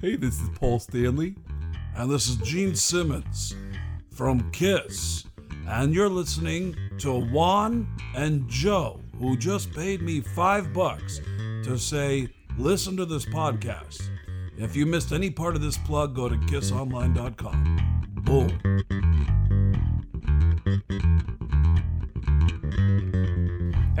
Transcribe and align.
Hey, 0.00 0.16
this 0.16 0.40
is 0.40 0.48
Paul 0.54 0.78
Stanley, 0.78 1.34
and 1.96 2.10
this 2.10 2.28
is 2.28 2.36
Gene 2.36 2.74
Simmons 2.74 3.54
from 4.10 4.50
Kiss, 4.52 5.24
and 5.66 5.94
you're 5.94 6.08
listening 6.08 6.76
to 6.98 7.20
Juan 7.20 7.88
and 8.14 8.48
Joe, 8.48 9.00
who 9.18 9.36
just 9.36 9.72
paid 9.72 10.02
me 10.02 10.20
five 10.20 10.72
bucks 10.72 11.20
to 11.64 11.76
say, 11.78 12.28
listen 12.58 12.96
to 12.96 13.04
this 13.04 13.24
podcast. 13.24 14.08
If 14.56 14.76
you 14.76 14.86
missed 14.86 15.12
any 15.12 15.30
part 15.30 15.56
of 15.56 15.62
this 15.62 15.78
plug, 15.78 16.14
go 16.14 16.28
to 16.28 16.36
kissonline.com. 16.36 18.06
Boom. 18.24 19.01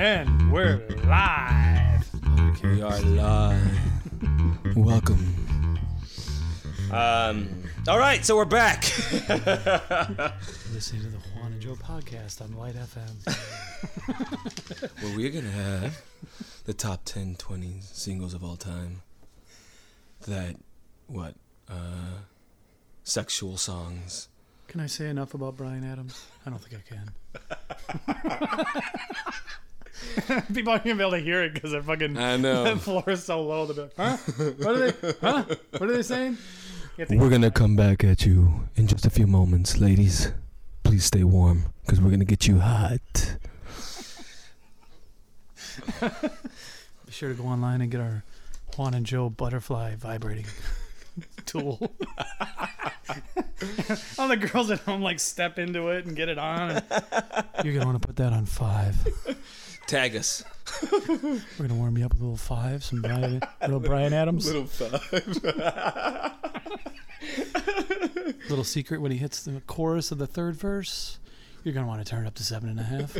And 0.02 0.50
we're 0.50 0.84
live. 1.04 2.10
We 2.60 2.82
are 2.82 3.00
live. 3.02 4.76
Welcome. 4.76 5.78
Um. 6.90 7.48
All 7.86 8.00
right, 8.00 8.24
so 8.24 8.34
we're 8.34 8.44
back. 8.44 8.82
Listening 10.72 11.02
to 11.02 11.08
the 11.08 11.20
Juan 11.36 11.52
and 11.52 11.60
Joe 11.62 11.76
podcast 11.76 12.42
on 12.42 12.52
Light 12.56 12.74
FM. 12.96 13.14
well, 15.04 15.16
we're 15.16 15.30
gonna 15.30 15.48
have 15.52 16.02
the 16.64 16.74
top 16.74 17.04
10, 17.04 17.36
20 17.36 17.78
singles 17.82 18.34
of 18.34 18.42
all 18.42 18.56
time. 18.56 19.02
That 20.26 20.56
what? 21.06 21.36
Uh, 21.70 22.22
sexual 23.04 23.56
songs. 23.56 24.26
Can 24.66 24.80
I 24.80 24.86
say 24.86 25.08
enough 25.08 25.34
about 25.34 25.56
Bryan 25.56 25.84
Adams? 25.84 26.26
I 26.44 26.50
don't 26.50 26.60
think 26.60 26.82
I 26.82 26.88
can. 26.92 27.12
People 30.54 30.72
aren't 30.72 30.84
gonna 30.84 30.96
be 30.96 31.00
able 31.02 31.10
to 31.12 31.18
hear 31.18 31.42
it 31.42 31.54
because 31.54 31.72
they're 31.72 31.82
fucking. 31.82 32.16
I 32.18 32.36
know. 32.36 32.64
The 32.64 32.76
floor 32.80 33.04
is 33.08 33.24
so 33.24 33.42
low. 33.42 33.66
They'll 33.66 33.74
be 33.76 33.82
like, 33.82 33.96
huh? 33.96 34.16
What 34.58 34.76
are 34.76 34.90
they? 34.90 35.12
Huh? 35.20 35.44
What 35.78 35.82
are 35.90 35.92
they 35.92 36.02
saying? 36.02 36.36
To- 36.98 37.16
We're 37.16 37.30
gonna 37.30 37.50
come 37.50 37.74
back 37.76 38.04
at 38.04 38.26
you 38.26 38.68
in 38.76 38.86
just 38.86 39.06
a 39.06 39.10
few 39.10 39.26
moments, 39.26 39.78
ladies. 39.80 40.32
Please 40.84 41.04
stay 41.04 41.24
warm, 41.24 41.64
because 41.84 42.00
we're 42.00 42.10
gonna 42.10 42.24
get 42.24 42.46
you 42.46 42.58
hot. 42.58 43.36
Be 46.00 47.12
sure 47.12 47.30
to 47.30 47.34
go 47.34 47.44
online 47.44 47.80
and 47.80 47.90
get 47.90 48.00
our 48.00 48.24
Juan 48.76 48.94
and 48.94 49.06
Joe 49.06 49.30
butterfly 49.30 49.94
vibrating 49.96 50.46
tool. 51.46 51.78
All 54.18 54.28
the 54.28 54.36
girls 54.36 54.70
at 54.70 54.80
home 54.80 55.02
like 55.02 55.20
step 55.20 55.58
into 55.58 55.88
it 55.88 56.04
and 56.06 56.16
get 56.16 56.28
it 56.28 56.38
on. 56.38 56.70
And 56.90 57.64
you're 57.64 57.74
gonna 57.74 57.86
want 57.86 58.00
to 58.02 58.06
put 58.06 58.16
that 58.16 58.32
on 58.32 58.44
five. 58.46 58.96
Tag 59.86 60.16
us. 60.16 60.42
We're 61.08 61.40
gonna 61.58 61.74
warm 61.74 61.98
you 61.98 62.04
up 62.06 62.12
with 62.12 62.20
a 62.20 62.24
little 62.24 62.36
five, 62.36 62.82
some 62.84 63.02
Bryan, 63.02 63.42
little 63.60 63.80
Bryan 63.80 64.12
Adams. 64.14 64.46
Little, 64.46 64.66
five. 64.66 65.02
little 68.48 68.64
secret 68.64 69.00
when 69.00 69.10
he 69.12 69.18
hits 69.18 69.42
the 69.42 69.60
chorus 69.66 70.10
of 70.12 70.18
the 70.18 70.26
third 70.26 70.56
verse. 70.56 71.18
You're 71.64 71.74
gonna 71.74 71.86
want 71.86 72.04
to 72.04 72.10
turn 72.10 72.24
it 72.24 72.28
up 72.28 72.34
to 72.36 72.44
seven 72.44 72.70
and 72.70 72.80
a 72.80 72.84
half. 72.84 73.16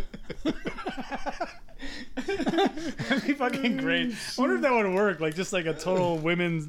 That'd 2.27 3.27
be 3.27 3.34
fucking 3.34 3.77
great. 3.78 4.12
I 4.12 4.40
wonder 4.40 4.56
if 4.56 4.62
that 4.62 4.72
would 4.72 4.92
work. 4.94 5.20
Like 5.20 5.34
just 5.34 5.52
like 5.52 5.66
a 5.66 5.74
total 5.74 6.18
women's, 6.18 6.66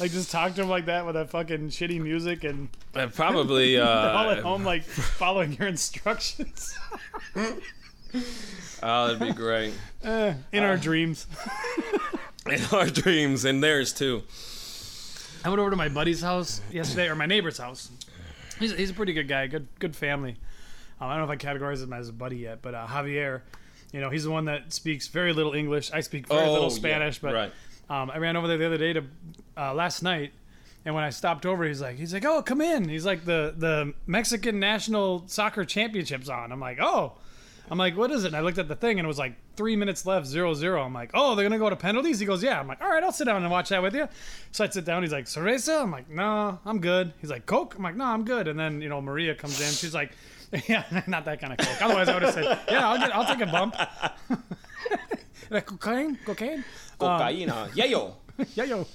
like 0.00 0.10
just 0.10 0.30
talk 0.30 0.54
to 0.56 0.62
him 0.62 0.68
like 0.68 0.86
that 0.86 1.06
with 1.06 1.14
that 1.14 1.30
fucking 1.30 1.68
shitty 1.70 2.00
music 2.00 2.44
and 2.44 2.68
Uh, 2.94 3.06
probably. 3.06 3.76
they're 3.76 3.84
all 3.86 4.30
at 4.30 4.40
Uh, 4.40 4.42
home 4.42 4.64
like 4.64 4.82
following 4.82 5.52
your 5.54 5.68
instructions. 5.68 6.76
oh, 8.82 9.06
that'd 9.06 9.20
be 9.20 9.32
great. 9.32 9.74
Eh, 10.02 10.34
in 10.52 10.62
our 10.62 10.76
dreams. 10.76 11.26
In 12.46 12.60
our 12.72 12.86
dreams 12.90 13.46
and 13.46 13.64
theirs 13.64 13.90
too. 13.94 14.22
I 15.46 15.48
went 15.48 15.60
over 15.60 15.70
to 15.70 15.76
my 15.76 15.88
buddy's 15.88 16.20
house 16.20 16.60
yesterday, 16.70 17.08
or 17.08 17.14
my 17.14 17.24
neighbor's 17.24 17.56
house. 17.56 17.90
He's, 18.58 18.74
he's 18.76 18.90
a 18.90 18.92
pretty 18.92 19.14
good 19.14 19.28
guy, 19.28 19.46
good 19.46 19.66
good 19.78 19.96
family. 19.96 20.36
Um, 21.00 21.08
I 21.08 21.16
don't 21.16 21.26
know 21.26 21.32
if 21.32 21.40
I 21.42 21.42
categorize 21.42 21.82
him 21.82 21.94
as 21.94 22.10
a 22.10 22.12
buddy 22.12 22.36
yet, 22.36 22.60
but 22.60 22.74
uh, 22.74 22.86
Javier, 22.86 23.40
you 23.92 24.00
know, 24.02 24.10
he's 24.10 24.24
the 24.24 24.30
one 24.30 24.44
that 24.44 24.74
speaks 24.74 25.08
very 25.08 25.32
little 25.32 25.54
English. 25.54 25.90
I 25.90 26.00
speak 26.00 26.28
very 26.28 26.42
Oh, 26.42 26.52
little 26.52 26.68
yeah, 26.68 26.74
Spanish, 26.74 27.18
but 27.18 27.32
right. 27.32 27.52
um, 27.88 28.10
I 28.10 28.18
ran 28.18 28.36
over 28.36 28.46
there 28.46 28.58
the 28.58 28.66
other 28.66 28.76
day 28.76 28.92
to 28.92 29.04
uh, 29.56 29.72
last 29.72 30.02
night, 30.02 30.32
and 30.84 30.94
when 30.94 31.02
I 31.02 31.08
stopped 31.08 31.46
over, 31.46 31.64
he's 31.64 31.80
like, 31.80 31.96
he's 31.96 32.12
like, 32.12 32.26
oh, 32.26 32.42
come 32.42 32.60
in. 32.60 32.90
He's 32.90 33.06
like, 33.06 33.24
the 33.24 33.54
the 33.56 33.94
Mexican 34.06 34.60
national 34.60 35.26
soccer 35.28 35.64
championships 35.64 36.28
on. 36.28 36.52
I'm 36.52 36.60
like, 36.60 36.78
oh. 36.78 37.14
I'm 37.70 37.78
like, 37.78 37.96
what 37.96 38.10
is 38.10 38.24
it? 38.24 38.28
And 38.28 38.36
I 38.36 38.40
looked 38.40 38.58
at 38.58 38.68
the 38.68 38.76
thing 38.76 38.98
and 38.98 39.06
it 39.06 39.08
was 39.08 39.18
like 39.18 39.34
three 39.56 39.74
minutes 39.74 40.04
left, 40.04 40.26
zero 40.26 40.52
zero. 40.54 40.82
I'm 40.82 40.92
like, 40.92 41.10
oh, 41.14 41.34
they're 41.34 41.44
gonna 41.44 41.58
go 41.58 41.70
to 41.70 41.76
penalties. 41.76 42.18
He 42.18 42.26
goes, 42.26 42.42
yeah. 42.42 42.60
I'm 42.60 42.68
like, 42.68 42.82
all 42.82 42.90
right, 42.90 43.02
I'll 43.02 43.12
sit 43.12 43.24
down 43.24 43.42
and 43.42 43.50
watch 43.50 43.70
that 43.70 43.82
with 43.82 43.94
you. 43.94 44.08
So 44.52 44.64
I 44.64 44.68
sit 44.68 44.84
down. 44.84 45.02
He's 45.02 45.12
like, 45.12 45.24
cerveza. 45.24 45.82
I'm 45.82 45.90
like, 45.90 46.10
no, 46.10 46.58
I'm 46.66 46.80
good. 46.80 47.12
He's 47.20 47.30
like, 47.30 47.46
coke. 47.46 47.74
I'm 47.76 47.82
like, 47.82 47.96
no, 47.96 48.04
I'm 48.04 48.24
good. 48.24 48.48
And 48.48 48.58
then 48.58 48.82
you 48.82 48.88
know 48.88 49.00
Maria 49.00 49.34
comes 49.34 49.60
in. 49.60 49.70
She's 49.72 49.94
like, 49.94 50.12
yeah, 50.68 50.84
not 51.06 51.24
that 51.24 51.40
kind 51.40 51.52
of 51.52 51.58
coke. 51.58 51.82
Otherwise, 51.82 52.08
I 52.08 52.14
would 52.14 52.22
have 52.22 52.34
said, 52.34 52.58
yeah, 52.70 52.88
I'll 52.88 52.98
get, 52.98 53.14
I'll 53.14 53.26
take 53.26 53.46
a 53.46 53.50
bump. 53.50 53.76
like 55.50 55.66
cocaine, 55.66 56.18
cocaine. 56.24 56.64
Cocaína. 57.00 57.50
Um, 57.50 57.70
yeah, 57.74 57.86
yo. 57.86 58.16
yeah, 58.54 58.64
yo. 58.64 58.86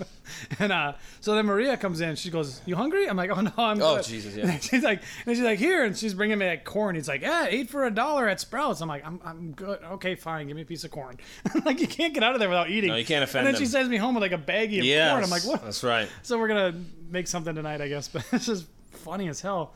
And 0.59 0.71
uh, 0.71 0.93
so 1.21 1.33
then 1.33 1.45
Maria 1.45 1.77
comes 1.77 2.01
in. 2.01 2.15
She 2.15 2.29
goes, 2.29 2.61
"You 2.65 2.75
hungry?" 2.75 3.07
I'm 3.07 3.15
like, 3.15 3.29
"Oh 3.29 3.39
no, 3.41 3.51
I'm." 3.57 3.81
Oh, 3.81 3.95
good." 3.95 4.05
Jesus, 4.05 4.35
yeah. 4.37 4.49
And 4.51 4.63
she's 4.63 4.83
like, 4.83 5.01
and 5.25 5.35
she's 5.35 5.45
like, 5.45 5.59
"Here," 5.59 5.85
and 5.85 5.97
she's 5.97 6.13
bringing 6.13 6.37
me 6.37 6.47
like 6.47 6.65
corn. 6.65 6.95
He's 6.95 7.07
like, 7.07 7.21
"Yeah, 7.21 7.47
eight 7.49 7.69
for 7.69 7.85
a 7.85 7.91
dollar 7.91 8.27
at 8.27 8.39
Sprouts." 8.39 8.81
I'm 8.81 8.89
like, 8.89 9.05
"I'm, 9.05 9.19
I'm 9.23 9.51
good. 9.53 9.79
Okay, 9.83 10.15
fine. 10.15 10.47
Give 10.47 10.55
me 10.55 10.63
a 10.63 10.65
piece 10.65 10.83
of 10.83 10.91
corn." 10.91 11.17
like 11.65 11.79
you 11.79 11.87
can't 11.87 12.13
get 12.13 12.23
out 12.23 12.33
of 12.33 12.39
there 12.39 12.49
without 12.49 12.69
eating. 12.69 12.89
No, 12.89 12.97
you 12.97 13.05
can't 13.05 13.23
offend 13.23 13.47
And 13.47 13.55
then 13.55 13.61
she 13.61 13.65
sends 13.65 13.89
me 13.89 13.97
home 13.97 14.13
with 14.15 14.21
like 14.21 14.33
a 14.33 14.37
baggie 14.37 14.79
of 14.79 14.85
Yes, 14.85 15.11
corn. 15.11 15.23
I'm 15.23 15.29
like, 15.29 15.45
"What?" 15.45 15.63
That's 15.63 15.83
right. 15.83 16.09
So 16.23 16.37
we're 16.37 16.49
gonna 16.49 16.73
make 17.09 17.27
something 17.27 17.55
tonight, 17.55 17.81
I 17.81 17.87
guess. 17.87 18.07
But 18.07 18.25
it's 18.33 18.45
just 18.45 18.67
funny 18.91 19.29
as 19.29 19.39
hell. 19.39 19.73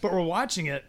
But 0.00 0.12
we're 0.12 0.22
watching 0.22 0.66
it. 0.66 0.84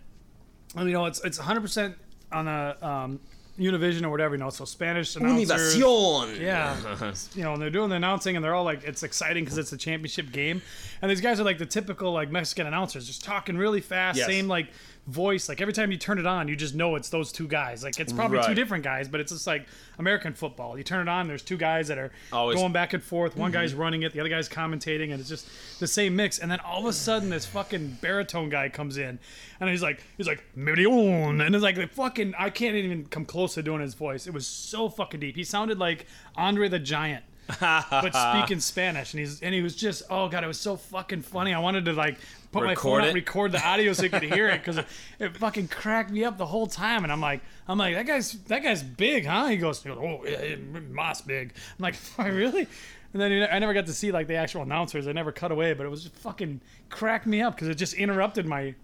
And, 0.75 0.88
you 0.88 0.94
know, 0.94 1.06
it's 1.06 1.24
it's 1.24 1.38
100 1.38 1.62
percent 1.62 1.96
on 2.31 2.47
a 2.47 2.78
um, 2.81 3.19
Univision 3.59 4.03
or 4.03 4.09
whatever. 4.09 4.36
You 4.36 4.40
know, 4.40 4.50
so 4.50 4.66
Spanish 4.66 5.16
announcers. 5.16 5.75
Univacion. 5.78 6.40
Yeah, 6.40 7.14
you 7.36 7.44
know, 7.44 7.53
and 7.53 7.62
they're 7.62 7.70
doing 7.70 7.90
the 7.90 7.96
announcing, 7.96 8.36
and 8.36 8.44
they're 8.44 8.56
all 8.56 8.64
like, 8.64 8.84
it's 8.84 9.03
exciting 9.03 9.44
because 9.44 9.58
it's 9.58 9.72
a 9.74 9.78
championship 9.78 10.31
game, 10.31 10.62
and 11.02 11.12
these 11.12 11.22
guys 11.22 11.40
are 11.40 11.44
like 11.44 11.58
the 11.58 11.66
typical 11.66 12.12
like 12.14 12.31
Mexican 12.31 12.68
announcers, 12.68 13.06
just 13.06 13.24
talking 13.24 13.58
really 13.58 13.81
fast, 13.81 14.18
Yes. 14.18 14.28
same 14.28 14.47
like 14.47 14.68
voice. 15.09 15.50
Like 15.50 15.59
every 15.62 15.74
time 15.74 15.92
you 15.92 15.97
turn 15.97 16.20
it 16.20 16.25
on, 16.25 16.47
you 16.47 16.56
just 16.56 16.75
know 16.75 16.96
it's 16.96 17.09
those 17.09 17.31
two 17.31 17.47
guys. 17.47 17.84
Like 17.84 18.00
it's 18.00 18.14
probably 18.14 18.42
two 18.44 18.53
different 18.53 18.84
guys, 18.84 19.08
but 19.08 19.20
it's 19.20 19.31
just 19.31 19.47
like 19.47 19.68
American 19.97 20.34
football. 20.34 20.78
You 20.78 20.84
turn 20.84 21.08
it 21.08 21.09
on, 21.09 21.28
there's 21.28 21.42
two 21.42 21.58
guys 21.58 21.88
that 21.88 21.97
are 21.97 22.12
Always- 22.31 22.56
Mm-hmm. 22.56 22.62
going 22.64 22.74
back 22.74 22.94
and 22.94 23.03
forth. 23.03 23.36
One 23.36 23.52
guy's 23.52 23.74
running 23.74 24.03
it, 24.03 24.14
the 24.14 24.20
other 24.20 24.30
guy's 24.30 24.47
commentating, 24.50 25.12
and 25.12 25.20
it's 25.20 25.30
just 25.30 25.47
the 25.80 25.88
same 25.88 26.16
mix. 26.16 26.40
And 26.40 26.52
then 26.52 26.59
all 26.62 26.80
of 26.81 26.86
a 26.86 26.94
sudden, 26.94 27.30
this 27.30 27.46
fucking 27.46 27.97
baritone 28.02 28.50
guy 28.50 28.70
comes 28.70 28.97
in, 28.97 29.20
and 29.59 29.70
he's 29.70 29.81
like, 29.81 30.02
he's 30.18 30.28
like, 30.28 30.44
Million, 30.56 31.41
and 31.41 31.56
it's 31.56 31.64
like 31.64 31.76
the 31.76 31.88
fucking, 31.88 32.34
I 32.38 32.50
can't 32.50 32.76
even 32.76 33.06
come 33.06 33.26
close 33.26 33.56
to 33.56 33.64
doing 33.64 33.81
his 33.81 33.94
voice. 33.96 34.28
It 34.28 34.34
was 34.34 34.46
so 34.47 34.90
fucking 34.90 35.20
deep. 35.20 35.36
He 35.36 35.44
sounded 35.44 35.80
like 35.80 36.06
Andre 36.36 36.70
the 36.70 36.80
Giant 36.80 37.24
but 37.59 38.12
speaking 38.41 38.59
Spanish, 38.59 39.14
and 39.14 39.20
he's 39.20 39.41
and 39.41 39.56
he 39.56 39.62
was 39.64 39.76
just 39.76 40.03
oh 40.12 40.28
god, 40.30 40.44
it 40.44 40.47
was 40.47 40.59
so 40.59 40.76
fucking 40.76 41.24
funny. 41.24 41.52
I 41.52 41.58
wanted 41.59 41.86
to 41.86 41.94
like 41.94 42.20
put 42.51 42.63
my 42.63 42.75
phone 42.75 42.97
Record 42.97 43.03
out, 43.03 43.13
record 43.13 43.51
the 43.51 43.65
audio 43.65 43.93
so 43.93 44.03
you 44.03 44.09
could 44.09 44.23
hear 44.23 44.49
it 44.49 44.59
because 44.59 44.77
it, 44.77 44.85
it 45.19 45.37
fucking 45.37 45.67
cracked 45.67 46.11
me 46.11 46.23
up 46.23 46.37
the 46.37 46.45
whole 46.45 46.67
time. 46.67 47.03
And 47.03 47.11
I'm 47.11 47.21
like, 47.21 47.41
I'm 47.67 47.77
like 47.77 47.95
that 47.95 48.07
guy's 48.07 48.33
that 48.43 48.63
guy's 48.63 48.83
big, 48.83 49.25
huh? 49.25 49.47
He 49.47 49.57
goes, 49.57 49.85
oh 49.85 50.23
yeah, 50.25 50.43
yeah, 50.43 50.55
Moss 50.89 51.21
big. 51.21 51.53
I'm 51.77 51.83
like, 51.83 51.95
really? 52.17 52.67
And 53.13 53.21
then 53.21 53.47
I 53.51 53.57
never 53.59 53.73
got 53.73 53.87
to 53.87 53.93
see 53.93 54.11
like 54.11 54.27
the 54.27 54.35
actual 54.35 54.61
announcers. 54.61 55.07
I 55.07 55.11
never 55.11 55.31
cut 55.31 55.51
away, 55.51 55.73
but 55.73 55.85
it 55.85 55.89
was 55.89 56.03
just 56.03 56.15
fucking 56.15 56.61
cracked 56.89 57.25
me 57.25 57.41
up 57.41 57.55
because 57.55 57.67
it 57.67 57.75
just 57.75 57.95
interrupted 57.95 58.45
my 58.45 58.75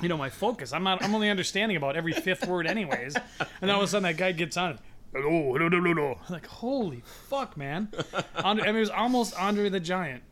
you 0.00 0.08
know 0.08 0.16
my 0.16 0.30
focus. 0.30 0.72
I'm 0.72 0.82
not. 0.82 1.02
I'm 1.02 1.14
only 1.14 1.30
understanding 1.30 1.76
about 1.76 1.96
every 1.96 2.12
fifth 2.12 2.46
word, 2.46 2.66
anyways. 2.66 3.16
And 3.60 3.70
all 3.70 3.78
of 3.78 3.84
a 3.84 3.88
sudden, 3.88 4.04
that 4.04 4.16
guy 4.16 4.32
gets 4.32 4.56
on. 4.56 4.78
Hello, 5.12 5.52
hello, 5.52 5.68
hello, 5.68 5.94
hello. 5.94 6.18
Like, 6.30 6.46
holy 6.46 7.02
fuck, 7.04 7.56
man! 7.56 7.88
Andre, 8.42 8.64
I 8.64 8.66
mean, 8.68 8.76
it 8.76 8.80
was 8.80 8.90
almost 8.90 9.38
Andre 9.38 9.68
the 9.68 9.80
Giant 9.80 10.22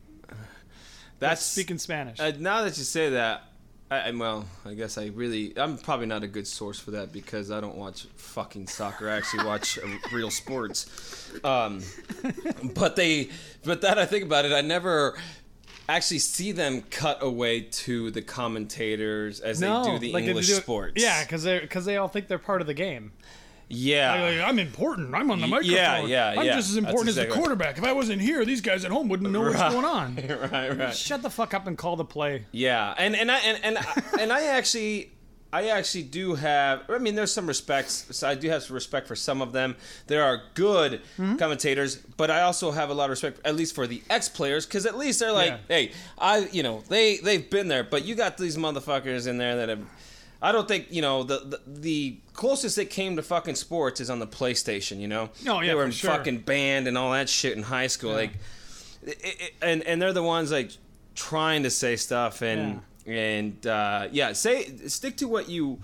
That's 1.21 1.43
speaking 1.43 1.77
Spanish. 1.77 2.19
Uh, 2.19 2.33
now 2.37 2.63
that 2.63 2.77
you 2.77 2.83
say 2.83 3.11
that, 3.11 3.43
I, 3.91 3.99
I, 3.99 4.11
well, 4.11 4.45
I 4.65 4.73
guess 4.73 4.97
I 4.97 5.07
really, 5.07 5.53
I'm 5.57 5.77
probably 5.77 6.07
not 6.07 6.23
a 6.23 6.27
good 6.27 6.47
source 6.47 6.79
for 6.79 6.91
that 6.91 7.13
because 7.13 7.51
I 7.51 7.61
don't 7.61 7.75
watch 7.75 8.07
fucking 8.15 8.67
soccer. 8.67 9.07
I 9.07 9.17
actually 9.17 9.45
watch 9.45 9.77
real 10.11 10.31
sports. 10.31 11.31
Um, 11.43 11.83
but 12.73 12.95
they, 12.95 13.29
but 13.63 13.81
that 13.81 13.99
I 13.99 14.05
think 14.05 14.25
about 14.25 14.45
it, 14.45 14.51
I 14.51 14.61
never 14.61 15.15
actually 15.87 16.19
see 16.19 16.51
them 16.51 16.81
cut 16.89 17.21
away 17.21 17.61
to 17.61 18.09
the 18.11 18.21
commentators 18.21 19.41
as 19.41 19.59
they 19.59 19.67
do 19.67 19.99
the 19.99 20.13
like 20.13 20.23
English 20.23 20.47
do- 20.47 20.53
sports. 20.55 21.01
Yeah, 21.01 21.21
because 21.23 21.43
they 21.43 21.59
because 21.59 21.85
they 21.85 21.97
all 21.97 22.07
think 22.07 22.27
they're 22.27 22.39
part 22.39 22.61
of 22.61 22.67
the 22.67 22.73
game. 22.73 23.11
Yeah. 23.71 24.21
Like, 24.21 24.47
I'm 24.49 24.59
important. 24.59 25.13
I'm 25.15 25.29
on 25.31 25.41
the 25.41 25.47
microphone. 25.47 25.75
yeah, 25.75 26.01
yeah, 26.05 26.35
I'm 26.39 26.45
yeah. 26.45 26.55
just 26.55 26.69
as 26.69 26.75
That's 26.75 26.85
important 26.85 27.09
as 27.09 27.15
the 27.15 27.21
exactly- 27.23 27.39
quarterback. 27.41 27.77
If 27.77 27.83
I 27.83 27.93
wasn't 27.93 28.21
here, 28.21 28.43
these 28.45 28.61
guys 28.61 28.85
at 28.85 28.91
home 28.91 29.09
wouldn't 29.09 29.31
know 29.31 29.41
what's 29.41 29.57
going 29.59 29.85
on. 29.85 30.15
right, 30.51 30.77
right. 30.77 30.95
Shut 30.95 31.21
the 31.21 31.29
fuck 31.29 31.53
up 31.53 31.67
and 31.67 31.77
call 31.77 31.95
the 31.95 32.05
play. 32.05 32.45
Yeah, 32.51 32.93
and 32.97 33.15
and 33.15 33.31
I 33.31 33.37
and 33.39 33.59
and, 33.63 33.77
I- 33.77 34.01
and 34.19 34.31
I 34.33 34.45
actually 34.47 35.11
I 35.53 35.67
actually 35.67 36.03
do 36.03 36.35
have. 36.35 36.83
I 36.89 36.97
mean, 36.97 37.15
there's 37.15 37.33
some 37.33 37.45
respects. 37.45 38.05
So 38.11 38.25
I 38.27 38.35
do 38.35 38.47
have 38.49 38.63
some 38.63 38.73
respect 38.73 39.05
for 39.07 39.17
some 39.17 39.41
of 39.41 39.51
them. 39.51 39.75
There 40.07 40.23
are 40.23 40.41
good 40.53 41.01
Mm-hmm. 41.17 41.35
commentators, 41.35 41.97
but 41.97 42.31
I 42.31 42.43
also 42.43 42.71
have 42.71 42.89
a 42.89 42.93
lot 42.93 43.05
of 43.05 43.09
respect, 43.09 43.41
at 43.43 43.55
least 43.55 43.75
for 43.75 43.85
the 43.85 44.01
ex 44.09 44.29
players, 44.29 44.65
because 44.65 44.85
at 44.85 44.97
least 44.97 45.19
they're 45.19 45.33
like, 45.33 45.49
Yeah. 45.51 45.57
hey, 45.67 45.91
I, 46.17 46.47
you 46.53 46.63
know, 46.63 46.83
they 46.87 47.17
they've 47.17 47.49
been 47.49 47.67
there, 47.67 47.83
but 47.83 48.05
you 48.05 48.15
got 48.15 48.37
these 48.37 48.55
motherfuckers 48.57 49.27
in 49.27 49.37
there 49.37 49.57
that 49.57 49.69
have. 49.69 49.81
I 50.41 50.51
don't 50.51 50.67
think 50.67 50.87
you 50.91 51.01
know 51.01 51.23
the, 51.23 51.39
the 51.39 51.61
the 51.67 52.17
closest 52.33 52.77
it 52.77 52.85
came 52.89 53.15
to 53.17 53.21
fucking 53.23 53.55
sports 53.55 53.99
is 54.01 54.09
on 54.09 54.19
the 54.19 54.27
PlayStation. 54.27 54.99
You 54.99 55.07
know, 55.07 55.29
Oh, 55.47 55.61
yeah, 55.61 55.67
they 55.67 55.75
were 55.75 55.85
in 55.85 55.91
sure. 55.91 56.09
fucking 56.11 56.39
band 56.39 56.87
and 56.87 56.97
all 56.97 57.11
that 57.11 57.29
shit 57.29 57.55
in 57.55 57.63
high 57.63 57.87
school. 57.87 58.13
Like, 58.13 58.31
it, 59.03 59.17
it, 59.23 59.53
and 59.61 59.83
and 59.83 60.01
they're 60.01 60.13
the 60.13 60.23
ones 60.23 60.51
like 60.51 60.71
trying 61.15 61.63
to 61.63 61.69
say 61.69 61.95
stuff 61.95 62.41
and 62.41 62.81
and 63.05 63.65
uh, 63.67 64.07
yeah, 64.11 64.33
say 64.33 64.65
stick 64.87 65.17
to 65.17 65.27
what 65.27 65.47
you 65.49 65.79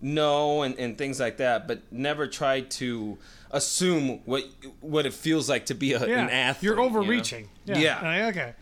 know 0.00 0.62
and, 0.62 0.76
and 0.78 0.98
things 0.98 1.20
like 1.20 1.36
that, 1.38 1.66
but 1.68 1.80
never 1.92 2.26
try 2.26 2.60
to 2.60 3.16
assume 3.50 4.20
what 4.24 4.44
what 4.80 5.06
it 5.06 5.12
feels 5.14 5.48
like 5.48 5.66
to 5.66 5.74
be 5.74 5.92
a, 5.92 6.06
Yeah, 6.06 6.22
an 6.24 6.30
athlete. 6.30 6.62
you're 6.64 6.74
you 6.74 6.80
know? 6.80 6.86
overreaching. 6.86 7.48
Yeah. 7.64 7.78
Yeah. 7.78 8.02
Like, 8.26 8.36
okay. 8.36 8.54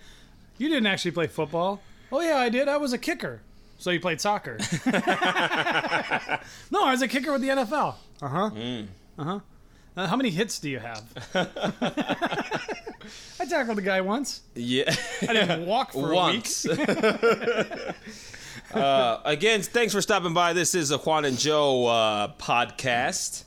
You 0.59 0.69
didn't 0.69 0.87
actually 0.87 1.13
play 1.13 1.27
football. 1.27 1.81
Oh 2.13 2.21
yeah, 2.21 2.37
I 2.37 2.49
did. 2.51 2.69
I 2.69 2.77
was 2.77 2.93
a 2.93 2.99
kicker. 2.99 3.41
So 3.81 3.91
you 3.91 3.99
played 3.99 4.21
soccer. 4.21 4.59
no, 6.71 6.85
I 6.85 6.91
was 6.91 7.01
a 7.01 7.09
kicker 7.09 7.33
with 7.33 7.41
the 7.41 7.49
NFL. 7.49 7.95
Uh 8.21 8.29
huh. 8.29 8.51
Mm. 8.51 8.87
Uh 9.19 9.25
huh. 9.25 9.41
Uh, 9.97 10.07
how 10.07 10.17
many 10.17 10.29
hits 10.29 10.59
do 10.59 10.69
you 10.69 10.79
have? 10.79 11.03
I 13.41 13.47
tackled 13.49 13.79
a 13.79 13.83
guy 13.83 14.03
once. 14.03 14.43
Yeah. 14.55 14.95
I 15.23 15.33
didn't 15.33 15.65
walk 15.65 15.93
for 15.93 16.13
Once. 16.13 16.67
a 16.67 16.77
week. 16.77 17.97
uh, 18.75 19.21
again, 19.25 19.63
thanks 19.63 19.95
for 19.95 20.03
stopping 20.03 20.35
by. 20.35 20.53
This 20.53 20.75
is 20.75 20.91
a 20.91 20.99
Juan 20.99 21.25
and 21.25 21.39
Joe 21.39 21.87
uh, 21.87 22.33
podcast. 22.39 23.45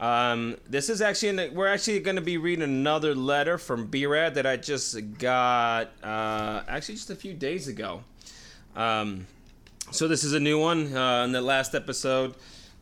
Um, 0.00 0.58
this 0.68 0.90
is 0.90 1.00
actually 1.00 1.30
in 1.30 1.36
the, 1.36 1.50
we're 1.52 1.68
actually 1.68 2.00
going 2.00 2.16
to 2.16 2.22
be 2.22 2.36
reading 2.36 2.62
another 2.62 3.14
letter 3.14 3.56
from 3.56 3.86
B-Rad 3.86 4.34
that 4.34 4.46
I 4.46 4.58
just 4.58 5.18
got 5.18 5.92
uh, 6.02 6.62
actually 6.68 6.96
just 6.96 7.08
a 7.08 7.16
few 7.16 7.32
days 7.32 7.68
ago. 7.68 8.04
Um, 8.76 9.26
so 9.92 10.08
this 10.08 10.24
is 10.24 10.32
a 10.32 10.40
new 10.40 10.58
one 10.58 10.94
uh, 10.96 11.24
in 11.24 11.32
the 11.32 11.40
last 11.40 11.74
episode. 11.74 12.34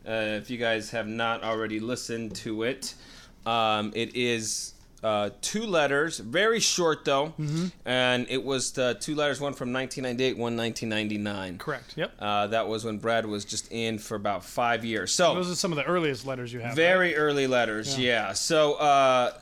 Uh, 0.07 0.11
if 0.41 0.49
you 0.49 0.57
guys 0.57 0.89
have 0.91 1.07
not 1.07 1.43
already 1.43 1.79
listened 1.79 2.35
to 2.35 2.63
it, 2.63 2.95
um, 3.45 3.91
it 3.95 4.15
is 4.15 4.73
uh, 5.03 5.29
two 5.41 5.63
letters, 5.65 6.19
very 6.19 6.59
short 6.59 7.05
though, 7.05 7.33
and 7.85 8.27
it 8.29 8.43
was 8.43 8.71
the 8.71 8.97
two 8.99 9.13
letters, 9.15 9.39
one 9.41 9.53
from 9.53 9.73
1998, 9.73 10.37
one 10.37 10.55
1999. 10.57 11.57
Correct. 11.57 11.93
Yep. 11.97 12.13
Uh, 12.19 12.47
that 12.47 12.67
was 12.67 12.85
when 12.85 12.97
Brad 12.97 13.25
was 13.25 13.45
just 13.45 13.71
in 13.71 13.97
for 13.99 14.15
about 14.15 14.43
five 14.43 14.83
years. 14.85 15.13
So 15.13 15.35
Those 15.35 15.51
are 15.51 15.55
some 15.55 15.71
of 15.71 15.75
the 15.77 15.85
earliest 15.85 16.25
letters 16.25 16.51
you 16.53 16.59
have. 16.59 16.69
right? 16.69 16.75
very 16.75 17.15
early 17.15 17.47
letters, 17.47 17.97
yeah. 17.99 18.33
So, 18.33 18.73
uh, 18.75 19.33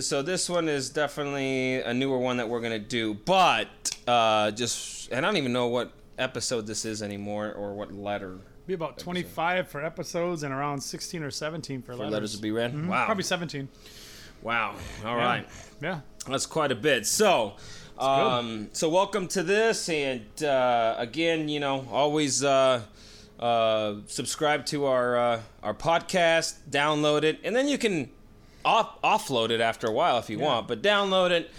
so 0.00 0.22
this 0.22 0.48
one 0.48 0.68
is 0.68 0.90
definitely 0.90 1.80
a 1.82 1.92
newer 1.94 2.18
one 2.18 2.36
that 2.38 2.48
we're 2.48 2.60
gonna 2.60 2.78
do, 2.78 3.14
but 3.14 3.68
uh, 4.06 4.50
just 4.52 5.10
and 5.12 5.24
I 5.24 5.28
don't 5.28 5.36
even 5.36 5.52
know 5.52 5.68
what 5.68 5.92
episode 6.18 6.66
this 6.66 6.84
is 6.84 7.02
anymore 7.02 7.52
or 7.52 7.74
what 7.74 7.92
letter 7.92 8.38
Be 8.66 8.74
about 8.74 8.98
25 8.98 9.68
for 9.68 9.84
episodes 9.84 10.42
and 10.42 10.52
around 10.52 10.80
16 10.80 11.22
or 11.22 11.30
17 11.30 11.80
for, 11.82 11.86
for 11.92 11.96
letters. 11.96 12.12
letters 12.12 12.36
to 12.36 12.42
be 12.42 12.50
read. 12.50 12.86
Wow, 12.88 13.06
Probably 13.06 13.24
17. 13.24 13.68
wow. 14.42 14.74
All 15.04 15.16
right, 15.16 15.46
Yeah. 15.80 16.00
that's 16.26 16.46
quite 16.46 16.72
a 16.72 16.76
bit. 16.76 17.06
So. 17.06 17.54
Um, 17.98 18.68
so 18.72 18.88
welcome 18.88 19.26
to 19.26 19.42
this, 19.42 19.88
and 19.88 20.22
uh, 20.44 20.94
again, 20.98 21.48
you 21.48 21.58
know, 21.58 21.84
always 21.90 22.44
uh, 22.44 22.80
uh, 23.40 23.94
subscribe 24.06 24.66
to 24.66 24.84
our 24.86 25.16
uh, 25.16 25.40
our 25.64 25.74
podcast, 25.74 26.58
download 26.70 27.24
it, 27.24 27.40
and 27.42 27.56
then 27.56 27.66
you 27.66 27.76
can 27.76 28.08
off- 28.64 29.02
offload 29.02 29.50
it 29.50 29.60
after 29.60 29.88
a 29.88 29.90
while 29.92 30.16
if 30.18 30.30
you 30.30 30.38
want. 30.38 30.68
But 30.68 30.80
download 30.80 31.32
it, 31.32 31.50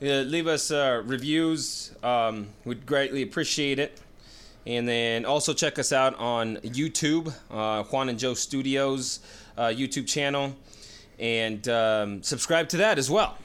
leave 0.00 0.46
us 0.46 0.70
uh, 0.70 1.02
reviews. 1.04 1.92
Um, 2.02 2.48
we'd 2.64 2.86
greatly 2.86 3.22
appreciate 3.22 3.78
it. 3.78 4.00
And 4.66 4.88
then 4.88 5.26
also 5.26 5.52
check 5.52 5.78
us 5.78 5.92
out 5.92 6.18
on 6.18 6.56
YouTube, 6.58 7.34
uh, 7.50 7.82
Juan 7.84 8.08
and 8.08 8.18
Joe 8.18 8.32
Studios 8.32 9.20
uh, 9.56 9.66
YouTube 9.66 10.06
channel, 10.06 10.56
and 11.18 11.66
um, 11.68 12.22
subscribe 12.22 12.68
to 12.70 12.78
that 12.78 12.98
as 12.98 13.10
well. 13.10 13.36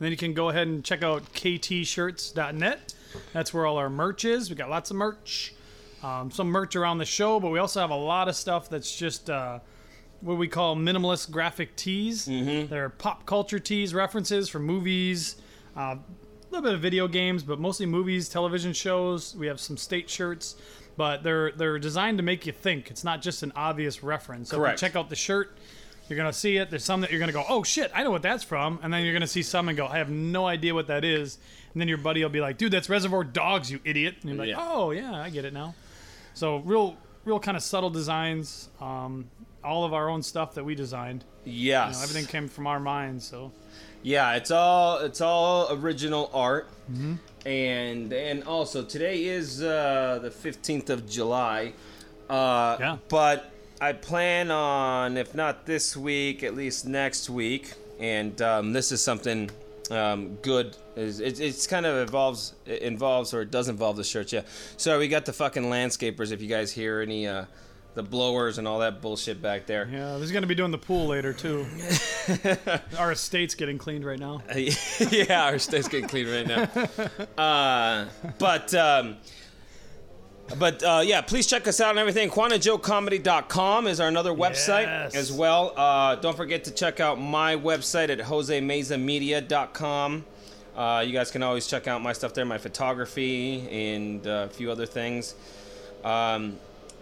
Then 0.00 0.10
you 0.10 0.16
can 0.16 0.32
go 0.32 0.48
ahead 0.48 0.68
and 0.68 0.84
check 0.84 1.02
out 1.02 1.24
ktshirts.net. 1.32 2.94
That's 3.32 3.52
where 3.52 3.66
all 3.66 3.78
our 3.78 3.90
merch 3.90 4.24
is. 4.24 4.50
We 4.50 4.56
got 4.56 4.70
lots 4.70 4.90
of 4.90 4.96
merch. 4.96 5.54
Um, 6.02 6.30
some 6.30 6.48
merch 6.48 6.76
around 6.76 6.98
the 6.98 7.04
show, 7.04 7.40
but 7.40 7.50
we 7.50 7.58
also 7.58 7.80
have 7.80 7.90
a 7.90 7.96
lot 7.96 8.28
of 8.28 8.36
stuff 8.36 8.68
that's 8.68 8.96
just 8.96 9.28
uh, 9.28 9.58
what 10.20 10.38
we 10.38 10.46
call 10.46 10.76
minimalist 10.76 11.30
graphic 11.30 11.74
tees. 11.74 12.28
Mm-hmm. 12.28 12.68
They're 12.68 12.88
pop 12.88 13.26
culture 13.26 13.58
tees, 13.58 13.92
references 13.92 14.48
from 14.48 14.64
movies, 14.64 15.36
uh, 15.78 15.96
a 15.96 15.98
little 16.50 16.62
bit 16.64 16.74
of 16.74 16.80
video 16.80 17.06
games, 17.08 17.42
but 17.42 17.58
mostly 17.60 17.86
movies, 17.86 18.28
television 18.28 18.72
shows. 18.72 19.34
We 19.36 19.46
have 19.46 19.60
some 19.60 19.76
state 19.76 20.10
shirts, 20.10 20.56
but 20.96 21.22
they're 21.22 21.52
they're 21.52 21.78
designed 21.78 22.18
to 22.18 22.24
make 22.24 22.46
you 22.46 22.52
think. 22.52 22.90
It's 22.90 23.04
not 23.04 23.22
just 23.22 23.42
an 23.42 23.52
obvious 23.54 24.02
reference. 24.02 24.50
So 24.50 24.64
if 24.64 24.72
you 24.72 24.76
check 24.76 24.96
out 24.96 25.08
the 25.08 25.16
shirt. 25.16 25.56
You're 26.08 26.16
gonna 26.16 26.32
see 26.32 26.56
it. 26.56 26.70
There's 26.70 26.84
some 26.84 27.02
that 27.02 27.10
you're 27.10 27.20
gonna 27.20 27.32
go, 27.32 27.44
oh 27.50 27.62
shit, 27.62 27.90
I 27.94 28.02
know 28.02 28.10
what 28.10 28.22
that's 28.22 28.42
from, 28.42 28.80
and 28.82 28.90
then 28.90 29.04
you're 29.04 29.12
gonna 29.12 29.26
see 29.26 29.42
some 29.42 29.68
and 29.68 29.76
go, 29.76 29.86
I 29.86 29.98
have 29.98 30.08
no 30.08 30.46
idea 30.46 30.72
what 30.72 30.86
that 30.86 31.04
is, 31.04 31.36
and 31.74 31.78
then 31.82 31.86
your 31.86 31.98
buddy 31.98 32.22
will 32.22 32.30
be 32.30 32.40
like, 32.40 32.56
dude, 32.56 32.72
that's 32.72 32.88
Reservoir 32.88 33.24
Dogs, 33.24 33.70
you 33.70 33.78
idiot, 33.84 34.14
and 34.22 34.30
you're 34.30 34.38
like, 34.38 34.48
Yeah. 34.48 34.56
oh 34.58 34.90
yeah, 34.90 35.12
I 35.12 35.28
get 35.28 35.44
it 35.44 35.52
now. 35.52 35.74
So 36.32 36.60
real, 36.60 36.96
real 37.26 37.38
kind 37.38 37.58
of 37.58 37.62
subtle 37.62 37.90
designs. 37.90 38.70
Um, 38.80 39.26
all 39.62 39.84
of 39.84 39.92
our 39.92 40.08
own 40.08 40.22
stuff 40.22 40.54
that 40.54 40.64
we 40.64 40.74
designed. 40.74 41.24
You 41.44 41.52
Yes. 41.52 41.98
know, 41.98 42.02
everything 42.04 42.24
came 42.24 42.48
from 42.48 42.66
our 42.66 42.80
minds. 42.80 43.26
So 43.26 43.52
Yeah, 44.02 44.36
it's 44.36 44.50
all 44.50 44.98
it's 44.98 45.20
all 45.20 45.72
original 45.72 46.30
art, 46.32 46.68
and 47.44 48.12
and 48.12 48.44
also 48.44 48.84
today 48.84 49.24
is 49.24 49.62
uh, 49.62 50.20
the 50.22 50.30
fifteenth 50.30 50.90
of 50.90 51.08
July. 51.08 51.72
Uh, 52.30 52.76
Yeah. 52.78 52.96
But 53.08 53.50
I 53.80 53.92
plan 53.92 54.50
on, 54.50 55.16
if 55.16 55.34
not 55.34 55.66
this 55.66 55.96
week, 55.96 56.42
at 56.42 56.54
least 56.54 56.86
next 56.86 57.30
week, 57.30 57.72
and 58.00 58.40
um, 58.42 58.72
this 58.72 58.92
is 58.92 59.02
something 59.02 59.50
um, 59.90 60.36
good. 60.42 60.76
Is 60.96 61.20
it, 61.20 61.40
it's 61.40 61.66
kind 61.66 61.86
of 61.86 61.96
involves 61.96 62.54
it 62.66 62.82
involves 62.82 63.32
or 63.34 63.42
it 63.42 63.50
does 63.50 63.68
involve 63.68 63.96
the 63.96 64.04
shirts. 64.04 64.32
Yeah. 64.32 64.42
So 64.76 64.98
we 64.98 65.08
got 65.08 65.24
the 65.26 65.32
fucking 65.32 65.64
landscapers. 65.64 66.32
If 66.32 66.40
you 66.40 66.48
guys 66.48 66.72
hear 66.72 67.00
any. 67.00 67.26
Uh, 67.26 67.44
the 67.94 68.02
blowers 68.02 68.58
and 68.58 68.68
all 68.68 68.78
that 68.80 69.00
bullshit 69.02 69.40
back 69.42 69.66
there. 69.66 69.88
yeah, 69.90 70.16
he's 70.18 70.30
gonna 70.30 70.46
be 70.46 70.54
doing 70.54 70.70
the 70.70 70.78
pool 70.78 71.06
later 71.08 71.32
too. 71.32 71.66
our 72.98 73.10
estate's 73.12 73.54
getting 73.54 73.78
cleaned 73.78 74.04
right 74.04 74.18
now. 74.20 74.42
yeah, 75.10 75.46
our 75.46 75.54
estate's 75.56 75.88
getting 75.88 76.08
cleaned 76.08 76.28
right 76.30 76.46
now. 76.46 76.68
Uh, 77.42 78.06
but 78.38 78.72
um, 78.74 79.16
but 80.58 80.82
uh, 80.82 81.02
yeah, 81.04 81.20
please 81.20 81.46
check 81.46 81.66
us 81.68 81.80
out 81.80 81.90
and 81.90 81.98
everything. 81.98 82.30
QuantaJoeComedy.com 82.30 83.86
is 83.86 84.00
our 84.00 84.08
another 84.08 84.32
website 84.32 84.84
Yes. 84.84 85.14
as 85.14 85.32
well. 85.32 85.72
Uh, 85.76 86.14
don't 86.16 86.36
forget 86.36 86.64
to 86.64 86.70
check 86.70 87.00
out 87.00 87.20
my 87.20 87.56
website 87.56 88.08
at 88.10 88.18
JoseMezaMedia.com. 88.18 90.24
Uh, 90.76 91.04
you 91.06 91.12
guys 91.12 91.30
can 91.30 91.42
always 91.42 91.66
check 91.66 91.88
out 91.88 92.00
my 92.00 92.12
stuff 92.12 92.34
there, 92.34 92.44
my 92.44 92.58
photography 92.58 93.68
and 93.70 94.26
uh, 94.26 94.46
a 94.48 94.48
few 94.48 94.70
other 94.70 94.86
things. 94.86 95.34
Um, 96.04 96.56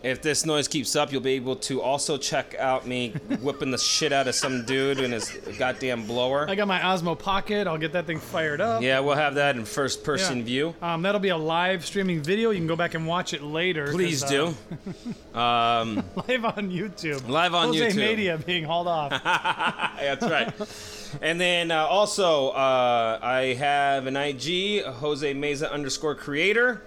if 0.06 0.22
this 0.22 0.46
noise 0.46 0.68
keeps 0.68 0.94
up, 0.94 1.10
you'll 1.10 1.20
be 1.20 1.32
able 1.32 1.56
to 1.56 1.82
also 1.82 2.16
check 2.16 2.54
out 2.58 2.86
me 2.86 3.10
whipping 3.42 3.72
the 3.72 3.78
shit 3.78 4.12
out 4.12 4.28
of 4.28 4.36
some 4.36 4.64
dude 4.64 5.00
in 5.00 5.10
his 5.10 5.30
goddamn 5.58 6.06
blower. 6.06 6.48
I 6.48 6.54
got 6.54 6.68
my 6.68 6.78
Osmo 6.78 7.18
Pocket. 7.18 7.66
I'll 7.66 7.76
get 7.76 7.92
that 7.92 8.06
thing 8.06 8.20
fired 8.20 8.60
up. 8.60 8.82
Yeah, 8.82 9.00
we'll 9.00 9.16
have 9.16 9.34
that 9.34 9.56
in 9.56 9.64
first 9.64 10.04
person 10.04 10.38
Yeah. 10.38 10.44
view. 10.44 10.74
Um, 10.80 11.02
that'll 11.02 11.20
be 11.20 11.30
a 11.30 11.36
live 11.36 11.84
streaming 11.84 12.22
video. 12.22 12.50
You 12.50 12.58
can 12.58 12.68
go 12.68 12.76
back 12.76 12.94
and 12.94 13.04
watch 13.06 13.34
it 13.34 13.42
later. 13.42 13.90
Please 13.92 14.22
uh, 14.22 14.28
do. 14.28 14.54
Um, 15.36 15.96
live 16.28 16.46
on 16.46 16.70
YouTube. 16.70 17.28
Live 17.28 17.52
on 17.54 17.66
Jose 17.68 17.80
YouTube. 17.80 17.84
Jose 17.84 17.96
Media 18.00 18.38
being 18.38 18.64
hauled 18.64 18.88
off. 18.88 19.10
that's 19.10 20.24
right. 20.24 20.50
And 21.20 21.38
then 21.38 21.70
uh, 21.70 21.84
also, 21.84 22.48
uh, 22.50 23.18
I 23.20 23.54
have 23.58 24.06
an 24.06 24.16
IG, 24.16 24.82
Jose 24.84 25.34
Meza 25.34 25.70
underscore 25.70 26.14
creator. 26.14 26.82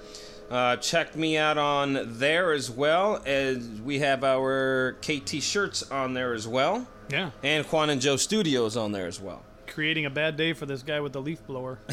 Uh, 0.50 0.76
check 0.78 1.16
me 1.16 1.38
out 1.38 1.58
on 1.58 2.18
there 2.18 2.52
as 2.54 2.72
well. 2.72 3.22
As 3.26 3.68
we 3.84 4.00
have 4.00 4.24
our 4.24 4.98
KT 5.02 5.42
shirts 5.44 5.84
on 5.92 6.14
there 6.16 6.34
as 6.34 6.48
well. 6.48 6.88
yeah, 7.10 7.32
And 7.44 7.66
Juan 7.68 7.90
and 7.92 8.02
Joe 8.02 8.16
Studios 8.18 8.76
on 8.76 8.92
there 8.92 9.06
as 9.08 9.20
well. 9.20 9.44
creating 9.68 10.06
a 10.06 10.10
bad 10.10 10.36
day 10.36 10.52
for 10.54 10.66
this 10.66 10.82
guy 10.82 11.00
with 11.00 11.14
the 11.14 11.22
leaf 11.22 11.46
blower. 11.46 11.78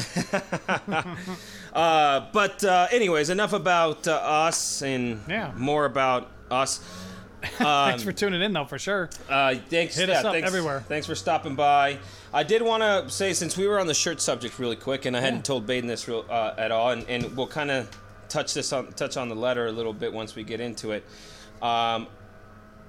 Uh, 1.73 2.25
but 2.33 2.63
uh, 2.63 2.87
anyways, 2.91 3.29
enough 3.29 3.53
about 3.53 4.07
uh, 4.07 4.13
us 4.13 4.81
and 4.81 5.21
Yeah. 5.29 5.51
more 5.55 5.85
about 5.85 6.27
us. 6.49 6.79
Thanks 7.59 8.01
for 8.01 8.11
tuning 8.11 8.41
in, 8.41 8.51
though, 8.53 8.65
for 8.65 8.79
sure. 8.79 9.09
Uh, 9.29 9.53
thanks, 9.69 9.95
Hit 9.95 10.09
yeah, 10.09 10.19
us 10.19 10.25
up 10.25 10.33
thanks, 10.33 10.47
everywhere. 10.47 10.79
Thanks 10.87 11.05
for 11.05 11.13
stopping 11.13 11.53
by. 11.55 11.99
I 12.33 12.41
did 12.41 12.63
want 12.63 12.81
to 12.81 13.11
say, 13.13 13.33
since 13.33 13.55
we 13.55 13.67
were 13.67 13.79
on 13.79 13.85
the 13.85 13.93
shirt 13.93 14.19
subject 14.21 14.57
really 14.57 14.75
quick, 14.75 15.05
and 15.05 15.15
I 15.15 15.19
hadn't 15.21 15.45
told 15.45 15.67
Baden 15.67 15.87
this 15.87 16.07
real, 16.07 16.25
uh, 16.31 16.55
at 16.57 16.71
all, 16.71 16.89
and, 16.89 17.05
and 17.07 17.37
we'll 17.37 17.45
kind 17.45 17.69
of 17.69 17.87
touch 18.29 18.53
this 18.53 18.73
on 18.73 18.91
touch 18.93 19.17
on 19.17 19.29
the 19.29 19.35
letter 19.35 19.67
a 19.67 19.71
little 19.71 19.93
bit 19.93 20.13
once 20.13 20.35
we 20.35 20.43
get 20.43 20.59
into 20.59 20.91
it. 20.91 21.03
Um, 21.61 22.07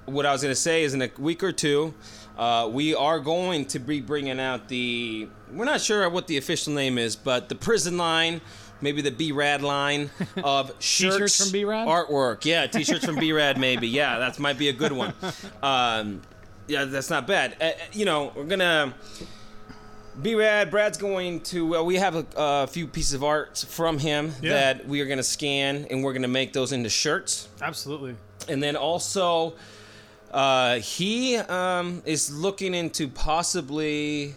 what 0.05 0.25
I 0.25 0.31
was 0.31 0.41
going 0.41 0.51
to 0.51 0.59
say 0.59 0.83
is 0.83 0.93
in 0.93 1.01
a 1.01 1.09
week 1.19 1.43
or 1.43 1.51
two, 1.51 1.93
uh, 2.37 2.69
we 2.71 2.95
are 2.95 3.19
going 3.19 3.65
to 3.65 3.79
be 3.79 4.01
bringing 4.01 4.39
out 4.39 4.67
the. 4.67 5.27
We're 5.51 5.65
not 5.65 5.81
sure 5.81 6.07
what 6.09 6.27
the 6.27 6.37
official 6.37 6.73
name 6.73 6.97
is, 6.97 7.15
but 7.15 7.49
the 7.49 7.55
prison 7.55 7.97
line, 7.97 8.41
maybe 8.81 9.01
the 9.01 9.11
B 9.11 9.31
Rad 9.31 9.61
line 9.61 10.09
of 10.43 10.69
shirts, 10.79 11.15
T-shirts 11.15 11.43
from 11.43 11.51
B-Rad? 11.51 11.87
artwork. 11.87 12.45
Yeah, 12.45 12.67
t-shirts 12.67 13.05
from 13.05 13.15
B 13.15 13.31
Rad, 13.33 13.57
maybe. 13.59 13.87
Yeah, 13.87 14.19
that 14.19 14.39
might 14.39 14.57
be 14.57 14.69
a 14.69 14.73
good 14.73 14.91
one. 14.91 15.13
Um, 15.61 16.21
yeah, 16.67 16.85
that's 16.85 17.09
not 17.09 17.25
bad. 17.27 17.55
Uh, 17.61 17.71
you 17.93 18.05
know, 18.05 18.31
we're 18.35 18.45
gonna. 18.45 18.93
B 20.21 20.35
Rad, 20.35 20.69
Brad's 20.71 20.97
going 20.97 21.41
to. 21.41 21.65
Well, 21.65 21.85
we 21.85 21.95
have 21.95 22.15
a, 22.15 22.25
a 22.35 22.67
few 22.67 22.87
pieces 22.87 23.13
of 23.13 23.23
art 23.23 23.57
from 23.67 23.97
him 23.99 24.33
Yeah. 24.41 24.53
that 24.53 24.87
we 24.87 25.01
are 25.01 25.05
going 25.05 25.17
to 25.17 25.23
scan, 25.23 25.87
and 25.89 26.03
we're 26.03 26.13
going 26.13 26.23
to 26.23 26.27
make 26.27 26.51
those 26.53 26.71
into 26.71 26.89
shirts 26.89 27.47
Absolutely. 27.61 28.15
and 28.47 28.61
then 28.61 28.75
also 28.75 29.53
uh, 30.31 30.75
he 30.79 31.37
um, 31.37 32.01
is 32.05 32.33
looking 32.33 32.73
into 32.73 33.07
possibly 33.07 34.35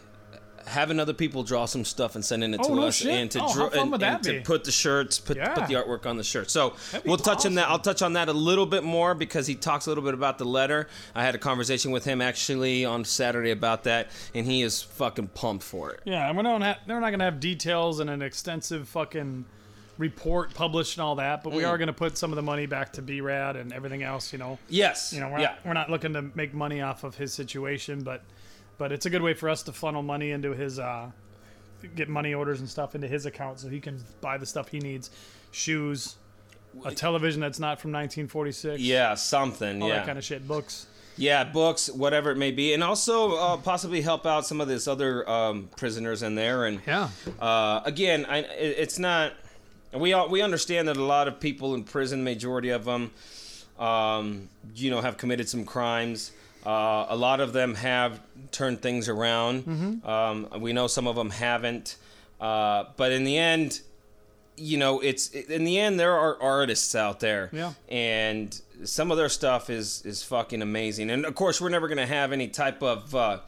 having 0.67 0.99
other 1.01 1.13
people 1.13 1.43
draw 1.43 1.65
some 1.67 1.85
stuff 1.85 2.15
and 2.15 2.25
sending 2.25 2.55
it 2.55 2.61
Oh, 2.63 2.69
to 2.69 2.75
no 2.75 2.83
us 2.89 2.97
shit. 2.97 3.09
and 3.11 3.31
to 3.33 3.43
Oh, 3.43 3.53
draw 3.55 3.69
and, 3.69 4.03
and 4.03 4.23
to 4.25 4.41
put 4.43 4.65
the 4.65 4.73
shirts 4.73 5.19
put, 5.19 5.37
Yeah. 5.37 5.55
put 5.55 5.67
the 5.69 5.75
artwork 5.75 6.07
on 6.07 6.17
the 6.17 6.25
shirt 6.25 6.51
so 6.51 6.75
we'll 7.05 7.17
touch 7.17 7.45
on 7.47 7.55
that 7.55 7.69
i'll 7.69 7.79
touch 7.79 8.03
on 8.03 8.13
that 8.15 8.29
a 8.29 8.33
little 8.33 8.67
bit 8.67 8.85
more 8.85 9.15
because 9.15 9.47
he 9.47 9.55
talks 9.55 9.87
a 9.87 9.91
little 9.91 10.05
bit 10.05 10.15
about 10.15 10.39
the 10.39 10.45
letter 10.45 10.89
i 11.15 11.23
had 11.25 11.35
a 11.35 11.39
conversation 11.39 11.91
with 11.91 12.05
him 12.05 12.21
actually 12.21 12.85
on 12.85 13.05
saturday 13.05 13.51
about 13.51 13.85
that 13.85 14.09
and 14.35 14.47
he 14.47 14.63
is 14.63 14.83
fucking 14.83 15.29
pumped 15.29 15.65
for 15.65 15.91
it 15.91 16.01
Yeah, 16.05 16.29
and 16.29 16.37
we 16.37 16.43
don't 16.43 16.63
have, 16.63 16.79
they're 16.87 17.01
not 17.01 17.11
going 17.11 17.19
to 17.21 17.25
have 17.27 17.41
details 17.41 18.01
and 18.01 18.09
an 18.11 18.23
extensive 18.23 18.89
fucking 18.89 19.45
report 19.99 20.55
published 20.55 20.97
and 20.97 21.05
all 21.05 21.17
that, 21.17 21.45
but 21.45 21.53
we 21.53 21.63
Mm. 21.63 21.69
are 21.69 21.77
going 21.79 21.87
to 21.89 21.93
put 21.93 22.17
some 22.17 22.33
of 22.33 22.37
the 22.37 22.43
money 22.43 22.67
back 22.67 22.93
to 22.95 23.03
B-Rad 23.03 23.57
and 23.57 23.73
everything 23.73 24.03
else, 24.03 24.33
you 24.33 24.39
know. 24.39 24.59
yes 24.69 25.13
You 25.13 25.21
know, 25.21 25.29
we're 25.29 25.41
yeah 25.41 25.49
not 25.49 25.67
we're 25.67 25.73
not 25.75 25.91
looking 25.91 26.13
to 26.15 26.23
make 26.35 26.55
money 26.55 26.81
off 26.81 27.05
of 27.05 27.15
his 27.17 27.33
situation, 27.33 28.03
but 28.03 28.23
but 28.83 28.91
it's 28.91 29.07
a 29.07 29.11
good 29.11 29.23
way 29.23 29.33
for 29.33 29.49
us 29.49 29.63
to 29.63 29.73
funnel 29.73 30.03
money 30.03 30.33
into 30.33 30.51
his 30.53 30.81
uh 30.81 31.09
get 31.95 32.09
money 32.09 32.35
orders 32.35 32.59
and 32.59 32.69
stuff 32.69 32.97
into 32.97 33.07
his 33.07 33.27
account 33.27 33.61
so 33.61 33.69
he 33.69 33.79
can 33.79 34.03
buy 34.21 34.37
the 34.39 34.47
stuff 34.47 34.67
he 34.69 34.81
needs, 34.81 35.11
shoes, 35.53 36.17
a 36.85 36.93
television 36.93 37.41
that's 37.41 37.61
not 37.61 37.81
from 37.81 37.93
1946, 37.93 38.81
yeah 38.83 39.15
something 39.15 39.81
all 39.83 39.89
yeah 39.89 39.97
that 39.99 40.07
kind 40.07 40.19
of 40.19 40.25
shit, 40.25 40.47
books. 40.49 40.87
Yeah, 41.17 41.45
books, 41.45 41.91
whatever 41.91 42.31
it 42.31 42.39
may 42.39 42.51
be, 42.51 42.73
and 42.73 42.83
also 42.83 43.37
uh, 43.37 43.57
possibly 43.59 44.01
help 44.01 44.25
out 44.27 44.47
some 44.47 44.61
of 44.63 44.67
these 44.69 44.89
other 44.89 45.29
um, 45.29 45.69
prisoners 45.77 46.23
in 46.23 46.35
there. 46.35 46.65
And 46.65 46.81
Yeah. 46.87 47.11
uh, 47.39 47.83
again, 47.85 48.25
I, 48.27 48.39
it- 48.39 48.77
it's 48.79 48.99
not. 48.99 49.35
We 49.95 50.15
all, 50.15 50.29
we 50.31 50.41
understand 50.41 50.89
that 50.89 50.97
a 50.97 51.05
lot 51.05 51.29
of 51.29 51.39
people 51.39 51.75
in 51.75 51.85
prison, 51.85 52.25
majority 52.25 52.71
of 52.71 52.87
them, 52.87 53.11
um, 53.79 54.49
you 54.75 54.91
know, 54.91 55.03
have 55.03 55.19
committed 55.19 55.51
some 55.51 55.67
crimes. 55.67 56.33
Uh, 56.65 57.07
a 57.09 57.17
lot 57.17 57.41
of 57.41 57.53
them 57.53 57.75
have 57.75 58.21
turned 58.53 58.81
things 58.83 59.09
around. 59.09 60.03
Um, 60.05 60.49
we 60.61 60.73
know 60.73 60.87
some 60.87 61.07
of 61.07 61.17
them 61.17 61.31
haven't. 61.31 61.97
Uh, 62.41 62.85
but 62.97 63.13
in 63.13 63.25
the 63.25 63.37
end, 63.39 63.81
you 64.57 64.77
know, 64.79 65.01
it's 65.01 65.29
in 65.31 65.65
the 65.65 65.79
end 65.79 65.99
there 65.99 66.13
are 66.17 66.41
artists 66.43 66.95
out 66.95 67.21
there, 67.21 67.51
Yeah. 67.53 67.73
and 67.89 68.61
some 68.85 69.11
of 69.11 69.17
their 69.17 69.29
stuff 69.29 69.71
is 69.71 70.03
is 70.05 70.23
fucking 70.23 70.61
amazing. 70.63 71.11
And 71.11 71.25
of 71.25 71.35
course, 71.35 71.61
we're 71.61 71.69
never 71.71 71.89
gonna 71.89 72.07
have 72.07 72.33
any 72.33 72.49
type 72.49 72.83
of, 72.83 73.15
uh, 73.15 73.39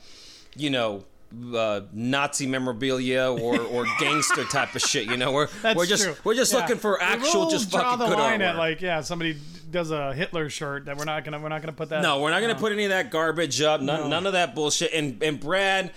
you 0.57 0.71
know. 0.71 1.05
Uh, 1.53 1.81
Nazi 1.93 2.47
memorabilia 2.47 3.29
or, 3.29 3.61
or 3.61 3.87
gangster 3.99 4.45
type 4.45 4.73
of 4.77 4.83
shit, 4.83 5.09
you 5.11 5.17
know. 5.17 5.33
We're 5.33 5.49
That's 5.63 5.77
we're 5.77 5.85
just 5.87 6.05
true. 6.05 6.15
we're 6.23 6.35
just 6.37 6.53
Yeah. 6.53 6.61
looking 6.61 6.77
for 6.77 7.03
actual, 7.03 7.41
We'll 7.41 7.51
just 7.51 7.73
draw 7.73 7.97
fucking 7.97 7.99
the 7.99 8.07
good 8.07 8.19
line 8.19 8.39
artwork. 8.39 8.51
at 8.51 8.57
like 8.57 8.81
yeah, 8.81 9.01
somebody 9.01 9.37
does 9.75 9.91
a 9.91 10.15
Hitler 10.15 10.49
shirt 10.49 10.87
that 10.87 10.97
we're 10.97 11.05
not 11.05 11.25
gonna 11.25 11.39
we're 11.39 11.51
not 11.51 11.61
gonna 11.61 11.73
put 11.73 11.91
that. 11.91 12.01
No, 12.01 12.21
we're 12.21 12.31
not 12.31 12.41
to 12.41 12.55
put 12.55 12.73
any 12.73 12.85
of 12.85 12.91
that 12.91 13.11
garbage 13.11 13.61
up. 13.61 13.83
None, 13.83 14.01
No. 14.03 14.09
none 14.09 14.27
of 14.27 14.33
that 14.33 14.55
bullshit. 14.55 14.93
And 14.95 15.23
and 15.23 15.39
Brad, 15.39 15.93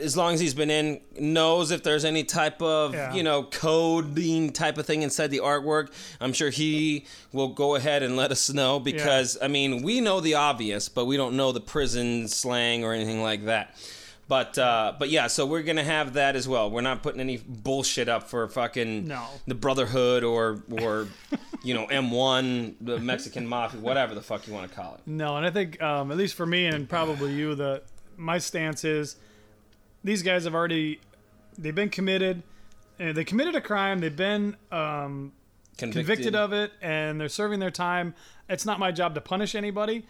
as 0.00 0.16
long 0.16 0.34
as 0.34 0.40
he's 0.40 0.54
been 0.54 0.70
in, 0.70 1.00
knows 1.20 1.70
if 1.70 1.82
there's 1.82 2.04
any 2.04 2.24
type 2.24 2.60
of 2.62 2.94
Yeah. 2.94 3.12
you 3.14 3.22
know 3.22 3.44
coding 3.44 4.52
type 4.52 4.78
of 4.78 4.86
thing 4.86 5.02
inside 5.02 5.28
the 5.28 5.38
artwork. 5.40 5.88
I'm 6.20 6.32
sure 6.32 6.50
he 6.50 7.04
will 7.32 7.48
go 7.48 7.74
ahead 7.76 8.02
and 8.02 8.16
let 8.16 8.32
us 8.32 8.50
know 8.52 8.80
because 8.80 9.36
I 9.40 9.48
mean 9.48 9.82
we 9.82 10.00
know 10.00 10.20
the 10.20 10.34
obvious, 10.34 10.88
but 10.88 11.04
we 11.04 11.16
don't 11.16 11.36
know 11.36 11.52
the 11.52 11.60
prison 11.60 12.26
slang 12.28 12.82
or 12.84 12.92
anything 12.94 13.22
like 13.22 13.44
that. 13.44 13.76
But 14.28 14.56
uh, 14.56 14.94
but 14.98 15.10
yeah, 15.10 15.26
so 15.26 15.44
we're 15.44 15.62
gonna 15.62 15.84
have 15.84 16.14
that 16.14 16.36
as 16.36 16.48
well. 16.48 16.70
We're 16.70 16.80
not 16.80 17.02
putting 17.02 17.20
any 17.20 17.36
bullshit 17.36 18.08
up 18.08 18.30
for 18.30 18.48
fucking 18.48 19.06
No. 19.08 19.22
the 19.46 19.54
Brotherhood 19.54 20.24
or 20.24 20.62
or 20.80 21.08
you 21.62 21.74
know 21.74 21.86
M1, 21.86 22.74
the 22.80 22.98
Mexican 22.98 23.46
Mafia, 23.46 23.80
whatever 23.80 24.14
the 24.14 24.22
fuck 24.22 24.46
you 24.46 24.52
want 24.54 24.68
to 24.68 24.74
call 24.74 24.94
it. 24.94 25.00
No, 25.06 25.36
and 25.36 25.46
I 25.46 25.50
think 25.50 25.80
um, 25.82 26.10
at 26.10 26.16
least 26.16 26.34
for 26.34 26.46
me 26.46 26.66
and 26.66 26.88
probably 26.88 27.32
you, 27.32 27.54
the 27.54 27.82
my 28.16 28.38
stance 28.38 28.84
is 28.84 29.16
these 30.04 30.22
guys 30.22 30.44
have 30.44 30.54
already 30.54 31.00
they've 31.58 31.74
been 31.74 31.90
committed. 31.90 32.42
And 32.98 33.16
they 33.16 33.24
committed 33.24 33.56
a 33.56 33.60
crime. 33.60 33.98
They've 34.00 34.14
been 34.14 34.56
um, 34.70 35.32
convicted 35.76 36.36
of 36.36 36.52
it, 36.52 36.72
and 36.80 37.20
they're 37.20 37.28
serving 37.28 37.58
their 37.58 37.70
time. 37.70 38.14
It's 38.48 38.64
not 38.64 38.78
my 38.78 38.92
job 38.92 39.14
to 39.14 39.20
punish 39.20 39.54
anybody. 39.54 40.06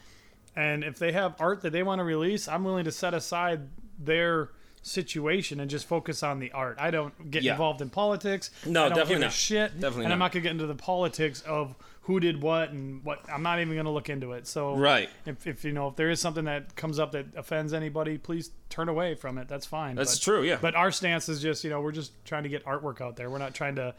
And 0.55 0.85
if 0.85 0.99
they 0.99 1.13
have 1.13 1.35
art 1.41 1.63
that 1.63 1.71
they 1.73 1.83
want 1.83 2.01
to 2.01 2.05
release, 2.05 2.49
I'm 2.49 2.65
willing 2.65 2.85
to 2.85 2.93
set 2.93 3.15
aside 3.15 3.69
their 3.99 4.51
situation 4.83 5.61
and 5.61 5.71
just 5.71 5.87
focus 5.87 6.23
on 6.23 6.39
the 6.41 6.51
art. 6.53 6.77
I 6.81 6.91
don't 6.91 7.31
get 7.31 7.43
Yeah. 7.43 7.53
involved 7.53 7.81
in 7.81 7.89
politics. 7.91 8.51
No, 8.67 8.85
I 8.85 8.89
don't 8.89 8.99
definitely 8.99 9.25
not. 9.25 9.33
shit. 9.33 9.75
Definitely 9.81 10.05
and 10.05 10.12
I'm 10.12 10.19
not. 10.19 10.27
not 10.27 10.33
gonna 10.33 10.43
get 10.43 10.51
into 10.53 10.67
the 10.67 10.75
politics 10.75 11.41
of 11.43 11.75
who 12.07 12.19
did 12.19 12.43
what 12.43 12.71
and 12.71 13.05
what. 13.05 13.21
I'm 13.33 13.45
not 13.45 13.61
even 13.61 13.77
gonna 13.77 13.93
look 13.93 14.09
into 14.11 14.33
it. 14.33 14.49
So 14.49 14.75
Right. 14.77 15.09
if, 15.25 15.47
if 15.47 15.65
you 15.65 15.71
know 15.73 15.87
if 15.89 15.95
there 15.97 16.11
is 16.11 16.21
something 16.21 16.47
that 16.47 16.75
comes 16.75 16.99
up 16.99 17.12
that 17.12 17.27
offends 17.37 17.73
anybody, 17.73 18.19
please 18.19 18.51
turn 18.71 18.89
away 18.89 19.15
from 19.15 19.39
it. 19.39 19.47
That's 19.47 19.67
fine. 19.67 19.95
That's 19.95 20.19
But- 20.19 20.25
true, 20.25 20.43
yeah. 20.43 20.59
But 20.61 20.75
our 20.75 20.91
stance 20.91 21.29
is 21.29 21.41
just 21.41 21.62
you 21.62 21.71
know 21.71 21.81
we're 21.81 21.93
just 21.93 22.12
trying 22.25 22.43
to 22.43 22.49
get 22.49 22.65
artwork 22.65 23.01
out 23.01 23.15
there. 23.17 23.31
We're 23.31 23.39
not 23.39 23.55
trying 23.55 23.77
to, 23.77 23.95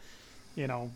you 0.56 0.68
know. 0.68 0.92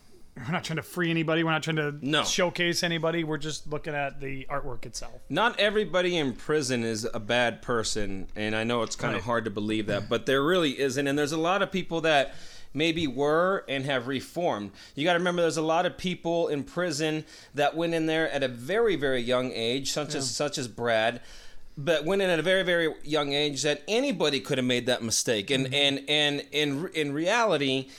We're 0.45 0.51
not 0.51 0.63
trying 0.63 0.77
to 0.77 0.83
free 0.83 1.09
anybody. 1.09 1.43
We're 1.43 1.51
not 1.51 1.63
trying 1.63 1.77
to 1.77 1.95
No. 2.01 2.23
showcase 2.23 2.83
anybody. 2.83 3.23
We're 3.23 3.37
just 3.37 3.67
looking 3.67 3.95
at 3.95 4.21
the 4.21 4.45
artwork 4.49 4.85
itself. 4.85 5.13
Not 5.29 5.59
everybody 5.59 6.17
in 6.17 6.33
prison 6.33 6.83
is 6.83 7.07
a 7.13 7.19
bad 7.19 7.61
person, 7.61 8.27
and 8.35 8.55
I 8.55 8.63
know 8.63 8.83
it's 8.83 8.95
kind 8.95 9.15
of 9.15 9.23
hard 9.23 9.45
to 9.45 9.51
believe 9.51 9.87
that, 9.87 10.09
but 10.09 10.25
there 10.25 10.43
really 10.43 10.79
isn't. 10.79 11.07
And 11.07 11.17
there's 11.17 11.31
a 11.31 11.37
lot 11.37 11.61
of 11.61 11.71
people 11.71 12.01
that 12.01 12.35
maybe 12.73 13.07
were 13.07 13.65
and 13.67 13.85
have 13.85 14.07
reformed. 14.07 14.71
You 14.95 15.03
got 15.03 15.13
to 15.13 15.19
remember, 15.19 15.41
there's 15.41 15.57
a 15.57 15.61
lot 15.61 15.85
of 15.85 15.97
people 15.97 16.47
in 16.49 16.63
prison 16.63 17.25
that 17.55 17.75
went 17.75 17.93
in 17.93 18.05
there 18.05 18.29
at 18.31 18.43
a 18.43 18.47
very, 18.47 18.95
very 18.95 19.21
young 19.21 19.51
age, 19.51 19.91
such 19.91 20.13
as 20.13 20.29
such 20.29 20.57
as 20.57 20.67
Brad. 20.67 21.21
But 21.79 22.05
went 22.05 22.23
in 22.23 22.29
at 22.29 22.39
a 22.39 22.43
very, 22.43 22.63
very 22.63 22.93
young 23.03 23.33
age 23.33 23.61
that 23.61 23.83
anybody 23.87 24.39
could 24.39 24.57
have 24.57 24.65
made 24.65 24.87
that 24.87 25.03
mistake, 25.03 25.51
and 25.51 25.65
mm-hmm. 25.65 25.75
and 25.75 26.09
and 26.09 26.43
in 26.51 26.89
in 26.95 27.13
reality, 27.13 27.89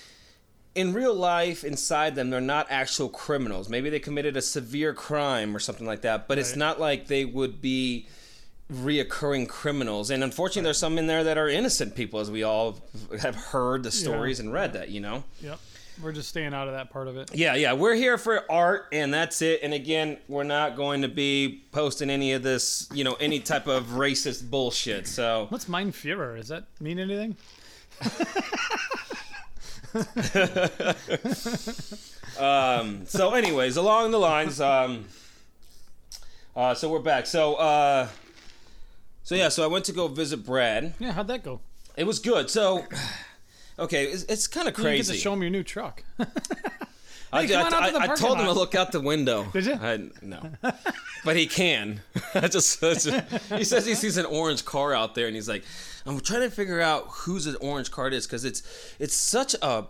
in 0.79 0.93
real 0.93 1.15
life 1.15 1.65
inside 1.65 2.15
them 2.15 2.31
they're 2.31 2.41
not 2.41 2.67
actual 2.71 3.09
criminals 3.09 3.69
maybe 3.69 3.91
they 3.91 3.99
committed 4.01 4.37
a 4.37 4.43
severe 4.43 4.93
crime 4.95 5.55
or 5.55 5.59
something 5.59 5.87
like 5.87 6.03
that 6.03 6.29
but 6.29 6.39
it's 6.39 6.55
not 6.57 6.79
like 6.81 7.07
they 7.09 7.25
would 7.25 7.61
be 7.61 8.07
reoccurring 8.73 9.49
criminals 9.49 10.11
and 10.11 10.23
unfortunately 10.23 10.63
there's 10.63 10.79
some 10.79 10.99
in 10.99 11.07
there 11.07 11.25
that 11.25 11.39
are 11.39 11.49
innocent 11.49 11.95
people 11.95 12.21
as 12.21 12.31
we 12.31 12.43
all 12.43 12.77
have 13.21 13.35
heard 13.35 13.83
the 13.83 13.91
stories 13.91 14.41
and 14.41 14.53
read 14.53 14.73
that 14.75 14.89
you 14.91 15.01
know 15.01 15.25
Yep. 15.41 15.59
We're 16.01 16.13
just 16.13 16.29
staying 16.29 16.55
out 16.55 16.69
of 16.69 16.75
that 16.75 16.91
part 16.91 17.09
of 17.09 17.17
it. 17.17 17.35
yeah 17.35 17.55
yeah 17.57 17.73
we're 17.73 17.95
here 17.95 18.19
for 18.19 18.45
art 18.51 18.87
and 18.93 19.13
that's 19.13 19.43
it 19.43 19.61
and 19.65 19.75
again 19.75 20.19
we're 20.29 20.45
not 20.45 20.77
going 20.77 21.03
to 21.03 21.09
be 21.09 21.65
posting 21.73 22.09
any 22.11 22.35
of 22.35 22.43
this 22.45 22.89
you 22.93 23.03
know 23.05 23.15
any 23.15 23.41
type 23.41 23.67
of 23.67 23.85
racist 24.05 24.49
bullshit 24.49 25.09
so 25.09 25.47
What's 25.49 25.69
Mein 25.69 25.91
Führer? 25.91 26.37
Does 26.37 26.49
that 26.49 26.65
mean 26.79 26.99
anything? 27.01 27.37
Um, 32.39 33.05
so, 33.07 33.35
anyways, 33.35 33.77
along 33.77 34.13
the 34.13 34.19
lines, 34.19 34.61
um, 34.61 35.07
uh, 36.55 36.73
so 36.73 36.89
we're 36.89 37.01
back. 37.01 37.27
So, 37.27 37.57
uh, 37.57 38.07
so 39.25 39.35
yeah, 39.35 39.49
so 39.49 39.65
I 39.65 39.67
went 39.67 39.87
to 39.87 39.93
go 39.93 40.07
visit 40.07 40.47
Brad. 40.47 40.95
Yeah, 41.01 41.11
how'd 41.13 41.27
that 41.29 41.43
go? 41.43 41.61
It 41.97 42.05
was 42.07 42.21
good. 42.21 42.49
So, 42.49 42.85
okay, 43.77 44.05
it's, 44.05 44.23
it's 44.25 44.47
kind 44.47 44.69
of 44.69 44.79
You 44.79 44.85
get 44.85 44.89
crazy. 44.91 45.15
to 45.15 45.19
show 45.19 45.33
him 45.33 45.43
your 45.43 45.51
new 45.51 45.65
truck. 45.65 46.05
I, 47.33 47.45
Hey, 47.45 47.55
I- 47.57 47.61
out 47.63 47.71
to 47.71 47.77
I- 47.77 48.05
I 48.05 48.15
told 48.15 48.39
him 48.39 48.47
to 48.47 48.53
look 48.53 48.77
out 48.77 48.93
the 48.93 49.01
window. 49.01 49.47
Did 49.53 49.67
you? 49.67 49.75
I, 49.75 49.99
no, 50.23 50.41
but 51.25 51.35
he 51.37 51.47
can. 51.47 52.03
I 52.35 52.47
just, 52.47 52.83
I 52.85 52.95
just- 52.95 53.11
he 53.53 53.65
says 53.65 53.85
he 53.85 53.97
sees 53.97 54.17
an 54.17 54.27
orange 54.27 54.65
car 54.65 54.95
out 54.95 55.17
there, 55.17 55.27
and 55.27 55.35
he's 55.35 55.49
like, 55.49 55.65
I'm 56.09 56.21
trying 56.21 56.41
to 56.43 56.51
figure 56.51 56.81
out 56.81 57.05
whose 57.09 57.47
an 57.47 57.57
orange 57.61 57.91
card 57.91 58.15
is 58.15 58.27
because 58.27 58.45
it's 58.45 58.63
it's 58.99 59.15
such 59.15 59.55
a 59.61 59.87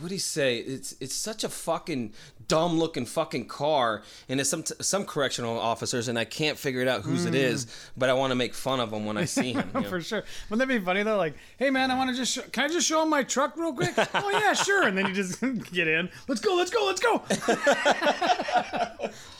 what 0.00 0.08
do 0.08 0.14
you 0.14 0.18
say? 0.20 0.58
It's 0.58 0.94
it's 1.00 1.14
such 1.14 1.44
a 1.44 1.48
fucking 1.48 2.12
dumb 2.46 2.78
looking 2.78 3.06
fucking 3.06 3.46
car, 3.46 4.02
and 4.28 4.38
it's 4.40 4.50
some 4.50 4.64
some 4.64 5.04
correctional 5.04 5.58
officers, 5.58 6.08
and 6.08 6.18
I 6.18 6.24
can't 6.24 6.58
figure 6.58 6.80
it 6.80 6.88
out 6.88 7.02
whose 7.02 7.24
it 7.24 7.34
is, 7.34 7.66
but 7.96 8.08
I 8.10 8.12
want 8.14 8.30
to 8.32 8.34
make 8.34 8.54
fun 8.54 8.80
of 8.80 8.90
them 8.90 9.04
when 9.06 9.16
I 9.16 9.24
see 9.24 9.52
him. 9.52 9.70
you 9.74 9.80
know? 9.80 9.88
For 9.88 10.00
sure. 10.00 10.24
Wouldn't 10.50 10.68
that 10.68 10.72
be 10.78 10.84
funny 10.84 11.02
though? 11.02 11.16
Like, 11.16 11.34
hey 11.58 11.70
man, 11.70 11.90
I 11.90 11.96
want 11.96 12.10
to 12.10 12.16
just 12.16 12.32
show, 12.34 12.42
can 12.42 12.64
I 12.64 12.68
just 12.68 12.86
show 12.86 13.02
him 13.02 13.10
my 13.10 13.22
truck 13.22 13.56
real 13.56 13.72
quick? 13.72 13.94
oh 14.14 14.30
yeah, 14.30 14.52
sure. 14.52 14.82
And 14.84 14.96
then 14.96 15.06
you 15.06 15.12
just 15.14 15.40
get 15.72 15.88
in. 15.88 16.08
Let's 16.28 16.40
go. 16.40 16.54
Let's 16.56 16.70
go. 16.70 16.84
Let's 16.86 17.00
go. 17.00 17.22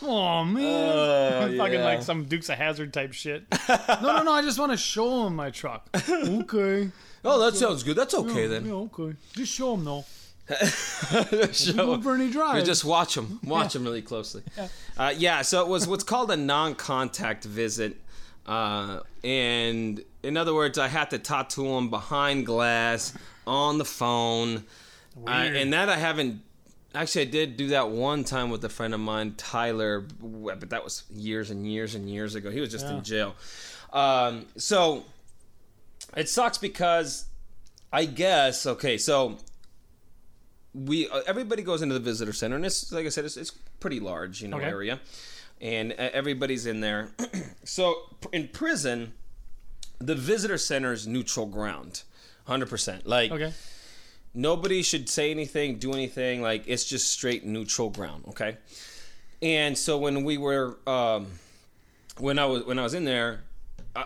oh 0.03 0.45
man, 0.45 0.65
Uh, 0.65 1.41
fucking 1.57 1.75
yeah. 1.81 1.85
like 1.85 2.03
some 2.03 2.25
Dukes 2.25 2.49
of 2.49 2.57
Hazzard 2.59 2.93
type 2.93 3.13
shit. 3.13 3.45
no, 3.69 4.01
no, 4.03 4.23
no. 4.23 4.33
I 4.33 4.43
just 4.43 4.59
want 4.59 4.73
to 4.73 4.79
show 4.79 5.27
him 5.27 5.37
my 5.37 5.51
truck. 5.51 5.89
okay. 6.11 6.91
Oh, 7.27 7.41
that 7.41 7.57
sounds 7.57 7.83
good. 7.83 7.97
That's 7.97 8.15
okay 8.15 8.47
then. 8.47 8.67
Yeah, 8.67 8.75
okay. 8.75 9.15
Just 9.33 9.53
show 9.53 9.75
him 9.75 9.85
though. 9.85 10.05
Show- 11.53 11.97
Bernie 11.99 12.31
Drive. 12.31 12.57
You 12.59 12.63
just 12.63 12.85
watch 12.85 13.15
them, 13.15 13.41
watch 13.45 13.73
them 13.73 13.85
really 13.85 14.03
closely. 14.03 14.43
Uh, 14.97 15.13
yeah, 15.17 15.43
so 15.43 15.63
it 15.63 15.69
was 15.69 15.87
what's 15.89 16.05
called 16.05 16.31
a 16.31 16.37
non-contact 16.37 17.45
visit, 17.45 17.97
uh, 18.47 19.01
and 19.23 20.03
in 20.23 20.37
other 20.37 20.55
words, 20.55 20.79
I 20.79 20.89
had 20.89 21.11
to 21.11 21.19
talk 21.19 21.49
to 21.51 21.67
him 21.67 21.89
behind 21.91 22.47
glass 22.47 23.15
on 23.47 23.79
the 23.79 23.85
phone, 23.85 24.65
uh, 25.27 25.31
and 25.31 25.73
that 25.73 25.89
I 25.89 25.97
haven't. 25.97 26.43
Actually, 26.95 27.23
I 27.23 27.31
did 27.31 27.57
do 27.57 27.69
that 27.69 27.91
one 27.91 28.23
time 28.23 28.51
with 28.51 28.65
a 28.65 28.69
friend 28.69 28.95
of 28.95 29.01
mine, 29.01 29.35
Tyler, 29.37 30.01
but 30.23 30.71
that 30.71 30.85
was 30.85 31.03
years 31.13 31.51
and 31.51 31.67
years 31.71 31.95
and 31.97 32.09
years 32.09 32.37
ago. 32.37 32.51
He 32.51 32.61
was 32.61 32.71
just 32.71 32.87
Yeah. 32.87 32.99
in 32.99 33.03
jail. 33.03 33.35
Um, 33.93 34.47
so 34.57 35.05
it 36.17 36.29
sucks 36.29 36.57
because 36.59 37.25
I 37.93 38.05
guess 38.05 38.65
okay, 38.67 38.97
so 38.99 39.39
we 40.75 41.09
uh, 41.09 41.21
everybody 41.27 41.63
goes 41.63 41.83
into 41.83 41.95
the 41.95 42.01
visitor 42.01 42.33
center, 42.33 42.57
and 42.57 42.67
it's 42.67 42.91
like 42.93 43.07
I 43.07 43.09
said, 43.09 43.25
it's, 43.25 43.37
it's 43.37 43.51
pretty 43.81 44.01
large, 44.01 44.43
you 44.43 44.49
know, 44.49 44.57
Okay. 44.57 44.67
area, 44.67 45.01
and 45.61 45.93
uh, 45.93 46.11
everybody's 46.13 46.67
in 46.67 46.81
there. 46.81 47.11
so 47.65 47.95
in 48.33 48.49
prison, 48.49 49.13
the 49.99 50.15
visitor 50.15 50.59
center 50.59 50.93
is 50.93 51.07
neutral 51.07 51.47
ground, 51.47 52.03
hundred 52.47 52.69
percent. 52.69 53.07
Like 53.07 53.31
okay. 53.31 53.53
nobody 54.35 54.83
should 54.83 55.09
say 55.09 55.31
anything, 55.31 55.79
do 55.79 55.93
anything. 55.93 56.43
Like 56.43 56.65
it's 56.67 56.85
just 56.85 57.09
straight 57.09 57.45
neutral 57.45 57.91
ground. 57.91 58.25
Okay. 58.29 58.57
And 59.43 59.77
so 59.77 59.99
when 59.99 60.25
we 60.25 60.39
were, 60.39 60.79
um, 60.87 61.27
when 62.19 62.39
I 62.39 62.47
was 62.47 62.65
when 62.65 62.79
I 62.79 62.83
was 62.83 62.95
in 62.95 63.05
there, 63.05 63.43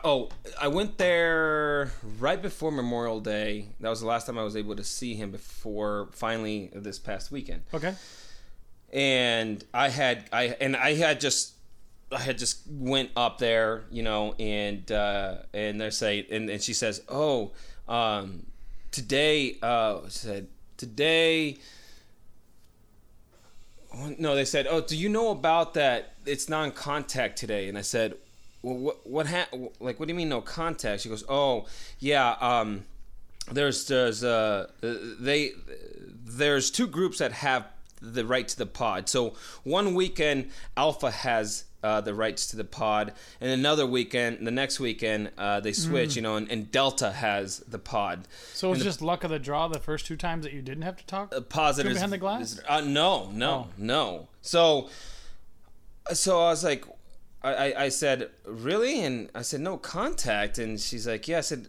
oh, 0.05 0.29
I 0.61 0.69
went 0.69 0.99
there 0.99 1.93
right 2.19 2.41
before 2.41 2.71
Memorial 2.71 3.21
Day. 3.21 3.69
That 3.81 3.89
was 3.89 4.01
the 4.01 4.07
last 4.07 4.27
time 4.27 4.39
I 4.39 4.43
was 4.45 4.57
able 4.57 4.77
to 4.77 4.85
see 4.85 5.15
him 5.15 5.31
before 5.31 6.09
finally 6.13 6.71
this 6.75 6.99
past 6.99 7.31
weekend 7.31 7.63
Okay. 7.73 7.95
and 8.93 9.65
I 9.73 9.89
had 9.89 10.25
I 10.33 10.57
and 10.61 10.77
I 10.77 10.95
had 10.95 11.21
just 11.21 11.55
I 12.11 12.19
had 12.21 12.39
just 12.39 12.61
went 12.69 13.11
up 13.17 13.39
there, 13.39 13.85
you 13.91 14.03
know, 14.03 14.35
and 14.39 14.91
uh, 14.93 15.37
and 15.53 15.81
they 15.81 15.91
say 15.91 16.27
and, 16.31 16.49
and 16.51 16.63
she 16.63 16.73
says, 16.75 17.03
oh, 17.09 17.53
um, 17.87 18.47
today 18.91 19.57
uh, 19.63 20.01
said 20.09 20.49
today. 20.77 21.59
No, 24.19 24.35
they 24.35 24.45
said, 24.45 24.67
"Oh, 24.69 24.81
do 24.83 24.97
you 24.97 25.09
know 25.09 25.31
about 25.31 25.75
that? 25.75 26.15
It's 26.27 26.49
non-contact 26.49 27.39
today." 27.39 27.69
And 27.69 27.79
I 27.79 27.81
said, 27.81 28.15
"Well, 28.63 28.77
what 28.77 29.07
what 29.07 29.27
ha- 29.29 29.49
like 29.81 29.99
what 29.99 30.07
do 30.07 30.13
you 30.13 30.17
mean 30.17 30.29
no 30.29 30.41
contact?" 30.41 31.03
She 31.03 31.09
goes, 31.09 31.25
"Oh, 31.29 31.67
yeah, 31.99 32.37
um, 32.41 32.85
there's 33.51 33.87
there's 33.87 34.23
uh 34.25 34.69
they 34.83 35.53
there's 36.25 36.71
two 36.71 36.87
groups 36.87 37.19
that 37.19 37.33
have 37.33 37.67
the 38.01 38.25
right 38.25 38.47
to 38.47 38.57
the 38.57 38.67
pod. 38.67 39.09
So 39.09 39.35
one 39.65 39.95
weekend 39.95 40.51
Alpha 40.77 41.11
has 41.11 41.65
uh, 41.83 42.01
the 42.01 42.13
rights 42.13 42.49
to 42.49 42.57
the 42.57 42.65
pod, 42.65 43.13
and 43.41 43.51
another 43.51 43.87
weekend, 43.87 44.45
the 44.47 44.51
next 44.51 44.79
weekend, 44.81 45.31
uh, 45.39 45.61
they 45.61 45.73
switch. 45.73 46.17
You 46.17 46.23
know, 46.23 46.35
and, 46.37 46.51
and 46.51 46.71
Delta 46.73 47.13
has 47.13 47.59
the 47.61 47.79
pod. 47.79 48.27
So 48.53 48.73
it's 48.73 48.83
just 48.83 49.01
luck 49.01 49.23
of 49.25 49.31
the 49.31 49.39
draw 49.39 49.69
the 49.69 49.79
first 49.81 50.05
two 50.07 50.17
times 50.17 50.45
that 50.45 50.53
you 50.53 50.61
didn't 50.63 50.83
have 50.83 50.97
to 50.97 51.07
talk. 51.07 51.33
Uh, 51.35 51.41
positives 51.41 51.95
behind 51.95 52.13
the 52.13 52.19
glass? 52.19 52.61
Uh, 52.69 52.81
no, 52.81 53.31
no, 53.33 53.51
Oh. 53.51 53.67
no. 53.79 54.29
So, 54.43 54.91
so 56.13 56.41
I 56.41 56.51
was 56.51 56.65
like, 56.65 56.85
I, 57.41 57.75
I, 57.85 57.89
said, 57.89 58.31
really? 58.45 59.05
And 59.05 59.31
I 59.33 59.43
said, 59.43 59.61
no 59.61 59.77
contact. 59.77 60.59
And 60.59 60.81
she's 60.81 61.07
like, 61.07 61.29
yeah. 61.29 61.39
I 61.39 61.43
said, 61.43 61.69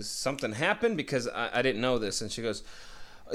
something 0.00 0.52
happened 0.52 0.96
because 0.96 1.28
I, 1.28 1.50
I 1.58 1.62
didn't 1.62 1.82
know 1.82 1.98
this. 1.98 2.22
And 2.22 2.32
she 2.32 2.40
goes, 2.40 2.62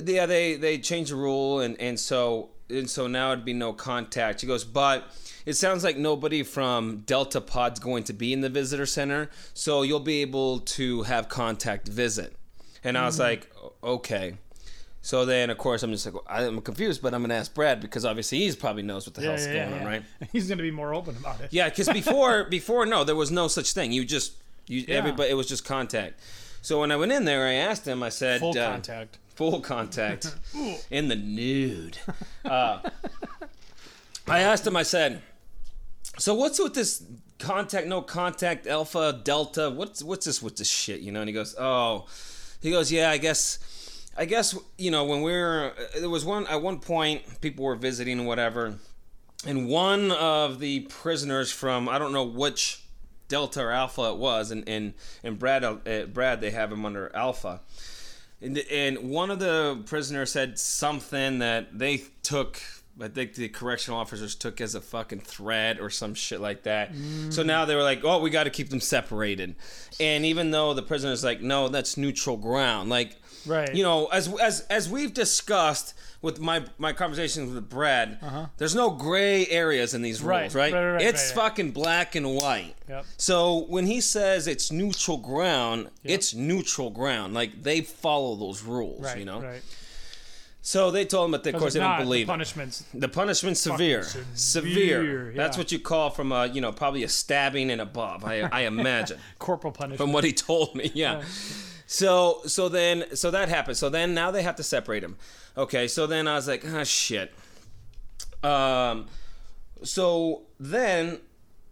yeah, 0.04 0.26
they 0.26 0.56
they 0.56 0.78
changed 0.78 1.12
the 1.12 1.16
rule, 1.16 1.60
and 1.60 1.80
and 1.80 2.00
so 2.00 2.50
and 2.70 2.90
so 2.90 3.08
now 3.08 3.32
it'd 3.32 3.46
be 3.46 3.54
no 3.54 3.74
contact. 3.74 4.42
She 4.42 4.48
goes, 4.48 4.64
but 4.64 5.06
it 5.46 5.54
sounds 5.54 5.84
like 5.84 5.98
nobody 5.98 6.44
from 6.44 7.04
Delta 7.06 7.42
Pod's 7.42 7.80
going 7.80 8.04
to 8.06 8.14
be 8.14 8.34
in 8.34 8.42
the 8.42 8.50
visitor 8.50 8.86
center, 8.86 9.30
so 9.54 9.84
you'll 9.84 10.00
be 10.00 10.22
able 10.22 10.60
to 10.60 11.04
have 11.04 11.30
contact 11.30 11.88
visit. 11.88 12.36
And 12.84 12.98
I 12.98 13.06
was 13.06 13.16
mm-hmm. 13.16 13.24
like, 13.24 13.52
okay. 13.84 14.38
So 15.06 15.24
then, 15.24 15.52
of 15.52 15.60
course, 15.60 15.84
I'm 15.84 15.92
just 15.92 16.04
like, 16.12 16.16
I'm 16.28 16.62
confused, 16.62 17.04
but 17.04 17.14
I'm 17.14 17.22
gonna 17.22 17.36
ask 17.36 17.54
Brad 17.54 17.80
because 17.80 18.06
obviously 18.06 18.40
he's 18.40 18.56
probably 18.56 18.82
knows 18.82 19.06
what 19.06 19.14
the 19.14 19.22
hell's 19.22 19.46
going 19.46 19.72
on, 19.72 19.86
right? 19.86 20.04
He's 20.32 20.50
gonna 20.50 20.64
be 20.64 20.72
more 20.72 20.96
open 20.96 21.16
about 21.16 21.42
it. 21.42 21.50
Yeah, 21.54 21.70
because 21.70 21.88
before, 21.90 22.46
before, 22.50 22.88
no, 22.88 23.04
there 23.04 23.16
was 23.16 23.30
no 23.30 23.48
such 23.48 23.74
thing. 23.74 23.92
You 23.92 24.04
just, 24.04 24.34
you, 24.66 24.84
Yeah. 24.88 24.96
everybody, 24.96 25.30
it 25.30 25.36
was 25.36 25.46
just 25.48 25.64
contact. 25.64 26.20
So 26.64 26.80
when 26.80 26.92
I 26.92 26.96
went 26.96 27.12
in 27.12 27.24
there, 27.26 27.46
I 27.46 27.54
asked 27.54 27.88
him. 27.88 28.02
I 28.02 28.10
said, 28.10 28.40
Full 28.40 28.58
uh, 28.58 28.72
contact. 28.72 29.20
full 29.36 29.60
contact 29.62 30.34
in 30.90 31.08
the 31.08 31.16
nude. 31.16 32.00
Uh, 32.44 32.80
I 34.28 34.40
asked 34.40 34.66
him. 34.66 34.76
I 34.76 34.82
said, 34.82 35.22
"So 36.18 36.34
what's 36.34 36.58
with 36.58 36.74
this 36.74 37.04
contact, 37.38 37.86
no 37.86 38.02
contact, 38.02 38.66
alpha, 38.66 39.22
delta? 39.24 39.70
What's 39.70 40.02
what's 40.02 40.26
this 40.26 40.42
with 40.42 40.56
this 40.58 40.68
shit?" 40.68 41.02
You 41.02 41.12
know? 41.12 41.20
And 41.22 41.30
he 41.30 41.34
goes, 41.34 41.54
"Oh," 41.60 42.08
he 42.60 42.72
goes, 42.72 42.92
"Yeah, 42.92 43.12
I 43.12 43.18
guess." 43.20 43.60
I 44.18 44.26
guess 44.26 44.58
you 44.78 44.92
know 44.92 45.04
when 45.04 45.22
we 45.22 45.32
were 45.32 45.74
there 46.00 46.10
was 46.10 46.24
one 46.24 46.48
at 46.48 46.62
one 46.62 46.80
point 46.80 47.42
people 47.42 47.66
were 47.66 47.76
visiting 47.76 48.20
and 48.20 48.28
whatever, 48.28 48.76
and 49.46 49.68
one 49.68 50.12
of 50.12 50.60
the 50.60 50.82
prisoners 50.82 51.52
from 51.52 51.90
I 51.90 52.00
don't 52.00 52.14
know 52.14 52.24
which 52.24 52.82
Delta 53.28 53.62
or 53.62 53.72
Alpha 53.72 54.12
it 54.12 54.18
was, 54.18 54.52
and 54.52 54.68
and 54.70 54.94
and 55.24 55.38
Brad 55.38 55.64
uh, 55.64 56.06
Brad 56.14 56.40
they 56.42 56.52
have 56.52 56.72
him 56.72 56.86
under 56.86 57.14
Alpha, 57.16 57.62
and 58.42 58.58
and 58.58 59.10
one 59.10 59.32
of 59.32 59.40
the 59.40 59.82
prisoners 59.86 60.32
said 60.32 60.58
something 60.60 61.40
that 61.40 61.78
they 61.78 62.04
took. 62.24 62.62
I 63.02 63.10
think 63.10 63.34
the 63.34 63.50
correctional 63.50 64.00
officers 64.00 64.36
took 64.36 64.62
as 64.62 64.74
a 64.74 64.80
fucking 64.80 65.20
threat 65.20 65.82
or 65.82 65.90
some 65.90 66.14
shit 66.14 66.40
like 66.40 66.64
that. 66.64 66.92
So 67.30 67.44
now 67.44 67.66
they 67.66 67.76
were 67.76 67.84
like, 67.84 68.06
"Oh, 68.06 68.20
we 68.22 68.30
got 68.30 68.46
to 68.46 68.50
keep 68.50 68.70
them 68.70 68.80
separated." 68.80 69.56
And 70.00 70.24
even 70.24 70.52
though 70.52 70.74
the 70.74 70.82
prisoner's 70.82 71.22
like, 71.22 71.42
"No, 71.42 71.68
that's 71.68 71.98
neutral 71.98 72.38
ground," 72.38 72.90
like 72.90 73.18
Right. 73.46 73.74
you 73.76 73.84
know, 73.84 74.08
as 74.08 74.28
as 74.40 74.62
as 74.70 74.90
we've 74.90 75.14
discussed 75.14 75.94
with 76.22 76.40
my 76.40 76.64
my 76.78 76.94
conversations 76.94 77.54
with 77.54 77.70
Brad, 77.70 78.20
there's 78.58 78.74
no 78.76 78.90
gray 78.90 79.46
areas 79.48 79.94
in 79.94 80.02
these 80.02 80.22
rules, 80.22 80.56
Uh-huh. 80.56 80.60
right? 80.60 80.74
Right, 80.74 80.84
right, 80.86 80.92
right, 80.94 81.02
it's 81.02 81.32
fucking 81.32 81.72
black 81.72 82.16
and 82.16 82.36
white. 82.36 82.76
Yep. 82.90 83.06
So 83.18 83.66
when 83.68 83.86
he 83.86 84.02
says 84.02 84.48
it's 84.48 84.72
neutral 84.72 85.18
ground, 85.18 85.90
it's 86.04 86.34
neutral 86.34 86.90
ground. 86.90 87.34
Like 87.34 87.62
they 87.64 87.82
follow 87.82 88.36
those 88.36 88.64
rules, 88.64 89.04
Right. 89.04 89.20
you 89.20 89.26
know. 89.26 89.42
Right. 89.42 89.62
So 90.62 90.90
they 90.90 91.06
told 91.06 91.26
him, 91.26 91.32
but 91.34 91.46
of 91.46 91.60
course 91.60 91.74
they 91.74 91.80
if 91.80 91.86
don't 91.86 92.00
believe 92.00 92.26
the 92.26 92.32
it. 92.32 92.34
punishments. 92.34 92.84
The 92.92 93.08
punishment's 93.08 93.60
severe. 93.62 94.02
Severe. 94.02 94.34
severe, 94.34 95.34
That's 95.36 95.60
what 95.60 95.72
you 95.72 95.78
call 95.78 96.10
from 96.10 96.32
a, 96.32 96.48
you 96.48 96.60
know, 96.60 96.72
probably 96.72 97.04
a 97.04 97.08
stabbing 97.08 97.70
and 97.70 97.80
above. 97.80 98.26
I, 98.26 98.40
I 98.42 98.62
imagine 98.74 99.20
Corporal 99.38 99.72
punishment. 99.72 100.00
from 100.00 100.12
what 100.12 100.24
he 100.24 100.32
told 100.34 100.74
me. 100.74 100.90
Yeah. 100.96 101.22
So 101.88 102.42
so 102.46 102.70
then 102.70 103.16
so 103.16 103.32
that 103.32 103.50
happened. 103.50 103.78
So 103.78 103.90
then 103.90 104.14
now 104.14 104.32
they 104.32 104.42
have 104.44 104.56
to 104.58 104.64
separate 104.64 105.04
him. 105.04 105.18
Okay. 105.58 105.88
So 105.88 106.08
then 106.08 106.28
I 106.28 106.36
was 106.36 106.48
like, 106.48 106.64
ah, 106.68 106.84
shit. 106.84 107.34
Um. 108.44 109.08
So 109.84 110.44
then, 110.60 111.20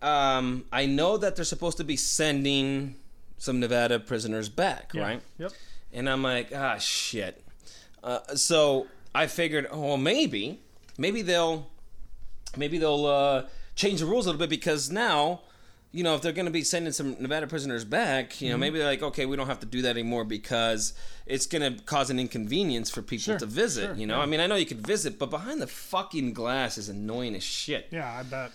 um, 0.02 0.66
I 0.72 0.86
know 0.86 1.18
that 1.18 1.36
they're 1.36 1.46
supposed 1.46 1.78
to 1.78 1.84
be 1.84 1.96
sending 1.96 2.96
some 3.38 3.60
Nevada 3.60 4.00
prisoners 4.00 4.50
back, 4.50 4.92
Yeah. 4.94 5.02
right? 5.02 5.22
Yep. 5.40 5.52
And 5.94 6.10
I'm 6.10 6.22
like, 6.22 6.52
ah, 6.56 6.78
shit. 6.78 7.44
Uh, 8.04 8.20
so 8.36 8.88
I 9.16 9.28
figured, 9.28 9.68
oh, 9.72 9.82
well, 9.82 9.98
maybe, 9.98 10.60
maybe 10.98 11.22
they'll, 11.22 11.70
maybe 12.58 12.78
they'll 12.78 13.06
uh, 13.06 13.44
change 13.76 14.02
the 14.02 14.06
rules 14.06 14.26
a 14.26 14.30
little 14.30 14.40
bit 14.40 14.50
because 14.50 14.92
now, 14.92 15.42
you 15.94 16.04
know, 16.04 16.16
if 16.16 16.22
they're 16.22 16.32
going 16.34 16.48
to 16.48 16.52
be 16.52 16.64
sending 16.64 16.92
some 16.92 17.16
Nevada 17.20 17.48
prisoners 17.48 17.86
back, 17.86 18.32
Mm-hmm. 18.32 18.46
you 18.46 18.52
know, 18.52 18.58
maybe 18.58 18.80
they're 18.80 18.88
like, 18.88 19.04
okay, 19.04 19.26
we 19.26 19.38
don't 19.38 19.48
have 19.48 19.60
to 19.62 19.66
do 19.68 19.82
that 19.84 19.92
anymore 19.92 20.24
because 20.26 20.94
it's 21.26 21.46
going 21.46 21.62
to 21.78 21.84
cause 21.84 22.10
an 22.10 22.20
inconvenience 22.20 22.90
for 22.90 23.02
people 23.04 23.24
Sure, 23.24 23.40
to 23.40 23.46
visit. 23.46 23.86
sure, 23.86 23.96
you 23.96 24.08
know, 24.08 24.18
yeah. 24.18 24.24
I 24.24 24.26
mean, 24.26 24.40
I 24.40 24.48
know 24.48 24.56
you 24.56 24.66
could 24.66 24.86
visit, 24.86 25.20
but 25.20 25.30
behind 25.30 25.62
the 25.62 25.68
fucking 25.68 26.34
glass 26.34 26.78
is 26.78 26.90
annoying 26.90 27.36
as 27.36 27.44
shit. 27.44 27.88
Yeah, 27.92 28.12
I 28.12 28.24
bet. 28.24 28.52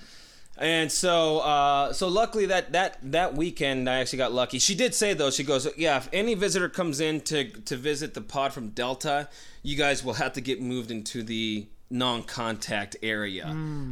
And 0.61 0.91
so, 0.91 1.39
uh, 1.39 1.93
so 1.93 2.09
luckily 2.09 2.47
that 2.47 2.73
that 2.73 2.99
that 3.13 3.35
weekend 3.37 3.89
I 3.89 4.01
actually 4.01 4.17
got 4.19 4.33
lucky. 4.33 4.59
She 4.59 4.75
did 4.75 4.93
say 4.93 5.15
though, 5.15 5.31
she 5.31 5.45
goes, 5.45 5.69
yeah, 5.77 5.97
if 5.99 6.09
any 6.13 6.35
visitor 6.35 6.69
comes 6.69 6.99
in 6.99 7.21
to 7.31 7.45
to 7.45 7.77
visit 7.77 8.15
the 8.15 8.21
pod 8.21 8.53
from 8.53 8.71
Delta, 8.71 9.29
you 9.63 9.77
guys 9.77 10.03
will 10.03 10.15
have 10.15 10.33
to 10.33 10.41
get 10.41 10.61
moved 10.61 10.91
into 10.91 11.23
the 11.23 11.69
non-contact 11.91 12.97
area. 13.05 13.47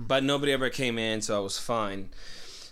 But 0.08 0.24
nobody 0.24 0.50
ever 0.52 0.68
came 0.70 0.98
in, 0.98 1.22
so 1.22 1.36
I 1.36 1.40
was 1.40 1.56
fine. 1.58 2.08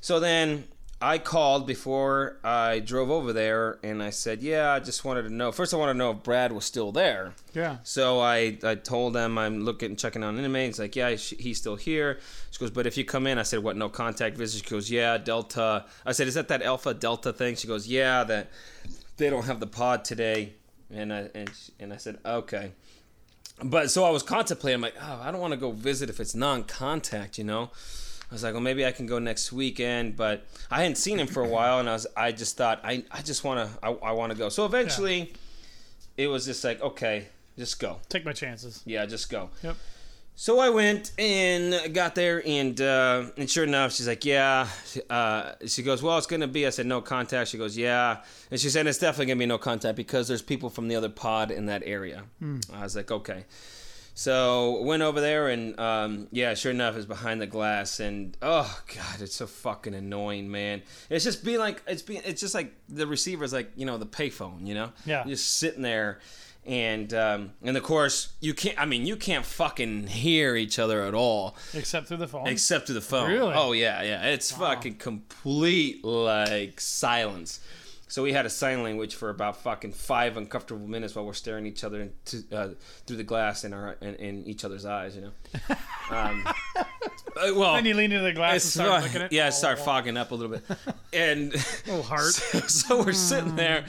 So 0.05 0.21
then 0.21 0.65
I 1.01 1.17
called 1.17 1.67
before 1.67 2.37
I 2.45 2.81
drove 2.81 3.11
over 3.11 3.33
there, 3.33 3.79
and 3.83 4.03
I 4.03 4.11
said, 4.11 4.43
yeah, 4.43 4.71
I 4.75 4.79
just 4.79 5.03
wanted 5.03 5.23
to 5.23 5.31
know. 5.31 5.51
First, 5.51 5.73
I 5.73 5.79
wanted 5.79 5.95
to 5.95 5.99
know 5.99 6.11
if 6.11 6.23
Brad 6.23 6.53
was 6.53 6.67
still 6.67 6.93
there. 6.93 7.33
Yeah. 7.55 7.79
So 7.85 8.21
I, 8.21 8.59
I 8.63 8.75
told 8.75 9.15
them 9.15 9.39
I'm 9.39 9.65
looking 9.65 9.97
checking 9.97 10.23
on 10.23 10.39
inmates. 10.39 10.77
He's 10.77 10.79
like, 10.79 10.95
yeah, 10.95 11.13
he's 11.13 11.57
still 11.57 11.77
here. 11.77 12.19
She 12.51 12.59
goes, 12.59 12.71
but 12.71 12.87
if 12.87 12.99
you 12.99 13.07
come 13.07 13.27
in, 13.27 13.39
I 13.39 13.45
said, 13.45 13.63
what? 13.63 13.79
No 13.79 13.89
contact 13.89 14.37
visit. 14.37 14.63
She 14.63 14.69
goes, 14.69 14.91
yeah, 14.91 15.17
Delta. 15.17 15.87
I 16.05 16.13
said, 16.13 16.29
is 16.29 16.35
that 16.35 16.49
that 16.49 16.61
Alpha 16.61 16.93
Delta 16.93 17.33
thing? 17.33 17.57
She 17.57 17.67
goes, 17.67 17.89
yeah, 17.89 18.25
that 18.25 18.51
they 19.17 19.31
don't 19.31 19.47
have 19.47 19.59
the 19.59 19.67
pod 19.67 20.05
today. 20.05 20.53
And 20.91 21.15
I 21.15 21.31
and 21.35 21.49
sh- 21.49 21.71
and 21.81 21.95
I 21.95 21.97
said, 21.97 22.19
okay. 22.27 22.73
But 23.63 23.91
so 23.91 24.05
I 24.05 24.11
was 24.11 24.23
contemplating, 24.23 24.75
I'm 24.75 24.83
like, 24.83 24.97
oh, 25.01 25.21
I 25.23 25.31
don't 25.31 25.41
want 25.41 25.55
to 25.55 25.59
go 25.59 25.73
visit 25.73 26.11
if 26.11 26.21
it's 26.21 26.35
non-contact, 26.35 27.39
you 27.39 27.45
know. 27.45 27.71
I 28.35 28.37
was 28.37 28.43
like, 28.43 28.53
well, 28.55 28.63
maybe 28.63 28.85
I 28.85 28.91
can 28.91 29.07
go 29.07 29.21
next 29.21 29.53
weekend, 29.53 30.17
but 30.17 30.45
I 30.69 30.83
hadn't 30.83 30.97
seen 30.97 31.21
him 31.21 31.29
for 31.29 31.45
a 31.45 31.49
while, 31.49 31.79
and 31.79 31.89
I 31.89 31.93
was, 31.93 32.05
I 32.17 32.33
just 32.33 32.57
thought, 32.57 32.81
I, 32.83 33.05
I 33.13 33.23
just 33.23 33.45
want 33.45 33.61
to, 33.61 33.79
I, 33.81 33.93
I 33.93 34.11
want 34.11 34.33
to 34.33 34.37
go. 34.37 34.49
So 34.49 34.67
eventually, 34.67 35.33
it 36.17 36.27
was 36.27 36.45
just 36.45 36.65
like, 36.65 36.83
okay, 36.83 37.29
just 37.57 37.79
go. 37.79 38.01
Take 38.09 38.25
my 38.25 38.33
chances. 38.33 38.83
Yeah, 38.85 39.07
just 39.07 39.31
go. 39.31 39.51
Yep. 39.63 39.77
So 40.35 40.59
I 40.59 40.71
went 40.71 41.13
and 41.17 41.95
got 41.95 42.17
there, 42.17 42.43
and 42.45 42.81
uh, 42.81 43.27
and 43.37 43.49
sure 43.49 43.63
enough, 43.63 43.93
she's 43.93 44.09
like, 44.09 44.25
yeah. 44.25 44.67
Uh, 45.09 45.53
she 45.69 45.85
goes, 45.85 46.03
well, 46.03 46.19
it's 46.19 46.27
gonna 46.27 46.49
be. 46.49 46.67
I 46.67 46.71
said, 46.71 46.87
no 46.87 47.01
contact. 47.01 47.51
She 47.51 47.57
goes, 47.57 47.79
yeah. 47.79 48.25
And 48.51 48.59
she 48.59 48.69
said, 48.69 48.89
it's 48.89 48.99
definitely 48.99 49.27
gonna 49.27 49.39
be 49.39 49.47
no 49.47 49.59
contact 49.59 49.95
because 49.95 50.27
there's 50.27 50.43
people 50.43 50.71
from 50.71 50.89
the 50.89 50.97
other 50.97 51.09
pod 51.09 51.53
in 51.53 51.67
that 51.67 51.85
area. 51.87 52.25
I 52.73 52.83
was 52.83 52.97
like, 52.97 53.13
okay. 53.13 53.45
So 54.17 54.81
went 54.83 55.03
over 55.03 55.21
there, 55.21 55.49
and 55.49 55.79
um, 55.79 56.29
yeah, 56.31 56.55
sure 56.55 56.71
enough, 56.71 56.97
it's 56.97 57.05
behind 57.07 57.41
the 57.41 57.47
glass, 57.49 57.99
and 57.99 58.37
oh 58.43 58.81
god, 58.95 59.21
it's 59.21 59.35
so 59.35 59.47
fucking 59.49 59.93
annoying, 59.95 60.51
man. 60.51 60.83
It's 61.11 61.25
just 61.25 61.45
being 61.45 61.59
like, 61.59 61.83
it's 61.89 62.03
being, 62.03 62.23
it's 62.25 62.41
just 62.41 62.55
like 62.55 62.73
the 62.89 63.07
receiver's 63.09 63.53
like, 63.53 63.73
you 63.75 63.85
know, 63.87 63.99
the 63.99 64.07
payphone, 64.07 64.67
you 64.67 64.75
know, 64.75 64.93
Yeah. 65.05 65.25
just 65.27 65.59
sitting 65.59 65.83
there 65.83 66.21
and 66.67 67.13
um, 67.13 67.51
and 67.63 67.77
of 67.77 67.83
course 67.83 68.29
you 68.41 68.55
can't 68.55 68.81
i 68.81 68.87
mean 68.87 69.05
you 69.05 69.17
can't 69.17 69.45
fucking 69.45 70.07
hear 70.07 70.57
each 70.57 70.79
other 70.79 71.03
at 71.03 71.13
all 71.13 71.55
Except 71.75 72.07
through 72.09 72.17
the 72.17 72.27
phone. 72.27 72.47
except 72.47 72.87
through 72.87 72.95
the 72.95 73.03
phone 73.03 73.29
Really? 73.31 73.53
oh 73.55 73.73
yeah 73.73 74.01
yeah 74.01 74.25
it's 74.29 74.51
fucking 74.51 74.95
complete 74.95 76.03
like 76.03 76.81
silence 76.81 77.61
so 78.09 78.23
we 78.23 78.33
had 78.33 78.47
a 78.47 78.51
sign 78.51 78.83
language 78.83 79.15
for 79.15 79.31
about 79.31 79.57
fucking 79.63 79.93
five 79.93 80.37
uncomfortable 80.37 80.87
minutes 80.87 81.15
while 81.15 81.25
we're 81.27 81.33
staring 81.33 81.67
each 81.67 81.83
other 81.85 82.01
into, 82.03 82.45
uh, 82.57 82.69
through 83.07 83.17
the 83.17 83.25
glass 83.25 83.65
in 83.65 83.73
our 83.73 83.97
in, 84.01 84.15
in 84.17 84.47
each 84.47 84.65
other's 84.65 84.85
eyes 84.85 85.17
you 85.17 85.23
know 85.23 85.33
um, 86.17 86.47
uh, 86.77 86.83
well 87.55 87.75
then 87.75 87.85
you 87.87 87.95
lean 87.95 88.13
into 88.13 88.25
the 88.25 88.33
glass 88.33 88.51
and 88.53 88.57
it's 88.57 88.67
start 88.73 89.03
looking 89.03 89.23
at 89.23 89.33
yeah, 89.39 89.51
start 89.51 89.79
fogging 89.79 90.17
up 90.17 90.31
a 90.31 90.35
little 90.35 90.53
bit, 90.57 90.63
and 91.13 91.53
Little 91.87 92.03
heart. 92.03 92.33
So, 92.33 92.61
so 92.61 93.03
we're 93.03 93.13
sitting 93.13 93.57
there, 93.57 93.85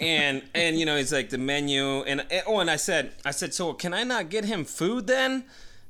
and 0.00 0.42
and 0.54 0.78
you 0.78 0.84
know 0.86 0.96
it's 0.96 1.12
like 1.12 1.30
the 1.30 1.38
menu, 1.38 2.02
and, 2.02 2.24
and 2.30 2.42
oh, 2.46 2.58
and 2.60 2.70
I 2.70 2.76
said, 2.76 3.12
I 3.24 3.30
said, 3.30 3.54
so 3.54 3.72
can 3.72 3.94
I 3.94 4.02
not 4.04 4.30
get 4.30 4.44
him 4.44 4.64
food 4.64 5.06
then? 5.06 5.44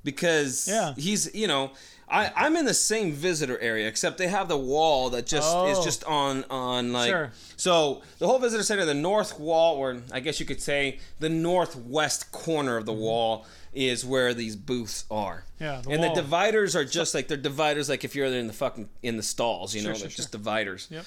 Because 0.04 0.68
Yeah. 0.68 0.94
he's 0.96 1.34
you 1.34 1.46
know. 1.46 1.72
I, 2.10 2.32
I'm 2.36 2.56
in 2.56 2.64
the 2.64 2.74
same 2.74 3.12
visitor 3.12 3.58
area, 3.58 3.86
except 3.88 4.18
they 4.18 4.28
have 4.28 4.48
the 4.48 4.56
wall 4.58 5.10
that 5.10 5.26
just 5.26 5.46
is 5.68 5.78
Oh. 5.78 5.84
just 5.84 6.04
on 6.04 6.44
on 6.50 6.92
like 6.92 7.10
Sure. 7.10 7.32
so 7.56 8.02
the 8.18 8.26
whole 8.26 8.38
visitor 8.38 8.62
center, 8.62 8.84
the 8.84 8.94
north 8.94 9.38
wall, 9.38 9.76
or 9.76 9.98
I 10.12 10.20
guess 10.20 10.40
you 10.40 10.46
could 10.46 10.62
say 10.62 10.98
the 11.20 11.28
northwest 11.28 12.32
corner 12.32 12.76
of 12.76 12.86
the 12.86 12.92
wall, 12.92 13.46
is 13.74 14.04
where 14.04 14.32
these 14.34 14.56
booths 14.56 15.04
are. 15.10 15.44
Mm-hmm. 15.60 15.64
Yeah, 15.64 15.80
the 15.82 15.90
and 15.90 16.00
wall. 16.02 16.14
the 16.14 16.22
dividers 16.22 16.74
are 16.74 16.84
just 16.84 17.14
like 17.14 17.28
they're 17.28 17.36
dividers, 17.36 17.88
like 17.88 18.04
if 18.04 18.14
you're 18.16 18.26
in 18.26 18.46
the 18.46 18.52
fucking 18.52 18.88
in 19.02 19.16
the 19.16 19.22
stalls, 19.22 19.74
you 19.74 19.82
know, 19.82 19.88
Sure, 19.90 20.00
they're 20.00 20.10
sure, 20.10 20.16
just 20.16 20.32
dividers. 20.32 20.88
Yep. 20.90 21.04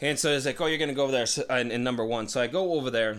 And 0.00 0.18
so 0.18 0.30
it's 0.30 0.46
like, 0.46 0.60
oh, 0.60 0.66
you're 0.66 0.78
gonna 0.78 0.94
go 0.94 1.02
over 1.04 1.12
there 1.12 1.26
so, 1.26 1.42
in, 1.50 1.70
in 1.70 1.82
number 1.84 2.04
one. 2.04 2.28
So 2.28 2.40
I 2.40 2.46
go 2.46 2.74
over 2.74 2.90
there, 2.90 3.18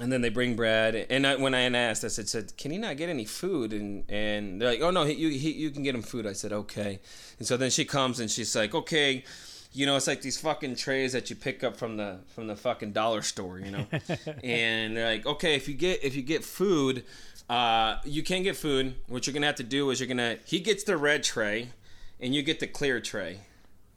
and 0.00 0.12
then 0.12 0.20
they 0.20 0.28
bring 0.28 0.56
Brad. 0.56 0.94
And 0.94 1.26
I, 1.26 1.36
when 1.36 1.54
I 1.54 1.62
asked, 1.62 2.04
I 2.04 2.08
said, 2.08 2.28
said, 2.28 2.56
"Can 2.56 2.70
he 2.70 2.78
not 2.78 2.96
get 2.96 3.08
any 3.08 3.24
food?" 3.24 3.72
And 3.72 4.04
and 4.08 4.60
they're 4.60 4.70
like, 4.70 4.80
"Oh 4.80 4.90
no, 4.90 5.04
he, 5.04 5.14
you 5.14 5.30
he, 5.30 5.52
you 5.52 5.70
can 5.70 5.82
get 5.82 5.94
him 5.94 6.02
food." 6.02 6.26
I 6.26 6.32
said, 6.32 6.52
"Okay." 6.52 7.00
And 7.38 7.46
so 7.46 7.56
then 7.56 7.70
she 7.70 7.84
comes 7.84 8.20
and 8.20 8.30
she's 8.30 8.54
like, 8.54 8.74
"Okay." 8.74 9.24
You 9.72 9.84
know, 9.84 9.96
it's 9.96 10.06
like 10.06 10.22
these 10.22 10.40
fucking 10.40 10.76
trays 10.76 11.12
that 11.12 11.28
you 11.28 11.36
pick 11.36 11.62
up 11.62 11.76
from 11.76 11.98
the 11.98 12.20
from 12.34 12.46
the 12.46 12.56
fucking 12.56 12.92
dollar 12.92 13.22
store, 13.22 13.58
you 13.58 13.70
know. 13.70 13.86
and 14.42 14.96
they're 14.96 15.06
like, 15.06 15.26
okay, 15.26 15.54
if 15.54 15.68
you 15.68 15.74
get 15.74 16.02
if 16.02 16.16
you 16.16 16.22
get 16.22 16.42
food, 16.42 17.04
uh, 17.50 17.96
you 18.04 18.22
can 18.22 18.42
get 18.42 18.56
food. 18.56 18.94
What 19.08 19.26
you're 19.26 19.34
gonna 19.34 19.46
have 19.46 19.56
to 19.56 19.62
do 19.62 19.90
is 19.90 20.00
you're 20.00 20.08
gonna 20.08 20.38
he 20.46 20.60
gets 20.60 20.84
the 20.84 20.96
red 20.96 21.22
tray, 21.22 21.68
and 22.18 22.34
you 22.34 22.42
get 22.42 22.60
the 22.60 22.66
clear 22.66 22.98
tray 23.00 23.40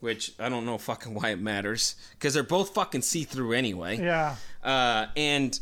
which 0.02 0.32
I 0.40 0.48
don't 0.48 0.66
know 0.66 0.78
fucking 0.78 1.14
why 1.14 1.30
it 1.30 1.40
matters 1.40 1.94
because 2.10 2.34
they're 2.34 2.42
both 2.42 2.74
fucking 2.74 3.02
see 3.02 3.22
through 3.22 3.52
anyway. 3.52 3.98
Yeah. 3.98 4.34
Uh, 4.62 5.06
and 5.16 5.58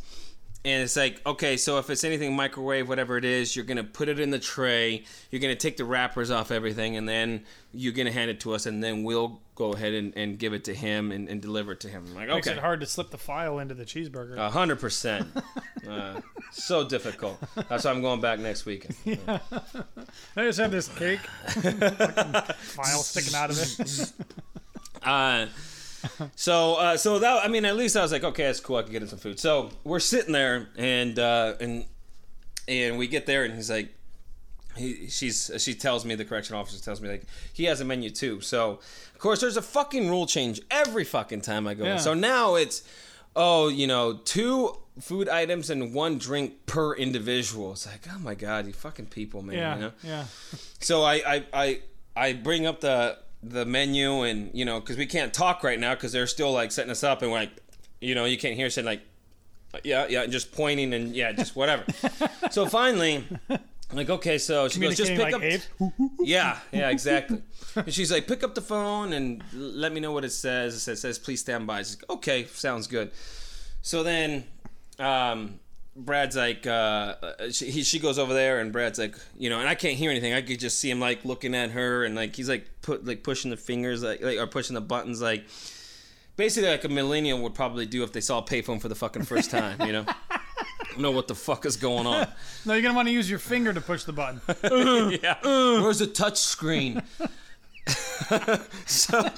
and 0.64 0.82
it's 0.82 0.96
like 0.96 1.20
okay, 1.26 1.56
so 1.56 1.78
if 1.78 1.88
it's 1.90 2.04
anything 2.04 2.34
microwave, 2.36 2.88
whatever 2.88 3.16
it 3.16 3.24
is, 3.24 3.54
you're 3.56 3.64
gonna 3.64 3.84
put 3.84 4.08
it 4.08 4.20
in 4.20 4.30
the 4.30 4.38
tray. 4.38 5.04
You're 5.30 5.40
gonna 5.40 5.54
take 5.56 5.76
the 5.76 5.84
wrappers 5.84 6.30
off 6.30 6.50
everything, 6.50 6.96
and 6.96 7.08
then 7.08 7.44
you're 7.72 7.92
gonna 7.92 8.12
hand 8.12 8.30
it 8.30 8.40
to 8.40 8.54
us, 8.54 8.66
and 8.66 8.82
then 8.82 9.02
we'll 9.04 9.40
go 9.54 9.72
ahead 9.72 9.92
and, 9.92 10.16
and 10.16 10.38
give 10.38 10.54
it 10.54 10.64
to 10.64 10.74
him 10.74 11.12
and, 11.12 11.28
and 11.28 11.42
deliver 11.42 11.72
it 11.72 11.80
to 11.80 11.88
him. 11.88 12.04
I'm 12.08 12.14
like 12.14 12.28
Makes 12.28 12.48
okay, 12.48 12.56
it 12.56 12.60
hard 12.62 12.80
to 12.80 12.86
slip 12.86 13.10
the 13.10 13.18
file 13.18 13.58
into 13.58 13.74
the 13.74 13.84
cheeseburger. 13.84 14.36
a 14.36 14.50
hundred 14.50 14.80
percent. 14.80 15.28
Uh, 15.88 16.20
So 16.52 16.86
difficult. 16.86 17.38
That's 17.68 17.84
why 17.84 17.90
I'm 17.90 18.02
going 18.02 18.20
back 18.20 18.38
next 18.38 18.66
weekend. 18.66 18.94
I 19.26 19.40
just 20.36 20.58
have 20.60 20.70
this 20.70 20.88
cake. 20.88 21.20
File 21.48 23.02
sticking 23.02 23.34
out 23.34 23.50
of 23.50 23.58
it. 23.58 24.12
Uh, 25.02 25.46
so 26.34 26.74
uh, 26.74 26.96
so 26.96 27.18
that 27.18 27.44
I 27.44 27.48
mean 27.48 27.64
at 27.64 27.76
least 27.76 27.96
I 27.96 28.02
was 28.02 28.12
like 28.12 28.24
okay 28.24 28.44
that's 28.44 28.60
cool 28.60 28.76
I 28.76 28.82
can 28.82 28.92
get 28.92 29.02
him 29.02 29.08
some 29.08 29.18
food. 29.18 29.38
So 29.38 29.70
we're 29.84 30.00
sitting 30.00 30.32
there 30.32 30.68
and 30.76 31.18
uh, 31.18 31.54
and 31.60 31.84
and 32.68 32.98
we 32.98 33.08
get 33.08 33.26
there 33.26 33.44
and 33.44 33.54
he's 33.54 33.70
like 33.70 33.94
he 34.76 35.08
she's 35.08 35.50
she 35.58 35.74
tells 35.74 36.04
me 36.04 36.14
the 36.14 36.24
correction 36.24 36.56
officer 36.56 36.82
tells 36.82 37.00
me 37.00 37.08
like 37.08 37.24
he 37.52 37.64
has 37.64 37.80
a 37.80 37.84
menu 37.84 38.10
too. 38.10 38.40
So 38.40 38.80
of 39.14 39.18
course 39.18 39.40
there's 39.40 39.56
a 39.56 39.62
fucking 39.62 40.08
rule 40.08 40.26
change 40.26 40.60
every 40.70 41.04
fucking 41.04 41.42
time 41.42 41.66
I 41.66 41.74
go. 41.74 41.84
Yeah. 41.84 41.96
So 41.96 42.14
now 42.14 42.54
it's 42.54 42.82
oh 43.36 43.68
you 43.68 43.86
know 43.86 44.14
two 44.24 44.76
food 45.00 45.28
items 45.28 45.70
and 45.70 45.94
one 45.94 46.18
drink 46.18 46.66
per 46.66 46.94
individual. 46.94 47.72
It's 47.72 47.86
like 47.86 48.06
oh 48.14 48.18
my 48.18 48.34
god 48.34 48.66
you 48.66 48.72
fucking 48.72 49.06
people 49.06 49.42
man. 49.42 49.56
Yeah. 49.56 49.74
You 49.74 49.80
know? 49.80 49.92
Yeah. 50.02 50.24
So 50.80 51.02
I 51.02 51.14
I 51.14 51.44
I, 51.52 51.80
I 52.16 52.32
bring 52.34 52.66
up 52.66 52.80
the 52.80 53.18
the 53.42 53.64
menu 53.64 54.22
and 54.22 54.50
you 54.52 54.64
know 54.64 54.80
because 54.80 54.96
we 54.96 55.06
can't 55.06 55.32
talk 55.32 55.64
right 55.64 55.78
now 55.80 55.94
because 55.94 56.12
they're 56.12 56.26
still 56.26 56.52
like 56.52 56.70
setting 56.70 56.90
us 56.90 57.02
up 57.02 57.22
and 57.22 57.30
we're 57.30 57.38
like 57.38 57.52
you 58.00 58.14
know 58.14 58.26
you 58.26 58.36
can't 58.36 58.54
hear 58.54 58.68
saying 58.68 58.84
like 58.84 59.00
yeah 59.84 60.06
yeah 60.08 60.22
and 60.22 60.32
just 60.32 60.52
pointing 60.52 60.92
and 60.92 61.14
yeah 61.14 61.32
just 61.32 61.56
whatever. 61.56 61.84
so 62.50 62.66
finally. 62.66 63.24
I'm 63.48 63.96
like 63.96 64.10
okay, 64.10 64.38
so 64.38 64.68
she 64.68 64.78
goes, 64.78 64.96
just 64.96 65.10
pick 65.10 65.18
Communicating 65.18 65.60
up. 65.80 65.80
like 65.80 65.90
ape. 66.00 66.10
Yeah, 66.20 66.58
yeah, 66.70 66.90
exactly. 66.90 67.42
and 67.74 67.92
she's 67.92 68.12
like, 68.12 68.28
pick 68.28 68.44
up 68.44 68.54
the 68.54 68.60
phone 68.60 69.12
and 69.12 69.42
let 69.52 69.92
me 69.92 69.98
know 69.98 70.12
what 70.12 70.24
it 70.24 70.30
says. 70.30 70.74
It 70.74 70.78
says, 70.80 70.98
it 70.98 71.00
says 71.00 71.18
please 71.18 71.40
stand 71.40 71.66
by. 71.66 71.78
Like, 71.78 72.08
okay, 72.08 72.44
sounds 72.44 72.86
good. 72.86 73.10
So 73.82 74.02
then, 74.04 74.44
um, 75.00 75.59
Brad's 75.96 76.36
like, 76.36 76.66
uh, 76.66 76.70
uh, 77.22 77.50
she, 77.50 77.70
he, 77.70 77.82
she 77.82 77.98
goes 77.98 78.18
over 78.18 78.32
there 78.32 78.60
and 78.60 78.72
Brad's 78.72 78.98
like, 78.98 79.16
you 79.36 79.50
know, 79.50 79.58
and 79.58 79.68
I 79.68 79.74
can't 79.74 79.96
hear 79.96 80.10
anything. 80.10 80.32
I 80.32 80.42
could 80.42 80.60
just 80.60 80.78
see 80.78 80.90
him 80.90 81.00
like 81.00 81.24
looking 81.24 81.54
at 81.54 81.70
her 81.70 82.04
and 82.04 82.14
like 82.14 82.36
he's 82.36 82.48
like 82.48 82.66
put 82.82 83.04
like 83.04 83.22
pushing 83.22 83.50
the 83.50 83.56
fingers 83.56 84.02
like, 84.02 84.22
like 84.22 84.38
or 84.38 84.46
pushing 84.46 84.74
the 84.74 84.80
buttons 84.80 85.20
like 85.20 85.44
basically 86.36 86.70
like 86.70 86.84
a 86.84 86.88
millennial 86.88 87.40
would 87.42 87.54
probably 87.54 87.86
do 87.86 88.02
if 88.02 88.12
they 88.12 88.20
saw 88.20 88.38
a 88.38 88.42
payphone 88.42 88.80
for 88.80 88.88
the 88.88 88.94
fucking 88.94 89.24
first 89.24 89.50
time. 89.50 89.80
You 89.86 89.92
know, 89.92 90.06
know 90.98 91.10
what 91.10 91.28
the 91.28 91.34
fuck 91.34 91.66
is 91.66 91.76
going 91.76 92.06
on. 92.06 92.28
No, 92.66 92.74
you're 92.74 92.82
gonna 92.82 92.94
want 92.94 93.08
to 93.08 93.12
use 93.12 93.28
your 93.30 93.38
finger 93.38 93.72
to 93.72 93.80
push 93.80 94.04
the 94.04 94.12
button. 94.12 94.40
yeah. 95.22 95.36
Uh, 95.42 95.48
uh. 95.78 95.82
Where's 95.82 96.00
the 96.00 96.06
touch 96.06 96.36
screen? 96.36 97.02
so, 98.84 99.30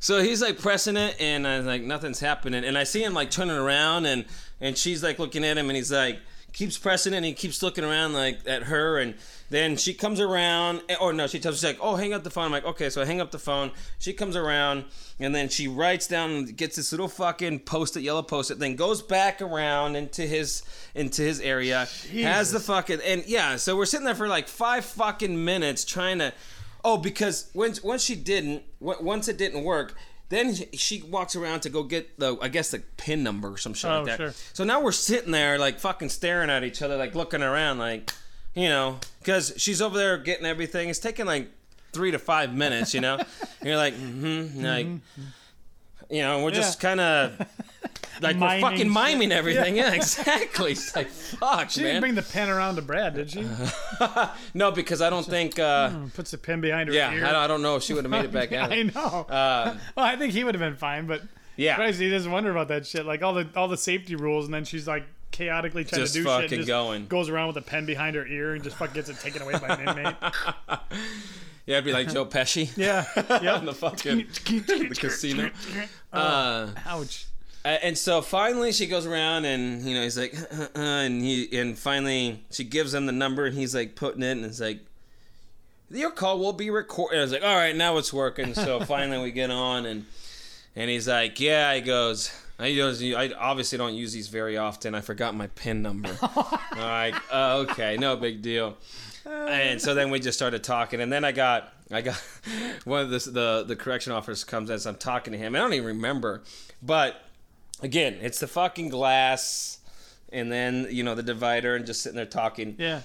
so 0.00 0.22
he's 0.22 0.42
like 0.42 0.58
pressing 0.58 0.96
it, 0.96 1.16
and 1.20 1.46
I'm 1.46 1.66
like, 1.66 1.82
nothing's 1.82 2.20
happening. 2.20 2.64
And 2.64 2.76
I 2.78 2.84
see 2.84 3.02
him 3.02 3.14
like 3.14 3.30
turning 3.30 3.56
around, 3.56 4.06
and 4.06 4.24
and 4.60 4.76
she's 4.76 5.02
like 5.02 5.18
looking 5.18 5.44
at 5.44 5.56
him, 5.58 5.68
and 5.68 5.76
he's 5.76 5.92
like 5.92 6.18
keeps 6.52 6.78
pressing 6.78 7.12
it, 7.12 7.18
and 7.18 7.26
he 7.26 7.34
keeps 7.34 7.62
looking 7.62 7.84
around 7.84 8.14
like 8.14 8.40
at 8.46 8.64
her, 8.64 8.98
and 8.98 9.14
then 9.50 9.76
she 9.76 9.94
comes 9.94 10.18
around, 10.18 10.82
or 11.00 11.12
no, 11.12 11.26
she 11.26 11.38
tells 11.38 11.56
she's 11.56 11.64
like, 11.64 11.78
oh, 11.80 11.96
hang 11.96 12.12
up 12.12 12.24
the 12.24 12.30
phone. 12.30 12.46
I'm 12.46 12.52
like, 12.52 12.64
okay, 12.64 12.90
so 12.90 13.00
I 13.00 13.04
hang 13.04 13.20
up 13.20 13.30
the 13.30 13.38
phone. 13.38 13.70
She 13.98 14.12
comes 14.12 14.34
around, 14.34 14.84
and 15.20 15.34
then 15.34 15.48
she 15.48 15.68
writes 15.68 16.06
down, 16.06 16.44
gets 16.46 16.76
this 16.76 16.90
little 16.90 17.08
fucking 17.08 17.60
post-it, 17.60 18.02
yellow 18.02 18.22
post-it, 18.22 18.58
then 18.58 18.76
goes 18.76 19.02
back 19.02 19.40
around 19.40 19.96
into 19.96 20.22
his 20.22 20.62
into 20.94 21.22
his 21.22 21.40
area, 21.40 21.86
has 22.12 22.50
the 22.50 22.60
fucking 22.60 23.00
and 23.04 23.24
yeah. 23.26 23.56
So 23.56 23.76
we're 23.76 23.86
sitting 23.86 24.06
there 24.06 24.14
for 24.14 24.28
like 24.28 24.48
five 24.48 24.84
fucking 24.84 25.44
minutes 25.44 25.84
trying 25.84 26.18
to 26.18 26.32
Oh, 26.84 26.96
because 26.96 27.50
when 27.52 27.74
once 27.82 28.02
she 28.02 28.14
didn't, 28.14 28.62
once 28.80 29.28
it 29.28 29.36
didn't 29.38 29.64
work, 29.64 29.94
then 30.28 30.54
she- 30.74 31.02
walks 31.02 31.34
around 31.36 31.60
to 31.60 31.70
go 31.70 31.82
get 31.82 32.18
the, 32.18 32.36
I 32.40 32.48
guess 32.48 32.70
the 32.70 32.80
pin 32.96 33.22
number 33.22 33.48
or 33.48 33.56
some 33.56 33.74
shit 33.74 33.90
Oh, 33.90 33.98
like 33.98 34.06
that. 34.06 34.16
sure. 34.18 34.32
So 34.52 34.62
now 34.64 34.80
we're 34.80 34.92
sitting 34.92 35.32
there 35.32 35.58
like 35.58 35.80
fucking 35.80 36.10
staring 36.10 36.50
at 36.50 36.64
each 36.64 36.82
other, 36.82 36.96
like 36.96 37.14
looking 37.14 37.42
around, 37.42 37.78
like, 37.78 38.12
you 38.54 38.68
know, 38.68 38.98
because 39.20 39.54
she's 39.56 39.80
over 39.82 39.96
there 39.96 40.18
getting 40.18 40.44
everything. 40.46 40.88
It's 40.88 40.98
taking 40.98 41.26
like 41.26 41.50
three 41.92 42.10
to 42.10 42.18
five 42.18 42.54
minutes, 42.54 42.92
you 42.94 43.00
know. 43.00 43.20
you're 43.64 43.76
like, 43.76 43.94
mm-hmm, 43.94 44.62
like, 44.64 44.86
you 46.10 46.22
know, 46.22 46.42
we're 46.44 46.50
just 46.50 46.78
kind 46.80 47.00
of. 47.00 47.46
Like 48.20 48.36
Miming 48.36 48.40
we're 48.40 48.60
fucking 48.60 48.78
shit. 48.78 48.88
miming 48.92 49.32
everything. 49.32 49.76
Yeah, 49.76 49.92
exactly. 49.92 50.72
It's 50.72 50.94
like 50.96 51.08
fuck, 51.08 51.70
She 51.70 51.82
man. 51.82 51.88
didn't 51.90 52.00
bring 52.00 52.14
the 52.16 52.22
pen 52.22 52.48
around 52.48 52.74
to 52.76 52.82
Brad, 52.82 53.14
did 53.14 53.30
she? 53.30 53.46
no, 54.54 54.70
because 54.72 55.00
I 55.00 55.08
don't 55.10 55.24
think. 55.26 55.58
Uh, 55.58 55.90
Puts 56.14 56.32
the 56.32 56.38
pen 56.38 56.60
behind 56.60 56.88
her 56.88 56.94
yeah, 56.94 57.12
ear. 57.12 57.24
I 57.24 57.32
don't, 57.32 57.42
I 57.42 57.46
don't 57.46 57.62
know 57.62 57.76
if 57.76 57.82
she 57.84 57.94
would 57.94 58.04
have 58.04 58.10
made 58.10 58.24
it 58.24 58.32
back 58.32 58.52
out. 58.52 58.72
I 58.72 58.82
know. 58.82 59.26
Uh, 59.28 59.76
well, 59.96 60.04
I 60.06 60.16
think 60.16 60.32
he 60.32 60.42
would 60.42 60.54
have 60.54 60.60
been 60.60 60.76
fine, 60.76 61.06
but 61.06 61.22
yeah, 61.56 61.76
Christ, 61.76 62.00
he 62.00 62.10
doesn't 62.10 62.30
wonder 62.32 62.50
about 62.50 62.68
that 62.68 62.86
shit. 62.86 63.06
Like 63.06 63.22
all 63.22 63.34
the 63.34 63.48
all 63.54 63.68
the 63.68 63.76
safety 63.76 64.16
rules, 64.16 64.46
and 64.46 64.54
then 64.54 64.64
she's 64.64 64.88
like 64.88 65.04
chaotically 65.30 65.84
trying 65.84 66.00
Just 66.00 66.14
to 66.14 66.20
do 66.20 66.24
fucking 66.24 66.48
shit. 66.48 66.58
just 66.58 66.68
going. 66.68 67.06
Goes 67.06 67.28
around 67.28 67.48
with 67.48 67.56
a 67.58 67.62
pen 67.62 67.86
behind 67.86 68.16
her 68.16 68.26
ear 68.26 68.54
and 68.54 68.64
just 68.64 68.76
fucking 68.76 68.94
gets 68.94 69.08
it 69.08 69.18
taken 69.20 69.42
away 69.42 69.52
by 69.60 69.68
an 69.68 69.88
inmate. 69.88 70.16
yeah, 71.66 71.74
it'd 71.76 71.84
be 71.84 71.92
like 71.92 72.12
Joe 72.12 72.26
Pesci. 72.26 72.76
Yeah. 72.76 73.04
Yeah. 73.42 73.58
In 73.58 73.64
the 73.66 73.74
fucking 73.74 74.26
the 74.46 74.96
casino. 74.98 75.50
Uh, 76.12 76.68
Ouch. 76.86 77.26
And 77.64 77.98
so 77.98 78.22
finally 78.22 78.72
she 78.72 78.86
goes 78.86 79.04
around 79.04 79.44
and 79.44 79.82
you 79.82 79.94
know 79.94 80.02
he's 80.02 80.16
like 80.16 80.34
uh, 80.52 80.66
uh, 80.74 80.80
and 80.80 81.22
he 81.22 81.58
and 81.58 81.78
finally 81.78 82.42
she 82.50 82.64
gives 82.64 82.94
him 82.94 83.06
the 83.06 83.12
number 83.12 83.46
and 83.46 83.56
he's 83.56 83.74
like 83.74 83.94
putting 83.94 84.22
it 84.22 84.32
and 84.32 84.44
it's 84.44 84.60
like 84.60 84.80
your 85.90 86.10
call 86.10 86.38
will 86.38 86.52
be 86.52 86.70
recorded. 86.70 87.18
I 87.18 87.22
was 87.22 87.32
like, 87.32 87.42
all 87.42 87.56
right, 87.56 87.74
now 87.74 87.96
it's 87.96 88.12
working. 88.12 88.54
So 88.54 88.80
finally 88.84 89.22
we 89.22 89.32
get 89.32 89.50
on 89.50 89.86
and 89.86 90.06
and 90.76 90.90
he's 90.90 91.08
like, 91.08 91.40
yeah. 91.40 91.74
He 91.74 91.80
goes, 91.80 92.32
I 92.58 92.66
use 92.66 93.02
I 93.02 93.30
obviously 93.38 93.78
don't 93.78 93.94
use 93.94 94.12
these 94.12 94.28
very 94.28 94.56
often. 94.56 94.94
I 94.94 95.00
forgot 95.00 95.34
my 95.34 95.48
pin 95.48 95.82
number. 95.82 96.16
all 96.22 96.60
right, 96.76 97.14
uh, 97.32 97.64
okay, 97.68 97.96
no 97.96 98.16
big 98.16 98.42
deal. 98.42 98.76
And 99.26 99.80
so 99.80 99.94
then 99.94 100.10
we 100.10 100.20
just 100.20 100.38
started 100.38 100.64
talking, 100.64 101.00
and 101.00 101.12
then 101.12 101.24
I 101.24 101.32
got 101.32 101.72
I 101.90 102.00
got 102.00 102.16
one 102.84 103.02
of 103.02 103.10
the 103.10 103.30
the, 103.30 103.64
the 103.66 103.76
correction 103.76 104.12
officers 104.12 104.44
comes 104.44 104.70
as 104.70 104.86
I'm 104.86 104.96
talking 104.96 105.32
to 105.32 105.38
him. 105.38 105.54
I 105.54 105.58
don't 105.58 105.74
even 105.74 105.86
remember, 105.86 106.42
but 106.82 107.27
again, 107.82 108.18
it's 108.20 108.40
the 108.40 108.46
fucking 108.46 108.88
glass, 108.88 109.78
and 110.32 110.50
then 110.50 110.86
you 110.90 111.02
know 111.02 111.14
the 111.14 111.22
divider, 111.22 111.76
and 111.76 111.86
just 111.86 112.02
sitting 112.02 112.16
there 112.16 112.26
talking. 112.26 112.76
Yeah. 112.78 113.02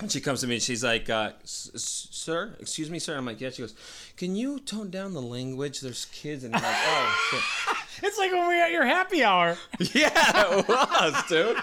And 0.00 0.10
she 0.10 0.22
comes 0.22 0.40
to 0.40 0.46
me 0.46 0.54
and 0.54 0.62
she's 0.62 0.82
like, 0.82 1.10
uh, 1.10 1.32
"Sir, 1.44 2.56
excuse 2.58 2.90
me, 2.90 2.98
sir." 2.98 3.16
I'm 3.16 3.26
like, 3.26 3.40
"Yeah." 3.40 3.50
She 3.50 3.62
goes, 3.62 3.74
"Can 4.16 4.34
you 4.34 4.58
tone 4.58 4.90
down 4.90 5.12
the 5.12 5.22
language? 5.22 5.80
There's 5.80 6.06
kids." 6.06 6.44
And 6.44 6.56
I'm 6.56 6.62
like, 6.62 6.76
"Oh 6.76 7.74
It's 8.02 8.18
like 8.18 8.32
when 8.32 8.48
we 8.48 8.56
were 8.56 8.62
at 8.62 8.72
your 8.72 8.84
happy 8.84 9.22
hour. 9.22 9.56
yeah, 9.94 10.58
it 10.58 10.68
was, 10.68 11.24
dude. 11.28 11.56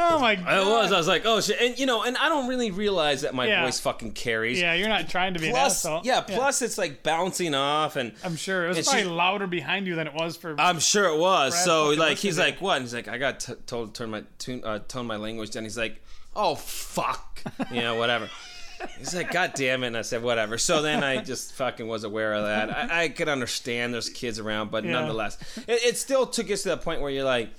Oh 0.00 0.18
my 0.20 0.36
god. 0.36 0.62
It 0.66 0.70
was. 0.70 0.92
I 0.92 0.96
was 0.96 1.08
like, 1.08 1.22
"Oh 1.26 1.40
shit," 1.40 1.60
and 1.60 1.78
you 1.78 1.86
know, 1.86 2.02
and 2.04 2.16
I 2.16 2.28
don't 2.28 2.48
really 2.48 2.70
realize 2.70 3.22
that 3.22 3.34
my 3.34 3.46
Yeah. 3.46 3.64
voice 3.64 3.80
fucking 3.80 4.12
carries. 4.12 4.60
Yeah, 4.60 4.74
you're 4.74 4.88
not 4.88 5.08
trying 5.08 5.34
to 5.34 5.40
be 5.40 5.50
Plus, 5.50 5.84
an 5.84 5.92
asshole. 5.92 6.02
yeah, 6.04 6.20
plus 6.20 6.62
it's 6.62 6.78
like 6.78 7.02
bouncing 7.02 7.54
off, 7.54 7.96
and 7.96 8.12
I'm 8.24 8.36
sure 8.36 8.66
it 8.66 8.76
was 8.76 8.86
probably 8.86 9.02
she- 9.02 9.08
louder 9.08 9.46
behind 9.46 9.86
you 9.86 9.96
than 9.96 10.06
it 10.06 10.14
was 10.14 10.36
for. 10.36 10.54
I'm 10.58 10.78
sure 10.78 11.06
it 11.06 11.18
was. 11.18 11.52
Brad 11.52 11.64
so 11.64 11.88
like 11.90 12.18
he's 12.18 12.38
like, 12.38 12.60
what? 12.60 12.76
And 12.76 12.84
he's 12.84 12.94
like, 12.94 13.08
I 13.08 13.18
got 13.18 13.40
t- 13.40 13.54
told 13.66 13.94
to 13.94 13.98
turn 13.98 14.10
my 14.10 14.22
tune, 14.38 14.62
uh, 14.64 14.78
tone 14.86 15.06
my 15.06 15.16
language 15.16 15.50
down. 15.50 15.64
He's 15.64 15.76
like, 15.78 16.00
oh 16.36 16.54
fuck, 16.54 17.42
you 17.72 17.80
know, 17.80 17.96
whatever. 17.96 18.28
He's 18.96 19.12
like, 19.12 19.32
God 19.32 19.54
damn 19.56 19.82
it. 19.82 19.88
And 19.88 19.96
I 19.96 20.02
said, 20.02 20.22
whatever. 20.22 20.56
So 20.56 20.82
then 20.82 21.02
I 21.02 21.20
just 21.20 21.52
fucking 21.56 21.88
was 21.88 22.04
aware 22.04 22.32
of 22.34 22.44
that. 22.44 22.70
I, 22.92 23.02
I 23.04 23.08
could 23.08 23.28
understand 23.28 23.92
there's 23.92 24.08
kids 24.08 24.38
around, 24.38 24.70
but 24.70 24.84
Yeah. 24.84 24.92
nonetheless, 24.92 25.36
it, 25.66 25.80
it 25.84 25.96
still 25.98 26.26
took 26.26 26.48
us 26.52 26.62
to 26.62 26.68
the 26.68 26.76
point 26.76 27.00
where 27.00 27.10
you're 27.10 27.24
like, 27.24 27.50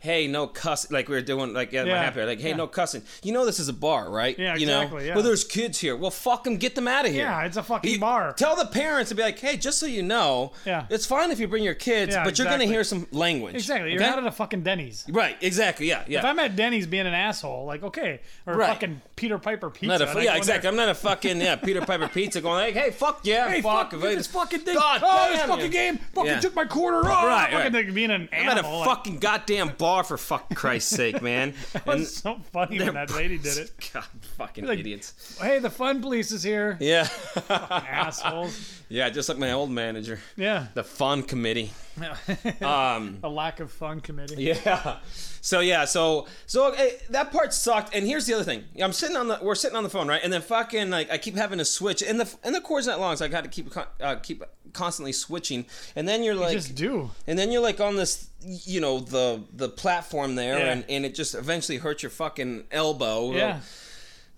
hey, 0.00 0.26
no 0.26 0.46
cuss. 0.46 0.90
Like 0.90 1.08
we 1.08 1.14
were 1.16 1.20
doing, 1.22 1.52
like 1.52 1.74
at 1.74 1.84
my 1.86 1.92
Yeah. 1.92 2.02
happy 2.02 2.20
hour, 2.20 2.26
like, 2.26 2.40
hey, 2.40 2.50
Yeah. 2.50 2.56
no 2.56 2.66
cussing. 2.66 3.02
You 3.22 3.32
know 3.32 3.44
this 3.44 3.58
is 3.58 3.68
a 3.68 3.72
bar, 3.72 4.10
right? 4.10 4.38
Yeah, 4.38 4.54
You 4.56 4.66
know, 4.66 4.80
exactly, 4.82 5.06
yeah. 5.08 5.14
well, 5.14 5.24
there's 5.24 5.44
kids 5.44 5.78
here. 5.80 5.96
Well, 5.96 6.10
fuck 6.10 6.44
them. 6.44 6.56
Get 6.56 6.74
them 6.74 6.86
out 6.88 7.04
of 7.06 7.12
here. 7.12 7.22
Yeah, 7.24 7.44
it's 7.44 7.56
a 7.56 7.62
fucking 7.62 7.90
You- 7.92 7.98
bar. 7.98 8.32
Tell 8.34 8.54
the 8.56 8.66
parents 8.66 9.08
to 9.10 9.14
be 9.14 9.22
like, 9.22 9.38
hey, 9.38 9.56
just 9.56 9.78
so 9.78 9.86
you 9.86 10.02
know, 10.02 10.52
Yeah. 10.64 10.86
it's 10.90 11.04
fine 11.06 11.30
if 11.30 11.40
you 11.40 11.48
bring 11.48 11.64
your 11.64 11.74
kids, 11.74 12.14
Yeah, 12.14 12.24
but 12.24 12.38
you're 12.38 12.46
gonna 12.48 12.64
hear 12.64 12.84
some 12.84 13.06
language. 13.12 13.54
exactly. 13.56 13.90
You're 13.92 14.00
okay? 14.00 14.10
not 14.10 14.18
at 14.20 14.26
a 14.26 14.32
fucking 14.32 14.62
Denny's. 14.62 15.04
Right, 15.08 15.36
exactly. 15.40 15.88
Yeah, 15.88 16.02
yeah. 16.06 16.20
If 16.20 16.24
I'm 16.24 16.38
at 16.38 16.54
Denny's 16.56 16.86
being 16.86 17.06
an 17.06 17.14
asshole, 17.14 17.64
like 17.66 17.82
okay, 17.82 18.20
or 18.46 18.54
Right. 18.54 18.68
fucking 18.68 19.00
Peter 19.16 19.38
Piper 19.38 19.68
pizza. 19.70 19.98
yeah, 20.22 20.36
exactly. 20.36 20.62
there, 20.62 20.70
I'm 20.70 20.76
not 20.76 20.88
a 20.88 20.94
fucking 20.94 21.40
yeah 21.40 21.56
Peter 21.56 21.80
Piper 21.80 22.06
pizza 22.14 22.40
going 22.40 22.66
like, 22.66 22.74
hey, 22.74 22.90
fuck 22.92 23.20
yeah, 23.24 23.48
Hey, 23.48 23.62
fuck, 23.62 23.90
fuck, 23.90 24.00
this 24.00 24.26
fucking 24.28 24.60
thing. 24.60 24.74
God 24.76 25.00
oh, 25.04 25.32
this 25.32 25.42
fucking 25.42 25.64
you. 25.64 25.70
game. 25.70 25.98
Fucking 26.14 26.40
took 26.40 26.54
my 26.54 26.64
quarter. 26.66 26.98
off. 27.10 27.24
Right, 27.24 27.50
fucking 27.72 27.94
being 27.94 28.10
an 28.10 28.28
I'm 28.32 28.48
at 28.48 28.58
a 28.58 28.62
fucking 28.62 29.18
goddamn 29.18 29.68
bar 29.76 29.87
for 30.04 30.16
fuck 30.16 30.54
Christ's 30.54 30.90
sake, 30.94 31.22
man. 31.22 31.54
it 31.74 31.86
was 31.86 32.16
so 32.16 32.38
funny 32.52 32.78
when 32.78 32.94
that 32.94 33.10
lady 33.14 33.38
did 33.38 33.58
it. 33.58 33.70
God, 33.92 34.04
fucking 34.36 34.66
Like- 34.66 34.78
idiots. 34.80 35.38
Hey, 35.40 35.58
the 35.58 35.70
fun 35.70 36.00
police 36.00 36.30
is 36.32 36.42
here. 36.42 36.76
Yeah, 36.80 37.08
Assholes. 37.50 38.82
yeah, 38.88 39.08
just 39.10 39.28
like 39.28 39.38
my 39.38 39.52
old 39.52 39.70
manager, 39.70 40.20
Yeah. 40.36 40.66
the 40.74 40.84
fun 40.84 41.22
committee. 41.22 41.72
Um, 42.60 43.18
a 43.22 43.28
lack 43.28 43.60
of 43.60 43.72
fun 43.72 44.00
committee. 44.00 44.42
Yeah. 44.44 44.98
So 45.40 45.60
yeah, 45.60 45.84
so 45.84 46.26
so 46.46 46.70
eh, 46.72 46.90
that 47.10 47.32
part 47.32 47.52
sucked. 47.52 47.94
And 47.94 48.06
here's 48.06 48.26
the 48.26 48.34
other 48.34 48.44
thing: 48.44 48.64
I'm 48.80 48.92
sitting 48.92 49.16
on 49.16 49.28
the 49.28 49.38
we're 49.42 49.54
sitting 49.56 49.76
on 49.76 49.82
the 49.82 49.90
phone, 49.90 50.06
right? 50.06 50.20
And 50.22 50.32
then 50.32 50.42
fucking 50.42 50.90
like 50.90 51.10
I 51.10 51.18
keep 51.18 51.36
having 51.36 51.58
to 51.58 51.64
switch, 51.64 52.02
and 52.02 52.20
the 52.20 52.32
and 52.44 52.54
the 52.54 52.60
cord's 52.60 52.86
not 52.86 53.00
long, 53.00 53.16
so 53.16 53.24
I 53.24 53.28
got 53.28 53.42
to 53.44 53.50
keep 53.50 53.70
con- 53.70 53.86
uh, 54.00 54.16
keep 54.16 54.42
constantly 54.72 55.12
switching. 55.12 55.66
And 55.96 56.06
then 56.08 56.22
you're 56.22 56.34
like, 56.34 56.52
Just 56.52 56.74
do. 56.74 57.10
and 57.26 57.38
then 57.38 57.50
you're 57.50 57.62
like 57.62 57.80
on 57.80 57.96
this, 57.96 58.28
you 58.42 58.80
know, 58.80 59.00
the 59.00 59.42
the 59.54 59.68
platform 59.68 60.34
there, 60.34 60.58
Yeah. 60.58 60.72
and 60.72 60.84
and 60.88 61.04
it 61.06 61.14
just 61.14 61.34
eventually 61.34 61.78
hurts 61.78 62.02
your 62.02 62.10
fucking 62.10 62.64
elbow. 62.70 63.32
Yeah. 63.32 63.60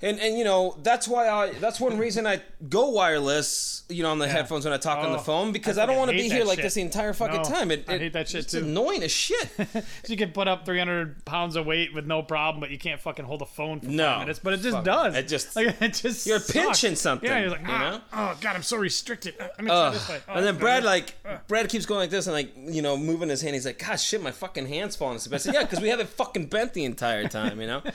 And 0.02 0.18
and 0.18 0.38
you 0.38 0.44
know 0.44 0.78
that's 0.82 1.06
why 1.06 1.28
I 1.28 1.50
that's 1.52 1.78
one 1.78 1.98
reason 1.98 2.26
I 2.26 2.40
go 2.70 2.88
wireless, 2.88 3.82
you 3.90 4.02
know, 4.02 4.10
on 4.10 4.18
the 4.18 4.26
headphones 4.28 4.64
when 4.64 4.72
I 4.72 4.78
talk 4.78 4.98
on 5.04 5.12
the 5.12 5.18
Oh, 5.18 5.22
phone 5.22 5.52
because 5.52 5.76
I 5.76 5.82
I, 5.82 5.86
don't 5.86 5.98
want 5.98 6.10
to 6.10 6.16
be 6.16 6.28
here 6.28 6.42
like 6.44 6.56
shit. 6.56 6.62
this 6.64 6.74
the 6.74 6.80
entire 6.80 7.12
fucking 7.12 7.42
No, 7.42 7.44
time. 7.44 7.70
It, 7.70 7.84
I 7.86 7.94
it- 7.94 8.00
hate 8.00 8.12
that 8.14 8.28
shit 8.30 8.44
it's 8.44 8.52
too. 8.52 8.60
annoying 8.60 9.02
as 9.02 9.10
shit. 9.12 9.48
So 9.58 9.82
you 10.06 10.16
can 10.16 10.30
put 10.32 10.48
up 10.48 10.64
300 10.64 11.24
pounds 11.26 11.54
of 11.54 11.66
weight 11.66 11.92
with 11.94 12.06
no 12.06 12.22
problem, 12.22 12.60
but 12.60 12.70
you 12.70 12.78
can't 12.78 12.98
fucking 13.00 13.26
hold 13.26 13.42
a 13.42 13.46
phone 13.46 13.80
for 13.80 13.88
No. 13.90 14.06
five 14.06 14.20
minutes. 14.20 14.38
But 14.38 14.54
it 14.54 14.60
just 14.62 14.76
Fuck. 14.76 14.84
does. 14.84 15.14
It 15.16 15.28
just- 15.28 15.54
like 15.54 15.76
it 15.82 15.92
just 15.94 16.26
You're 16.26 16.38
sucks. 16.38 16.52
pinching 16.52 16.96
something, 16.96 17.28
Yeah, 17.28 17.40
you're 17.40 17.50
like, 17.50 17.60
you 17.60 17.66
ah, 17.68 17.90
know? 17.90 18.00
oh 18.14 18.38
god, 18.40 18.56
I'm 18.56 18.62
so 18.62 18.78
restricted. 18.78 19.34
Uh, 19.38 19.48
Let 19.58 19.60
me 19.60 19.66
try 19.70 19.90
this 19.90 20.08
way. 20.08 20.20
Oh, 20.28 20.32
and 20.34 20.46
then 20.46 20.56
Brad 20.56 20.82
like 20.84 21.14
Brad 21.46 21.68
keeps 21.68 21.84
going 21.84 22.00
like 22.00 22.10
this 22.10 22.26
and 22.26 22.32
like 22.34 22.52
you 22.56 22.80
know 22.80 22.96
moving 22.96 23.28
his 23.28 23.42
hand. 23.42 23.54
He's 23.54 23.66
like, 23.66 23.78
"God 23.86 23.96
shit, 23.96 24.22
my 24.22 24.30
fucking 24.30 24.66
hands 24.66 24.96
falling 24.96 25.16
asleep." 25.16 25.34
I 25.34 25.38
said, 25.38 25.52
"Yeah, 25.54 25.62
because 25.64 25.80
we 25.80 25.88
have 25.90 26.00
it 26.00 26.08
fucking 26.08 26.46
bent 26.46 26.72
the 26.72 26.84
entire 26.86 27.28
time, 27.28 27.60
you 27.60 27.66
know." 27.66 27.82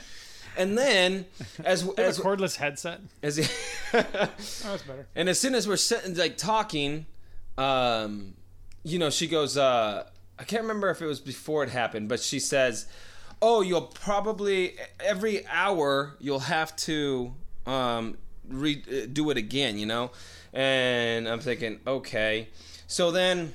And 0.56 0.76
then 0.76 1.26
as 1.64 1.86
They 1.86 2.04
as 2.04 2.18
a 2.18 2.22
cordless 2.22 2.56
headset. 2.56 3.00
as 3.22 3.38
Oh, 3.94 4.00
that's 4.02 4.82
better. 4.82 5.06
and 5.14 5.28
as 5.28 5.38
soon 5.38 5.54
as 5.54 5.68
we're 5.68 5.76
sitting 5.76 6.14
like 6.16 6.36
talking, 6.36 7.06
um, 7.58 8.34
you 8.82 8.98
know, 8.98 9.10
she 9.10 9.26
goes, 9.26 9.56
uh, 9.56 10.04
I 10.38 10.44
can't 10.44 10.62
remember 10.62 10.90
if 10.90 11.00
it 11.02 11.06
was 11.06 11.20
before 11.20 11.62
it 11.62 11.70
happened, 11.70 12.08
but 12.08 12.20
she 12.20 12.38
says, 12.40 12.86
"Oh, 13.40 13.60
you'll 13.62 13.80
probably 13.82 14.76
every 15.00 15.46
hour 15.46 16.14
you'll 16.20 16.40
have 16.40 16.74
to 16.76 17.32
um, 17.66 18.18
re- 18.48 18.82
uh, 18.90 19.06
do 19.12 19.30
it 19.30 19.36
again," 19.36 19.78
you 19.78 19.86
know. 19.86 20.10
And 20.52 21.26
I'm 21.28 21.40
thinking, 21.40 21.80
okay. 21.86 22.48
So 22.86 23.10
then 23.10 23.54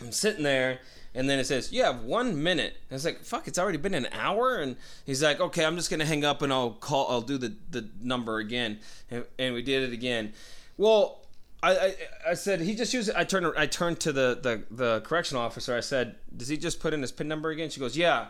I'm 0.00 0.12
sitting 0.12 0.42
there, 0.42 0.80
and 1.16 1.28
then 1.28 1.38
it 1.40 1.46
says, 1.46 1.72
"You 1.72 1.82
have 1.82 2.02
one 2.02 2.42
minute." 2.42 2.76
And 2.90 2.96
it's 2.96 3.04
like, 3.04 3.24
"Fuck! 3.24 3.48
It's 3.48 3.58
already 3.58 3.78
been 3.78 3.94
an 3.94 4.06
hour." 4.12 4.56
And 4.56 4.76
he's 5.04 5.22
like, 5.22 5.40
"Okay, 5.40 5.64
I'm 5.64 5.74
just 5.76 5.90
gonna 5.90 6.04
hang 6.04 6.24
up 6.24 6.42
and 6.42 6.52
I'll 6.52 6.70
call. 6.72 7.08
I'll 7.10 7.22
do 7.22 7.38
the 7.38 7.54
the 7.70 7.88
number 8.00 8.38
again." 8.38 8.78
And, 9.10 9.24
and 9.38 9.54
we 9.54 9.62
did 9.62 9.82
it 9.82 9.92
again. 9.92 10.32
Well, 10.76 11.22
I, 11.62 11.76
I 11.76 11.94
I 12.30 12.34
said 12.34 12.60
he 12.60 12.74
just 12.74 12.92
used. 12.94 13.08
it. 13.08 13.16
I 13.16 13.24
turned 13.24 13.46
I 13.56 13.66
turned 13.66 13.98
to 14.00 14.12
the 14.12 14.38
the 14.40 14.62
the 14.70 15.00
correctional 15.00 15.42
officer. 15.42 15.76
I 15.76 15.80
said, 15.80 16.16
"Does 16.36 16.48
he 16.48 16.56
just 16.56 16.78
put 16.80 16.92
in 16.94 17.00
his 17.00 17.10
pin 17.12 17.26
number 17.28 17.50
again?" 17.50 17.70
She 17.70 17.80
goes, 17.80 17.96
"Yeah." 17.96 18.26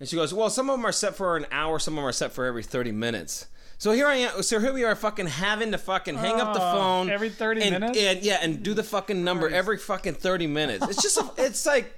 And 0.00 0.06
she 0.08 0.16
goes, 0.16 0.34
"Well, 0.34 0.50
some 0.50 0.68
of 0.68 0.76
them 0.76 0.84
are 0.84 0.92
set 0.92 1.14
for 1.16 1.36
an 1.38 1.46
hour. 1.50 1.78
Some 1.78 1.94
of 1.94 1.96
them 2.02 2.04
are 2.08 2.12
set 2.12 2.32
for 2.32 2.44
every 2.44 2.62
30 2.62 2.92
minutes." 2.92 3.46
So 3.78 3.92
here 3.92 4.06
I 4.06 4.16
am. 4.16 4.42
So 4.42 4.58
here 4.58 4.72
we 4.72 4.84
are, 4.84 4.94
fucking 4.96 5.26
having 5.26 5.70
to 5.72 5.78
fucking 5.78 6.14
hang 6.16 6.40
up 6.40 6.54
the 6.54 6.60
Oh, 6.62 6.72
phone 6.72 7.10
every 7.10 7.28
30 7.28 7.60
and- 7.62 7.70
minutes? 7.72 7.98
and 7.98 8.22
yeah, 8.22 8.38
and 8.40 8.62
do 8.62 8.72
the 8.72 8.82
fucking 8.82 9.22
number 9.22 9.50
every 9.50 9.76
fucking 9.76 10.14
30 10.14 10.46
minutes. 10.46 10.86
It's 10.88 11.02
just, 11.02 11.18
a, 11.18 11.30
it's 11.36 11.66
like, 11.66 11.94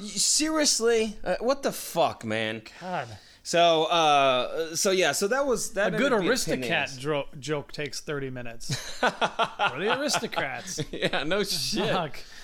seriously, 0.00 1.16
uh, 1.24 1.36
what 1.40 1.62
the 1.62 1.72
fuck, 1.72 2.24
man? 2.24 2.62
God, 2.80 3.08
So, 3.42 3.84
uh, 3.84 4.74
so 4.76 4.90
yeah, 4.90 5.12
so 5.12 5.28
that 5.28 5.46
was 5.46 5.72
that. 5.72 5.94
a 5.94 5.96
good 5.98 6.12
aristocrat 6.12 6.58
up 6.58 6.60
being 6.60 6.62
a 6.62 6.64
pain 6.64 6.64
in 6.64 6.68
the 6.68 6.68
Aristocat 6.68 6.82
ass. 6.94 6.96
dro- 6.98 7.28
joke 7.38 7.72
takes 7.72 8.00
30 8.00 8.30
minutes. 8.30 8.74
For 9.00 9.78
the 9.78 9.98
aristocrats. 9.98 10.80
Yeah, 10.92 11.24
no 11.24 11.42
shit. 11.44 12.24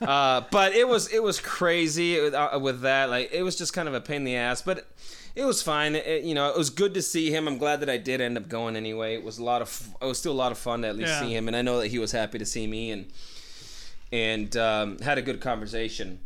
Uh, 0.00 0.40
but 0.50 0.72
it 0.72 0.88
was 0.88 1.08
it 1.12 1.22
was 1.22 1.38
crazy 1.38 2.18
with, 2.18 2.32
uh, 2.32 2.58
with 2.62 2.80
that. 2.80 3.10
Like 3.10 3.30
it 3.30 3.42
was 3.42 3.56
just 3.56 3.74
kind 3.74 3.88
of 3.88 3.92
a 3.94 4.00
pain 4.00 4.16
in 4.16 4.24
the 4.24 4.36
ass, 4.36 4.62
but 4.62 4.88
it 5.36 5.44
was 5.44 5.60
fine. 5.60 5.94
It, 5.96 6.24
you 6.24 6.34
know, 6.34 6.48
it 6.48 6.56
was 6.56 6.70
good 6.70 6.94
to 6.94 7.02
see 7.02 7.30
him. 7.30 7.46
I'm 7.46 7.58
glad 7.58 7.80
that 7.80 7.90
I 7.90 7.98
did 7.98 8.22
end 8.22 8.38
up 8.38 8.48
going 8.48 8.74
anyway. 8.74 9.12
It 9.16 9.22
was 9.22 9.36
a 9.36 9.44
lot 9.44 9.60
of 9.60 9.88
it 10.00 10.06
was 10.06 10.16
still 10.18 10.32
a 10.32 10.40
lot 10.44 10.50
of 10.50 10.56
fun 10.56 10.80
to 10.80 10.88
at 10.88 10.96
least 10.96 11.10
Yeah. 11.10 11.20
see 11.20 11.36
him, 11.36 11.46
and 11.46 11.54
I 11.54 11.60
know 11.60 11.78
that 11.80 11.88
he 11.88 11.98
was 11.98 12.10
happy 12.10 12.38
to 12.38 12.46
see 12.46 12.66
me 12.66 12.90
and 12.90 13.12
and 14.10 14.56
um, 14.56 14.98
had 15.00 15.18
a 15.18 15.22
good 15.22 15.42
conversation. 15.42 16.20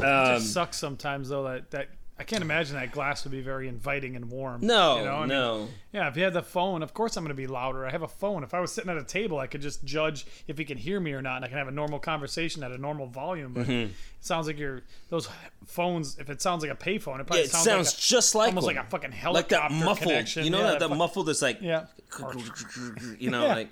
It 0.00 0.02
Um, 0.04 0.38
just 0.40 0.52
sucks 0.52 0.76
sometimes 0.76 1.28
though 1.28 1.44
that 1.44 1.70
that 1.72 1.88
I 2.16 2.22
can't 2.22 2.42
imagine 2.42 2.76
that 2.76 2.92
glass 2.92 3.24
would 3.24 3.32
be 3.32 3.40
very 3.40 3.66
inviting 3.66 4.14
and 4.14 4.30
warm. 4.30 4.60
no, 4.64 4.98
you 4.98 5.04
know? 5.04 5.14
I 5.16 5.18
mean, 5.20 5.28
no. 5.30 5.68
yeah, 5.92 6.06
if 6.06 6.16
you 6.16 6.22
had 6.22 6.32
the 6.32 6.42
phone, 6.44 6.80
of 6.84 6.94
course 6.94 7.16
I'm 7.16 7.24
going 7.24 7.30
to 7.30 7.34
be 7.34 7.48
louder. 7.48 7.84
I 7.84 7.90
have 7.90 8.02
a 8.02 8.08
phone. 8.08 8.44
If 8.44 8.54
I 8.54 8.60
was 8.60 8.70
sitting 8.70 8.88
at 8.88 8.96
a 8.96 9.02
table, 9.02 9.40
I 9.40 9.48
could 9.48 9.60
just 9.60 9.82
judge 9.84 10.24
if 10.46 10.56
he 10.56 10.64
can 10.64 10.78
hear 10.78 11.00
me 11.00 11.12
or 11.12 11.20
not, 11.22 11.36
and 11.36 11.44
I 11.44 11.48
can 11.48 11.58
have 11.58 11.66
a 11.66 11.72
normal 11.72 11.98
conversation 11.98 12.62
at 12.62 12.70
a 12.70 12.78
normal 12.78 13.08
volume. 13.08 13.52
But 13.52 13.62
Mm-hmm. 13.64 13.72
it 13.90 13.90
sounds 14.20 14.46
like 14.46 14.60
your 14.60 14.82
those 15.10 15.28
phones. 15.66 16.16
If 16.20 16.30
it 16.30 16.40
sounds 16.40 16.62
like 16.62 16.70
a 16.70 16.76
payphone, 16.76 17.16
it 17.16 17.18
Yeah, 17.18 17.22
probably 17.24 17.40
it 17.40 17.50
sounds, 17.50 17.64
sounds 17.64 17.86
like 17.88 17.98
a, 17.98 18.00
just 18.00 18.34
like 18.36 18.48
almost 18.50 18.66
one. 18.66 18.76
like 18.76 18.86
a 18.86 18.90
fucking 18.90 19.10
like 19.10 19.18
helicopter 19.18 19.74
that 19.76 19.84
muffled. 19.84 19.98
connection. 20.08 20.44
You 20.44 20.50
know 20.50 20.60
yeah, 20.60 20.70
that, 20.78 20.88
that 20.88 20.96
muffled 20.96 21.28
is 21.28 21.42
like 21.42 21.60
Yeah. 21.60 21.86
you 23.18 23.30
know 23.30 23.42
Yeah. 23.46 23.54
like 23.56 23.70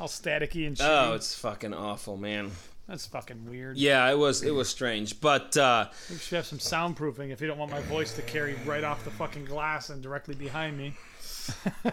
all 0.00 0.08
staticky 0.08 0.66
and 0.66 0.76
shit. 0.76 0.84
oh, 0.84 1.12
it's 1.14 1.32
fucking 1.38 1.72
awful, 1.72 2.16
man. 2.16 2.50
That's 2.88 3.06
fucking 3.06 3.48
weird. 3.48 3.78
Yeah, 3.78 4.10
it 4.10 4.18
was 4.18 4.42
it 4.42 4.50
was 4.50 4.68
strange, 4.68 5.20
but 5.20 5.56
uh, 5.56 5.88
We 6.10 6.16
should 6.18 6.36
have 6.36 6.46
some 6.46 6.58
soundproofing 6.58 7.30
if 7.30 7.40
you 7.40 7.46
don't 7.46 7.58
want 7.58 7.70
my 7.70 7.80
voice 7.82 8.12
to 8.14 8.22
carry 8.22 8.56
right 8.66 8.84
off 8.84 9.04
the 9.04 9.10
fucking 9.10 9.46
glass 9.46 9.88
and 9.88 10.02
directly 10.02 10.34
behind 10.34 10.76
me. 10.76 10.94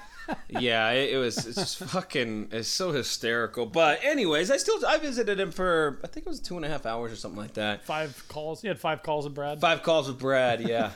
yeah, 0.49 0.91
it, 0.91 1.15
it 1.15 1.17
was 1.17 1.45
it's 1.47 1.57
just 1.57 1.79
fucking 1.79 2.49
it's 2.51 2.67
so 2.67 2.91
hysterical. 2.91 3.65
But 3.65 4.03
anyways, 4.03 4.51
I 4.51 4.57
still 4.57 4.85
I 4.85 4.97
visited 4.99 5.39
him 5.39 5.51
for 5.51 5.99
I 6.03 6.07
think 6.07 6.27
it 6.27 6.29
was 6.29 6.39
two 6.39 6.57
and 6.57 6.65
a 6.65 6.69
half 6.69 6.85
hours 6.85 7.11
or 7.11 7.15
something 7.15 7.39
like 7.39 7.53
that. 7.55 7.83
Five 7.83 8.23
calls. 8.27 8.63
You 8.63 8.69
had 8.69 8.79
five 8.79 9.01
calls 9.01 9.25
with 9.25 9.33
Brad. 9.33 9.59
Five 9.59 9.81
calls 9.81 10.07
with 10.07 10.19
Brad, 10.19 10.61
yeah. 10.61 10.91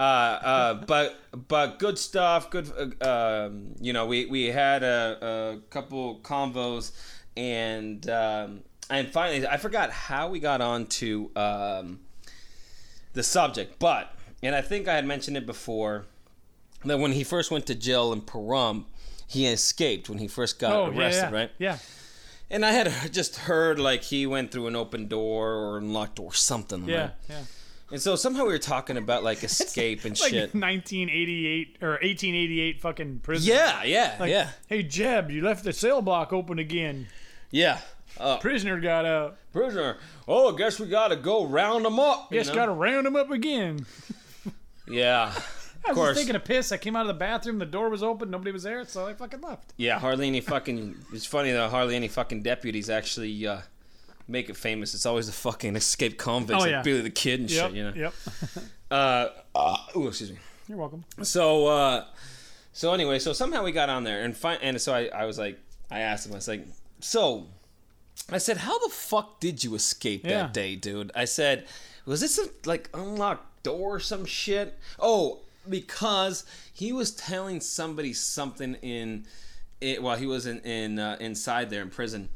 uh, 0.00 0.02
uh, 0.02 0.74
but 0.86 1.20
but 1.48 1.78
good 1.78 1.98
stuff. 1.98 2.50
Good, 2.50 2.72
uh, 3.02 3.46
um, 3.46 3.74
you 3.80 3.92
know. 3.92 4.06
We 4.06 4.26
we 4.26 4.46
had 4.46 4.82
a, 4.82 5.58
a 5.60 5.70
couple 5.70 6.20
convos, 6.20 6.92
and 7.36 8.08
um, 8.08 8.60
and 8.88 9.08
finally, 9.08 9.46
I 9.46 9.58
forgot 9.58 9.90
how 9.90 10.28
we 10.28 10.40
got 10.40 10.60
on 10.60 10.86
to 10.86 11.30
um, 11.36 12.00
the 13.12 13.22
subject, 13.22 13.78
but 13.78 14.14
and 14.42 14.54
I 14.54 14.62
think 14.62 14.88
I 14.88 14.94
had 14.94 15.04
mentioned 15.06 15.36
it 15.36 15.44
before 15.46 16.06
that 16.84 16.98
when 16.98 17.12
he 17.12 17.22
first 17.22 17.50
went 17.50 17.66
to 17.66 17.74
jail 17.74 18.10
in 18.12 18.22
Pahrump, 18.22 18.84
he 19.26 19.46
escaped 19.46 20.08
when 20.08 20.18
he 20.18 20.28
first 20.28 20.58
got 20.58 20.72
Oh, 20.72 20.86
arrested, 20.86 21.28
yeah. 21.30 21.30
right? 21.30 21.50
Yeah. 21.58 21.78
And 22.50 22.64
I 22.64 22.72
had 22.72 22.90
just 23.12 23.36
heard 23.36 23.78
like 23.78 24.02
he 24.04 24.26
went 24.26 24.50
through 24.50 24.66
an 24.66 24.76
open 24.76 25.08
door 25.08 25.52
or 25.52 25.76
unlocked 25.78 26.16
door, 26.16 26.28
or 26.28 26.34
something. 26.34 26.88
Yeah. 26.88 27.10
Yeah. 27.28 27.42
And 27.92 28.00
so 28.00 28.14
somehow 28.16 28.42
we 28.44 28.52
were 28.52 28.58
talking 28.58 28.96
about 28.96 29.24
like 29.24 29.42
escape 29.42 30.04
and 30.04 30.18
Like 30.20 30.30
shit. 30.30 30.54
1988 30.54 31.78
or 31.82 31.90
1888 31.90 32.80
fucking 32.80 33.18
prison. 33.20 33.52
Yeah, 33.52 33.82
yeah, 33.82 34.16
Like, 34.20 34.30
yeah, 34.30 34.50
Hey 34.68 34.82
Jeb, 34.82 35.30
you 35.30 35.42
left 35.42 35.64
the 35.64 35.72
cell 35.72 36.00
block 36.02 36.32
open 36.32 36.58
again. 36.58 37.08
yeah. 37.50 37.78
Uh, 38.18 38.38
Prisoner 38.38 38.80
got 38.80 39.04
out. 39.06 39.36
prisoner. 39.52 39.96
Oh, 40.26 40.52
I 40.52 40.58
guess 40.58 40.80
we 40.80 40.88
gotta 40.88 41.14
go 41.14 41.46
round 41.46 41.84
them 41.84 42.00
up. 42.00 42.30
Guess 42.32 42.48
know? 42.48 42.54
gotta 42.54 42.72
round 42.72 43.06
them 43.06 43.14
up 43.16 43.30
again. 43.30 43.86
Yeah, 44.88 45.32
I 45.86 45.90
of 45.90 45.90
was 45.90 45.94
course. 45.96 46.08
just 46.16 46.20
taking 46.26 46.34
a 46.36 46.40
piss. 46.40 46.72
I 46.72 46.76
came 46.76 46.96
out 46.96 47.02
of 47.02 47.06
the 47.08 47.14
bathroom. 47.14 47.58
The 47.60 47.66
door 47.66 47.88
was 47.88 48.02
open. 48.02 48.28
Nobody 48.30 48.50
was 48.50 48.64
there, 48.64 48.84
so 48.84 49.06
I 49.06 49.14
fucking 49.14 49.40
left. 49.40 49.72
Yeah, 49.76 50.00
hardly 50.00 50.26
any 50.26 50.40
fucking. 50.40 50.96
It's 51.12 51.24
funny 51.26 51.52
that 51.52 51.70
hardly 51.70 51.94
any 51.94 52.08
fucking 52.08 52.42
deputies 52.42 52.90
actually 52.90 53.46
uh, 53.46 53.60
make 54.30 54.48
it 54.48 54.56
famous. 54.56 54.94
It's 54.94 55.06
always 55.06 55.26
the 55.26 55.32
fucking 55.32 55.76
escaped 55.76 56.18
convicts, 56.18 56.64
Oh, 56.64 56.68
like. 56.70 56.84
Billy 56.84 57.00
the 57.02 57.10
Kid 57.10 57.40
and 57.40 57.50
Yep. 57.50 57.66
shit. 57.68 57.76
You 57.76 57.84
know. 57.84 57.92
Yep. 57.94 58.14
Uh, 58.90 59.28
uh, 59.54 59.76
ooh, 59.96 60.08
excuse 60.08 60.32
me. 60.32 60.38
You're 60.68 60.76
welcome. 60.76 61.04
So, 61.22 61.68
uh, 61.68 62.04
so 62.72 62.92
anyway, 62.92 63.20
so 63.20 63.32
somehow 63.32 63.62
we 63.62 63.70
got 63.70 63.88
on 63.88 64.02
there, 64.02 64.24
and 64.24 64.36
fi- 64.36 64.56
and 64.56 64.80
so 64.80 64.92
I, 64.92 65.06
I 65.14 65.26
was 65.26 65.38
like, 65.38 65.60
I 65.92 66.00
asked 66.00 66.26
him, 66.26 66.32
I 66.32 66.36
was 66.36 66.48
like, 66.48 66.66
so, 66.98 67.46
I 68.32 68.38
said, 68.38 68.56
how 68.56 68.76
the 68.80 68.88
fuck 68.92 69.38
did 69.38 69.62
you 69.62 69.76
escape 69.76 70.24
Yeah. 70.24 70.42
that 70.42 70.52
day, 70.54 70.74
dude? 70.74 71.12
I 71.14 71.24
said, 71.24 71.66
was 72.04 72.20
this 72.20 72.36
a 72.38 72.48
like 72.68 72.90
unlocked 72.92 73.62
door 73.62 73.94
or 73.96 74.00
some 74.00 74.24
shit? 74.24 74.76
Oh, 74.98 75.38
because 75.68 76.44
he 76.72 76.92
was 76.92 77.12
telling 77.12 77.60
somebody 77.60 78.12
something 78.12 78.74
in, 78.82 79.26
it 79.80 80.02
while 80.02 80.16
he 80.16 80.26
was 80.26 80.46
in 80.46 80.58
in 80.62 80.98
uh, 80.98 81.16
inside 81.20 81.70
there 81.70 81.82
in 81.82 81.90
prison. 81.90 82.28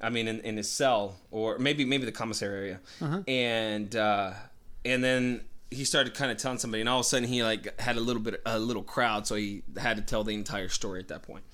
I 0.00 0.10
mean, 0.10 0.28
in, 0.28 0.40
in 0.40 0.56
his 0.56 0.70
cell, 0.70 1.16
or 1.30 1.58
maybe 1.58 1.84
maybe 1.84 2.04
the 2.04 2.12
commissary 2.12 2.58
area, 2.58 2.80
and 3.28 3.94
uh, 3.96 4.32
and 4.84 5.04
then 5.04 5.42
he 5.70 5.84
started 5.84 6.14
kind 6.14 6.30
of 6.32 6.36
telling 6.38 6.58
somebody, 6.58 6.80
and 6.80 6.88
all 6.88 7.00
of 7.00 7.06
a 7.06 7.08
sudden 7.08 7.28
he 7.28 7.42
like 7.42 7.78
had 7.80 7.96
a 7.96 8.00
little 8.00 8.22
bit 8.22 8.40
a 8.46 8.58
little 8.58 8.82
crowd, 8.82 9.26
so 9.26 9.34
he 9.36 9.62
had 9.78 9.96
to 9.96 10.02
tell 10.02 10.24
the 10.24 10.34
entire 10.34 10.68
story 10.68 11.00
at 11.00 11.08
that 11.08 11.22
point. 11.22 11.44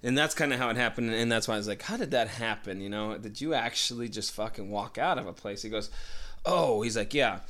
And 0.00 0.16
that's 0.16 0.34
kind 0.34 0.52
of 0.52 0.60
how 0.60 0.68
it 0.70 0.76
happened, 0.76 1.10
and 1.12 1.30
that's 1.32 1.48
why 1.48 1.54
I 1.54 1.56
was 1.56 1.66
like, 1.66 1.82
"How 1.82 1.96
did 1.96 2.12
that 2.12 2.28
happen? 2.28 2.80
You 2.80 2.88
know, 2.88 3.18
did 3.18 3.40
you 3.40 3.54
actually 3.54 4.08
just 4.08 4.32
fucking 4.32 4.70
walk 4.70 4.96
out 4.98 5.18
of 5.18 5.26
a 5.26 5.32
place?" 5.32 5.62
He 5.62 5.70
goes, 5.70 5.90
"Oh," 6.44 6.82
he's 6.82 6.96
like, 6.96 7.14
"Yeah." 7.14 7.40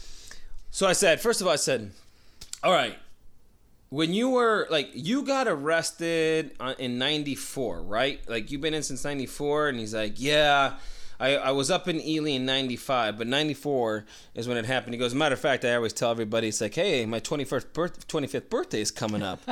So 0.70 0.86
I 0.86 0.92
said, 0.94 1.20
first 1.20 1.40
of 1.40 1.46
all, 1.46 1.52
I 1.52 1.56
said, 1.56 1.90
"All 2.62 2.72
right, 2.72 2.96
when 3.90 4.12
you 4.12 4.30
were 4.30 4.66
like 4.70 4.90
you 4.92 5.22
got 5.22 5.48
arrested 5.48 6.52
in 6.78 6.98
94 6.98 7.82
right? 7.82 8.20
Like 8.28 8.50
you've 8.50 8.60
been 8.60 8.74
in 8.74 8.82
since 8.82 9.04
94 9.04 9.68
and 9.68 9.78
he's 9.80 9.94
like 9.94 10.14
yeah 10.16 10.74
I, 11.20 11.36
I 11.36 11.50
was 11.50 11.68
up 11.68 11.88
in 11.88 12.00
Ely 12.00 12.30
in 12.30 12.46
95 12.46 13.18
but 13.18 13.26
94 13.26 14.04
is 14.34 14.46
when 14.46 14.56
it 14.56 14.66
happened. 14.66 14.94
He 14.94 14.98
goes 14.98 15.14
matter 15.14 15.32
of 15.34 15.40
fact 15.40 15.64
I 15.64 15.74
always 15.74 15.92
tell 15.92 16.10
everybody 16.10 16.48
it's 16.48 16.60
like 16.60 16.74
hey 16.74 17.06
my 17.06 17.18
21st 17.20 17.72
birth 17.72 18.06
25th 18.08 18.48
birthday 18.48 18.80
is 18.80 18.90
coming 18.90 19.22
up. 19.22 19.40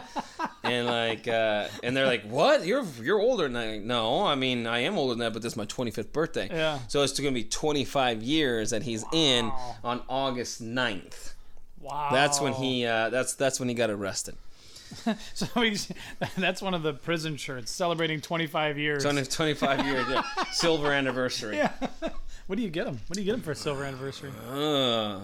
And 0.62 0.87
like 0.88 1.29
uh, 1.29 1.68
and 1.85 1.96
they're 1.96 2.07
like 2.07 2.25
what? 2.25 2.66
You're 2.66 2.85
you're 3.01 3.20
older 3.20 3.44
than 3.44 3.55
I 3.57 3.79
no 3.79 4.27
I 4.27 4.35
mean 4.35 4.66
I 4.66 4.81
am 4.81 4.99
older 4.99 5.12
than 5.14 5.20
that 5.20 5.33
but 5.33 5.40
this 5.40 5.53
is 5.53 5.57
my 5.57 5.64
25th 5.64 6.11
birthday. 6.12 6.49
Yeah. 6.51 6.81
so 6.88 7.03
it's 7.05 7.18
going 7.20 7.33
to 7.33 7.40
be 7.40 7.44
25 7.44 8.20
years 8.25 8.70
that 8.70 8.83
he's 8.83 9.05
in 9.12 9.53
on 9.85 10.03
August 10.09 10.61
9th 10.61 11.35
Wow. 11.87 12.09
that's 12.12 12.40
when 12.40 12.53
he 12.55 12.85
uh, 12.85 13.11
that's 13.11 13.35
that's 13.35 13.59
when 13.61 13.68
he 13.68 13.75
got 13.75 13.90
arrested 13.90 14.37
So 15.35 15.61
he's, 15.61 15.90
that's 16.38 16.62
one 16.62 16.75
of 16.75 16.83
the 16.83 16.92
prison 16.92 17.37
shirts 17.37 17.70
celebrating 17.70 18.20
25 18.20 18.79
years. 18.79 18.99
It's 18.99 19.07
on 19.07 19.16
his 19.16 19.29
25 19.29 19.85
year 19.87 20.05
yeah, 20.09 20.22
silver 20.53 20.92
anniversary. 20.92 21.57
yeah. 21.57 21.72
What 22.46 22.57
do 22.57 22.62
you 22.62 22.70
get 22.70 22.87
him? 22.87 23.01
What 23.09 23.14
do 23.14 23.20
you 23.20 23.27
get 23.27 23.35
him 23.35 23.42
for 23.42 23.51
a 23.51 23.57
silver 23.57 23.85
anniversary? 23.85 24.31
Uh, 24.49 25.20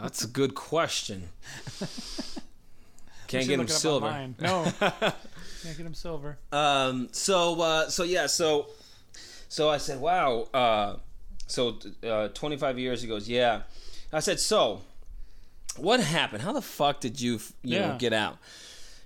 that's 0.00 0.22
a 0.22 0.28
good 0.28 0.54
question. 0.54 1.28
Can't 3.26 3.46
get 3.46 3.54
him 3.54 3.60
look 3.60 3.68
it 3.68 3.72
up 3.72 3.78
silver. 3.78 4.28
No. 4.38 4.72
Can't 4.78 5.76
get 5.76 5.86
him 5.86 5.94
silver. 5.94 6.38
Um. 6.52 7.08
So. 7.10 7.60
Uh, 7.60 7.88
so 7.88 8.04
yeah. 8.04 8.26
So. 8.26 8.68
So 9.48 9.68
I 9.68 9.78
said, 9.78 10.00
"Wow." 10.00 10.46
Uh, 10.54 10.96
so 11.48 11.78
uh, 12.08 12.28
25 12.28 12.78
years. 12.78 13.02
He 13.02 13.08
goes, 13.08 13.28
"Yeah." 13.28 13.62
I 14.12 14.20
said, 14.20 14.38
"So, 14.38 14.82
what 15.78 16.00
happened? 16.00 16.42
How 16.42 16.52
the 16.52 16.62
fuck 16.62 17.00
did 17.00 17.20
you, 17.20 17.40
you 17.62 17.78
know, 17.78 17.96
get 17.98 18.12
out?" 18.12 18.38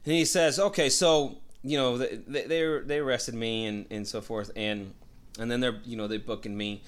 And 0.05 0.15
he 0.15 0.25
says, 0.25 0.59
"Okay, 0.59 0.89
so 0.89 1.39
you 1.63 1.77
know, 1.77 1.99
they 1.99 2.17
they 2.27 2.81
they, 2.85 2.99
arrested 2.99 3.35
me 3.35 3.67
and 3.67 3.87
and 3.91 4.07
so 4.07 4.21
forth, 4.21 4.51
and 4.57 4.95
and 5.39 5.51
then 5.51 5.61
they're 5.61 5.79
you 5.85 5.97
know 5.97 6.07
they 6.07 6.17
booking 6.19 6.57
me, 6.57 6.83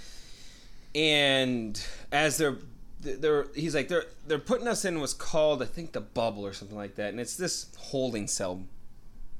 and 0.94 1.84
as 2.10 2.38
they're 2.38 2.56
they're 3.00 3.46
he's 3.54 3.74
like 3.74 3.88
they're 3.88 4.04
they're 4.26 4.38
putting 4.38 4.68
us 4.68 4.84
in 4.84 5.00
what's 5.00 5.14
called 5.14 5.62
I 5.62 5.66
think 5.66 5.92
the 5.92 6.00
bubble 6.00 6.46
or 6.46 6.52
something 6.52 6.76
like 6.76 6.94
that, 6.96 7.10
and 7.10 7.20
it's 7.20 7.36
this 7.36 7.66
holding 7.78 8.26
cell." 8.26 8.62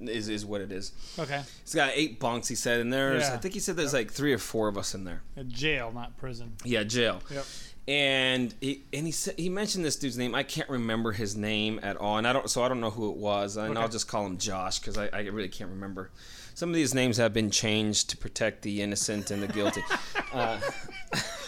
Is, 0.00 0.28
is 0.28 0.44
what 0.44 0.61
it 0.61 0.72
is. 0.72 0.90
Okay. 1.16 1.40
It's 1.62 1.76
got 1.76 1.92
eight 1.94 2.18
bunks, 2.18 2.48
he 2.48 2.57
said, 2.57 2.81
and 2.81 2.92
there's 2.92 3.22
Yeah. 3.22 3.35
I 3.35 3.37
think 3.37 3.55
he 3.55 3.61
said 3.61 3.76
there's 3.76 3.92
like 3.92 4.11
three 4.11 4.33
or 4.33 4.38
four 4.38 4.66
of 4.66 4.76
us 4.76 4.96
in 4.96 5.05
there. 5.05 5.22
A 5.37 5.44
jail, 5.44 5.92
not 5.94 6.16
prison. 6.16 6.55
Yeah, 6.64 6.83
jail. 6.83 7.20
Yep. 7.31 7.44
And 7.88 8.55
he 8.61 8.85
and 8.92 9.07
he 9.07 9.12
said 9.12 9.35
he 9.37 9.49
mentioned 9.49 9.85
this 9.85 9.97
dude's 9.97 10.16
name. 10.16 10.35
I 10.37 10.45
can't 10.45 10.68
remember 10.68 11.11
his 11.11 11.37
name 11.37 11.81
at 11.83 11.97
all, 11.97 12.16
and 12.18 12.29
I 12.29 12.33
don't 12.33 12.49
so 12.49 12.62
I 12.62 12.68
don't 12.68 12.81
know 12.81 12.90
who 12.90 13.11
it 13.11 13.16
was, 13.16 13.57
and 13.57 13.71
Okay. 13.73 13.81
I'll 13.81 13.88
just 13.88 14.07
call 14.07 14.25
him 14.25 14.38
Josh 14.38 14.79
because 14.79 14.97
I, 14.97 15.09
I 15.12 15.21
really 15.23 15.49
can't 15.49 15.71
remember. 15.71 16.11
Some 16.55 16.68
of 16.68 16.77
these 16.77 16.95
names 16.95 17.16
have 17.16 17.33
been 17.33 17.51
changed 17.51 18.11
to 18.11 18.16
protect 18.16 18.62
the 18.62 18.83
innocent 18.83 19.31
and 19.31 19.42
the 19.42 19.49
guilty. 19.49 19.83
Uh, 20.33 20.59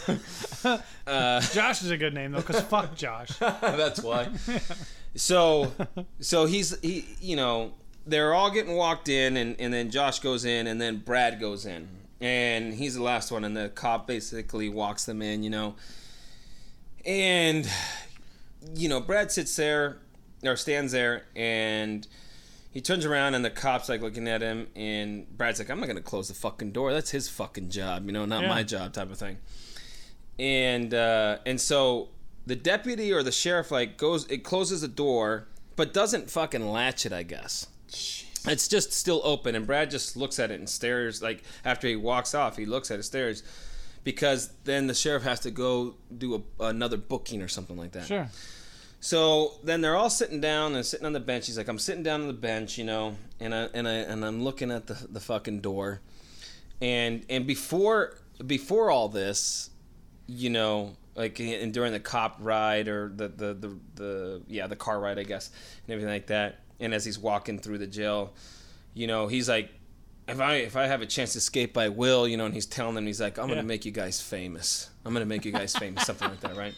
uh, 1.06 1.40
Josh 1.40 1.82
is 1.82 1.90
a 1.90 1.96
good 1.96 2.12
name 2.12 2.32
though, 2.32 2.40
because 2.42 2.60
fuck 2.62 2.94
Josh. 2.94 3.30
That's 3.38 4.02
why. 4.02 4.28
So, 5.14 5.72
so 6.20 6.44
he's 6.44 6.78
he, 6.80 7.06
you 7.20 7.34
know, 7.36 7.72
they're 8.06 8.34
all 8.34 8.50
getting 8.50 8.76
walked 8.76 9.08
in, 9.08 9.38
and 9.38 9.56
and 9.58 9.72
then 9.72 9.90
Josh 9.90 10.18
goes 10.18 10.44
in, 10.44 10.66
and 10.66 10.78
then 10.80 10.98
Brad 10.98 11.40
goes 11.40 11.64
in, 11.64 11.88
and 12.20 12.74
he's 12.74 12.94
the 12.94 13.02
last 13.02 13.30
one, 13.30 13.44
and 13.44 13.56
the 13.56 13.70
cop 13.70 14.06
basically 14.06 14.68
walks 14.68 15.06
them 15.06 15.22
in, 15.22 15.42
you 15.42 15.48
know, 15.50 15.76
and 17.06 17.68
you 18.74 18.88
know, 18.88 19.00
Brad 19.00 19.30
sits 19.30 19.54
there 19.56 19.98
or 20.44 20.56
stands 20.56 20.92
there, 20.92 21.24
and 21.36 22.06
he 22.70 22.80
turns 22.80 23.04
around 23.04 23.34
and 23.34 23.44
the 23.44 23.50
cops 23.50 23.88
like 23.88 24.00
looking 24.02 24.26
at 24.28 24.40
him, 24.42 24.68
and 24.74 25.26
Brad's 25.36 25.58
like, 25.58 25.70
"I'm 25.70 25.78
not 25.80 25.86
gonna 25.86 26.00
close 26.00 26.28
the 26.28 26.34
fucking 26.34 26.72
door. 26.72 26.92
That's 26.92 27.10
his 27.10 27.28
fucking 27.28 27.70
job, 27.70 28.06
you 28.06 28.12
know, 28.12 28.24
not 28.24 28.42
Yeah. 28.42 28.48
my 28.48 28.62
job," 28.62 28.92
type 28.92 29.10
of 29.10 29.18
thing. 29.18 29.38
And 30.38 30.92
uh, 30.92 31.38
and 31.46 31.60
so 31.60 32.08
the 32.46 32.56
deputy 32.56 33.12
or 33.12 33.22
the 33.22 33.32
sheriff 33.32 33.70
like 33.70 33.96
goes, 33.96 34.26
it 34.30 34.38
closes 34.44 34.80
the 34.80 34.88
door, 34.88 35.46
but 35.76 35.94
doesn't 35.94 36.30
fucking 36.30 36.66
latch 36.70 37.06
it, 37.06 37.12
I 37.12 37.22
guess. 37.22 37.66
It's 38.46 38.68
just 38.68 38.92
still 38.92 39.22
open, 39.24 39.54
and 39.54 39.66
Brad 39.66 39.90
just 39.90 40.16
looks 40.16 40.38
at 40.38 40.50
it 40.50 40.58
and 40.58 40.68
stares. 40.68 41.22
Like 41.22 41.42
after 41.64 41.86
he 41.88 41.96
walks 41.96 42.34
off, 42.34 42.56
he 42.56 42.66
looks 42.66 42.90
at 42.90 42.98
it, 42.98 43.04
stares, 43.04 43.42
because 44.04 44.50
then 44.64 44.86
the 44.86 44.94
sheriff 44.94 45.22
has 45.22 45.40
to 45.40 45.50
go 45.50 45.94
do 46.16 46.44
a, 46.60 46.64
another 46.64 46.96
booking 46.98 47.42
or 47.42 47.48
something 47.48 47.76
like 47.76 47.92
that. 47.92 48.06
Sure. 48.06 48.28
So 49.00 49.52
then 49.62 49.80
they're 49.80 49.96
all 49.96 50.08
sitting 50.08 50.40
down 50.40 50.74
and 50.74 50.84
sitting 50.84 51.04
on 51.04 51.12
the 51.12 51.20
bench. 51.20 51.46
He's 51.46 51.58
like, 51.58 51.68
I'm 51.68 51.78
sitting 51.78 52.02
down 52.02 52.22
on 52.22 52.26
the 52.26 52.32
bench, 52.32 52.78
you 52.78 52.84
know, 52.84 53.16
and 53.40 53.54
I 53.54 53.68
and 53.74 53.86
I 53.86 53.92
and 53.92 54.24
I'm 54.24 54.42
looking 54.42 54.70
at 54.70 54.86
the 54.86 54.94
the 54.94 55.20
fucking 55.20 55.60
door, 55.60 56.00
and 56.80 57.24
and 57.28 57.46
before 57.46 58.16
before 58.46 58.90
all 58.90 59.08
this, 59.08 59.68
you 60.26 60.48
know, 60.48 60.96
like 61.14 61.38
and 61.38 61.72
during 61.72 61.92
the 61.92 62.00
cop 62.00 62.38
ride 62.40 62.88
or 62.88 63.12
the 63.14 63.28
the 63.28 63.54
the, 63.54 63.78
the 63.94 64.42
yeah 64.48 64.66
the 64.68 64.76
car 64.76 64.98
ride, 64.98 65.18
I 65.18 65.24
guess, 65.24 65.50
and 65.86 65.92
everything 65.92 66.12
like 66.12 66.28
that, 66.28 66.60
and 66.80 66.94
as 66.94 67.04
he's 67.04 67.18
walking 67.18 67.58
through 67.58 67.78
the 67.78 67.86
jail, 67.86 68.32
you 68.94 69.06
know, 69.06 69.26
he's 69.26 69.48
like. 69.48 69.70
If 70.26 70.40
I 70.40 70.54
if 70.56 70.74
I 70.76 70.86
have 70.86 71.02
a 71.02 71.06
chance 71.06 71.32
to 71.32 71.38
escape, 71.38 71.76
I 71.76 71.88
will, 71.90 72.26
you 72.26 72.36
know. 72.36 72.46
And 72.46 72.54
he's 72.54 72.66
telling 72.66 72.94
them, 72.94 73.06
he's 73.06 73.20
like, 73.20 73.38
"I'm 73.38 73.48
Yeah. 73.48 73.56
gonna 73.56 73.66
make 73.68 73.84
you 73.84 73.92
guys 73.92 74.20
famous. 74.20 74.88
I'm 75.04 75.12
gonna 75.12 75.26
make 75.26 75.44
you 75.44 75.52
guys 75.52 75.74
famous, 75.78 76.06
something 76.06 76.28
like 76.28 76.40
that, 76.40 76.56
right?" 76.56 76.74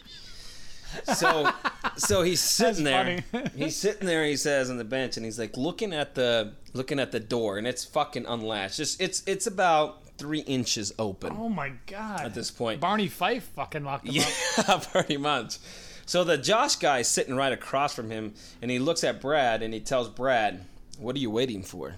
So, 1.15 1.49
so 1.97 2.21
he's 2.23 2.39
sitting 2.39 2.83
there. 2.85 3.23
he's 3.55 3.75
sitting 3.75 4.07
there. 4.07 4.23
He 4.25 4.37
says 4.37 4.69
on 4.69 4.77
the 4.77 4.83
bench, 4.85 5.17
and 5.17 5.25
he's 5.25 5.37
like 5.39 5.57
looking 5.57 5.93
at 5.93 6.15
the 6.15 6.53
looking 6.73 6.99
at 6.99 7.11
the 7.11 7.19
door, 7.19 7.57
and 7.57 7.67
it's 7.67 7.83
fucking 7.85 8.25
unlatched. 8.25 8.77
Just 8.77 9.01
it's 9.01 9.23
it's 9.27 9.47
about 9.47 10.03
three 10.17 10.39
inches 10.41 10.93
open 10.97 11.31
Oh 11.37 11.47
my 11.49 11.73
god. 11.85 12.21
at 12.21 12.33
this 12.33 12.49
point. 12.49 12.81
Barney 12.81 13.07
Fife 13.07 13.43
fucking 13.55 13.83
locked 13.83 14.07
him 14.07 14.19
up. 14.21 14.27
Yeah, 14.67 14.77
pretty 14.91 15.17
much. 15.17 15.57
So 16.05 16.23
the 16.23 16.37
Josh 16.37 16.77
guy 16.77 16.99
is 16.99 17.07
sitting 17.07 17.35
right 17.35 17.51
across 17.51 17.93
from 17.93 18.09
him, 18.09 18.33
and 18.61 18.71
he 18.71 18.79
looks 18.79 19.03
at 19.03 19.21
Brad, 19.21 19.61
and 19.61 19.73
he 19.73 19.79
tells 19.81 20.07
Brad, 20.09 20.65
"What 20.97 21.15
are 21.15 21.19
you 21.19 21.29
waiting 21.29 21.63
for?" 21.63 21.95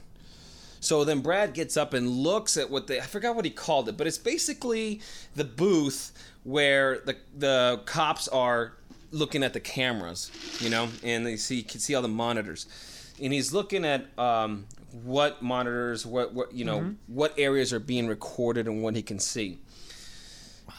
So 0.79 1.03
then 1.03 1.19
Brad 1.21 1.53
gets 1.53 1.75
up 1.75 1.93
and 1.93 2.09
looks 2.09 2.57
at 2.57 2.69
what 2.69 2.87
they 2.87 2.99
I 2.99 3.03
forgot 3.03 3.35
what 3.35 3.45
he 3.45 3.51
called 3.51 3.89
it, 3.89 3.97
but 3.97 4.07
it's 4.07 4.17
basically 4.17 5.01
the 5.35 5.43
booth 5.43 6.11
where 6.43 6.99
the 7.05 7.17
the 7.37 7.81
cops 7.85 8.27
are 8.27 8.73
looking 9.11 9.43
at 9.43 9.53
the 9.53 9.59
cameras, 9.59 10.31
you 10.59 10.69
know, 10.69 10.87
and 11.03 11.25
they 11.25 11.35
see 11.35 11.63
can 11.63 11.79
see 11.79 11.95
all 11.95 12.01
the 12.01 12.07
monitors. 12.07 12.65
And 13.21 13.33
he's 13.33 13.51
looking 13.51 13.83
at 13.83 14.05
um, 14.17 14.65
what 15.03 15.41
monitors, 15.41 16.05
what 16.05 16.33
what 16.33 16.53
you 16.53 16.63
know, 16.63 16.95
what 17.07 17.33
areas 17.37 17.73
are 17.73 17.79
being 17.79 18.07
recorded 18.07 18.67
and 18.67 18.81
what 18.81 18.95
he 18.95 19.01
can 19.01 19.19
see. 19.19 19.59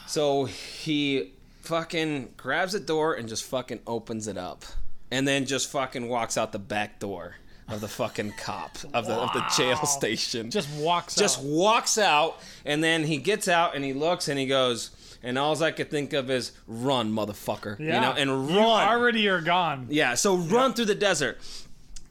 So 0.07 0.45
he 0.45 1.33
fucking 1.61 2.33
grabs 2.37 2.73
the 2.73 2.79
door 2.79 3.13
and 3.13 3.29
just 3.29 3.43
fucking 3.43 3.81
opens 3.85 4.27
it 4.27 4.37
up. 4.37 4.65
And 5.11 5.27
then 5.27 5.45
just 5.45 5.69
fucking 5.69 6.07
walks 6.07 6.37
out 6.37 6.53
the 6.53 6.59
back 6.59 6.99
door 6.99 7.35
of 7.71 7.81
the 7.81 7.87
fucking 7.87 8.33
cop 8.37 8.77
of 8.93 9.05
the 9.07 9.13
of 9.13 9.33
the 9.33 9.43
jail 9.57 9.85
station. 9.85 10.51
Just 10.51 10.69
walks 10.79 11.15
just 11.15 11.39
out. 11.39 11.45
walks 11.45 11.97
out 11.97 12.39
and 12.65 12.83
then 12.83 13.03
he 13.03 13.17
gets 13.17 13.47
out 13.47 13.75
and 13.75 13.83
he 13.83 13.93
looks 13.93 14.27
and 14.27 14.37
he 14.39 14.45
goes 14.45 14.91
and 15.23 15.37
all 15.37 15.61
I 15.63 15.71
could 15.71 15.91
think 15.91 16.13
of 16.13 16.29
is 16.29 16.51
run, 16.67 17.11
motherfucker. 17.11 17.79
Yeah. 17.79 17.85
You 17.95 18.01
know, 18.01 18.13
and 18.13 18.47
run. 18.49 18.57
Already 18.57 19.21
You 19.21 19.29
already 19.29 19.29
are 19.29 19.41
gone. 19.41 19.87
Yeah, 19.89 20.15
so 20.15 20.35
run 20.35 20.73
through 20.73 20.85
the 20.85 20.95
desert. 20.95 21.37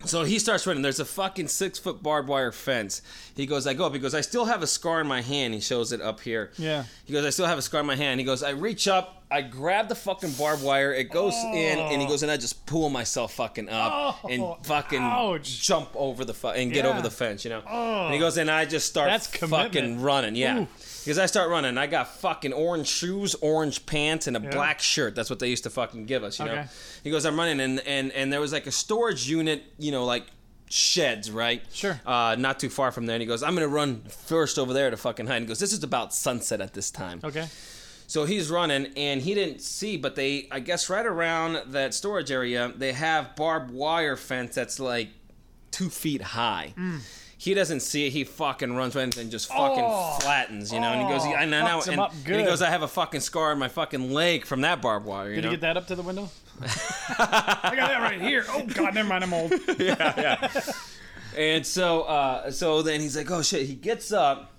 So 0.07 0.25
he 0.25 0.39
starts 0.39 0.67
running. 0.67 0.83
There's 0.83 1.01
a 1.01 1.05
fucking 1.05 1.49
six 1.49 1.79
foot 1.79 2.03
barbed 2.03 2.29
wire 2.29 2.53
fence. 2.53 3.03
He 3.35 3.47
goes, 3.47 3.67
I 3.67 3.75
go 3.75 3.85
up. 3.87 3.93
He 3.93 3.99
goes, 3.99 4.15
I 4.15 4.23
still 4.23 4.47
have 4.47 4.63
a 4.63 4.67
scar 4.67 5.01
in 5.01 5.07
my 5.07 5.21
hand. 5.21 5.53
He 5.55 5.61
shows 5.61 5.93
it 5.93 6.01
up 6.01 6.21
here. 6.21 6.53
Yeah. 6.57 6.85
He 7.05 7.13
goes, 7.13 7.25
I 7.25 7.31
still 7.31 7.47
have 7.47 7.59
a 7.59 7.63
scar 7.63 7.81
in 7.81 7.87
my 7.87 7.97
hand. 7.97 8.19
He 8.19 8.25
goes, 8.25 8.43
I 8.43 8.51
reach 8.51 8.89
up, 8.89 9.23
I 9.31 9.43
grab 9.43 9.89
the 9.89 9.95
fucking 9.95 10.33
barbed 10.33 10.63
wire. 10.63 10.93
It 10.93 11.11
goes 11.11 11.35
in, 11.35 11.79
and 11.79 12.01
he 12.01 12.07
oh. 12.07 12.11
goes, 12.11 12.23
and 12.23 12.33
I 12.33 12.37
just 12.37 12.65
pull 12.67 12.89
myself 12.89 13.35
fucking 13.35 13.69
up 13.69 13.93
Oh, 14.25 14.29
and 14.29 14.67
fucking 14.67 15.01
ouch. 15.03 15.61
jump 15.61 15.91
over 15.95 16.25
the 16.25 16.35
fu- 16.35 16.49
and 16.49 16.73
get 16.73 16.85
Yeah. 16.85 16.91
over 16.93 17.03
the 17.03 17.11
fence, 17.11 17.45
you 17.45 17.51
know. 17.51 17.63
Oh. 17.69 18.07
And 18.07 18.15
he 18.15 18.19
oh. 18.21 18.25
goes, 18.25 18.39
and 18.39 18.51
I 18.51 18.65
just 18.65 18.87
start 18.87 19.11
That's 19.11 19.27
commitment. 19.27 19.75
fucking 19.75 20.01
running. 20.01 20.35
Yeah. 20.35 20.61
Ooh. 20.61 20.69
Because 21.05 21.19
I 21.19 21.27
start 21.27 21.51
running. 21.51 21.79
I 21.79 21.87
got 21.87 22.09
fucking 22.17 22.53
orange 22.53 22.87
shoes, 22.87 23.35
orange 23.37 23.87
pants, 23.87 24.27
and 24.27 24.37
a 24.37 24.41
Yeah. 24.41 24.51
black 24.51 24.81
shirt. 24.81 25.15
That's 25.15 25.31
what 25.31 25.39
they 25.39 25.49
used 25.49 25.65
to 25.65 25.71
fucking 25.71 26.07
give 26.07 26.23
us, 26.25 26.39
you 26.39 26.45
know. 26.45 26.65
He 27.05 27.11
goes, 27.11 27.25
I'm 27.25 27.39
running, 27.39 27.61
and 27.61 27.81
and 27.81 28.13
and 28.13 28.33
there 28.33 28.41
was 28.41 28.53
like 28.53 28.67
a 28.67 28.73
storage 28.73 29.29
unit, 29.29 29.63
you 29.79 29.93
know, 29.93 30.05
like 30.05 30.27
sheds, 30.69 31.31
right? 31.31 31.63
Sure. 31.73 32.01
Uh, 32.07 32.37
not 32.39 32.61
too 32.61 32.69
far 32.71 32.93
from 32.93 33.07
there. 33.07 33.17
And 33.17 33.23
he 33.23 33.27
goes, 33.27 33.43
I'm 33.43 33.55
gonna 33.55 33.67
run 33.69 34.03
first 34.03 34.59
over 34.59 34.73
there 34.73 34.91
to 34.91 34.97
fucking 34.97 35.27
hide. 35.27 35.37
And 35.37 35.45
he 35.45 35.49
goes, 35.49 35.59
This 35.59 35.73
is 35.73 35.83
about 35.83 36.15
sunset 36.15 36.61
at 36.61 36.75
this 36.75 36.91
time. 36.91 37.21
Okay. 37.25 37.49
So 38.07 38.25
he's 38.25 38.51
running, 38.51 38.87
and 38.97 39.23
he 39.23 39.35
didn't 39.35 39.61
see, 39.61 39.97
but 39.97 40.17
they, 40.17 40.49
I 40.51 40.59
guess, 40.59 40.91
right 40.91 41.07
around 41.07 41.73
that 41.73 41.95
storage 41.95 42.33
area, 42.33 42.73
they 42.77 42.93
have 42.93 43.37
barbed 43.37 43.71
wire 43.71 44.17
fence 44.17 44.57
that's 44.57 44.81
like 44.81 45.11
two 45.71 45.89
feet 45.89 46.21
high. 46.21 46.75
He 47.41 47.55
doesn't 47.55 47.80
see 47.80 48.07
it. 48.07 48.11
He 48.11 48.24
fucking 48.24 48.76
runs 48.76 48.95
right 48.95 49.16
and 49.16 49.30
just 49.30 49.49
fucking 49.49 49.82
Oh. 49.82 50.18
flatens, 50.20 50.70
you 50.74 50.78
know. 50.78 50.88
and 50.93 51.01
he 51.01 51.09
goes, 51.09 51.22
Oh, 51.24 51.32
and, 51.34 51.55
I 51.55 51.62
know, 51.62 51.78
fucks 51.78 51.88
and, 51.88 52.26
and 52.26 52.36
he 52.36 52.43
goes, 52.45 52.61
I 52.61 52.68
have 52.68 52.82
a 52.82 52.86
fucking 52.88 53.20
scar 53.22 53.53
on 53.53 53.59
my 53.59 53.68
fucking 53.68 54.12
leg 54.12 54.45
from 54.45 54.61
that 54.61 54.82
barbed 54.82 55.07
wire. 55.07 55.30
You 55.30 55.36
Did 55.36 55.45
know? 55.45 55.51
you 55.53 55.57
get 55.57 55.61
that 55.62 55.76
up 55.78 55.86
to 55.86 55.95
the 55.95 56.03
window? 56.03 56.28
I 57.18 57.72
got 57.74 57.88
that 57.88 58.01
right 58.03 58.20
here. 58.20 58.45
Oh 58.47 58.66
god, 58.66 58.93
never 58.95 59.09
mind. 59.09 59.24
I'm 59.24 59.32
old. 59.32 59.53
Yeah, 59.78 60.12
yeah. 60.20 60.62
and 61.34 61.64
so, 61.66 62.03
uh, 62.03 62.51
so 62.51 62.82
then 62.82 63.01
he's 63.01 63.16
like, 63.16 63.30
"Oh 63.30 63.41
shit!" 63.41 63.66
He 63.66 63.74
gets 63.74 64.12
up, 64.12 64.53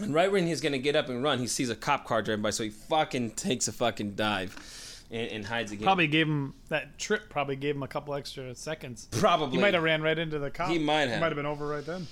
and 0.00 0.12
right 0.12 0.32
when 0.32 0.44
he's 0.44 0.60
gonna 0.60 0.78
get 0.78 0.96
up 0.96 1.08
and 1.08 1.22
run, 1.22 1.38
he 1.38 1.46
sees 1.46 1.70
a 1.70 1.76
cop 1.76 2.04
car 2.04 2.20
driving 2.22 2.42
by. 2.42 2.50
So 2.50 2.64
he 2.64 2.70
fucking 2.70 3.30
takes 3.32 3.68
a 3.68 3.72
fucking 3.72 4.14
dive 4.16 4.56
and, 5.12 5.30
and 5.30 5.44
hides 5.44 5.70
again. 5.70 5.84
Probably 5.84 6.06
gave 6.08 6.26
him 6.26 6.54
that 6.70 6.98
trip. 6.98 7.28
Probably 7.28 7.54
gave 7.56 7.76
him 7.76 7.82
a 7.84 7.88
couple 7.88 8.14
extra 8.14 8.54
seconds. 8.54 9.06
probably. 9.12 9.56
He 9.58 9.62
might 9.62 9.74
have 9.74 9.82
ran 9.82 10.02
right 10.02 10.18
into 10.18 10.38
the 10.40 10.50
cop. 10.50 10.70
He 10.70 10.78
might 10.78 11.08
have. 11.08 11.20
Might 11.20 11.26
have 11.28 11.36
been 11.36 11.46
over 11.46 11.66
right 11.66 11.84
then. 11.86 12.06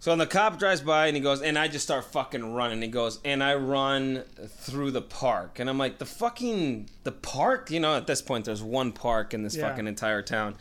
So 0.00 0.10
then 0.10 0.18
the 0.18 0.26
cop 0.26 0.58
drives 0.58 0.82
by 0.82 1.06
and 1.06 1.16
he 1.16 1.22
goes, 1.22 1.40
and 1.40 1.56
I 1.58 1.66
just 1.66 1.84
start 1.84 2.04
fucking 2.04 2.52
running. 2.52 2.82
He 2.82 2.88
goes, 2.88 3.20
and 3.24 3.42
I 3.42 3.54
run 3.54 4.24
through 4.48 4.90
the 4.90 5.00
park, 5.00 5.60
and 5.60 5.70
I'm 5.70 5.78
like, 5.78 5.96
the 5.96 6.04
fucking 6.04 6.90
the 7.04 7.12
park. 7.12 7.70
You 7.70 7.80
know, 7.80 7.96
at 7.96 8.06
this 8.06 8.20
point, 8.20 8.44
there's 8.44 8.62
one 8.62 8.92
park 8.92 9.32
in 9.32 9.42
this 9.42 9.56
Yeah. 9.56 9.66
fucking 9.70 9.86
entire 9.86 10.20
town. 10.20 10.56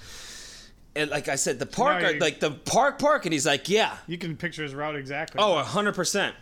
And 0.95 1.09
like 1.09 1.27
I 1.27 1.35
said, 1.35 1.59
the 1.59 1.65
park, 1.65 2.03
you- 2.13 2.19
like 2.19 2.39
the 2.39 2.51
park, 2.51 2.99
park, 2.99 3.25
and 3.25 3.33
he's 3.33 3.45
like, 3.47 3.67
yeah, 3.67 3.97
You 4.07 4.17
can 4.17 4.37
picture 4.37 4.63
his 4.63 4.73
route 4.75 4.95
exactly. 4.95 5.41
Oh, 5.43 5.57
hundred 5.63 5.95
percent. 5.95 6.35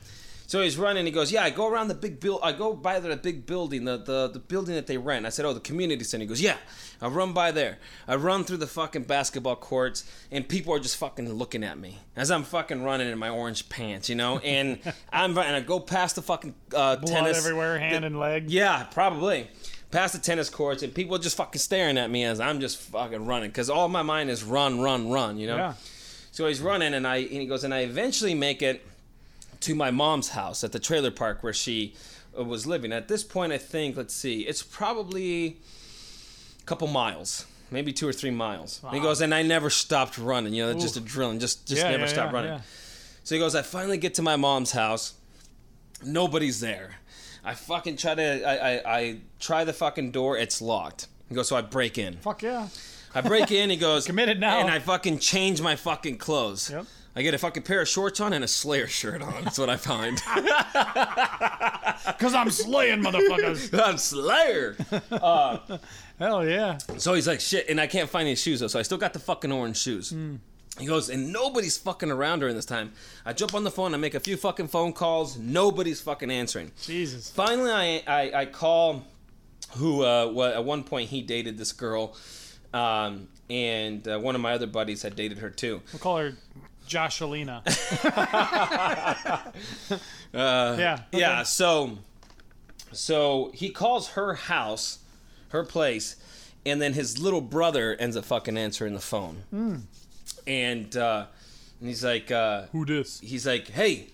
So 0.52 0.62
he's 0.62 0.78
running. 0.78 1.06
He 1.06 1.14
goes, 1.14 1.32
"Yeah, 1.32 1.46
I 1.46 1.50
go 1.50 1.66
around 1.66 1.88
the 1.88 1.94
big 1.94 2.20
build. 2.20 2.42
I 2.44 2.52
go 2.52 2.74
by 2.74 3.00
the 3.00 3.16
big 3.16 3.46
building, 3.46 3.86
the, 3.86 3.96
the 3.96 4.28
the 4.28 4.40
building 4.40 4.76
that 4.76 4.86
they 4.86 4.98
rent." 4.98 5.26
I 5.26 5.30
said, 5.30 5.46
"Oh, 5.46 5.54
the 5.54 5.62
community 5.62 6.04
center." 6.04 6.24
He 6.24 6.28
goes, 6.28 6.42
"Yeah, 6.42 6.58
I 7.02 7.08
run 7.08 7.32
by 7.32 7.52
there. 7.52 7.78
I 8.06 8.18
run 8.18 8.44
through 8.44 8.58
the 8.58 8.68
fucking 8.68 9.04
basketball 9.04 9.56
courts, 9.56 10.04
and 10.30 10.46
people 10.46 10.74
are 10.74 10.80
just 10.80 10.98
fucking 10.98 11.32
looking 11.32 11.64
at 11.64 11.80
me 11.80 12.00
as 12.18 12.30
I'm 12.32 12.44
fucking 12.44 12.84
running 12.84 13.10
in 13.10 13.18
my 13.18 13.30
orange 13.30 13.70
pants, 13.70 14.10
you 14.10 14.16
know." 14.16 14.40
And 14.40 14.80
I'm 15.14 15.38
and 15.38 15.56
I 15.56 15.62
go 15.62 15.80
past 15.80 16.18
the 16.18 16.22
fucking 16.22 16.54
uh, 16.76 16.98
blood 16.98 17.08
tennis 17.08 17.38
everywhere, 17.38 17.80
hand 17.80 18.04
and 18.04 18.20
leg. 18.20 18.50
yeah, 18.52 18.84
probably. 18.92 19.50
Past 19.90 20.12
the 20.14 20.20
tennis 20.20 20.50
courts, 20.50 20.84
and 20.84 20.94
people 20.94 21.18
just 21.18 21.38
fucking 21.38 21.60
staring 21.60 21.98
at 21.98 22.12
me 22.12 22.26
as 22.26 22.42
I'm 22.42 22.60
just 22.60 22.78
fucking 22.78 23.26
running, 23.26 23.52
because 23.52 23.70
all 23.70 23.88
my 23.88 24.02
mind 24.02 24.30
is 24.30 24.44
run, 24.44 24.82
run, 24.82 25.10
run, 25.10 25.38
you 25.38 25.48
know. 25.48 25.56
Yeah. 25.56 25.74
So 26.34 26.48
he's 26.48 26.60
running, 26.60 26.94
and 26.94 27.08
I 27.08 27.18
and 27.18 27.32
he 27.32 27.46
goes, 27.46 27.64
and 27.64 27.74
I 27.74 27.82
eventually 27.84 28.34
make 28.34 28.62
it 28.62 28.86
to 29.62 29.76
my 29.76 29.92
mom's 29.92 30.30
house 30.30 30.64
at 30.64 30.72
the 30.72 30.80
trailer 30.80 31.12
park 31.12 31.44
where 31.44 31.54
she 31.54 31.96
uh, 32.38 32.44
was 32.44 32.66
living. 32.66 32.92
At 32.92 33.08
this 33.08 33.24
point, 33.24 33.52
I 33.54 33.58
think, 33.58 33.98
let's 33.98 34.14
see, 34.14 34.42
it's 34.42 34.64
probably 34.64 35.58
a 36.62 36.66
couple 36.66 36.88
miles, 36.88 37.46
maybe 37.70 37.94
two 37.94 38.08
or 38.08 38.14
three 38.14 38.32
miles. 38.32 38.82
And 38.84 38.94
he 38.94 39.00
goes, 39.00 39.22
and 39.22 39.34
I 39.34 39.44
never 39.44 39.70
stopped 39.70 40.18
running. 40.18 40.54
You 40.54 40.66
know, 40.68 40.74
just 40.80 40.98
Oof. 40.98 41.04
adrenaline, 41.04 41.40
just 41.40 41.68
just 41.68 41.82
Yeah, 41.82 41.92
never 41.92 42.04
yeah, 42.04 42.10
stopped 42.10 42.34
yeah, 42.34 42.40
running. 42.40 42.62
So 43.24 43.36
he 43.36 43.40
goes, 43.40 43.56
I 43.56 43.62
finally 43.62 43.98
get 43.98 44.16
to 44.16 44.22
my 44.22 44.36
mom's 44.36 44.72
house. 44.72 45.14
Nobody's 46.04 46.60
there. 46.60 46.96
I 47.44 47.54
fucking 47.56 47.98
try 47.98 48.16
to, 48.16 48.44
I, 48.44 48.56
I, 48.56 48.98
I 49.00 49.18
try 49.40 49.64
the 49.64 49.74
fucking 49.74 50.12
door. 50.12 50.38
It's 50.38 50.62
locked. 50.62 51.08
He 51.30 51.36
goes, 51.36 51.48
so 51.48 51.56
I 51.56 51.62
break 51.62 51.98
in. 51.98 52.18
Fuck 52.18 52.44
yeah. 52.44 52.68
I 53.14 53.22
break 53.22 53.52
in. 53.52 53.70
He 53.70 53.78
goes, 53.78 54.06
Committed 54.08 54.40
now. 54.40 54.60
And 54.60 54.70
I 54.70 54.80
fucking 54.80 55.20
change 55.20 55.62
my 55.62 55.76
fucking 55.76 56.18
clothes. 56.18 56.70
Yep. 56.70 56.86
I 57.16 57.22
get 57.24 57.34
a 57.34 57.38
fucking 57.38 57.64
pair 57.64 57.82
of 57.82 57.88
shorts 57.90 58.20
on 58.22 58.32
and 58.34 58.44
a 58.44 58.48
Slayer 58.48 58.88
shirt 58.88 59.22
on. 59.22 59.44
That's 59.44 59.58
what 59.60 59.70
I 59.70 59.78
find. 59.78 60.22
Because 62.06 62.34
I'm 62.34 62.50
slaying 62.50 63.04
motherfuckers. 63.04 63.80
I'm 63.84 63.98
Slayer. 63.98 64.76
Hell 66.20 66.48
yeah. 66.48 66.78
So 66.98 67.14
he's 67.14 67.28
like, 67.28 67.40
shit, 67.40 67.70
and 67.70 67.80
I 67.80 67.86
can't 67.88 68.10
find 68.10 68.28
any 68.28 68.36
shoes 68.36 68.60
though. 68.60 68.68
So 68.68 68.80
I 68.80 68.82
still 68.82 68.98
got 68.98 69.14
the 69.14 69.20
fucking 69.20 69.52
orange 69.52 69.78
shoes. 69.78 70.14
He 70.80 70.86
goes, 70.86 71.10
and 71.10 71.32
nobody's 71.32 71.78
fucking 71.78 72.10
around 72.10 72.40
during 72.40 72.56
this 72.56 72.66
time. 72.66 72.94
I 73.26 73.34
jump 73.34 73.54
on 73.54 73.64
the 73.64 73.72
phone, 73.72 73.94
I 73.94 73.98
make 73.98 74.16
a 74.16 74.20
few 74.20 74.38
fucking 74.38 74.70
phone 74.70 74.94
calls. 74.94 75.38
Nobody's 75.38 76.02
fucking 76.02 76.32
answering. 76.32 76.72
Jesus. 76.82 77.30
Finally, 77.30 77.72
I 77.72 78.04
I, 78.08 78.32
I 78.42 78.46
call 78.46 79.04
who 79.76 80.04
uh, 80.04 80.54
at 80.56 80.64
one 80.66 80.84
point 80.84 81.10
he 81.10 81.22
dated 81.22 81.58
this 81.58 81.72
girl, 81.72 82.16
Um, 82.74 83.28
and 83.50 84.08
uh, 84.08 84.18
one 84.20 84.34
of 84.34 84.42
my 84.42 84.54
other 84.54 84.68
buddies 84.68 85.02
had 85.04 85.16
dated 85.16 85.38
her 85.40 85.50
too. 85.50 85.82
We'll 85.94 86.00
call 86.00 86.18
her 86.18 86.34
Joshalina. 86.88 87.62
Uh, 90.34 90.78
yeah. 90.80 90.94
okay. 91.14 91.20
Yeah, 91.20 91.44
so 91.44 91.98
so 92.94 93.52
he 93.54 93.70
calls 93.70 94.12
her 94.12 94.34
house, 94.34 95.00
her 95.50 95.66
place, 95.66 96.16
and 96.66 96.82
then 96.82 96.94
his 96.94 97.20
little 97.20 97.42
brother 97.42 97.96
ends 98.00 98.16
up 98.16 98.24
fucking 98.24 98.58
answering 98.58 98.94
the 98.94 99.02
phone. 99.02 99.44
And 100.48 100.96
uh, 100.96 101.26
and 101.82 101.90
he's 101.90 102.04
like 102.06 102.32
uh, 102.32 102.64
Who 102.72 102.86
this?" 102.86 103.20
he's 103.20 103.46
like, 103.46 103.68
"Hey," 103.68 104.08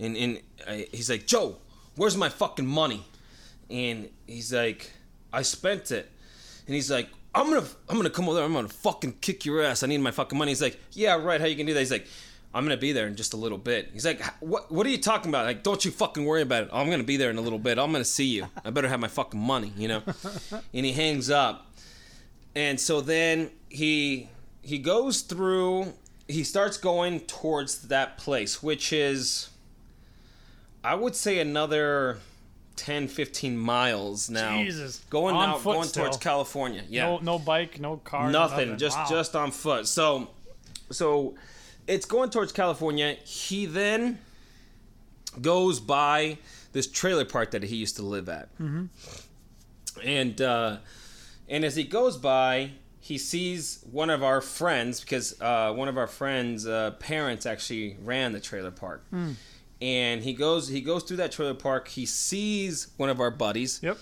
and 0.00 0.16
and 0.16 0.40
uh, 0.66 0.72
he's 0.90 1.08
like, 1.08 1.26
"Joe, 1.26 1.56
where's 1.94 2.16
my 2.16 2.28
fucking 2.28 2.66
money?" 2.66 3.04
And 3.70 4.08
he's 4.26 4.52
like, 4.52 4.90
"I 5.32 5.42
spent 5.42 5.92
it." 5.92 6.10
And 6.66 6.74
he's 6.74 6.90
like, 6.90 7.08
"I'm 7.34 7.48
gonna, 7.48 7.66
I'm 7.88 7.96
gonna 7.96 8.10
come 8.10 8.26
over 8.26 8.36
there. 8.36 8.44
I'm 8.44 8.52
gonna 8.52 8.68
fucking 8.68 9.14
kick 9.20 9.44
your 9.44 9.62
ass. 9.62 9.82
I 9.82 9.86
need 9.86 9.98
my 9.98 10.10
fucking 10.10 10.38
money." 10.38 10.50
He's 10.50 10.62
like, 10.62 10.78
"Yeah, 10.92 11.14
right. 11.16 11.40
How 11.40 11.46
you 11.46 11.56
can 11.56 11.66
do 11.66 11.74
that?" 11.74 11.80
He's 11.80 11.90
like, 11.90 12.06
"I'm 12.54 12.64
gonna 12.64 12.76
be 12.76 12.92
there 12.92 13.06
in 13.06 13.16
just 13.16 13.34
a 13.34 13.36
little 13.36 13.58
bit." 13.58 13.90
He's 13.92 14.04
like, 14.04 14.22
"What? 14.40 14.70
What 14.70 14.86
are 14.86 14.90
you 14.90 14.98
talking 14.98 15.30
about? 15.30 15.44
Like, 15.46 15.62
don't 15.62 15.84
you 15.84 15.90
fucking 15.90 16.24
worry 16.24 16.42
about 16.42 16.64
it. 16.64 16.70
I'm 16.72 16.90
gonna 16.90 17.02
be 17.04 17.16
there 17.16 17.30
in 17.30 17.36
a 17.38 17.42
little 17.42 17.58
bit. 17.58 17.78
I'm 17.78 17.92
gonna 17.92 18.04
see 18.04 18.26
you. 18.26 18.46
I 18.64 18.70
better 18.70 18.88
have 18.88 19.00
my 19.00 19.08
fucking 19.08 19.40
money, 19.40 19.72
you 19.76 19.88
know." 19.88 20.02
and 20.74 20.86
he 20.86 20.92
hangs 20.92 21.30
up. 21.30 21.66
And 22.54 22.80
so 22.80 23.00
then 23.00 23.50
he 23.68 24.28
he 24.62 24.78
goes 24.78 25.22
through 25.22 25.92
he 26.28 26.44
starts 26.44 26.76
going 26.76 27.20
towards 27.20 27.88
that 27.88 28.18
place 28.18 28.62
which 28.62 28.92
is 28.92 29.48
I 30.82 30.94
would 30.94 31.16
say 31.16 31.38
another 31.38 32.18
10 32.76 33.08
15 33.08 33.56
miles 33.58 34.30
now. 34.30 34.56
Jesus. 34.62 34.98
Going 35.10 35.34
On 35.36 35.48
out 35.50 35.60
foot 35.60 35.74
going 35.74 35.88
still. 35.88 36.04
towards 36.04 36.16
California. 36.18 36.82
Yeah. 36.88 37.06
No, 37.06 37.18
no 37.18 37.38
bike, 37.38 37.78
no 37.80 37.96
car. 37.98 38.30
nothing, 38.30 38.78
just 38.78 38.96
Wow. 38.96 39.06
just 39.08 39.36
on 39.36 39.50
foot. 39.50 39.86
So 39.86 40.28
so 40.90 41.34
it's 41.86 42.06
going 42.06 42.30
towards 42.30 42.52
California. 42.52 43.14
He 43.24 43.66
then 43.66 44.18
goes 45.40 45.80
by 45.80 46.38
this 46.72 46.86
trailer 46.86 47.24
park 47.24 47.50
that 47.52 47.62
he 47.64 47.76
used 47.76 47.96
to 47.96 48.02
live 48.02 48.28
at. 48.28 48.48
Mm-hmm. 48.58 48.86
And 50.04 50.40
uh, 50.40 50.76
and 51.48 51.64
as 51.64 51.76
he 51.76 51.84
goes 51.84 52.16
by, 52.16 52.70
he 53.00 53.18
sees 53.18 53.84
one 53.90 54.08
of 54.10 54.22
our 54.22 54.40
friends 54.40 55.00
because 55.00 55.40
uh, 55.40 55.72
one 55.72 55.88
of 55.88 55.98
our 55.98 56.06
friends' 56.06 56.66
uh, 56.66 56.92
parents 57.00 57.44
actually 57.46 57.96
ran 58.02 58.32
the 58.32 58.40
trailer 58.40 58.70
park. 58.70 59.04
And 59.80 60.22
he 60.22 60.34
goes 60.34 60.68
he 60.68 60.80
goes 60.80 61.04
through 61.04 61.18
that 61.18 61.32
trailer 61.32 61.54
park. 61.54 61.88
He 61.88 62.04
sees 62.06 62.88
one 62.96 63.08
of 63.08 63.20
our 63.20 63.30
buddies. 63.30 63.80
Yep. 63.82 63.98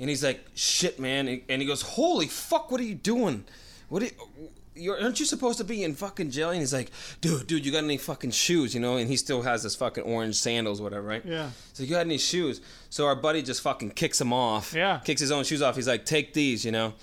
And 0.00 0.08
he's 0.08 0.24
like, 0.24 0.44
"Shit, 0.54 0.98
man!" 0.98 1.42
And 1.48 1.60
he 1.62 1.68
goes, 1.68 1.82
"Holy 1.82 2.26
fuck! 2.26 2.70
What 2.70 2.80
are 2.80 2.84
you 2.84 2.94
doing? 2.94 3.44
What? 3.88 4.02
Are 4.02 4.06
you, 4.06 4.12
you're, 4.74 5.00
aren't 5.00 5.20
you 5.20 5.26
supposed 5.26 5.58
to 5.58 5.64
be 5.64 5.84
in 5.84 5.94
fucking 5.94 6.30
jail?" 6.30 6.50
And 6.50 6.60
he's 6.60 6.72
like, 6.72 6.90
"Dude, 7.20 7.46
dude, 7.46 7.66
you 7.66 7.70
got 7.70 7.84
any 7.84 7.98
fucking 7.98 8.30
shoes? 8.30 8.74
You 8.74 8.80
know?" 8.80 8.96
And 8.96 9.08
he 9.08 9.16
still 9.16 9.42
has 9.42 9.62
his 9.62 9.76
fucking 9.76 10.02
orange 10.04 10.36
sandals, 10.36 10.80
whatever, 10.80 11.06
right? 11.06 11.24
Yeah. 11.24 11.50
So 11.74 11.82
you 11.82 11.90
got 11.90 12.06
any 12.06 12.18
shoes? 12.18 12.62
So 12.88 13.06
our 13.06 13.14
buddy 13.14 13.42
just 13.42 13.60
fucking 13.60 13.90
kicks 13.90 14.20
him 14.20 14.32
off. 14.32 14.72
Yeah. 14.74 15.00
Kicks 15.04 15.20
his 15.20 15.30
own 15.30 15.44
shoes 15.44 15.60
off. 15.60 15.76
He's 15.76 15.88
like, 15.88 16.06
"Take 16.06 16.32
these," 16.32 16.64
you 16.64 16.72
know. 16.72 16.94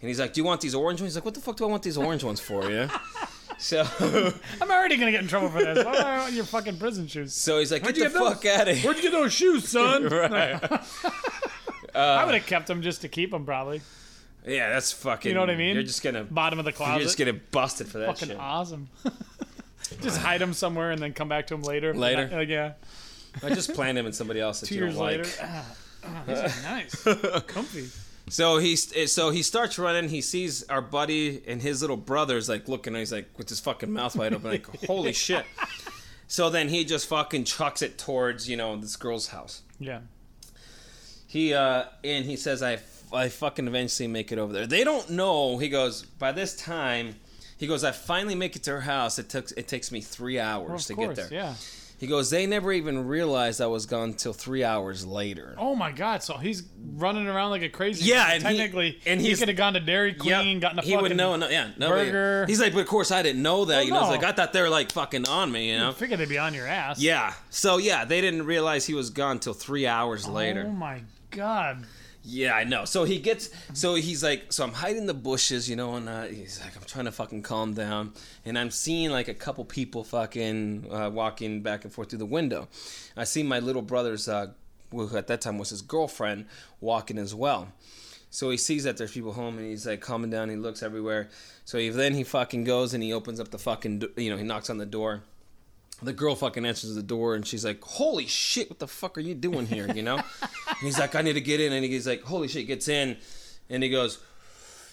And 0.00 0.08
he's 0.08 0.20
like, 0.20 0.32
"Do 0.32 0.40
you 0.40 0.44
want 0.44 0.60
these 0.60 0.74
orange 0.74 1.00
ones?" 1.00 1.12
He's 1.12 1.16
like, 1.16 1.24
"What 1.24 1.34
the 1.34 1.40
fuck 1.40 1.56
do 1.56 1.64
I 1.64 1.68
want 1.68 1.82
these 1.82 1.98
orange 1.98 2.22
ones 2.22 2.38
for?" 2.38 2.70
Yeah. 2.70 2.96
So, 3.58 3.86
I'm 4.60 4.70
already 4.70 4.96
gonna 4.96 5.10
get 5.10 5.22
in 5.22 5.28
trouble 5.28 5.48
for 5.48 5.62
this. 5.62 5.84
Why 5.84 5.92
do 5.94 5.98
I 6.02 6.18
want 6.18 6.32
your 6.34 6.44
fucking 6.44 6.76
prison 6.78 7.06
shoes? 7.06 7.32
so 7.32 7.58
he's 7.58 7.72
like, 7.72 7.82
Where'd 7.82 7.94
"Get 7.94 8.02
you 8.04 8.08
the 8.10 8.18
get 8.18 8.24
those? 8.24 8.34
fuck 8.34 8.46
out 8.60 8.68
of 8.68 8.76
here!" 8.76 8.84
Where'd 8.84 8.96
you 8.96 9.02
get 9.02 9.12
those 9.12 9.32
shoes, 9.32 9.68
son? 9.70 10.04
right. 10.08 10.62
I 11.94 12.24
would 12.26 12.34
have 12.34 12.46
kept 12.46 12.66
them 12.66 12.82
just 12.82 13.00
to 13.00 13.08
keep 13.08 13.30
them, 13.30 13.46
probably. 13.46 13.80
Yeah, 14.46 14.68
that's 14.68 14.92
fucking. 14.92 15.30
You 15.30 15.34
know 15.34 15.40
what 15.40 15.50
I 15.50 15.56
mean? 15.56 15.74
You're 15.74 15.82
just 15.82 16.02
gonna. 16.02 16.24
Bottom 16.24 16.58
of 16.58 16.64
the 16.66 16.72
closet. 16.72 16.94
You're 16.96 17.02
just 17.04 17.16
getting 17.18 17.40
busted 17.50 17.88
for 17.88 17.98
that 17.98 18.06
fucking 18.08 18.28
shit. 18.28 18.38
awesome. 18.38 18.88
just 20.02 20.18
hide 20.18 20.40
them 20.42 20.52
somewhere 20.52 20.90
and 20.90 21.00
then 21.00 21.12
come 21.14 21.28
back 21.28 21.46
to 21.48 21.54
them 21.54 21.62
later. 21.62 21.94
Later? 21.94 22.28
Like, 22.30 22.48
yeah. 22.48 22.72
I 23.42 23.48
just 23.48 23.72
planted 23.74 24.00
him 24.00 24.06
in 24.06 24.12
somebody 24.12 24.40
else 24.40 24.60
that 24.60 24.66
Two 24.66 24.74
you 24.76 24.82
years 24.82 24.94
don't 24.94 25.02
like. 25.04 25.16
later. 25.18 25.30
Ah, 25.42 25.64
ah, 26.04 26.22
these 26.26 26.38
are 26.38 26.62
nice. 26.62 27.02
Comfy. 27.46 27.88
So 28.28 28.58
he's 28.58 29.12
so 29.12 29.30
he 29.30 29.42
starts 29.42 29.78
running. 29.78 30.08
He 30.08 30.20
sees 30.20 30.64
our 30.68 30.82
buddy 30.82 31.42
and 31.46 31.62
his 31.62 31.80
little 31.80 31.96
brother's 31.96 32.48
like 32.48 32.68
looking. 32.68 32.94
And 32.94 32.98
he's 33.00 33.12
like 33.12 33.28
with 33.38 33.48
his 33.48 33.60
fucking 33.60 33.92
mouth 33.92 34.16
wide 34.16 34.34
open, 34.34 34.50
like 34.50 34.84
holy 34.86 35.12
shit. 35.12 35.44
So 36.26 36.50
then 36.50 36.68
he 36.68 36.84
just 36.84 37.06
fucking 37.08 37.44
chucks 37.44 37.82
it 37.82 37.98
towards 37.98 38.48
you 38.48 38.56
know 38.56 38.76
this 38.76 38.96
girl's 38.96 39.28
house. 39.28 39.62
Yeah. 39.78 40.00
He 41.28 41.54
uh 41.54 41.84
and 42.02 42.24
he 42.24 42.36
says 42.36 42.62
I 42.62 42.78
I 43.12 43.28
fucking 43.28 43.68
eventually 43.68 44.08
make 44.08 44.32
it 44.32 44.38
over 44.38 44.52
there. 44.52 44.66
They 44.66 44.82
don't 44.82 45.10
know. 45.10 45.58
He 45.58 45.68
goes 45.68 46.02
by 46.02 46.32
this 46.32 46.56
time. 46.56 47.14
He 47.58 47.66
goes 47.68 47.84
I 47.84 47.92
finally 47.92 48.34
make 48.34 48.56
it 48.56 48.64
to 48.64 48.72
her 48.72 48.80
house. 48.80 49.18
It 49.20 49.28
took 49.28 49.50
it 49.56 49.68
takes 49.68 49.92
me 49.92 50.00
three 50.00 50.40
hours 50.40 50.68
Well, 50.68 50.78
to 50.78 50.94
course, 50.94 51.16
get 51.18 51.30
there. 51.30 51.38
yeah. 51.38 51.54
He 51.98 52.06
goes 52.06 52.28
they 52.28 52.44
never 52.46 52.72
even 52.72 53.06
realized 53.06 53.60
I 53.60 53.66
was 53.68 53.86
gone 53.86 54.12
till 54.12 54.34
three 54.34 54.62
hours 54.62 55.06
later. 55.06 55.54
Oh 55.56 55.74
my 55.74 55.92
God! 55.92 56.22
So 56.22 56.36
he's 56.36 56.62
running 56.94 57.26
around 57.26 57.50
like 57.50 57.62
a 57.62 57.70
crazy. 57.70 58.04
Yeah, 58.04 58.32
and 58.32 58.42
he- 58.42 58.48
technically, 58.58 58.98
and 59.06 59.18
he 59.20 59.28
he's- 59.28 59.38
could 59.38 59.48
have 59.48 59.56
gone 59.56 59.72
to 59.74 59.80
Dairy 59.80 60.12
Queen, 60.12 60.30
Yep. 60.56 60.60
gotten 60.60 60.78
a 60.80 60.82
he 60.82 60.94
would 60.96 61.16
know, 61.16 61.36
no, 61.36 61.48
yeah, 61.48 61.70
nobody- 61.78 62.10
burger. 62.10 62.44
He's 62.46 62.60
like, 62.60 62.74
but 62.74 62.80
of 62.80 62.86
course 62.86 63.10
I 63.10 63.22
didn't 63.22 63.42
know 63.42 63.64
that. 63.64 63.76
Well, 63.76 63.84
you 63.84 63.90
know, 63.92 64.02
no. 64.02 64.08
like 64.10 64.24
I 64.24 64.32
thought 64.32 64.52
they 64.52 64.60
were 64.60 64.68
like 64.68 64.92
fucking 64.92 65.26
on 65.26 65.50
me. 65.50 65.70
You 65.70 65.78
know, 65.78 65.84
I 65.84 65.86
know? 65.88 65.92
figured 65.92 66.20
they'd 66.20 66.28
be 66.28 66.36
on 66.38 66.52
your 66.52 66.66
ass. 66.66 67.00
Yeah. 67.00 67.32
So 67.48 67.78
yeah, 67.78 68.04
they 68.04 68.20
didn't 68.20 68.44
realize 68.44 68.84
he 68.86 68.94
was 68.94 69.08
gone 69.10 69.38
till 69.38 69.54
three 69.54 69.86
hours 69.86 70.28
later. 70.28 70.64
Oh 70.68 70.72
my 70.72 71.00
God! 71.30 71.86
Yeah, 72.28 72.54
I 72.56 72.64
know. 72.64 72.84
So 72.86 73.04
he 73.04 73.20
gets, 73.20 73.50
so 73.72 73.94
he's 73.94 74.20
like, 74.20 74.52
so 74.52 74.64
I'm 74.64 74.72
hiding 74.72 75.02
in 75.02 75.06
the 75.06 75.14
bushes, 75.14 75.70
you 75.70 75.76
know, 75.76 75.94
and 75.94 76.08
uh, 76.08 76.24
he's 76.24 76.60
like, 76.60 76.76
I'm 76.76 76.82
trying 76.82 77.04
to 77.04 77.12
fucking 77.12 77.42
calm 77.42 77.72
down, 77.72 78.14
and 78.44 78.58
I'm 78.58 78.72
seeing 78.72 79.10
like 79.10 79.28
a 79.28 79.34
couple 79.34 79.64
people 79.64 80.02
fucking 80.02 80.88
uh, 80.90 81.08
walking 81.10 81.62
back 81.62 81.84
and 81.84 81.92
forth 81.92 82.10
through 82.10 82.18
the 82.18 82.26
window. 82.26 82.66
I 83.16 83.22
see 83.22 83.44
my 83.44 83.60
little 83.60 83.80
brother's, 83.80 84.28
uh, 84.28 84.48
who 84.90 85.16
at 85.16 85.28
that 85.28 85.40
time 85.40 85.56
was 85.56 85.70
his 85.70 85.82
girlfriend, 85.82 86.46
walking 86.80 87.16
as 87.16 87.32
well. 87.32 87.68
So 88.30 88.50
he 88.50 88.56
sees 88.56 88.82
that 88.82 88.96
there's 88.96 89.12
people 89.12 89.32
home, 89.32 89.58
and 89.58 89.66
he's 89.68 89.86
like 89.86 90.00
calming 90.00 90.30
down. 90.30 90.50
He 90.50 90.56
looks 90.56 90.82
everywhere. 90.82 91.28
So 91.64 91.78
he, 91.78 91.90
then 91.90 92.12
he 92.12 92.24
fucking 92.24 92.64
goes 92.64 92.92
and 92.92 93.04
he 93.04 93.12
opens 93.12 93.38
up 93.38 93.52
the 93.52 93.58
fucking, 93.58 94.02
you 94.16 94.30
know, 94.30 94.36
he 94.36 94.42
knocks 94.42 94.68
on 94.68 94.78
the 94.78 94.86
door. 94.86 95.22
The 96.02 96.12
girl 96.12 96.34
fucking 96.34 96.66
answers 96.66 96.94
the 96.94 97.02
door 97.02 97.34
and 97.34 97.46
she's 97.46 97.64
like, 97.64 97.82
"Holy 97.82 98.26
shit, 98.26 98.68
what 98.68 98.78
the 98.78 98.86
fuck 98.88 99.16
are 99.16 99.22
you 99.22 99.34
doing 99.34 99.66
here?" 99.66 99.90
You 99.92 100.02
know? 100.02 100.16
and 100.18 100.50
he's 100.80 100.98
like, 100.98 101.14
"I 101.14 101.22
need 101.22 101.32
to 101.34 101.40
get 101.40 101.60
in." 101.60 101.72
And 101.72 101.84
he's 101.84 102.06
like, 102.06 102.22
"Holy 102.22 102.48
shit!" 102.48 102.66
Gets 102.66 102.88
in, 102.88 103.16
and 103.70 103.82
he 103.82 103.88
goes, 103.88 104.18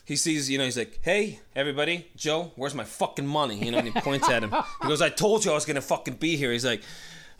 he 0.05 0.17
sees, 0.17 0.49
you 0.49 0.57
know, 0.57 0.65
he's 0.65 0.77
like, 0.77 0.99
"Hey, 1.01 1.39
everybody, 1.55 2.07
Joe, 2.17 2.51
where's 2.55 2.75
my 2.75 2.83
fucking 2.83 3.27
money?" 3.27 3.63
You 3.63 3.71
know, 3.71 3.77
and 3.79 3.87
he 3.87 3.99
points 4.01 4.29
at 4.29 4.43
him. 4.43 4.53
He 4.81 4.87
goes, 4.87 5.01
"I 5.01 5.09
told 5.09 5.43
you 5.45 5.51
I 5.51 5.55
was 5.55 5.65
gonna 5.65 5.81
fucking 5.81 6.15
be 6.15 6.35
here." 6.37 6.51
He's 6.51 6.65
like, 6.65 6.81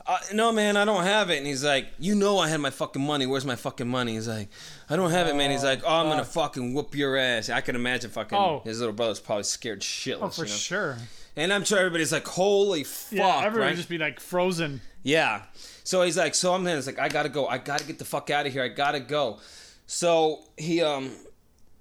uh, 0.06 0.18
"No, 0.34 0.52
man, 0.52 0.76
I 0.78 0.84
don't 0.86 1.04
have 1.04 1.30
it." 1.30 1.38
And 1.38 1.48
he's 1.48 1.64
like, 1.64 1.88
"You 2.00 2.16
know, 2.16 2.38
I 2.40 2.48
had 2.50 2.60
my 2.62 2.70
fucking 2.70 3.02
money. 3.06 3.26
Where's 3.26 3.46
my 3.46 3.56
fucking 3.58 3.88
money?" 3.88 4.14
He's 4.16 4.28
like, 4.30 4.50
"I 4.90 4.96
don't 4.98 5.12
have 5.12 5.28
it, 5.28 5.36
man." 5.36 5.52
He's 5.52 5.64
like, 5.64 5.82
"Oh, 5.86 5.90
I'm 6.02 6.08
gonna 6.10 6.24
fucking 6.26 6.74
whoop 6.74 6.96
your 6.96 7.16
ass." 7.18 7.50
I 7.50 7.60
can 7.62 7.76
imagine 7.76 8.12
fucking 8.12 8.38
Oh. 8.38 8.62
his 8.66 8.80
little 8.80 8.94
brother's 8.96 9.20
probably 9.22 9.44
scared 9.44 9.82
shitless. 9.82 10.20
Oh, 10.22 10.30
for 10.30 10.44
you 10.44 10.50
know? 10.52 10.56
sure. 10.56 10.98
And 11.36 11.52
I'm 11.52 11.64
sure 11.64 11.80
everybody's 11.80 12.12
like, 12.12 12.28
"Holy 12.28 12.84
fuck!" 12.84 13.12
Yeah, 13.18 13.42
everyone 13.44 13.70
right? 13.70 13.76
just 13.76 13.90
be 13.90 13.98
like 13.98 14.20
frozen. 14.20 14.82
Yeah. 15.02 15.44
So 15.84 16.04
he's 16.04 16.18
like, 16.18 16.34
so 16.36 16.54
I'm 16.54 16.64
then 16.64 16.78
it's 16.78 16.88
like, 16.88 17.00
I 17.00 17.10
gotta 17.10 17.30
go. 17.30 17.48
I 17.48 17.58
gotta 17.58 17.86
get 17.86 18.00
the 18.00 18.06
fuck 18.06 18.30
out 18.30 18.46
of 18.46 18.54
here. 18.54 18.64
I 18.64 18.70
gotta 18.70 19.00
go. 19.00 19.40
So 19.86 20.44
he 20.58 20.82
um, 20.82 21.12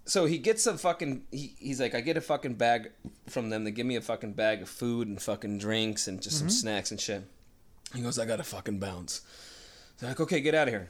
so 0.04 0.24
he 0.24 0.38
gets 0.38 0.66
a 0.66 0.76
fucking. 0.76 1.24
He, 1.30 1.54
he's 1.58 1.80
like, 1.80 1.94
I 1.94 2.00
get 2.00 2.16
a 2.16 2.20
fucking 2.20 2.54
bag 2.54 2.90
from 3.28 3.50
them. 3.50 3.64
They 3.64 3.70
give 3.70 3.86
me 3.86 3.96
a 3.96 4.00
fucking 4.00 4.32
bag 4.32 4.62
of 4.62 4.68
food 4.68 5.06
and 5.06 5.20
fucking 5.20 5.58
drinks 5.58 6.08
and 6.08 6.20
just 6.20 6.38
some 6.38 6.50
snacks 6.50 6.90
and 6.90 7.00
shit. 7.00 7.24
He 7.94 8.00
goes, 8.00 8.18
I 8.18 8.24
gotta 8.24 8.42
fucking 8.42 8.78
bounce. 8.78 9.20
They're 9.98 10.08
like, 10.10 10.20
okay, 10.20 10.40
get 10.40 10.54
out 10.54 10.68
of 10.68 10.74
here. 10.74 10.88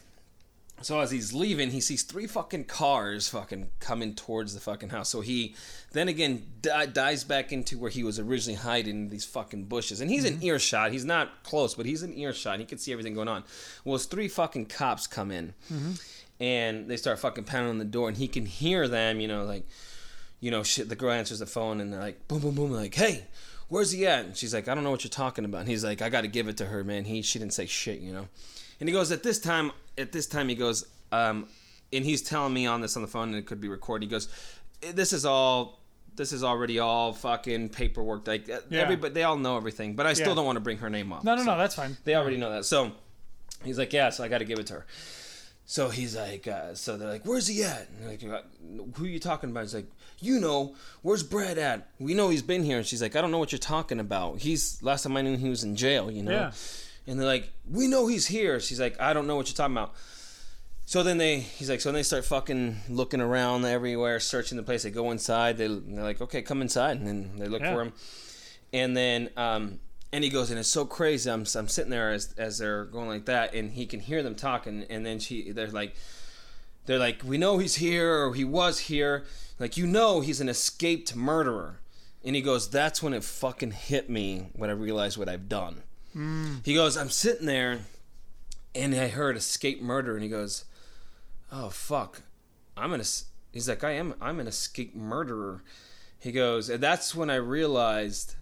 So 0.81 0.99
as 0.99 1.13
he's 1.13 1.33
leaving, 1.33 1.71
he 1.71 1.81
sees 1.81 2.03
three 2.03 2.27
fucking 2.27 2.65
cars 2.65 3.29
fucking 3.29 3.71
coming 3.79 4.17
towards 4.17 4.53
the 4.53 4.59
fucking 4.59 4.89
house. 4.89 5.11
So 5.11 5.21
he 5.21 5.55
then 5.93 6.09
again 6.09 6.45
di- 6.61 6.87
dives 6.87 7.23
back 7.23 7.53
into 7.53 7.79
where 7.79 7.91
he 7.91 8.03
was 8.03 8.19
originally 8.19 8.59
hiding 8.59 8.97
in 8.97 9.09
these 9.09 9.25
fucking 9.25 9.67
bushes. 9.67 10.01
And 10.01 10.11
he's 10.11 10.25
in 10.25 10.35
mm-hmm. 10.35 10.47
earshot. 10.47 10.91
He's 10.91 11.05
not 11.05 11.45
close, 11.45 11.77
but 11.77 11.87
he's 11.87 12.03
in 12.03 12.13
earshot. 12.15 12.59
He 12.59 12.65
can 12.65 12.79
see 12.79 12.91
everything 12.91 13.15
going 13.15 13.29
on. 13.29 13.45
Well, 13.85 13.93
his 13.93 14.07
three 14.07 14.27
fucking 14.27 14.67
cops 14.67 15.07
come 15.07 15.31
in 15.31 15.55
mm-hmm. 15.73 15.93
and 16.41 16.89
they 16.89 16.97
start 16.97 17.21
fucking 17.21 17.45
pounding 17.45 17.71
on 17.71 17.79
the 17.79 17.85
door, 17.85 18.09
and 18.09 18.17
he 18.17 18.27
can 18.27 18.47
hear 18.47 18.89
them, 18.89 19.21
you 19.21 19.29
know, 19.29 19.45
like, 19.45 19.69
you 20.41 20.51
know, 20.51 20.65
shit. 20.65 20.89
The 20.89 20.97
girl 20.97 21.13
answers 21.13 21.39
the 21.39 21.47
phone 21.47 21.81
and 21.81 21.93
they're 21.93 22.01
like, 22.01 22.27
boom, 22.27 22.41
boom, 22.41 22.57
boom, 22.57 22.73
like, 22.73 22.97
hey, 22.97 23.27
where's 23.69 23.93
he 23.93 24.05
at? 24.05 24.25
And 24.25 24.37
she's 24.37 24.53
like, 24.53 24.67
I 24.67 24.75
don't 24.75 24.83
know 24.83 24.91
what 24.91 25.05
you're 25.05 25.11
talking 25.11 25.45
about. 25.45 25.61
And 25.61 25.69
he's 25.69 25.85
like, 25.85 26.03
I 26.03 26.09
got 26.09 26.23
to 26.23 26.29
give 26.29 26.49
it 26.49 26.57
to 26.57 26.67
her, 26.67 26.83
man. 26.83 27.05
He, 27.05 27.23
she 27.23 27.39
didn't 27.39 27.55
say 27.55 27.67
shit, 27.67 28.01
you 28.01 28.13
know. 28.13 28.27
And 28.83 28.89
he 28.89 28.93
goes, 28.93 29.13
at 29.13 29.23
this 29.23 29.39
time, 29.39 29.71
at 29.97 30.11
this 30.11 30.27
time, 30.27 30.49
he 30.49 30.57
goes, 30.57 30.85
um, 31.13 31.47
and 31.93 32.05
he's 32.05 32.21
telling 32.21 32.53
me 32.53 32.67
on 32.67 32.81
this 32.81 32.97
on 32.97 33.03
the 33.03 33.07
phone, 33.07 33.29
and 33.29 33.37
it 33.37 33.47
could 33.47 33.61
be 33.61 33.69
recorded. 33.69 34.07
He 34.07 34.11
goes, 34.11 34.27
this 34.81 35.13
is 35.13 35.25
all. 35.25 35.79
This 36.17 36.33
is 36.33 36.43
already 36.43 36.81
all 36.81 37.13
fucking 37.13 37.69
paperwork. 37.69 38.27
Like 38.27 38.51
uh, 38.51 38.59
Yeah. 38.71 38.81
everybody, 38.81 39.15
they 39.15 39.23
all 39.23 39.37
know 39.37 39.57
everything, 39.57 39.95
but 39.95 40.05
I 40.05 40.15
still 40.15 40.31
Yeah. 40.31 40.35
don't 40.35 40.47
want 40.47 40.57
to 40.57 40.61
bring 40.61 40.79
her 40.79 40.91
name 40.91 41.13
up. 41.13 41.23
No, 41.23 41.37
no, 41.37 41.43
So- 41.45 41.53
no, 41.53 41.57
that's 41.59 41.77
fine. 41.77 41.97
they 42.03 42.17
already 42.17 42.39
know 42.39 42.51
that. 42.51 42.65
So 42.65 42.91
he's 43.65 43.79
like, 43.79 43.93
yeah, 43.93 44.11
so 44.11 44.25
I 44.25 44.29
got 44.29 44.39
to 44.39 44.45
give 44.45 44.59
it 44.59 44.67
to 44.67 44.73
her. 44.75 44.87
so 45.65 45.89
he's 45.91 46.17
like, 46.17 46.49
uh, 46.49 46.75
so 46.75 46.97
they're 46.97 47.09
like, 47.09 47.25
where's 47.25 47.47
he 47.47 47.63
at? 47.63 47.89
And 48.01 48.09
like, 48.09 48.25
uh, 48.25 48.43
who 48.97 49.05
are 49.05 49.09
you 49.09 49.21
talking 49.21 49.51
about? 49.51 49.61
He's 49.63 49.75
like, 49.75 49.87
you 50.19 50.41
know, 50.41 50.75
where's 51.03 51.23
Brad 51.23 51.57
at? 51.57 51.89
We 52.01 52.15
know 52.15 52.31
he's 52.31 52.43
been 52.43 52.65
here. 52.65 52.79
And 52.79 52.87
she's 52.87 53.01
like, 53.01 53.15
I 53.15 53.21
don't 53.23 53.31
know 53.31 53.39
what 53.39 53.53
you're 53.53 53.59
talking 53.61 54.01
about. 54.01 54.41
He's 54.41 54.83
last 54.83 55.05
time 55.05 55.17
I 55.17 55.23
knew 55.23 55.37
he 55.39 55.49
was 55.49 55.63
in 55.63 55.77
jail, 55.77 56.11
you 56.11 56.25
know. 56.25 56.33
Yeah. 56.33 56.51
And 57.07 57.19
they're 57.19 57.27
like, 57.27 57.53
we 57.69 57.89
know 57.89 58.07
he's 58.07 58.27
here. 58.29 58.61
She's 58.61 58.81
like, 58.81 59.01
I 59.01 59.13
don't 59.13 59.27
know 59.27 59.37
what 59.37 59.49
you're 59.49 59.57
talking 59.57 59.77
about. 59.77 59.95
So 60.85 61.03
then 61.03 61.19
they, 61.19 61.41
he's 61.41 61.71
like, 61.71 61.81
so 61.81 61.89
then 61.91 61.95
they 61.95 62.03
start 62.03 62.25
fucking 62.25 62.81
looking 62.89 63.21
around 63.21 63.65
everywhere, 63.65 64.21
searching 64.21 64.57
the 64.57 64.63
place. 64.63 64.83
They 64.83 64.91
go 64.91 65.11
inside. 65.11 65.57
They, 65.57 65.67
they're 65.69 66.03
like, 66.03 66.21
okay, 66.21 66.43
come 66.43 66.61
inside, 66.61 66.99
and 66.99 67.07
then 67.07 67.33
they 67.39 67.47
look 67.49 67.63
Yeah. 67.63 67.73
for 67.75 67.83
him. 67.83 67.93
And 68.73 68.97
then, 68.97 69.31
um, 69.37 69.81
and 70.13 70.23
he 70.23 70.31
goes, 70.31 70.51
and 70.51 70.59
it's 70.59 70.69
so 70.69 70.85
crazy. 70.85 71.31
I'm, 71.31 71.47
I'm 71.57 71.69
sitting 71.69 71.91
there 71.91 72.13
as, 72.13 72.35
as 72.37 72.59
they're 72.59 72.85
going 72.85 73.09
like 73.09 73.25
that, 73.27 73.55
and 73.55 73.71
he 73.73 73.87
can 73.87 74.01
hear 74.01 74.23
them 74.23 74.35
talking. 74.35 74.85
And 74.91 75.07
then 75.07 75.19
she, 75.19 75.53
they're 75.53 75.69
like, 75.69 75.95
they're 76.87 76.99
like, 76.99 77.23
we 77.25 77.39
know 77.39 77.59
he's 77.59 77.77
here 77.77 78.25
or 78.27 78.35
he 78.35 78.45
was 78.45 78.81
here. 78.81 79.25
Like, 79.59 79.77
you 79.77 79.87
know, 79.87 80.21
he's 80.21 80.41
an 80.41 80.49
escaped 80.49 81.15
murderer. 81.17 81.81
And 82.25 82.35
he 82.37 82.43
goes, 82.43 82.69
that's 82.69 83.03
when 83.03 83.15
it 83.15 83.25
fucking 83.25 83.71
hit 83.73 84.11
me 84.11 84.49
when 84.55 84.69
I 84.69 84.73
realized 84.75 85.17
what 85.17 85.29
I've 85.29 85.49
done. 85.49 85.83
Mm. 86.17 86.65
He 86.65 86.75
goes, 86.75 86.97
I'm 86.97 87.11
sitting 87.11 87.47
there, 87.47 87.81
and 88.75 88.95
I 88.95 89.09
heard 89.09 89.37
escape 89.37 89.81
murder, 89.83 90.15
and 90.15 90.23
he 90.23 90.29
goes, 90.29 90.65
oh 91.51 91.69
fuck, 91.71 92.23
I'm 92.77 92.93
an. 92.93 93.01
es-" 93.01 93.27
He's 93.53 93.69
like, 93.69 93.85
I 93.85 93.93
am. 93.93 94.15
I'm 94.21 94.41
an 94.41 94.47
escape 94.47 94.95
murderer. 94.95 95.63
He 96.19 96.33
goes, 96.33 96.69
and 96.71 96.83
that's 96.83 97.15
when 97.15 97.29
I 97.31 97.35
realized 97.37 98.37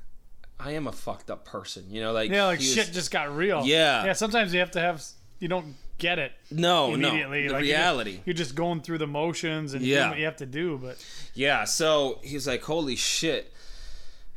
I 0.58 0.72
am 0.72 0.86
a 0.86 0.92
fucked 0.92 1.30
up 1.30 1.44
person. 1.44 1.86
You 1.90 2.00
know, 2.02 2.12
like 2.12 2.30
Yeah, 2.30 2.44
like 2.46 2.60
he 2.60 2.66
was- 2.66 2.74
shit 2.86 2.92
just 2.94 3.10
got 3.10 3.34
real. 3.34 3.64
Yeah. 3.64 4.04
Yeah, 4.04 4.12
sometimes 4.12 4.52
you 4.52 4.60
have 4.60 4.70
to 4.72 4.80
have 4.80 5.02
you 5.40 5.48
don't 5.48 5.74
get 5.98 6.18
it 6.18 6.32
No, 6.50 6.92
immediately. 6.94 7.42
no, 7.42 7.48
the 7.48 7.54
like 7.54 7.64
you're 7.64 7.72
just- 7.72 7.78
reality. 7.80 8.20
You're 8.24 8.34
just 8.34 8.54
going 8.54 8.82
through 8.82 8.98
the 8.98 9.06
motions 9.06 9.74
and 9.74 9.84
Yeah. 9.84 9.98
doing 10.00 10.10
what 10.10 10.18
you 10.18 10.24
have 10.26 10.36
to 10.36 10.46
do, 10.46 10.78
but 10.78 10.96
Yeah, 11.34 11.64
so 11.64 12.20
he's 12.22 12.46
like, 12.46 12.62
"Holy 12.62 12.94
shit!" 12.96 13.52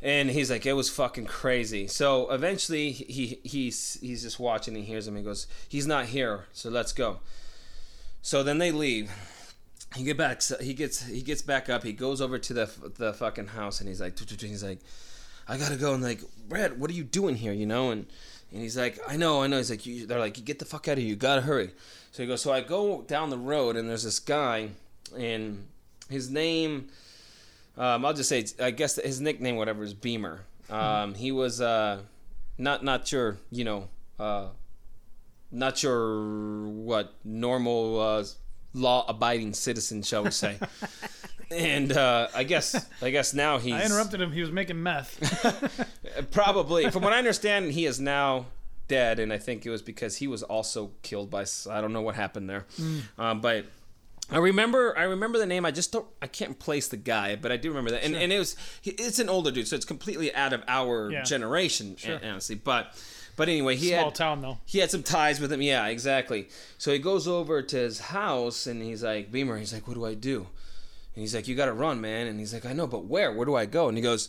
And 0.04 0.28
he's 0.28 0.50
like, 0.50 0.66
"It 0.66 0.74
was 0.74 0.90
fucking 0.90 1.24
crazy." 1.24 1.86
So 1.86 2.30
eventually, 2.30 2.92
he 2.92 3.40
he's 3.42 3.96
he's 4.02 4.22
just 4.22 4.38
watching. 4.38 4.74
He 4.74 4.82
hears 4.82 5.08
him. 5.08 5.16
He 5.16 5.22
goes, 5.22 5.46
"He's 5.66 5.86
not 5.86 6.04
here, 6.04 6.44
so 6.52 6.68
let's 6.68 6.92
go." 6.92 7.20
So 8.20 8.42
then 8.42 8.58
they 8.58 8.70
leave. 8.70 9.10
He 9.96 10.04
get 10.04 10.18
back. 10.18 10.42
He 10.60 10.74
gets 10.74 11.06
he 11.06 11.22
gets 11.22 11.40
back 11.40 11.70
up. 11.70 11.82
He 11.82 11.94
goes 11.94 12.20
over 12.20 12.38
to 12.38 12.52
the 12.52 12.70
the 12.98 13.14
fucking 13.14 13.46
house, 13.48 13.80
and 13.80 13.88
he's 13.88 14.02
like, 14.02 14.18
he's 14.18 14.62
like, 14.62 14.80
"I 15.48 15.56
gotta 15.56 15.76
go." 15.76 15.94
And 15.94 16.02
like, 16.02 16.20
Brad, 16.48 16.78
what 16.78 16.90
are 16.90 16.94
you 16.94 17.04
doing 17.04 17.36
here? 17.36 17.54
You 17.54 17.64
know? 17.64 17.90
And 17.90 18.06
and 18.52 18.60
he's 18.60 18.76
like, 18.76 18.98
"I 19.08 19.16
know, 19.16 19.42
I 19.42 19.46
know." 19.46 19.56
He's 19.56 19.70
like, 19.70 19.86
you, 19.86 20.06
"They're 20.06 20.18
like, 20.18 20.44
get 20.44 20.58
the 20.58 20.66
fuck 20.66 20.86
out 20.86 20.92
of 20.92 20.98
here. 20.98 21.08
You 21.08 21.16
gotta 21.16 21.40
hurry." 21.40 21.70
So 22.12 22.22
he 22.22 22.26
goes. 22.26 22.42
So 22.42 22.52
I 22.52 22.60
go 22.60 23.00
down 23.02 23.30
the 23.30 23.38
road, 23.38 23.74
and 23.74 23.88
there's 23.88 24.04
this 24.04 24.18
guy, 24.18 24.68
and 25.16 25.66
his 26.10 26.28
name. 26.30 26.88
Um, 27.76 28.04
I'll 28.04 28.14
just 28.14 28.28
say, 28.28 28.44
I 28.60 28.70
guess 28.70 28.96
his 28.96 29.20
nickname, 29.20 29.56
whatever, 29.56 29.82
is 29.82 29.94
Beamer. 29.94 30.44
Um, 30.70 31.14
he 31.14 31.32
was 31.32 31.60
uh, 31.60 32.00
not 32.56 32.84
not 32.84 33.10
your, 33.12 33.38
you 33.50 33.64
know, 33.64 33.88
uh, 34.18 34.48
not 35.50 35.82
your 35.82 36.66
what 36.68 37.14
normal 37.24 38.00
uh, 38.00 38.24
law-abiding 38.72 39.54
citizen, 39.54 40.02
shall 40.02 40.24
we 40.24 40.30
say? 40.30 40.58
and 41.50 41.92
uh, 41.92 42.28
I 42.34 42.44
guess 42.44 42.86
I 43.02 43.10
guess 43.10 43.34
now 43.34 43.58
he's 43.58 43.74
I 43.74 43.84
interrupted 43.84 44.20
him. 44.20 44.32
He 44.32 44.40
was 44.40 44.50
making 44.50 44.82
meth. 44.82 45.90
probably, 46.30 46.90
from 46.90 47.02
what 47.02 47.12
I 47.12 47.18
understand, 47.18 47.72
he 47.72 47.86
is 47.86 48.00
now 48.00 48.46
dead, 48.88 49.18
and 49.18 49.32
I 49.32 49.38
think 49.38 49.64
it 49.66 49.70
was 49.70 49.82
because 49.82 50.16
he 50.16 50.26
was 50.26 50.42
also 50.42 50.92
killed 51.02 51.30
by. 51.30 51.44
I 51.70 51.80
don't 51.80 51.92
know 51.92 52.02
what 52.02 52.14
happened 52.14 52.48
there, 52.48 52.66
um, 53.18 53.40
but 53.40 53.66
I 54.30 54.38
remember. 54.38 54.96
I 54.98 55.02
remember 55.02 55.38
the 55.38 55.46
name. 55.46 55.66
I 55.66 55.70
just 55.70 55.92
don't. 55.92 56.06
I 56.22 56.26
can't 56.26 56.58
place 56.58 56.88
the 56.88 56.96
guy, 56.96 57.36
but 57.36 57.52
I 57.52 57.56
do 57.58 57.68
remember 57.68 57.90
that. 57.90 58.04
And, 58.04 58.16
and 58.16 58.32
it 58.32 58.38
was. 58.38 58.56
It's 58.82 59.18
an 59.18 59.28
older 59.28 59.50
dude, 59.50 59.68
so 59.68 59.76
it's 59.76 59.84
completely 59.84 60.34
out 60.34 60.52
of 60.52 60.62
our 60.66 61.10
Yeah. 61.10 61.22
generation, 61.22 61.96
Sure. 61.96 62.18
honestly. 62.24 62.54
But, 62.54 62.94
but 63.36 63.48
anyway, 63.50 63.76
he 63.76 63.88
Small 63.90 64.04
had 64.06 64.14
town 64.14 64.40
though. 64.40 64.58
he 64.64 64.78
had 64.78 64.90
some 64.90 65.02
ties 65.02 65.40
with 65.40 65.52
him. 65.52 65.60
Yeah, 65.60 65.86
exactly. 65.88 66.48
So 66.78 66.90
he 66.92 66.98
goes 66.98 67.28
over 67.28 67.60
to 67.62 67.76
his 67.76 67.98
house 68.00 68.66
and 68.66 68.82
he's 68.82 69.02
like, 69.04 69.30
Beamer, 69.30 69.58
he's 69.58 69.74
like, 69.74 69.86
what 69.86 69.94
do 69.94 70.04
I 70.06 70.14
do? 70.14 70.38
And 71.14 71.20
he's 71.20 71.34
like, 71.34 71.46
you 71.46 71.54
got 71.54 71.66
to 71.66 71.72
run, 71.74 72.00
man. 72.00 72.26
And 72.26 72.40
he's 72.40 72.54
like, 72.54 72.64
I 72.66 72.72
know, 72.72 72.86
but 72.86 73.04
where? 73.04 73.30
Where 73.32 73.44
do 73.46 73.54
I 73.54 73.66
go? 73.66 73.88
And 73.88 73.96
he 73.98 74.02
goes, 74.02 74.28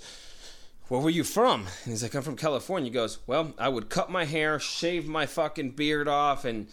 where 0.90 1.00
were 1.02 1.10
you 1.10 1.24
from? 1.24 1.62
And 1.62 1.94
he's 1.94 2.04
like, 2.04 2.14
I'm 2.14 2.22
from 2.22 2.36
California. 2.36 2.90
He 2.90 2.94
goes, 2.94 3.18
well, 3.26 3.54
I 3.58 3.70
would 3.70 3.90
cut 3.90 4.12
my 4.12 4.26
hair, 4.26 4.60
shave 4.60 5.08
my 5.08 5.26
fucking 5.26 5.72
beard 5.72 6.08
off, 6.08 6.46
and 6.46 6.68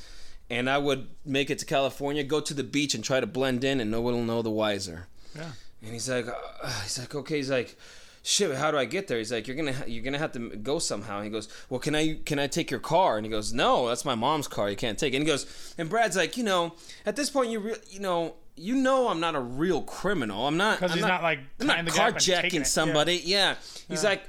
and 0.53 0.68
I 0.70 0.78
would 0.78 1.09
make 1.24 1.50
it 1.50 1.59
to 1.61 1.64
California, 1.64 2.22
go 2.22 2.40
to 2.40 2.55
the 2.55 2.62
beach, 2.62 2.94
and 2.94 3.03
try 3.03 3.18
to 3.20 3.26
blend 3.26 3.64
in, 3.64 3.80
and 3.80 3.90
no 3.90 4.00
one 4.00 4.14
will 4.14 4.22
know 4.24 4.42
the 4.42 4.50
wiser. 4.50 5.07
Yeah. 5.34 5.50
And 5.82 5.92
he's 5.92 6.09
like, 6.09 6.28
uh, 6.28 6.80
he's 6.82 6.98
like, 6.98 7.14
okay. 7.14 7.36
He's 7.38 7.50
like, 7.50 7.76
shit. 8.22 8.55
How 8.57 8.70
do 8.70 8.78
I 8.78 8.84
get 8.84 9.09
there? 9.09 9.18
He's 9.18 9.32
like, 9.32 9.48
you're 9.48 9.57
gonna, 9.57 9.72
ha- 9.72 9.84
you're 9.86 10.05
gonna 10.05 10.18
have 10.18 10.32
to 10.32 10.50
go 10.57 10.78
somehow. 10.78 11.16
And 11.16 11.24
he 11.24 11.30
goes, 11.30 11.48
well, 11.70 11.80
can 11.80 11.94
I, 11.94 12.18
can 12.24 12.38
I 12.38 12.46
take 12.46 12.70
your 12.70 12.78
car? 12.80 13.16
And 13.16 13.26
he 13.26 13.30
goes, 13.32 13.53
no, 13.53 13.88
that's 13.88 14.05
my 14.05 14.14
mom's 14.14 14.46
car. 14.46 14.70
You 14.70 14.76
can't 14.76 14.98
take 14.98 15.12
it. 15.14 15.16
And 15.16 15.24
he 15.26 15.30
goes, 15.30 15.74
and 15.78 15.88
Brad's 15.90 16.16
like, 16.16 16.36
you 16.36 16.44
know, 16.44 16.74
at 17.07 17.16
this 17.16 17.30
point, 17.30 17.50
you, 17.50 17.59
re- 17.61 17.76
you 17.90 17.98
know, 18.00 18.34
you 18.55 18.76
know, 18.76 19.09
I'm 19.09 19.18
not 19.18 19.34
a 19.34 19.40
real 19.40 19.80
criminal. 19.82 20.46
I'm 20.46 20.59
not 20.59 20.78
'Cause 20.78 20.90
I'm 20.92 20.98
he's 20.98 21.07
not, 21.07 21.22
like, 21.22 21.38
I'm 21.59 21.66
not 21.66 21.72
tying 21.74 21.84
the 21.86 21.90
guy 21.90 22.09
up 22.09 22.12
and 22.14 22.20
taking 22.20 22.61
carjacking 22.61 22.66
somebody. 22.66 23.22
Yeah. 23.24 23.55
He's 23.88 24.05
like. 24.05 24.22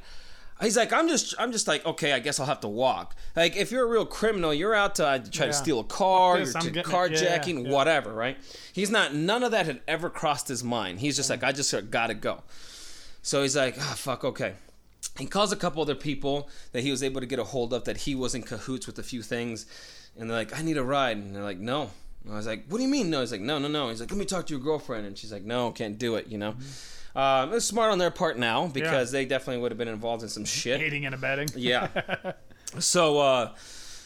He's 0.64 0.78
like, 0.78 0.92
I'm 0.94 1.08
just, 1.10 1.36
I'm 1.38 1.52
just 1.52 1.68
like, 1.68 1.86
okay, 1.86 2.14
I 2.14 2.20
guess 2.20 2.40
I'll 2.40 2.46
have 2.46 2.62
to 2.62 2.68
walk. 2.68 3.16
Like, 3.36 3.56
if 3.56 3.72
you're 3.72 3.84
a 3.86 3.88
real 3.90 4.06
criminal, 4.06 4.54
you're 4.54 4.74
out 4.74 4.96
to 4.96 5.06
uh, 5.06 5.18
try 5.20 5.46
Yeah. 5.48 5.52
to 5.52 5.58
steal 5.58 5.80
a 5.82 5.84
car, 5.84 6.40
this, 6.40 6.54
you're 6.54 6.58
I'm 6.58 6.64
to 6.68 6.72
getting 6.72 6.92
it. 6.92 7.22
Yeah, 7.22 7.38
carjacking, 7.40 7.66
yeah. 7.66 7.72
whatever, 7.72 8.14
right? 8.14 8.38
He's 8.72 8.90
not. 8.90 9.14
None 9.14 9.44
of 9.44 9.52
that 9.52 9.66
had 9.66 9.82
ever 9.88 10.10
crossed 10.10 10.48
his 10.48 10.64
mind. 10.64 11.00
He's 11.02 11.16
just 11.16 11.30
like, 11.30 11.44
I 11.44 11.52
just 11.52 11.74
gotta 11.92 12.14
go. 12.14 12.42
So 13.22 13.42
he's 13.42 13.56
like, 13.56 13.76
ah, 13.80 13.94
fuck, 13.98 14.24
okay. 14.24 14.54
He 15.20 15.26
calls 15.28 15.52
a 15.52 15.56
couple 15.56 15.82
other 15.82 15.96
people 15.96 16.50
that 16.72 16.82
he 16.82 16.90
was 16.92 17.04
able 17.04 17.22
to 17.22 17.28
get 17.28 17.38
a 17.40 17.44
hold 17.44 17.72
of 17.74 17.84
that 17.84 17.98
he 17.98 18.16
was 18.16 18.34
in 18.34 18.42
cahoots 18.42 18.88
with 18.88 18.98
a 18.98 19.04
few 19.04 19.22
things, 19.22 19.66
and 20.18 20.30
they're 20.30 20.38
like, 20.38 20.58
I 20.58 20.62
need 20.64 20.78
a 20.78 20.84
ride, 20.84 21.18
and 21.18 21.36
they're 21.36 21.44
like, 21.44 21.60
no. 21.60 21.92
And 22.24 22.34
I 22.34 22.38
was 22.38 22.48
like, 22.48 22.66
what 22.68 22.78
do 22.78 22.84
you 22.84 22.90
mean 22.90 23.10
no? 23.10 23.20
He's 23.20 23.32
like, 23.32 23.42
no, 23.42 23.60
no, 23.60 23.68
no. 23.68 23.90
He's 23.90 24.00
like, 24.00 24.10
let 24.10 24.18
me 24.18 24.26
talk 24.26 24.48
to 24.48 24.54
your 24.54 24.62
girlfriend, 24.64 25.06
and 25.06 25.18
she's 25.18 25.32
like, 25.32 25.44
no, 25.44 25.72
can't 25.72 25.98
do 26.00 26.16
it, 26.16 26.28
you 26.28 26.38
know. 26.38 26.56
Um, 27.16 27.54
it's 27.54 27.66
smart 27.66 27.92
on 27.92 27.98
their 28.00 28.12
part 28.12 28.38
now 28.40 28.68
because 28.68 29.12
they 29.12 29.26
definitely 29.26 29.62
would 29.62 29.72
have 29.72 29.78
been 29.78 29.88
involved 29.88 30.24
in 30.24 30.30
some 30.30 30.46
shit. 30.46 30.80
Hating 30.80 31.06
and 31.06 31.14
abetting. 31.14 31.50
Yeah. 31.56 31.88
so 32.80 33.20
uh 33.20 33.52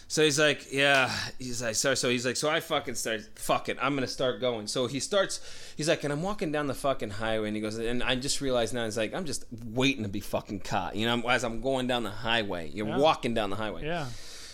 so 0.10 0.24
he's 0.24 0.40
like, 0.40 0.72
yeah. 0.72 1.12
He's 1.38 1.62
like, 1.62 1.76
sorry. 1.76 1.98
so 1.98 2.10
he's 2.10 2.26
like, 2.26 2.38
so 2.38 2.50
I 2.50 2.62
fucking 2.62 2.96
start, 2.96 3.28
fuck 3.36 3.68
it, 3.68 3.78
I'm 3.82 3.94
gonna 3.94 4.08
start 4.08 4.40
going. 4.40 4.68
So 4.68 4.88
he 4.88 5.02
starts. 5.02 5.42
He's 5.76 5.90
like, 5.90 6.04
and 6.06 6.14
I'm 6.14 6.22
walking 6.22 6.52
down 6.52 6.68
the 6.68 6.74
fucking 6.74 7.10
highway, 7.10 7.48
and 7.50 7.56
he 7.58 7.62
goes, 7.62 7.78
and 7.78 8.02
I 8.02 8.16
just 8.16 8.40
realized 8.40 8.74
now, 8.74 8.86
he's 8.86 8.96
like, 8.98 9.14
I'm 9.14 9.26
just 9.26 9.44
waiting 9.66 10.04
to 10.04 10.10
be 10.10 10.22
fucking 10.22 10.62
caught. 10.62 10.96
You 10.96 11.08
know, 11.08 11.28
as 11.30 11.44
I'm 11.44 11.60
going 11.60 11.88
down 11.88 12.04
the 12.04 12.10
highway, 12.10 12.70
you're 12.70 12.88
Yeah. 12.88 12.98
walking 13.00 13.34
down 13.34 13.50
the 13.50 13.58
highway. 13.58 13.86
Yeah. 13.86 14.06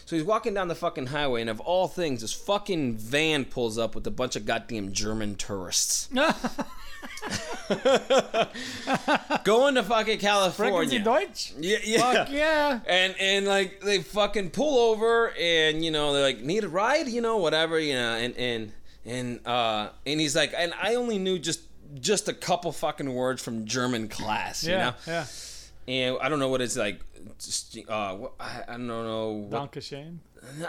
So 0.05 0.15
he's 0.15 0.25
walking 0.25 0.55
down 0.55 0.69
the 0.69 0.75
fucking 0.75 1.05
highway, 1.07 1.41
and 1.41 1.49
of 1.51 1.59
all 1.61 1.87
things, 1.87 2.21
this 2.21 2.33
fucking 2.33 2.97
van 2.97 3.45
pulls 3.45 3.77
up 3.77 3.93
with 3.93 4.07
a 4.07 4.11
bunch 4.11 4.35
of 4.35 4.45
goddamn 4.47 4.91
German 4.91 5.35
tourists 5.35 6.09
going 9.43 9.75
to 9.75 9.83
fucking 9.83 10.19
California. 10.19 10.99
Deutsch? 10.99 11.53
Yeah, 11.59 11.77
yeah. 11.83 11.99
Fuck 11.99 12.31
yeah. 12.31 12.79
And 12.85 13.15
and 13.19 13.45
like 13.47 13.81
they 13.81 13.99
fucking 14.01 14.51
pull 14.51 14.91
over 14.91 15.31
and 15.39 15.83
you 15.83 15.91
know 15.91 16.13
they're 16.13 16.23
like 16.23 16.41
need 16.41 16.63
a 16.63 16.69
ride 16.69 17.07
you 17.07 17.21
know 17.21 17.37
whatever 17.37 17.79
you 17.79 17.93
know 17.93 18.13
and 18.15 18.35
and 18.37 18.71
and 19.05 19.47
uh 19.47 19.89
and 20.05 20.19
he's 20.19 20.35
like 20.35 20.53
and 20.57 20.73
I 20.81 20.95
only 20.95 21.17
knew 21.19 21.39
just 21.39 21.61
just 21.99 22.27
a 22.27 22.33
couple 22.33 22.71
fucking 22.71 23.13
words 23.13 23.41
from 23.41 23.65
German 23.65 24.07
class 24.09 24.63
you 24.63 24.71
Yeah. 24.71 24.89
know 24.89 24.93
Yeah. 25.07 25.25
and 25.87 26.17
I 26.21 26.29
don't 26.29 26.39
know 26.39 26.49
what 26.49 26.61
it's 26.61 26.77
like 26.77 26.99
just, 27.39 27.77
uh 27.87 28.15
what, 28.15 28.33
I, 28.39 28.63
I 28.67 28.71
don't 28.71 28.87
know 28.87 29.31
what, 29.49 29.71
Danke 29.71 29.81
schön. 29.81 30.17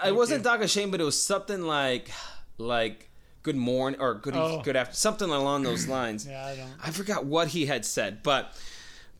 it 0.04 0.14
wasn't 0.14 0.44
Daka 0.44 0.68
Shane 0.68 0.90
but 0.90 1.00
it 1.00 1.04
was 1.04 1.20
something 1.20 1.62
like 1.62 2.10
like 2.58 3.08
good 3.44 3.54
morning 3.56 4.00
or 4.00 4.14
good 4.14 4.34
Oh. 4.34 4.60
good 4.64 4.74
after 4.74 4.96
something 4.96 5.30
along 5.30 5.62
those 5.62 5.86
lines 5.98 6.26
Yeah, 6.26 6.44
I 6.44 6.56
don't. 6.56 6.72
I 6.82 6.90
forgot 6.90 7.24
what 7.24 7.48
he 7.48 7.66
had 7.66 7.84
said, 7.86 8.22
but 8.24 8.52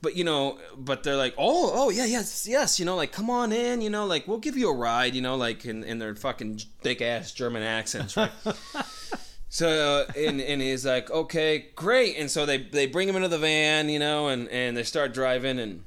but 0.02 0.16
you 0.16 0.24
know, 0.24 0.58
but 0.76 1.02
they're 1.02 1.16
like, 1.16 1.32
oh, 1.38 1.70
oh 1.72 1.90
yeah, 1.90 2.04
yes, 2.04 2.46
yes, 2.46 2.78
you 2.78 2.84
know, 2.84 2.96
like 2.96 3.12
come 3.12 3.30
on 3.30 3.52
in, 3.52 3.80
you 3.80 3.88
know, 3.88 4.04
like 4.04 4.26
we'll 4.28 4.38
give 4.38 4.56
you 4.56 4.68
a 4.68 4.74
ride, 4.74 5.14
you 5.14 5.22
know, 5.22 5.36
like 5.36 5.64
in, 5.64 5.82
in 5.84 5.98
their 5.98 6.14
fucking 6.14 6.60
thick 6.82 7.00
ass 7.00 7.32
German 7.32 7.62
accents, 7.62 8.14
right? 8.16 8.30
so 9.48 10.04
and 10.16 10.40
and 10.40 10.60
he's 10.60 10.84
like, 10.84 11.10
okay, 11.10 11.66
great, 11.74 12.16
and 12.18 12.30
so 12.30 12.44
they 12.44 12.58
they 12.58 12.86
bring 12.86 13.08
him 13.08 13.16
into 13.16 13.28
the 13.28 13.38
van, 13.38 13.88
you 13.88 13.98
know, 13.98 14.28
and 14.28 14.48
and 14.48 14.76
they 14.76 14.82
start 14.82 15.14
driving, 15.14 15.58
and 15.58 15.84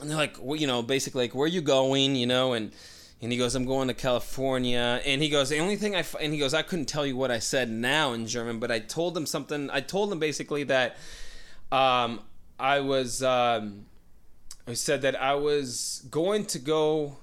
and 0.00 0.08
they're 0.10 0.16
like, 0.16 0.36
well, 0.40 0.58
you 0.58 0.66
know, 0.66 0.82
basically 0.82 1.24
like, 1.24 1.34
where 1.34 1.48
you 1.48 1.60
going, 1.60 2.16
you 2.16 2.26
know, 2.26 2.52
and. 2.52 2.72
And 3.22 3.30
he 3.30 3.38
goes, 3.38 3.54
I'm 3.54 3.64
going 3.64 3.86
to 3.86 3.94
California. 3.94 5.00
And 5.06 5.22
he 5.22 5.28
goes, 5.28 5.48
the 5.48 5.60
only 5.60 5.76
thing 5.76 5.94
I, 5.94 6.00
f-, 6.00 6.16
and 6.20 6.32
he 6.32 6.40
goes, 6.40 6.52
I 6.52 6.62
couldn't 6.62 6.86
tell 6.86 7.06
you 7.06 7.16
what 7.16 7.30
I 7.30 7.38
said 7.38 7.70
now 7.70 8.12
in 8.12 8.26
German, 8.26 8.58
but 8.58 8.72
I 8.72 8.80
told 8.80 9.16
him 9.16 9.26
something. 9.26 9.70
I 9.70 9.80
told 9.80 10.12
him 10.12 10.18
basically 10.18 10.64
that 10.64 10.96
um, 11.70 12.20
I 12.58 12.80
was, 12.80 13.22
um, 13.22 13.86
I 14.66 14.74
said 14.74 15.02
that 15.02 15.20
I 15.20 15.34
was 15.34 16.04
going 16.10 16.46
to 16.46 16.58
go, 16.58 17.18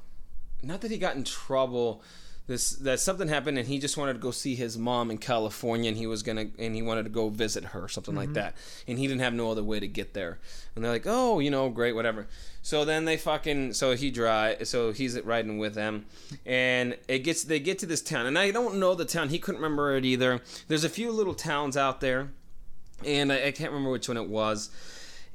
not 0.63 0.79
that 0.81 0.89
he 0.89 0.97
got 0.97 1.17
in 1.17 1.25
trouble, 1.25 2.01
this 2.49 2.71
that 2.71 2.99
something 2.99 3.27
happened 3.27 3.59
and 3.59 3.67
he 3.67 3.77
just 3.77 3.95
wanted 3.95 4.13
to 4.13 4.19
go 4.19 4.31
see 4.31 4.55
his 4.55 4.75
mom 4.75 5.11
in 5.11 5.19
California 5.19 5.87
and 5.87 5.95
he 5.95 6.07
was 6.07 6.23
gonna 6.23 6.47
and 6.57 6.73
he 6.73 6.81
wanted 6.81 7.03
to 7.03 7.09
go 7.09 7.29
visit 7.29 7.63
her 7.63 7.87
something 7.87 8.15
like 8.15 8.33
that 8.33 8.55
and 8.87 8.97
he 8.97 9.05
didn't 9.05 9.21
have 9.21 9.35
no 9.35 9.51
other 9.51 9.63
way 9.63 9.79
to 9.79 9.87
get 9.87 10.15
there 10.15 10.39
and 10.75 10.83
they're 10.83 10.91
like 10.91 11.05
oh 11.05 11.37
you 11.37 11.51
know 11.51 11.69
great 11.69 11.93
whatever 11.93 12.27
so 12.62 12.86
then 12.86 13.05
they 13.05 13.18
fucking 13.18 13.74
so 13.74 13.95
he 13.95 14.12
drive 14.12 14.68
so 14.68 14.91
he's 14.91 15.20
riding 15.22 15.57
with 15.57 15.76
them 15.76 16.05
and 16.45 16.97
it 17.07 17.20
gets 17.20 17.43
they 17.43 17.60
get 17.60 17.80
to 17.80 17.86
this 17.86 18.01
town 18.01 18.26
and 18.26 18.38
I 18.38 18.51
don't 18.51 18.80
know 18.80 18.95
the 18.95 19.05
town 19.05 19.30
he 19.30 19.39
couldn't 19.39 19.62
remember 19.62 19.95
it 19.95 20.05
either 20.05 20.41
there's 20.68 20.84
a 20.84 20.89
few 20.89 21.12
little 21.12 21.34
towns 21.34 21.78
out 21.78 22.01
there 22.01 22.32
and 23.05 23.32
I, 23.32 23.47
I 23.47 23.51
can't 23.51 23.72
remember 23.72 23.91
which 23.91 24.07
one 24.07 24.18
it 24.18 24.28
was 24.28 24.70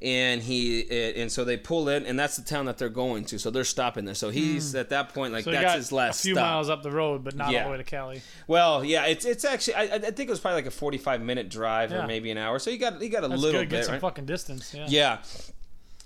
and 0.03 0.43
he 0.43 0.81
it, 0.81 1.17
and 1.17 1.33
so 1.33 1.45
they 1.45 1.57
pull 1.57 1.89
in 1.89 2.05
and 2.05 2.19
that's 2.19 2.37
the 2.37 2.43
town 2.43 2.67
that 2.67 2.77
they're 2.77 2.89
going 2.89 3.25
to 3.25 3.39
so 3.39 3.51
they're 3.51 3.65
stopping 3.65 4.05
there 4.05 4.15
so 4.15 4.29
he's 4.29 4.73
hmm. 4.73 4.79
at 4.79 4.91
that 4.91 5.15
point 5.15 5.33
like. 5.33 5.45
So 5.45 5.53
that's 5.53 5.75
his 5.75 5.93
last 5.93 6.21
a 6.21 6.23
few 6.25 6.35
stop 6.35 6.47
miles 6.47 6.69
up 6.69 6.83
the 6.83 6.91
road, 6.91 7.25
but 7.25 7.35
not 7.37 7.53
Yeah. 7.53 7.61
all 7.61 7.65
the 7.67 7.71
way 7.73 7.77
to 7.79 7.85
Cali. 7.85 8.21
well 8.47 8.85
yeah 8.85 9.07
it's 9.07 9.25
it's 9.25 9.45
actually 9.45 9.75
I, 9.75 9.83
I 9.83 9.99
think 9.99 10.21
it 10.21 10.31
was 10.31 10.41
probably 10.41 10.59
like 10.59 10.67
a 10.67 10.73
45 10.73 11.23
minute 11.23 11.49
drive 11.49 11.91
Yeah. 11.91 12.05
or 12.05 12.07
maybe 12.07 12.31
an 12.31 12.39
hour 12.39 12.59
so 12.59 12.71
you 12.71 12.79
got 12.79 13.01
you 13.01 13.09
got 13.09 13.25
a 13.25 13.29
That's 13.29 13.41
little 13.41 13.63
good. 13.63 13.71
Get 13.71 13.77
bit 13.79 13.85
some 13.87 13.93
right? 13.95 14.01
fucking 14.01 14.27
distance. 14.27 14.75
Yeah. 14.75 14.87
yeah 14.89 15.19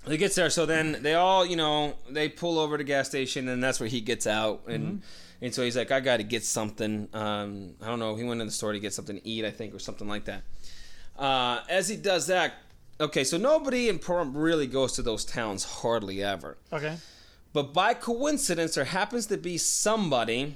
he 0.07 0.17
gets 0.17 0.35
there. 0.35 0.49
So 0.49 0.65
then 0.65 0.97
they 1.01 1.13
all 1.15 1.45
you 1.45 1.55
know 1.55 1.95
they 2.09 2.29
pull 2.29 2.57
over 2.59 2.77
to 2.77 2.83
gas 2.83 3.07
station 3.09 3.47
and 3.47 3.63
that's 3.63 3.79
where 3.79 3.89
he 3.89 4.01
gets 4.01 4.25
out. 4.27 4.61
And 4.67 4.83
Mm-hmm. 4.85 4.97
and 5.45 5.53
so 5.55 5.63
he's 5.63 5.77
like 5.77 5.91
i 5.91 5.99
gotta 5.99 6.23
get 6.23 6.43
something. 6.43 7.07
Um, 7.13 7.75
i 7.81 7.87
don't 7.87 7.99
know. 7.99 8.15
He 8.15 8.23
went 8.23 8.41
in 8.41 8.47
the 8.47 8.53
store 8.53 8.73
to 8.73 8.79
get 8.79 8.93
something 8.93 9.17
to 9.17 9.27
eat 9.27 9.45
i 9.45 9.51
think 9.51 9.73
or 9.73 9.79
something 9.79 10.07
like 10.07 10.25
that. 10.25 10.43
Uh, 11.17 11.61
as 11.69 11.89
he 11.89 11.97
does 11.97 12.27
that 12.27 12.53
okay 13.01 13.23
so 13.25 13.37
nobody 13.37 13.89
in 13.89 13.99
Pahrump 13.99 14.31
really 14.35 14.67
goes 14.67 14.93
to 14.93 15.01
those 15.01 15.25
towns 15.25 15.63
hardly 15.81 16.23
ever. 16.23 16.57
Okay. 16.71 16.95
but 17.53 17.73
by 17.73 17.93
coincidence 17.93 18.75
there 18.75 18.85
happens 18.85 19.25
to 19.27 19.37
be 19.37 19.57
somebody 19.57 20.55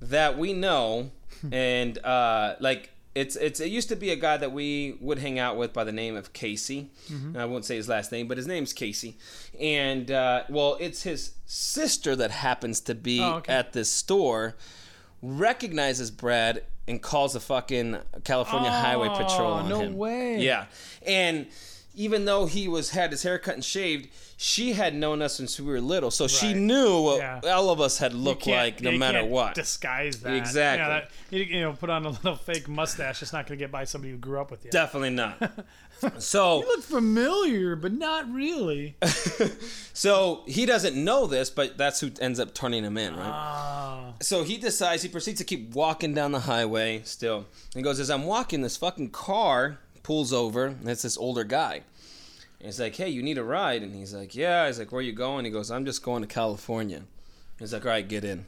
that 0.00 0.36
we 0.38 0.52
know 0.52 1.10
and 1.52 1.98
uh, 2.04 2.54
like 2.60 2.90
it's 3.18 3.36
it's 3.36 3.60
it 3.60 3.68
used 3.70 3.88
to 3.88 3.96
be 3.96 4.10
a 4.10 4.16
guy 4.16 4.36
that 4.36 4.52
we 4.52 4.96
would 5.00 5.18
hang 5.18 5.38
out 5.38 5.56
with 5.56 5.72
by 5.72 5.84
the 5.84 5.92
name 5.92 6.16
of 6.16 6.32
Casey. 6.32 6.90
I 7.36 7.44
won't 7.44 7.64
say 7.64 7.76
his 7.76 7.88
last 7.88 8.12
name, 8.12 8.28
but 8.28 8.36
his 8.36 8.46
name's 8.46 8.72
Casey. 8.72 9.16
And 9.60 10.10
uh, 10.10 10.44
well, 10.48 10.76
it's 10.80 11.02
his 11.02 11.32
sister 11.46 12.14
that 12.16 12.30
happens 12.30 12.80
to 12.82 12.94
be 12.94 13.20
Oh, 13.20 13.36
okay. 13.36 13.52
at 13.52 13.72
this 13.72 13.90
store, 13.90 14.54
recognizes 15.22 16.10
Brad 16.10 16.62
and 16.86 17.02
calls 17.02 17.32
the 17.34 17.40
fucking 17.40 17.98
California 18.24 18.70
Highway 18.70 19.08
Patrol 19.08 19.50
Oh, 19.52 19.54
on 19.54 19.68
no 19.68 19.80
him. 19.80 19.96
way. 19.96 20.38
Yeah, 20.40 20.66
and 21.06 21.46
even 21.94 22.24
though 22.24 22.46
he 22.46 22.68
was 22.68 22.90
had 22.90 23.10
his 23.10 23.22
hair 23.24 23.38
cut 23.38 23.54
and 23.54 23.64
shaved, 23.64 24.08
she 24.40 24.72
had 24.72 24.94
known 24.94 25.20
us 25.20 25.34
since 25.34 25.58
we 25.58 25.66
were 25.66 25.80
little, 25.80 26.12
so 26.12 26.28
she 26.28 26.54
knew 26.54 27.02
what 27.02 27.18
Yeah. 27.18 27.40
all 27.46 27.70
of 27.70 27.80
us 27.80 27.98
had 27.98 28.14
looked 28.14 28.46
like, 28.46 28.80
no 28.80 28.90
you 28.90 28.98
matter 28.98 29.24
what. 29.24 29.56
Disguise 29.56 30.20
that. 30.20 30.32
Exactly. 30.36 30.86
Yeah, 30.86 30.88
that, 31.00 31.10
you, 31.30 31.42
you 31.42 31.60
know, 31.60 31.72
put 31.72 31.90
on 31.90 32.06
a 32.06 32.10
little 32.10 32.36
fake 32.36 32.68
mustache. 32.68 33.20
It's 33.20 33.32
not 33.32 33.48
going 33.48 33.58
to 33.58 33.64
get 33.64 33.72
by 33.72 33.82
somebody 33.82 34.12
who 34.12 34.16
grew 34.16 34.40
up 34.40 34.52
with 34.52 34.64
you. 34.64 34.70
Definitely 34.70 35.10
not. 35.10 35.42
so, 36.18 36.60
you 36.60 36.68
look 36.68 36.84
familiar, 36.84 37.74
but 37.74 37.92
not 37.92 38.32
really. 38.32 38.94
so 39.92 40.42
he 40.46 40.66
doesn't 40.66 40.94
know 40.94 41.26
this, 41.26 41.50
but 41.50 41.76
that's 41.76 41.98
who 41.98 42.12
ends 42.20 42.38
up 42.38 42.54
turning 42.54 42.84
him 42.84 42.96
in, 42.96 43.16
right? 43.16 43.24
Ah. 43.26 44.12
so 44.20 44.44
he 44.44 44.56
decides 44.56 45.02
he 45.02 45.08
proceeds 45.08 45.38
to 45.38 45.44
keep 45.44 45.74
walking 45.74 46.14
down 46.14 46.30
the 46.30 46.40
highway 46.40 47.00
still 47.04 47.46
he 47.74 47.82
goes 47.82 47.98
as 48.00 48.10
i'm 48.10 48.24
walking 48.24 48.62
this 48.62 48.76
fucking 48.76 49.10
car 49.10 49.78
pulls 50.02 50.32
over 50.32 50.66
and 50.66 50.88
it's 50.88 51.02
this 51.02 51.16
older 51.18 51.44
guy 51.44 51.82
and 52.60 52.66
he's 52.66 52.80
like 52.80 52.96
hey 52.96 53.08
you 53.08 53.22
need 53.22 53.38
a 53.38 53.44
ride? 53.44 53.82
And 53.82 53.94
he's 53.94 54.14
like 54.14 54.34
yeah. 54.34 54.66
He's 54.66 54.78
like 54.78 54.92
where 54.92 55.02
you 55.02 55.12
going? 55.12 55.44
He 55.44 55.50
goes 55.50 55.70
i'm 55.70 55.84
just 55.84 56.02
going 56.02 56.22
to 56.22 56.28
california. 56.28 57.02
He's 57.58 57.72
like 57.72 57.84
all 57.84 57.90
right 57.90 58.06
get 58.06 58.24
in. 58.24 58.46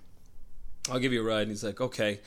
I'll 0.90 0.98
give 0.98 1.12
you 1.12 1.20
a 1.20 1.24
ride. 1.24 1.42
And 1.42 1.50
he's 1.50 1.64
like 1.64 1.80
okay. 1.80 2.20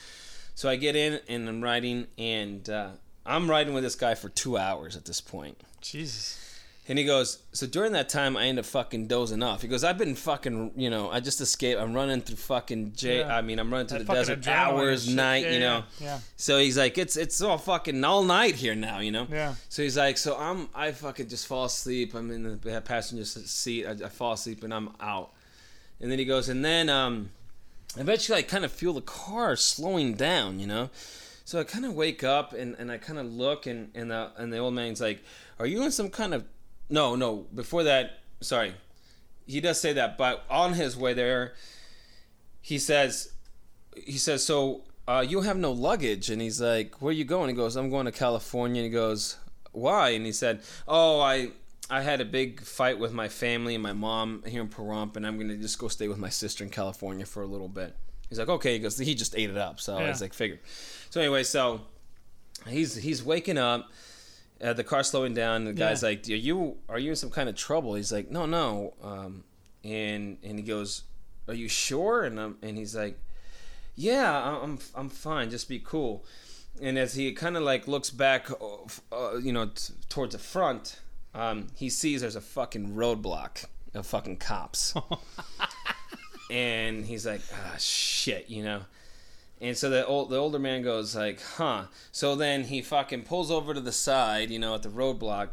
So 0.55 0.69
i 0.69 0.75
get 0.75 0.95
in 0.95 1.19
and 1.27 1.49
i'm 1.49 1.63
riding 1.63 2.07
and 2.17 2.69
uh, 2.69 2.89
i'm 3.25 3.49
riding 3.49 3.73
with 3.73 3.83
this 3.83 3.95
guy 3.95 4.15
for 4.15 4.29
two 4.29 4.57
hours 4.57 4.95
at 4.95 5.05
this 5.05 5.21
point. 5.21 5.61
Jesus. 5.81 6.52
And 6.87 6.99
he 6.99 7.05
goes, 7.05 7.39
so 7.53 7.65
during 7.65 7.93
that 7.93 8.09
time, 8.09 8.35
I 8.35 8.47
end 8.47 8.59
up 8.59 8.65
fucking 8.65 9.07
dozing 9.07 9.41
off. 9.41 9.61
He 9.61 9.69
goes, 9.69 9.85
I've 9.85 9.97
been 9.97 10.15
fucking, 10.15 10.73
you 10.75 10.89
know, 10.89 11.09
I 11.09 11.21
just 11.21 11.39
escaped. 11.39 11.79
I'm 11.79 11.93
running 11.93 12.19
through 12.21 12.35
fucking 12.35 12.91
jail. 12.93 13.25
Yeah. 13.27 13.37
I 13.37 13.41
mean, 13.41 13.57
I'm 13.57 13.71
running 13.71 13.87
through 13.87 13.99
That 13.99 14.07
the 14.07 14.13
desert 14.35 14.47
hours, 14.49 15.07
night, 15.07 15.43
Yeah, 15.45 15.51
you 15.53 15.59
know. 15.61 15.83
yeah, 15.99 16.05
yeah. 16.07 16.19
So 16.35 16.59
he's 16.59 16.77
like, 16.77 16.97
it's 16.97 17.15
it's 17.15 17.39
all 17.41 17.57
fucking 17.57 18.03
all 18.03 18.23
night 18.23 18.55
here 18.55 18.75
now, 18.75 18.99
you 18.99 19.11
know. 19.11 19.27
Yeah. 19.31 19.55
So 19.69 19.81
he's 19.81 19.95
like, 19.97 20.17
so 20.17 20.35
I'm 20.37 20.67
I 20.75 20.91
fucking 20.91 21.29
just 21.29 21.47
fall 21.47 21.65
asleep. 21.65 22.13
I'm 22.15 22.29
in 22.31 22.59
the 22.59 22.81
passenger 22.81 23.23
seat. 23.23 23.85
I, 23.85 23.91
I 23.91 24.09
fall 24.09 24.33
asleep 24.33 24.63
and 24.63 24.73
I'm 24.73 24.89
out. 24.99 25.31
And 26.01 26.11
then 26.11 26.19
he 26.19 26.25
goes, 26.25 26.49
and 26.49 26.65
then 26.65 26.89
um, 26.89 27.29
eventually 27.97 28.39
I 28.39 28.41
kind 28.41 28.65
of 28.65 28.73
feel 28.73 28.91
the 28.91 29.01
car 29.01 29.55
slowing 29.55 30.15
down, 30.15 30.59
you 30.59 30.67
know. 30.67 30.89
So 31.45 31.59
I 31.59 31.63
kind 31.63 31.85
of 31.85 31.93
wake 31.93 32.23
up 32.25 32.51
and, 32.51 32.75
and 32.77 32.91
I 32.91 32.97
kind 32.97 33.19
of 33.19 33.25
look 33.31 33.67
and 33.67 33.89
and 33.95 34.11
the 34.11 34.31
and 34.37 34.51
the 34.51 34.57
old 34.57 34.73
man's 34.73 34.99
like, 34.99 35.23
"Are 35.59 35.65
you 35.65 35.81
in 35.83 35.91
some 35.91 36.09
kind 36.09 36.33
of?" 36.33 36.43
No, 36.89 37.15
no. 37.15 37.45
Before 37.53 37.83
that, 37.83 38.19
sorry, 38.41 38.73
he 39.45 39.61
does 39.61 39.79
say 39.79 39.93
that, 39.93 40.17
but 40.17 40.45
on 40.49 40.73
his 40.73 40.95
way 40.97 41.13
there, 41.13 41.53
he 42.61 42.79
says, 42.79 43.33
he 43.95 44.17
says, 44.17 44.45
"So 44.45 44.83
uh, 45.07 45.25
you 45.27 45.41
have 45.41 45.57
no 45.57 45.71
luggage?" 45.71 46.29
And 46.29 46.41
he's 46.41 46.61
like, 46.61 47.01
"Where 47.01 47.09
are 47.09 47.13
you 47.13 47.25
going?" 47.25 47.49
He 47.49 47.55
goes, 47.55 47.75
"I'm 47.75 47.89
going 47.89 48.05
to 48.05 48.11
California." 48.11 48.81
And 48.81 48.91
he 48.91 48.93
goes, 48.93 49.37
"Why?" 49.71 50.09
And 50.09 50.25
he 50.25 50.31
said, 50.31 50.61
"Oh, 50.87 51.19
I." 51.19 51.51
I 51.89 52.01
had 52.01 52.21
a 52.21 52.25
big 52.25 52.61
fight 52.61 52.97
with 52.97 53.11
my 53.11 53.27
family 53.27 53.75
and 53.75 53.83
my 53.83 53.91
mom 53.91 54.41
here 54.47 54.61
in 54.61 54.69
Pahrump, 54.69 55.17
and 55.17 55.27
I'm 55.27 55.37
gonna 55.37 55.57
just 55.57 55.77
go 55.77 55.89
stay 55.89 56.07
with 56.07 56.17
my 56.17 56.29
sister 56.29 56.63
in 56.63 56.69
California 56.69 57.25
for 57.25 57.43
a 57.43 57.45
little 57.45 57.67
bit. 57.67 57.93
He's 58.29 58.39
like, 58.39 58.47
okay. 58.47 58.73
He 58.73 58.79
goes, 58.79 58.97
he 58.97 59.13
just 59.13 59.35
ate 59.35 59.49
it 59.49 59.57
up, 59.57 59.81
so 59.81 59.97
I 59.97 60.07
was 60.07 60.21
like, 60.21 60.33
figure. 60.33 60.59
So 61.09 61.19
anyway, 61.19 61.43
so 61.43 61.81
he's 62.67 62.95
he's 62.95 63.21
waking 63.21 63.57
up. 63.57 63.91
Uh, 64.63 64.71
the 64.73 64.83
car 64.83 65.03
slowing 65.03 65.33
down. 65.33 65.65
The 65.65 65.73
guy's 65.73 66.01
Yeah. 66.01 66.09
like, 66.09 66.27
"Are 66.29 66.33
you 66.35 66.77
are 66.87 66.97
you 66.99 67.09
in 67.09 67.15
some 67.17 67.29
kind 67.29 67.49
of 67.49 67.55
trouble?" 67.55 67.95
He's 67.95 68.11
like, 68.13 68.31
"No, 68.31 68.45
no." 68.45 68.93
Um, 69.03 69.43
and 69.83 70.37
and 70.43 70.57
he 70.57 70.63
goes, 70.63 71.03
"Are 71.49 71.53
you 71.53 71.67
sure?" 71.67 72.23
And 72.23 72.39
um, 72.39 72.57
and 72.61 72.77
he's 72.77 72.95
like, 72.95 73.19
"Yeah, 73.95 74.57
I'm 74.63 74.79
I'm 74.95 75.09
fine. 75.09 75.49
Just 75.49 75.67
be 75.67 75.79
cool." 75.79 76.23
And 76.81 76.97
as 76.97 77.13
he 77.15 77.33
kind 77.33 77.57
of 77.57 77.63
like 77.63 77.87
looks 77.87 78.09
back, 78.09 78.47
uh, 79.11 79.35
you 79.37 79.51
know, 79.51 79.65
t- 79.67 79.93
towards 80.09 80.33
the 80.33 80.39
front, 80.39 80.99
um, 81.35 81.67
he 81.75 81.89
sees 81.89 82.21
there's 82.21 82.35
a 82.35 82.41
fucking 82.41 82.95
roadblock 82.95 83.65
of 83.93 84.07
fucking 84.07 84.37
cops. 84.37 84.93
and 86.49 87.05
he's 87.05 87.25
like, 87.25 87.41
ah, 87.53 87.75
shit, 87.77 88.49
you 88.49 88.63
know. 88.63 88.81
And 89.61 89.77
so 89.77 89.89
the 89.89 90.05
old 90.05 90.29
the 90.29 90.37
older 90.37 90.59
man 90.59 90.81
goes 90.81 91.15
like, 91.15 91.41
huh. 91.41 91.85
So 92.11 92.35
then 92.35 92.65
he 92.65 92.81
fucking 92.81 93.23
pulls 93.23 93.49
over 93.49 93.73
to 93.73 93.79
the 93.79 93.91
side, 93.91 94.49
you 94.49 94.59
know, 94.59 94.75
at 94.75 94.83
the 94.83 94.89
roadblock, 94.89 95.49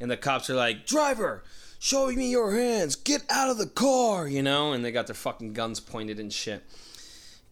and 0.00 0.10
the 0.10 0.16
cops 0.16 0.48
are 0.48 0.54
like, 0.54 0.86
driver, 0.86 1.42
show 1.78 2.06
me 2.08 2.30
your 2.30 2.52
hands, 2.54 2.94
get 2.96 3.24
out 3.28 3.50
of 3.50 3.58
the 3.58 3.66
car, 3.66 4.28
you 4.28 4.42
know. 4.42 4.72
And 4.72 4.84
they 4.84 4.92
got 4.92 5.06
their 5.06 5.14
fucking 5.14 5.52
guns 5.52 5.80
pointed 5.80 6.20
and 6.20 6.32
shit. 6.32 6.62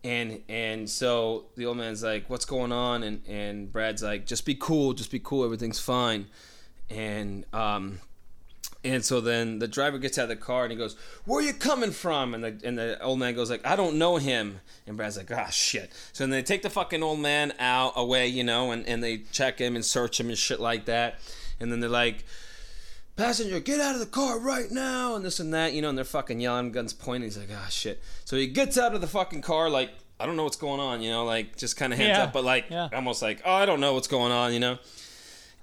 And 0.04 0.42
and 0.48 0.88
so 0.88 1.46
the 1.56 1.66
old 1.66 1.78
man's 1.78 2.02
like, 2.02 2.30
what's 2.30 2.44
going 2.44 2.72
on? 2.72 3.02
And 3.02 3.22
and 3.26 3.72
Brad's 3.72 4.02
like, 4.02 4.26
just 4.26 4.44
be 4.46 4.54
cool, 4.54 4.92
just 4.92 5.10
be 5.10 5.20
cool, 5.20 5.44
everything's 5.44 5.80
fine. 5.80 6.26
And 6.90 7.44
um, 7.52 8.00
and 8.84 9.04
so 9.04 9.20
then 9.20 9.58
the 9.60 9.68
driver 9.68 9.98
gets 9.98 10.18
out 10.18 10.24
of 10.24 10.28
the 10.30 10.36
car 10.36 10.64
and 10.64 10.72
he 10.72 10.76
goes, 10.78 10.96
"Where 11.24 11.38
are 11.40 11.42
you 11.46 11.52
coming 11.52 11.92
from?" 11.92 12.34
And 12.34 12.42
the 12.42 12.60
and 12.64 12.76
the 12.76 13.00
old 13.02 13.18
man 13.18 13.34
goes 13.34 13.50
like, 13.50 13.64
"I 13.66 13.76
don't 13.76 13.96
know 13.96 14.16
him." 14.16 14.60
And 14.86 14.96
Brad's 14.96 15.16
like, 15.16 15.30
"Ah, 15.30 15.48
shit." 15.50 15.92
So 16.12 16.24
then 16.24 16.30
they 16.30 16.42
take 16.42 16.62
the 16.62 16.70
fucking 16.70 17.02
old 17.02 17.20
man 17.20 17.52
out 17.58 17.92
away, 17.96 18.26
you 18.26 18.42
know, 18.44 18.72
and 18.72 18.86
and 18.88 19.02
they 19.02 19.18
check 19.30 19.58
him 19.58 19.76
and 19.76 19.84
search 19.84 20.18
him 20.18 20.28
and 20.28 20.36
shit 20.38 20.58
like 20.60 20.86
that. 20.86 21.20
And 21.60 21.70
then 21.70 21.78
they're 21.80 21.88
like, 21.88 22.24
"Passenger, 23.16 23.60
get 23.60 23.78
out 23.80 23.94
of 23.94 24.00
the 24.00 24.06
car 24.06 24.38
right 24.38 24.70
now!" 24.70 25.14
And 25.14 25.24
this 25.24 25.38
and 25.38 25.52
that, 25.54 25.72
you 25.74 25.82
know, 25.82 25.88
and 25.90 25.96
they're 25.96 26.04
fucking 26.04 26.40
yelling, 26.40 26.72
guns 26.72 26.92
pointing. 26.92 27.28
He's 27.28 27.38
like, 27.38 27.50
"Ah, 27.54 27.68
shit." 27.68 28.02
So 28.24 28.36
he 28.36 28.46
gets 28.48 28.76
out 28.78 28.94
of 28.94 29.00
the 29.00 29.06
fucking 29.06 29.42
car 29.42 29.70
like. 29.70 29.90
I 30.20 30.26
don't 30.26 30.36
know 30.36 30.44
what's 30.44 30.56
going 30.56 30.78
on, 30.78 31.02
you 31.02 31.10
know, 31.10 31.24
like 31.24 31.56
just 31.56 31.76
kind 31.76 31.92
of 31.92 31.98
hands 31.98 32.16
Yeah, 32.16 32.24
up, 32.24 32.32
but 32.32 32.44
like 32.44 32.66
yeah. 32.70 32.88
almost 32.94 33.22
like, 33.22 33.42
oh, 33.44 33.52
I 33.54 33.66
don't 33.66 33.80
know 33.80 33.94
what's 33.94 34.06
going 34.06 34.30
on, 34.30 34.52
you 34.52 34.60
know 34.60 34.78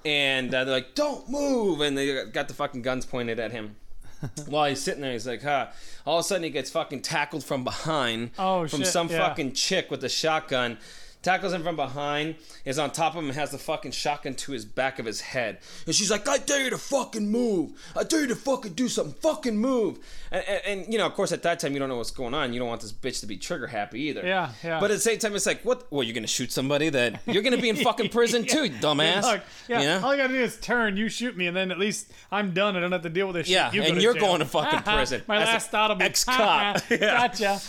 and 0.06 0.54
uh, 0.54 0.64
they're 0.64 0.76
like, 0.76 0.96
"Don't 0.96 1.30
move!" 1.30 1.82
And 1.82 1.98
they 1.98 2.26
got 2.26 2.48
the 2.48 2.54
fucking 2.54 2.82
guns 2.82 3.06
pointed 3.06 3.40
at 3.40 3.52
him. 3.52 3.76
While 4.48 4.70
he's 4.70 4.82
sitting 4.82 5.02
there, 5.02 5.14
he's 5.14 5.28
like, 5.28 5.42
"Huh." 5.44 5.68
All 6.06 6.20
of 6.20 6.26
a 6.26 6.28
sudden, 6.28 6.44
he 6.44 6.50
gets 6.50 6.70
fucking 6.72 7.02
tackled 7.02 7.44
from 7.44 7.64
behind 7.64 8.32
Oh, 8.40 8.68
from 8.68 8.80
shit, 8.80 8.88
some 8.88 9.10
yeah. 9.10 9.28
fucking 9.28 9.54
chick 9.54 9.90
with 9.92 10.04
a 10.04 10.10
shotgun. 10.10 10.78
Tackles 11.22 11.52
him 11.52 11.64
from 11.64 11.76
behind, 11.76 12.36
is 12.64 12.80
on 12.80 12.92
top 12.92 13.14
of 13.14 13.20
him, 13.22 13.26
and 13.30 13.36
has 13.38 13.52
the 13.52 13.58
fucking 13.58 13.92
shotgun 13.92 14.36
to 14.36 14.54
his 14.54 14.64
back 14.64 15.00
of 15.00 15.06
his 15.06 15.20
head. 15.20 15.58
And 15.86 15.94
she's 15.94 16.10
like, 16.10 16.30
I 16.30 16.38
dare 16.38 16.64
you 16.64 16.70
to 16.70 16.78
fucking 16.78 17.30
move. 17.30 17.72
I 17.94 18.04
dare 18.06 18.22
you 18.22 18.28
to 18.28 18.36
fucking 18.38 18.72
do 18.74 18.88
something. 18.88 19.14
Fucking 19.22 19.58
move. 19.58 20.00
And, 20.32 20.46
and, 20.48 20.62
and, 20.66 20.94
you 20.94 20.98
know, 20.98 21.06
of 21.06 21.14
course, 21.16 21.34
at 21.34 21.44
that 21.44 21.60
time, 21.60 21.74
you 21.74 21.80
don't 21.80 21.90
know 21.90 21.98
what's 21.98 22.12
going 22.12 22.34
on. 22.34 22.54
You 22.54 22.60
don't 22.60 22.70
want 22.70 22.80
this 22.80 22.94
bitch 22.94 23.20
to 23.20 23.26
be 23.26 23.36
trigger 23.36 23.68
happy 23.68 24.00
either. 24.04 24.26
Yeah, 24.26 24.52
yeah. 24.64 24.80
But 24.80 24.92
at 24.92 24.94
the 24.94 25.00
same 25.02 25.20
time, 25.20 25.36
it's 25.36 25.46
like, 25.46 25.62
what? 25.64 25.92
Well, 25.92 26.04
you're 26.04 26.14
going 26.14 26.24
to 26.24 26.28
shoot 26.28 26.54
somebody 26.54 26.88
that 26.88 27.20
you're 27.26 27.44
going 27.44 27.56
to 27.56 27.62
be 27.62 27.68
in 27.68 27.76
fucking 27.76 28.10
prison 28.12 28.46
too, 28.46 28.64
you 28.64 28.70
dumbass. 28.80 29.24
Look, 29.24 29.42
yeah, 29.68 29.82
You 29.82 29.88
know? 29.88 29.98
all 30.06 30.12
I 30.12 30.18
gotta 30.18 30.30
do 30.34 30.40
is 30.42 30.58
turn, 30.62 30.96
you 30.96 31.10
shoot 31.10 31.36
me, 31.36 31.48
and 31.48 31.58
then 31.58 31.70
at 31.72 31.80
least 31.80 32.14
I'm 32.32 32.52
done. 32.54 32.78
I 32.78 32.80
don't 32.80 32.94
have 32.94 33.02
to 33.02 33.10
deal 33.10 33.28
with 33.28 33.36
this 33.36 33.50
Yeah, 33.50 33.66
shit. 33.72 33.76
You 33.76 33.82
go 33.82 33.88
and 33.88 33.96
to 33.98 34.02
you're 34.02 34.14
jail. 34.14 34.22
going 34.24 34.40
to 34.40 34.46
fucking 34.46 34.80
prison. 34.94 35.22
My 35.28 35.42
As 35.42 35.48
last 35.48 35.70
thought 35.72 35.90
will 35.90 35.98
be 35.98 36.06
ex-cop. 36.06 36.78
Yeah. 36.90 36.98
Gotcha. 36.98 37.60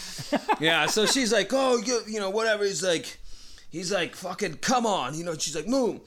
yeah. 0.61 0.87
So 0.87 1.05
she's 1.07 1.33
like, 1.33 1.49
oh, 1.53 1.79
you, 1.79 2.01
you 2.07 2.21
know, 2.21 2.31
whatever. 2.31 2.65
He's 2.65 2.85
like, 2.85 3.19
he's 3.71 3.91
like, 3.93 4.15
fucking, 4.17 4.55
come 4.57 4.85
on, 4.87 5.15
you 5.17 5.25
know. 5.25 5.35
She's 5.35 5.57
like, 5.57 5.67
move. 5.69 6.01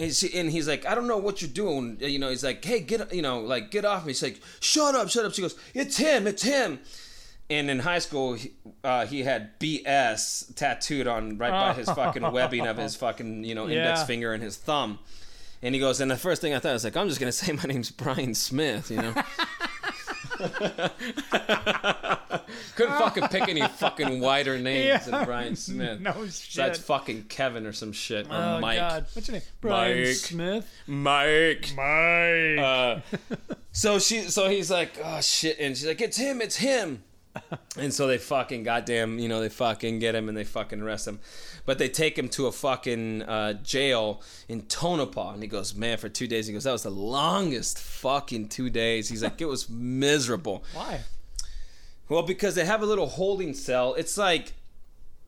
And, 0.00 0.12
she, 0.12 0.32
and 0.38 0.48
he's 0.50 0.68
like, 0.68 0.86
I 0.86 0.94
don't 0.94 1.08
know 1.08 1.16
what 1.18 1.42
you're 1.42 1.50
doing. 1.50 1.96
You 2.00 2.18
know, 2.20 2.30
he's 2.30 2.44
like, 2.44 2.64
hey, 2.64 2.80
get, 2.80 3.12
you 3.12 3.22
know, 3.22 3.40
like, 3.40 3.70
get 3.72 3.84
off 3.84 4.06
me. 4.06 4.12
She's 4.12 4.22
like, 4.22 4.40
shut 4.60 4.94
up, 4.94 5.08
shut 5.08 5.24
up. 5.24 5.34
She 5.34 5.42
goes, 5.42 5.56
it's 5.74 5.96
him, 5.96 6.26
it's 6.28 6.42
him. 6.42 6.78
And 7.50 7.70
in 7.70 7.78
high 7.80 7.98
school, 7.98 8.34
he, 8.34 8.52
uh, 8.84 9.06
he 9.06 9.22
had 9.22 9.58
BS 9.58 10.54
tattooed 10.54 11.06
on 11.06 11.38
right 11.38 11.50
by 11.50 11.72
his 11.72 11.88
fucking 11.90 12.30
webbing 12.30 12.66
of 12.66 12.76
his 12.76 12.94
fucking, 13.04 13.42
you 13.42 13.54
know, 13.54 13.64
index 13.68 14.00
Yeah. 14.00 14.04
finger 14.04 14.32
and 14.34 14.42
his 14.42 14.56
thumb. 14.56 14.98
And 15.62 15.74
he 15.74 15.80
goes, 15.80 16.00
and 16.00 16.08
the 16.10 16.16
first 16.16 16.40
thing 16.42 16.54
I 16.54 16.58
thought 16.60 16.74
was 16.74 16.84
like, 16.84 16.96
I'm 16.96 17.08
just 17.08 17.18
gonna 17.18 17.32
say 17.42 17.50
my 17.52 17.62
name's 17.64 17.90
Brian 17.90 18.34
Smith, 18.34 18.90
you 18.90 18.98
know. 18.98 19.14
Couldn't 22.76 22.98
fucking 22.98 23.28
pick 23.28 23.48
any 23.48 23.66
fucking 23.66 24.20
wider 24.20 24.58
names 24.60 25.06
than 25.06 25.24
Brian 25.24 25.56
Smith. 25.66 26.00
No 26.00 26.26
shit. 26.26 26.54
that's 26.56 26.78
fucking 26.78 27.24
Kevin 27.24 27.66
or 27.66 27.72
some 27.72 27.92
shit 27.92 28.26
or 28.26 28.34
oh 28.34 28.60
Mike. 28.60 28.78
God, 28.78 29.06
what's 29.12 29.28
your 29.28 29.34
name? 29.34 29.42
Brian 29.60 30.04
Mike. 30.04 30.14
Smith. 30.14 30.70
Mike. 30.86 31.72
Mike. 31.76 32.58
Uh, 32.58 33.00
so 33.72 33.98
she, 33.98 34.22
so 34.22 34.48
he's 34.48 34.70
like, 34.70 34.98
oh 35.04 35.20
shit, 35.20 35.58
and 35.58 35.76
she's 35.76 35.86
like, 35.86 36.00
it's 36.00 36.16
him, 36.16 36.40
it's 36.40 36.56
him. 36.56 37.02
And 37.78 37.94
so 37.94 38.08
they 38.08 38.18
fucking 38.18 38.64
goddamn, 38.64 39.18
you 39.20 39.28
know, 39.28 39.40
they 39.40 39.48
fucking 39.48 40.00
get 40.00 40.14
him 40.14 40.28
and 40.28 40.36
they 40.36 40.42
fucking 40.42 40.80
arrest 40.80 41.06
him. 41.06 41.20
But 41.64 41.78
they 41.78 41.88
take 41.88 42.18
him 42.18 42.28
to 42.30 42.46
a 42.46 42.52
fucking 42.52 43.22
uh, 43.22 43.52
jail 43.62 44.20
in 44.48 44.62
Tonopah. 44.62 45.34
And 45.34 45.42
he 45.42 45.48
goes, 45.48 45.74
man, 45.74 45.98
for 45.98 46.08
two 46.08 46.26
days. 46.26 46.48
He 46.48 46.52
goes, 46.52 46.64
that 46.64 46.72
was 46.72 46.82
the 46.82 46.90
longest 46.90 47.78
fucking 47.78 48.48
two 48.48 48.68
days. 48.68 49.08
He's 49.08 49.22
like, 49.22 49.40
it 49.40 49.46
was 49.46 49.68
miserable. 49.68 50.64
Why? 50.74 51.00
Well, 52.08 52.22
because 52.22 52.54
they 52.54 52.64
have 52.64 52.82
a 52.82 52.86
little 52.86 53.06
holding 53.06 53.54
cell. 53.54 53.94
It's 53.94 54.16
like 54.18 54.54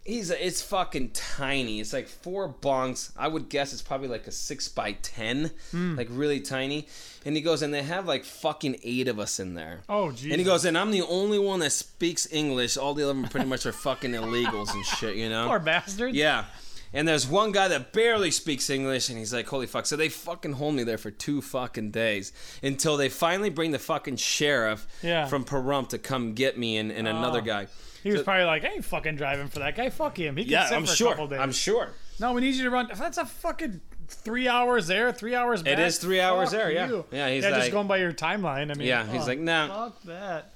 he's 0.05 0.31
a, 0.31 0.47
it's 0.47 0.63
fucking 0.63 1.11
tiny. 1.11 1.81
It's 1.81 1.93
like 1.93 2.09
four 2.09 2.49
bunks. 2.49 3.13
I 3.17 3.29
would 3.29 3.49
guess 3.49 3.73
it's 3.73 3.83
probably 3.83 4.09
like 4.09 4.27
a 4.27 4.33
six 4.33 4.69
by 4.69 4.93
ten, 4.93 5.51
Hmm. 5.71 5.97
like 5.97 6.09
really 6.11 6.41
tiny. 6.41 6.87
And 7.25 7.37
he 7.37 7.43
goes, 7.43 7.63
and 7.63 7.73
they 7.75 7.83
have 7.83 8.07
like 8.07 8.25
fucking 8.25 8.77
eight 8.83 9.09
of 9.09 9.19
us 9.19 9.39
in 9.39 9.55
there. 9.55 9.81
Oh, 9.89 10.11
geez. 10.11 10.33
And 10.33 10.41
he 10.41 10.45
goes, 10.45 10.65
and 10.65 10.77
I'm 10.79 10.91
the 10.91 11.03
only 11.03 11.39
one 11.39 11.61
that 11.61 11.71
speaks 11.73 12.27
English. 12.33 12.77
All 12.77 12.95
the 12.95 13.03
other 13.05 13.13
them 13.13 13.25
pretty 13.29 13.47
much 13.47 13.67
are 13.67 13.73
fucking 13.73 14.13
illegals 14.13 14.73
and 14.73 14.85
shit, 14.85 15.17
you 15.17 15.29
know? 15.29 15.47
Poor 15.49 15.59
bastard. 15.59 16.15
Yeah. 16.15 16.47
And 16.93 17.07
there's 17.07 17.25
one 17.29 17.53
guy 17.53 17.69
that 17.69 17.93
barely 17.93 18.33
speaks 18.33 18.69
English, 18.69 19.11
and 19.11 19.17
he's 19.19 19.33
like, 19.33 19.47
"Holy 19.47 19.69
fuck!" 19.69 19.87
So 19.87 19.95
they 19.95 20.09
fucking 20.09 20.55
hold 20.55 20.75
me 20.75 20.83
there 20.83 20.99
for 20.99 21.13
two 21.13 21.41
fucking 21.41 21.93
days 21.93 22.33
until 22.65 22.97
they 22.97 23.09
finally 23.09 23.49
bring 23.49 23.71
the 23.71 23.79
fucking 23.79 24.17
sheriff 24.17 24.89
Yeah. 25.01 25.27
from 25.27 25.45
Pahrump 25.45 25.91
to 25.91 25.99
come 25.99 26.33
get 26.35 26.59
me 26.59 26.79
and, 26.79 26.91
and 26.91 27.07
another 27.07 27.39
Oh. 27.43 27.47
guy. 27.47 27.69
He 28.03 28.13
was 28.13 28.23
probably 28.23 28.45
like, 28.45 28.65
"I 28.65 28.69
ain't 28.69 28.85
fucking 28.85 29.17
driving 29.17 29.49
for 29.49 29.59
that 29.61 29.77
guy. 29.77 29.91
Fuck 29.91 30.19
him. 30.19 30.37
He 30.37 30.45
can 30.45 30.53
Yeah, 30.53 30.67
sit 30.69 30.77
I'm 30.77 30.87
for 30.87 30.93
a 30.93 30.97
sure. 30.97 31.11
couple 31.11 31.29
days." 31.29 31.41
I'm 31.41 31.53
sure. 31.53 31.91
No, 32.19 32.33
we 32.33 32.41
need 32.41 32.55
you 32.55 32.65
to 32.65 32.71
run. 32.71 32.89
That's 32.95 33.19
a 33.19 33.25
fucking 33.27 33.81
three 34.09 34.49
hours 34.49 34.87
there, 34.87 35.13
three 35.13 35.35
hours 35.35 35.63
back. 35.63 35.79
is 35.79 35.99
three 35.99 36.21
hours 36.21 36.51
Fuck 36.51 36.59
there, 36.59 36.73
yeah. 36.73 36.89
you. 36.89 37.05
Yeah, 37.11 37.31
he's 37.31 37.45
yeah, 37.45 37.51
just 37.59 37.71
going 37.71 37.87
by 37.87 37.99
your 37.99 38.13
timeline. 38.13 38.71
I 38.71 38.75
mean, 38.75 38.87
Yeah, 38.89 39.07
he's 39.07 39.23
oh, 39.23 39.27
like, 39.27 39.39
nah. 39.39 39.69
Fuck 39.69 40.03
that. 40.03 40.53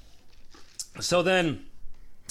So 1.01 1.23
then 1.23 1.65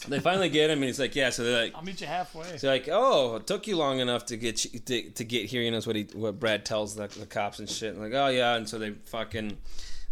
they 0.07 0.19
finally 0.19 0.49
get 0.49 0.69
him, 0.69 0.79
and 0.79 0.85
he's 0.85 0.99
like, 0.99 1.15
"Yeah." 1.15 1.29
So 1.29 1.43
they're 1.43 1.63
like, 1.63 1.75
I'll 1.75 1.83
meet 1.83 2.01
you 2.01 2.07
halfway. 2.07 2.57
They're 2.57 2.71
like, 2.71 2.89
oh, 2.91 3.37
it 3.37 3.47
took 3.47 3.67
you 3.67 3.77
long 3.77 3.99
enough 3.99 4.25
to 4.27 4.37
get 4.37 4.65
you, 4.65 4.79
to, 4.79 5.09
to 5.11 5.23
get 5.23 5.45
here. 5.45 5.61
You 5.61 5.71
know, 5.71 5.79
what 5.81 5.95
he 5.95 6.07
what 6.13 6.39
Brad 6.39 6.65
tells 6.65 6.95
the, 6.95 7.07
the 7.07 7.25
cops 7.25 7.59
and 7.59 7.69
shit. 7.69 7.93
And 7.93 8.01
like, 8.01 8.13
oh 8.13 8.27
yeah, 8.27 8.55
and 8.55 8.67
so 8.67 8.79
they 8.79 8.91
fucking. 8.91 9.57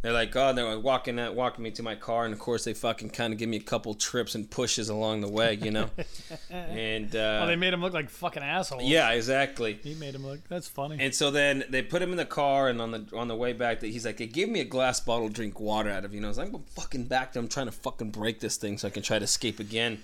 They're 0.02 0.14
like, 0.14 0.36
oh, 0.36 0.52
they're 0.52 0.76
like 0.76 0.84
walking 0.84 1.20
out, 1.20 1.36
walking 1.36 1.64
me 1.64 1.70
to 1.72 1.84
my 1.84 1.94
car, 1.94 2.26
and 2.26 2.34
of 2.34 2.40
course 2.40 2.64
they 2.64 2.74
fucking 2.74 3.12
kind 3.12 3.34
of 3.34 3.40
give 3.40 3.50
me 3.50 3.58
a 3.58 3.62
couple 3.62 3.94
trips 3.94 4.34
and 4.34 4.50
pushes 4.50 4.90
along 4.90 5.22
the 5.22 5.28
way, 5.28 5.54
you 5.62 5.70
know. 5.70 5.90
and 6.50 7.16
uh, 7.16 7.38
well, 7.40 7.48
they 7.48 7.56
made 7.56 7.72
him 7.74 7.82
look 7.82 7.94
like 7.94 8.10
fucking 8.10 8.42
asshole. 8.42 8.82
yeah, 8.82 9.12
exactly. 9.12 9.80
He 9.84 9.94
made 9.94 10.16
him 10.16 10.26
look. 10.26 10.40
That's 10.48 10.68
funny. 10.68 10.98
And 11.00 11.14
so 11.14 11.30
then 11.30 11.66
they 11.70 11.84
put 11.84 12.02
him 12.02 12.12
in 12.12 12.18
the 12.18 12.26
car, 12.26 12.68
and 12.68 12.82
on 12.82 12.92
the 12.92 13.06
on 13.16 13.28
the 13.28 13.36
way 13.36 13.54
back, 13.54 13.82
that 13.82 13.88
he's 13.88 14.06
like, 14.06 14.18
"They 14.18 14.28
gave 14.28 14.50
me 14.50 14.60
a 14.60 14.66
glass 14.66 15.00
bottle 15.00 15.28
to 15.28 15.34
drink 15.34 15.60
water 15.60 15.92
out 15.92 16.04
of." 16.04 16.16
You 16.16 16.22
know, 16.22 16.28
I 16.28 16.30
was 16.30 16.38
like, 16.40 16.52
"I'm 16.52 16.64
fucking 16.76 17.06
back 17.06 17.34
there. 17.34 17.42
I'm 17.42 17.48
trying 17.48 17.68
to 17.68 17.72
fucking 17.72 18.10
break 18.10 18.40
this 18.40 18.58
thing 18.58 18.80
so 18.80 18.88
I 18.88 18.92
can 18.92 19.04
try 19.04 19.20
to 19.20 19.26
escape 19.26 19.60
again." 19.60 20.00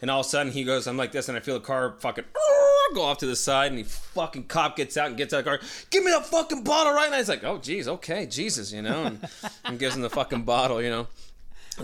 And 0.00 0.10
all 0.10 0.20
of 0.20 0.26
a 0.26 0.28
sudden, 0.28 0.52
he 0.52 0.64
goes, 0.64 0.86
"I'm 0.86 0.96
like 0.96 1.12
this," 1.12 1.28
and 1.28 1.36
I 1.36 1.40
feel 1.40 1.54
the 1.54 1.60
car 1.64 1.94
fucking 1.98 2.24
go 2.94 3.02
off 3.02 3.18
to 3.18 3.26
the 3.26 3.36
side, 3.36 3.70
and 3.72 3.78
he 3.78 3.84
fucking 3.84 4.44
cop 4.44 4.76
gets 4.76 4.96
out 4.96 5.08
and 5.08 5.16
gets 5.16 5.34
out 5.34 5.40
of 5.40 5.44
the 5.44 5.50
car. 5.58 5.60
Give 5.90 6.04
me 6.04 6.10
that 6.12 6.24
fucking 6.26 6.62
bottle 6.64 6.92
right 6.92 7.10
now. 7.10 7.16
He's 7.18 7.28
like, 7.28 7.44
"Oh, 7.44 7.58
geez, 7.58 7.88
okay, 7.88 8.24
Jesus," 8.26 8.72
you 8.72 8.80
know, 8.82 9.04
and, 9.04 9.28
and 9.64 9.78
gives 9.78 9.96
him 9.96 10.02
the 10.02 10.10
fucking 10.10 10.42
bottle, 10.42 10.80
you 10.80 10.88
know. 10.90 11.06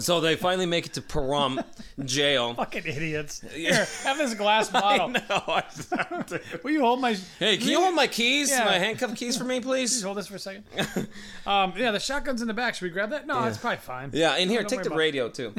So 0.01 0.21
they 0.21 0.35
finally 0.35 0.67
make 0.67 0.87
it 0.87 0.95
to 0.95 1.01
Pahrump 1.03 1.65
jail. 2.05 2.55
fucking 2.55 2.85
idiots. 2.85 3.43
Here, 3.53 3.87
have 4.03 4.19
this 4.19 4.35
glass 4.35 4.69
bottle. 4.81 5.09
No, 5.09 5.21
I- 5.29 5.63
Will 6.65 6.71
you 6.73 6.81
hold 6.81 7.01
my? 7.01 7.17
hey, 7.39 7.57
can 7.59 7.69
you 7.69 7.81
hold 7.81 7.95
my 7.95 8.09
keys, 8.09 8.51
Yeah. 8.51 8.65
my 8.65 8.79
handcuff 8.79 9.15
keys 9.15 9.37
for 9.37 9.45
me, 9.45 9.61
please? 9.61 9.93
Please 9.93 10.03
hold 10.03 10.17
this 10.17 10.27
for 10.27 10.35
a 10.35 10.39
second. 10.41 10.65
um, 11.47 11.75
yeah, 11.77 11.93
the 11.93 12.01
shotgun's 12.01 12.43
in 12.43 12.49
the 12.49 12.55
back. 12.55 12.75
Should 12.75 12.87
we 12.87 12.91
grab 12.91 13.11
that? 13.11 13.27
No, 13.29 13.43
that's 13.43 13.59
probably 13.59 13.77
fine. 13.79 14.11
Yeah, 14.13 14.37
in 14.37 14.49
here, 14.49 14.65
take 14.65 14.83
the 14.83 14.89
about 14.89 14.99
radio 14.99 15.29
too. 15.29 15.53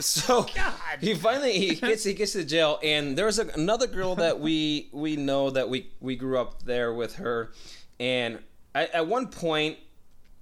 So 0.00 0.46
he 1.00 1.14
finally 1.14 1.52
he 1.52 1.74
gets 1.74 2.04
he 2.04 2.14
gets 2.14 2.32
to 2.32 2.44
jail, 2.44 2.78
and 2.82 3.16
there's 3.16 3.38
a, 3.38 3.46
another 3.48 3.86
girl 3.86 4.16
that 4.16 4.40
we 4.40 4.88
we 4.92 5.16
know 5.16 5.50
that 5.50 5.68
we 5.68 5.90
we 6.00 6.16
grew 6.16 6.38
up 6.38 6.62
there 6.64 6.92
with 6.92 7.16
her, 7.16 7.52
and 7.98 8.40
at, 8.74 8.90
at 8.94 9.06
one 9.06 9.28
point, 9.28 9.78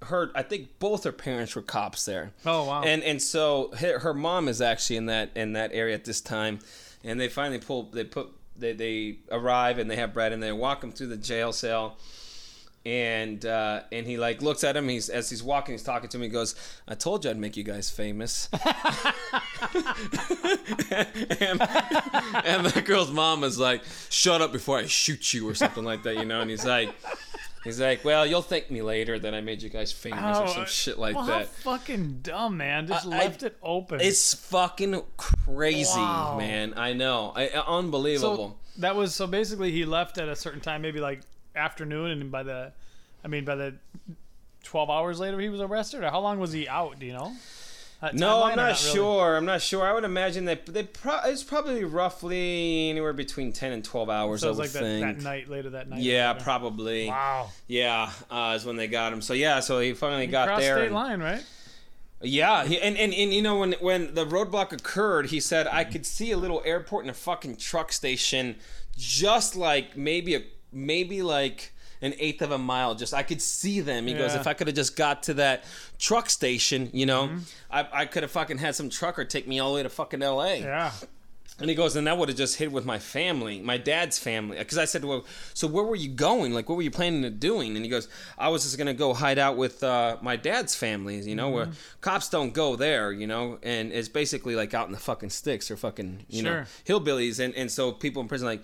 her 0.03 0.31
I 0.35 0.43
think 0.43 0.79
both 0.79 1.03
her 1.03 1.11
parents 1.11 1.55
were 1.55 1.61
cops 1.61 2.05
there. 2.05 2.31
Oh, 2.45 2.65
wow. 2.65 2.83
And 2.83 3.03
and 3.03 3.21
so 3.21 3.71
her, 3.79 3.99
her 3.99 4.13
mom 4.13 4.47
is 4.47 4.61
actually 4.61 4.97
in 4.97 5.07
that 5.07 5.31
in 5.35 5.53
that 5.53 5.71
area 5.73 5.95
at 5.95 6.05
this 6.05 6.21
time, 6.21 6.59
and 7.03 7.19
they 7.19 7.27
finally 7.29 7.59
pull 7.59 7.83
they 7.83 8.03
put 8.03 8.31
they 8.57 8.73
they 8.73 9.19
arrive 9.31 9.77
and 9.77 9.89
they 9.89 9.95
have 9.95 10.13
Brad 10.13 10.31
and 10.31 10.41
they 10.41 10.51
walk 10.51 10.83
him 10.83 10.91
through 10.91 11.07
the 11.07 11.17
jail 11.17 11.51
cell 11.51 11.97
and 12.85 13.45
uh, 13.45 13.81
and 13.91 14.05
he 14.07 14.17
like 14.17 14.41
looks 14.41 14.63
at 14.63 14.75
him. 14.77 14.87
He's 14.87 15.09
as 15.09 15.29
he's 15.29 15.43
walking, 15.43 15.73
he's 15.73 15.83
talking 15.83 16.09
to 16.09 16.17
me. 16.17 16.27
He 16.27 16.31
goes, 16.31 16.55
"I 16.87 16.95
told 16.95 17.25
you 17.25 17.31
I'd 17.31 17.37
make 17.37 17.57
you 17.57 17.63
guys 17.63 17.89
famous." 17.89 18.49
and, 20.91 21.61
and 21.61 22.65
the 22.65 22.81
girl's 22.85 23.11
mom 23.11 23.43
is 23.43 23.59
like, 23.59 23.83
"Shut 24.09 24.41
up 24.41 24.51
before 24.51 24.77
I 24.77 24.85
shoot 24.85 25.33
you" 25.33 25.47
or 25.47 25.55
something 25.55 25.83
like 25.83 26.03
that, 26.03 26.15
you 26.17 26.25
know. 26.25 26.41
And 26.41 26.49
he's 26.49 26.65
like, 26.65 26.93
he's 27.63 27.79
like, 27.79 28.03
"Well, 28.05 28.25
you'll 28.25 28.41
thank 28.41 28.71
me 28.71 28.81
later 28.81 29.19
that 29.19 29.33
I 29.33 29.41
made 29.41 29.61
you 29.61 29.69
guys 29.69 29.91
famous 29.91 30.37
or 30.37 30.47
some 30.47 30.65
shit 30.65 30.97
like 30.97 31.15
Oh, 31.15 31.19
well, 31.19 31.25
that." 31.39 31.47
fucking 31.47 32.19
dumb, 32.21 32.57
man. 32.57 32.87
Just 32.87 33.05
I- 33.05 33.09
left 33.09 33.43
it 33.43 33.57
open. 33.61 33.99
It's 34.01 34.33
fucking 34.33 35.01
crazy, 35.17 35.99
Wow. 35.99 36.37
man. 36.37 36.73
I 36.77 36.93
know, 36.93 37.33
I, 37.35 37.47
unbelievable. 37.49 38.57
so 38.75 38.81
that 38.81 38.95
was 38.95 39.13
so 39.13 39.27
basically 39.27 39.71
he 39.71 39.85
left 39.85 40.17
at 40.17 40.29
a 40.29 40.35
certain 40.35 40.61
time, 40.61 40.81
maybe 40.81 40.99
like 40.99 41.21
afternoon, 41.59 42.09
and 42.11 42.31
by 42.31 42.43
the, 42.43 42.71
I 43.23 43.27
mean 43.27 43.45
by 43.45 43.55
the 43.55 43.75
twelve 44.63 44.89
hours 44.89 45.19
later 45.19 45.39
he 45.39 45.49
was 45.49 45.61
arrested, 45.61 46.03
or 46.03 46.09
how 46.09 46.19
long 46.19 46.39
was 46.39 46.51
he 46.51 46.67
out? 46.67 46.99
Do 46.99 47.05
you 47.05 47.13
know? 47.13 47.33
No, 48.13 48.43
I'm 48.45 48.55
not 48.55 48.81
really? 48.81 48.95
sure. 48.95 49.35
I'm 49.35 49.43
not 49.43 49.61
sure. 49.61 49.85
I 49.85 49.91
would 49.93 50.05
imagine 50.05 50.45
that 50.45 50.65
they 50.65 50.83
pro- 50.83 51.19
it's 51.25 51.43
probably 51.43 51.83
roughly 51.83 52.89
anywhere 52.89 53.11
between 53.11 53.51
ten 53.51 53.73
and 53.73 53.83
twelve 53.83 54.09
hours. 54.09 54.39
So 54.39 54.47
it 54.47 54.51
was 54.51 54.59
like 54.59 54.69
that, 54.71 54.79
think. 54.79 55.05
that 55.05 55.21
night 55.21 55.49
later 55.49 55.71
that 55.71 55.89
night. 55.89 55.99
yeah, 55.99 56.29
whatever. 56.29 56.43
probably. 56.45 57.07
Wow. 57.07 57.49
Yeah, 57.67 58.09
uh, 58.31 58.53
is 58.55 58.63
when 58.63 58.77
they 58.77 58.87
got 58.87 59.11
him. 59.11 59.21
So 59.21 59.33
yeah, 59.33 59.59
so 59.59 59.81
he 59.81 59.93
finally 59.93 60.27
He 60.27 60.31
got 60.31 60.59
there. 60.59 60.77
state 60.77 60.85
and- 60.85 60.95
line, 60.95 61.19
right? 61.19 61.43
Yeah, 62.21 62.65
he, 62.65 62.79
and, 62.79 62.97
and 62.97 63.13
and 63.13 63.33
you 63.33 63.41
know 63.41 63.59
when 63.59 63.73
when 63.81 64.13
the 64.13 64.25
roadblock 64.25 64.71
occurred, 64.71 65.27
he 65.27 65.39
said 65.41 65.67
I 65.67 65.83
could 65.83 66.05
see 66.05 66.31
a 66.31 66.37
little 66.37 66.61
airport 66.65 67.03
and 67.03 67.11
a 67.11 67.13
fucking 67.13 67.57
truck 67.57 67.91
station, 67.93 68.55
just 68.97 69.55
like 69.57 69.95
maybe 69.97 70.35
a 70.35 70.41
maybe 70.71 71.21
like 71.21 71.73
an 72.01 72.13
eighth 72.17 72.41
of 72.41 72.51
a 72.51 72.57
mile. 72.57 72.95
Just 72.95 73.13
I 73.13 73.23
could 73.23 73.41
see 73.41 73.81
them. 73.81 74.07
He 74.07 74.13
goes, 74.13 74.33
if 74.33 74.47
I 74.47 74.53
could 74.53 74.67
have 74.67 74.75
just 74.75 74.95
got 74.95 75.23
to 75.23 75.33
that 75.35 75.63
truck 75.97 76.29
station, 76.29 76.89
you 76.93 77.05
know, 77.05 77.27
Mm-hmm. 77.27 77.39
I 77.71 77.87
I 77.91 78.05
could 78.05 78.23
have 78.23 78.31
fucking 78.31 78.57
had 78.57 78.75
some 78.75 78.89
trucker 78.89 79.25
take 79.25 79.47
me 79.47 79.59
all 79.59 79.71
the 79.71 79.75
way 79.75 79.83
to 79.83 79.89
fucking 79.89 80.21
L.A. 80.21 80.61
Yeah. 80.61 80.91
And 81.59 81.69
he 81.69 81.75
goes, 81.75 81.97
and 81.97 82.07
that 82.07 82.17
would 82.17 82.29
have 82.29 82.37
just 82.37 82.55
hit 82.57 82.71
with 82.71 82.85
my 82.85 82.99
family, 82.99 83.59
my 83.59 83.77
dad's 83.77 84.17
family. 84.17 84.57
Because 84.57 84.77
I 84.77 84.85
said, 84.85 85.03
well, 85.03 85.25
so 85.53 85.67
where 85.67 85.83
were 85.83 85.95
you 85.97 86.07
going? 86.07 86.53
Like, 86.53 86.69
what 86.69 86.75
were 86.75 86.81
you 86.83 86.91
planning 86.91 87.25
on 87.25 87.37
doing? 87.37 87.75
And 87.75 87.83
he 87.83 87.91
goes, 87.91 88.07
I 88.37 88.47
was 88.47 88.63
just 88.63 88.77
going 88.77 88.87
to 88.87 88.93
go 88.93 89.13
hide 89.13 89.37
out 89.37 89.57
with 89.57 89.83
uh, 89.83 90.15
my 90.21 90.37
dad's 90.37 90.73
family, 90.73 91.19
you 91.19 91.35
know, 91.35 91.49
where 91.49 91.65
cops 91.99 92.29
don't 92.29 92.53
go 92.53 92.77
there, 92.77 93.11
you 93.11 93.27
know, 93.27 93.59
and 93.61 93.91
it's 93.91 94.07
basically 94.07 94.55
like 94.55 94.73
out 94.73 94.85
in 94.87 94.93
the 94.93 94.99
fucking 94.99 95.31
sticks 95.31 95.69
or 95.69 95.75
fucking, 95.75 96.25
you 96.29 96.43
know, 96.43 96.63
hillbillies. 96.85 97.43
And, 97.43 97.53
and 97.55 97.69
so 97.69 97.91
people 97.91 98.21
in 98.21 98.29
prison, 98.29 98.47
like, 98.47 98.63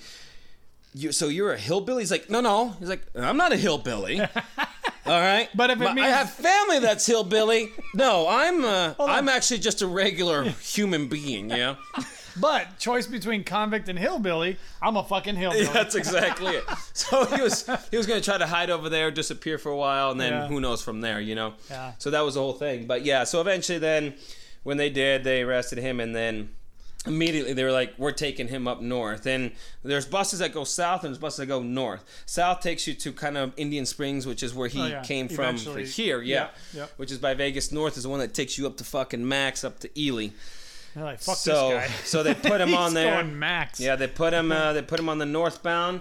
you, 0.95 1.11
so 1.11 1.27
you're 1.27 1.53
a 1.53 1.57
hillbilly? 1.57 2.01
He's 2.03 2.11
like, 2.11 2.29
no, 2.29 2.41
no. 2.41 2.69
He's 2.79 2.89
like, 2.89 3.03
I'm 3.15 3.37
not 3.37 3.51
a 3.51 3.57
hillbilly. 3.57 4.19
All 5.07 5.19
right, 5.21 5.49
But 5.53 5.69
if 5.69 5.79
it 5.79 5.93
My- 5.93 6.01
I 6.01 6.07
have 6.07 6.31
family 6.31 6.79
that's 6.79 7.05
hillbilly. 7.05 7.71
No, 7.93 8.27
I'm 8.27 8.65
uh. 8.65 8.95
I'm 8.99 9.29
actually 9.29 9.59
just 9.59 9.83
a 9.83 9.87
regular 9.87 10.43
human 10.43 11.07
being. 11.07 11.49
You 11.51 11.57
know. 11.57 11.77
But 12.37 12.79
choice 12.79 13.07
between 13.07 13.45
convict 13.45 13.87
and 13.87 13.97
hillbilly, 13.97 14.57
I'm 14.81 14.97
a 14.97 15.05
fucking 15.05 15.37
hillbilly. 15.37 15.63
That's 15.73 15.95
exactly 15.95 16.51
it. 16.55 16.65
So 16.91 17.23
he 17.27 17.41
was 17.41 17.65
he 17.91 17.95
was 17.95 18.05
gonna 18.07 18.19
try 18.19 18.37
to 18.37 18.45
hide 18.45 18.69
over 18.69 18.89
there, 18.89 19.09
disappear 19.09 19.57
for 19.57 19.69
a 19.71 19.77
while, 19.77 20.11
and 20.11 20.19
then 20.19 20.33
Yeah. 20.33 20.47
who 20.49 20.59
knows 20.59 20.81
from 20.81 20.99
there, 20.99 21.21
you 21.21 21.33
know. 21.33 21.53
Yeah. 21.69 21.93
So 21.97 22.09
that 22.11 22.25
was 22.25 22.33
the 22.33 22.41
whole 22.41 22.51
thing. 22.51 22.87
But 22.87 23.05
yeah, 23.05 23.23
so 23.23 23.39
eventually 23.39 23.77
then 23.79 24.15
when 24.63 24.75
they 24.75 24.89
did, 24.89 25.23
they 25.23 25.43
arrested 25.43 25.77
him, 25.77 26.01
and 26.01 26.13
then 26.13 26.49
immediately 27.05 27.53
they 27.53 27.63
were 27.63 27.71
like, 27.71 27.93
"We're 27.97 28.11
taking 28.11 28.47
him 28.47 28.67
up 28.67 28.81
north." 28.81 29.25
And 29.25 29.51
there's 29.83 30.05
buses 30.05 30.39
that 30.39 30.53
go 30.53 30.63
south, 30.63 31.03
and 31.03 31.11
there's 31.13 31.19
buses 31.21 31.37
that 31.39 31.45
go 31.47 31.61
north. 31.61 32.03
South 32.25 32.61
takes 32.61 32.87
you 32.87 32.93
to 32.95 33.11
kind 33.13 33.37
of 33.37 33.53
Indian 33.57 33.85
Springs, 33.85 34.25
which 34.27 34.43
is 34.43 34.53
where 34.53 34.67
he 34.67 34.81
Oh, 34.81 34.85
yeah. 34.87 35.03
came 35.03 35.27
from. 35.27 35.57
For 35.57 35.79
here, 35.79 36.21
yeah, 36.21 36.49
Yeah, 36.73 36.81
yeah. 36.81 36.85
which 36.97 37.11
is 37.11 37.17
by 37.17 37.33
Vegas. 37.33 37.71
North 37.71 37.97
is 37.97 38.03
the 38.03 38.09
one 38.09 38.19
that 38.19 38.33
takes 38.33 38.57
you 38.57 38.65
up 38.67 38.77
to 38.77 38.83
fucking 38.83 39.27
Max, 39.27 39.63
up 39.63 39.79
to 39.79 39.89
Ely. 39.99 40.29
Like, 40.95 41.19
fuck 41.19 41.35
so, 41.35 41.69
this 41.71 41.89
guy. 41.89 41.93
so 42.05 42.23
they 42.23 42.33
put 42.33 42.61
him 42.65 42.73
on 42.73 42.93
there. 42.93 43.21
Max. 43.23 43.79
Yeah, 43.81 43.95
they 43.97 44.07
put 44.07 44.31
him. 44.33 44.51
Uh, 44.51 44.71
they 44.73 44.81
put 44.81 44.97
him 44.99 45.09
on 45.09 45.17
the 45.17 45.25
northbound, 45.25 45.99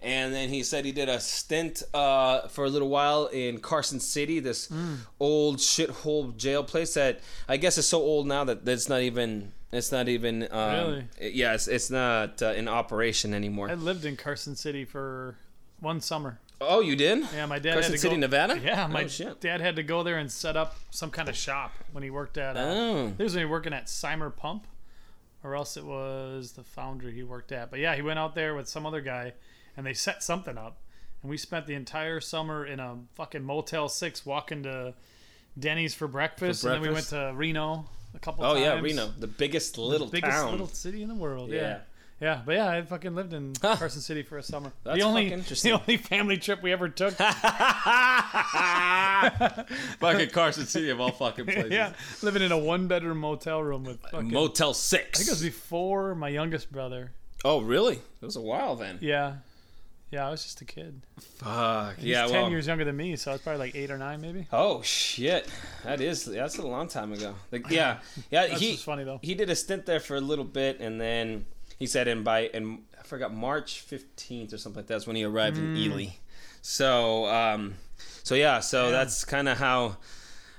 and 0.00 0.32
then 0.32 0.50
he 0.50 0.62
said 0.62 0.84
he 0.84 0.92
did 0.92 1.08
a 1.08 1.18
stint 1.18 1.82
uh, 1.92 2.46
for 2.46 2.64
a 2.64 2.70
little 2.70 2.88
while 2.88 3.26
in 3.26 3.58
Carson 3.58 3.98
City, 3.98 4.38
this 4.38 4.68
Mm. 4.68 4.98
old 5.18 5.56
shithole 5.58 6.36
jail 6.36 6.62
place 6.62 6.94
that 6.94 7.20
I 7.48 7.56
guess 7.56 7.76
is 7.76 7.88
so 7.88 7.98
old 8.00 8.28
now 8.28 8.44
that 8.44 8.66
it's 8.68 8.88
not 8.88 9.00
even. 9.00 9.50
It's 9.72 9.90
not 9.92 10.08
even. 10.08 10.46
Um, 10.50 10.70
Really? 10.70 11.04
Yeah, 11.20 11.54
it's, 11.54 11.68
it's 11.68 11.90
not 11.90 12.40
uh, 12.42 12.52
in 12.52 12.68
operation 12.68 13.34
anymore. 13.34 13.68
I 13.70 13.74
lived 13.74 14.04
in 14.04 14.16
Carson 14.16 14.54
City 14.56 14.84
for 14.84 15.36
one 15.80 16.00
summer. 16.00 16.38
oh, 16.60 16.80
you 16.80 16.96
did? 16.96 17.18
Yeah, 17.34 17.46
my 17.46 17.58
dad 17.58 17.74
Carson 17.74 17.92
had 17.92 17.96
to 17.96 18.00
City, 18.00 18.14
go, 18.14 18.20
Nevada. 18.20 18.58
Yeah, 18.58 18.86
my 18.86 19.04
oh, 19.04 19.08
shit. 19.08 19.40
dad 19.40 19.60
had 19.60 19.76
to 19.76 19.82
go 19.82 20.02
there 20.02 20.18
and 20.18 20.30
set 20.30 20.56
up 20.56 20.76
some 20.90 21.10
kind 21.10 21.28
of 21.28 21.36
shop 21.36 21.72
when 21.92 22.02
he 22.02 22.10
worked 22.10 22.38
at. 22.38 22.56
Uh, 22.56 22.60
Oh. 22.60 23.12
He 23.16 23.22
was 23.22 23.34
when 23.34 23.42
he 23.44 23.50
working 23.50 23.72
at 23.74 23.88
Simer 23.88 24.30
Pump, 24.30 24.66
or 25.44 25.54
else 25.54 25.76
it 25.76 25.84
was 25.84 26.52
the 26.52 26.62
foundry 26.62 27.12
he 27.12 27.22
worked 27.22 27.52
at. 27.52 27.70
But 27.70 27.80
yeah, 27.80 27.94
he 27.94 28.02
went 28.02 28.18
out 28.18 28.34
there 28.34 28.54
with 28.54 28.68
some 28.68 28.86
other 28.86 29.00
guy, 29.00 29.34
and 29.76 29.84
they 29.84 29.92
set 29.94 30.22
something 30.22 30.56
up, 30.56 30.78
and 31.22 31.28
we 31.30 31.36
spent 31.36 31.66
the 31.66 31.74
entire 31.74 32.20
summer 32.20 32.64
in 32.64 32.80
a 32.80 32.96
fucking 33.16 33.42
Motel 33.44 33.88
Six, 33.88 34.24
walking 34.24 34.62
to 34.62 34.94
Denny's 35.58 35.94
for 35.94 36.08
breakfast, 36.08 36.64
and 36.64 36.72
then 36.74 36.80
we 36.80 36.88
went 36.90 37.06
to 37.08 37.32
Reno 37.34 37.86
a 38.16 38.18
couple 38.18 38.44
Oh 38.44 38.54
times. 38.54 38.64
yeah, 38.64 38.80
Reno, 38.80 39.12
the 39.18 39.26
biggest 39.28 39.78
little 39.78 40.06
biggest 40.08 40.32
town. 40.32 40.50
little 40.50 40.66
city 40.68 41.02
in 41.02 41.08
the 41.08 41.14
world. 41.14 41.50
Yeah. 41.50 41.60
Yeah. 41.60 41.78
yeah. 42.20 42.40
but 42.44 42.54
yeah, 42.56 42.68
I 42.70 42.82
fucking 42.82 43.14
lived 43.14 43.32
in 43.34 43.52
Huh. 43.62 43.76
Carson 43.76 44.00
City 44.00 44.22
for 44.22 44.38
a 44.38 44.42
summer. 44.42 44.72
That's 44.84 44.98
the 44.98 45.04
only 45.04 45.24
fucking 45.26 45.38
interesting. 45.38 45.72
the 45.72 45.78
only 45.80 45.96
family 45.98 46.38
trip 46.38 46.62
we 46.62 46.72
ever 46.72 46.88
took. 46.88 47.14
fucking 50.00 50.30
Carson 50.32 50.66
City 50.66 50.90
of 50.90 51.00
all 51.00 51.12
fucking 51.12 51.46
places. 51.46 51.72
yeah, 51.72 51.92
living 52.22 52.42
in 52.42 52.52
a 52.52 52.58
one 52.58 52.86
bedroom 52.88 53.18
motel 53.18 53.62
room 53.62 53.84
with 53.84 54.04
uh, 54.06 54.08
fucking. 54.08 54.30
Motel 54.30 54.74
Six. 54.74 55.18
I 55.18 55.18
think 55.18 55.28
it 55.28 55.32
was 55.32 55.42
before 55.42 56.14
my 56.14 56.28
youngest 56.28 56.70
brother. 56.72 57.12
oh 57.44 57.60
really? 57.60 57.96
It 57.96 58.24
was 58.24 58.36
a 58.36 58.40
while 58.40 58.76
then. 58.76 58.98
Yeah, 59.00 59.36
yeah, 60.10 60.26
I 60.26 60.30
was 60.30 60.42
just 60.42 60.60
a 60.60 60.64
kid. 60.64 61.02
Fuck. 61.18 61.96
He's 61.96 62.06
yeah. 62.06 62.26
ten 62.26 62.42
well, 62.42 62.50
years 62.50 62.66
younger 62.66 62.84
than 62.84 62.96
me, 62.96 63.16
so 63.16 63.32
I 63.32 63.34
was 63.34 63.42
probably 63.42 63.58
like 63.66 63.74
eight 63.74 63.90
or 63.90 63.98
nine, 63.98 64.20
maybe. 64.20 64.46
Oh 64.52 64.82
shit, 64.82 65.48
that 65.84 66.00
is 66.00 66.24
that's 66.24 66.58
a 66.58 66.66
long 66.66 66.88
time 66.88 67.12
ago. 67.12 67.34
Like, 67.50 67.70
yeah, 67.70 67.98
yeah. 68.30 68.46
That's 68.48 68.60
he 68.60 68.72
just 68.72 68.84
funny 68.84 69.04
though. 69.04 69.18
he 69.22 69.34
did 69.34 69.50
a 69.50 69.56
stint 69.56 69.86
there 69.86 70.00
for 70.00 70.16
a 70.16 70.20
little 70.20 70.44
bit, 70.44 70.80
and 70.80 71.00
then 71.00 71.46
he 71.78 71.86
said 71.86 72.08
in 72.08 72.22
by 72.22 72.50
and 72.54 72.82
I 72.98 73.02
forgot 73.02 73.34
March 73.34 73.80
fifteenth 73.80 74.52
or 74.52 74.58
something 74.58 74.80
like 74.80 74.86
that's 74.86 75.06
when 75.06 75.16
he 75.16 75.24
arrived 75.24 75.58
in 75.58 75.76
Ely. 75.76 76.06
So 76.62 77.26
um, 77.26 77.74
so 78.22 78.34
yeah, 78.34 78.60
so 78.60 78.86
Yeah. 78.86 78.90
that's 78.92 79.24
kind 79.24 79.48
of 79.48 79.58
how 79.58 79.96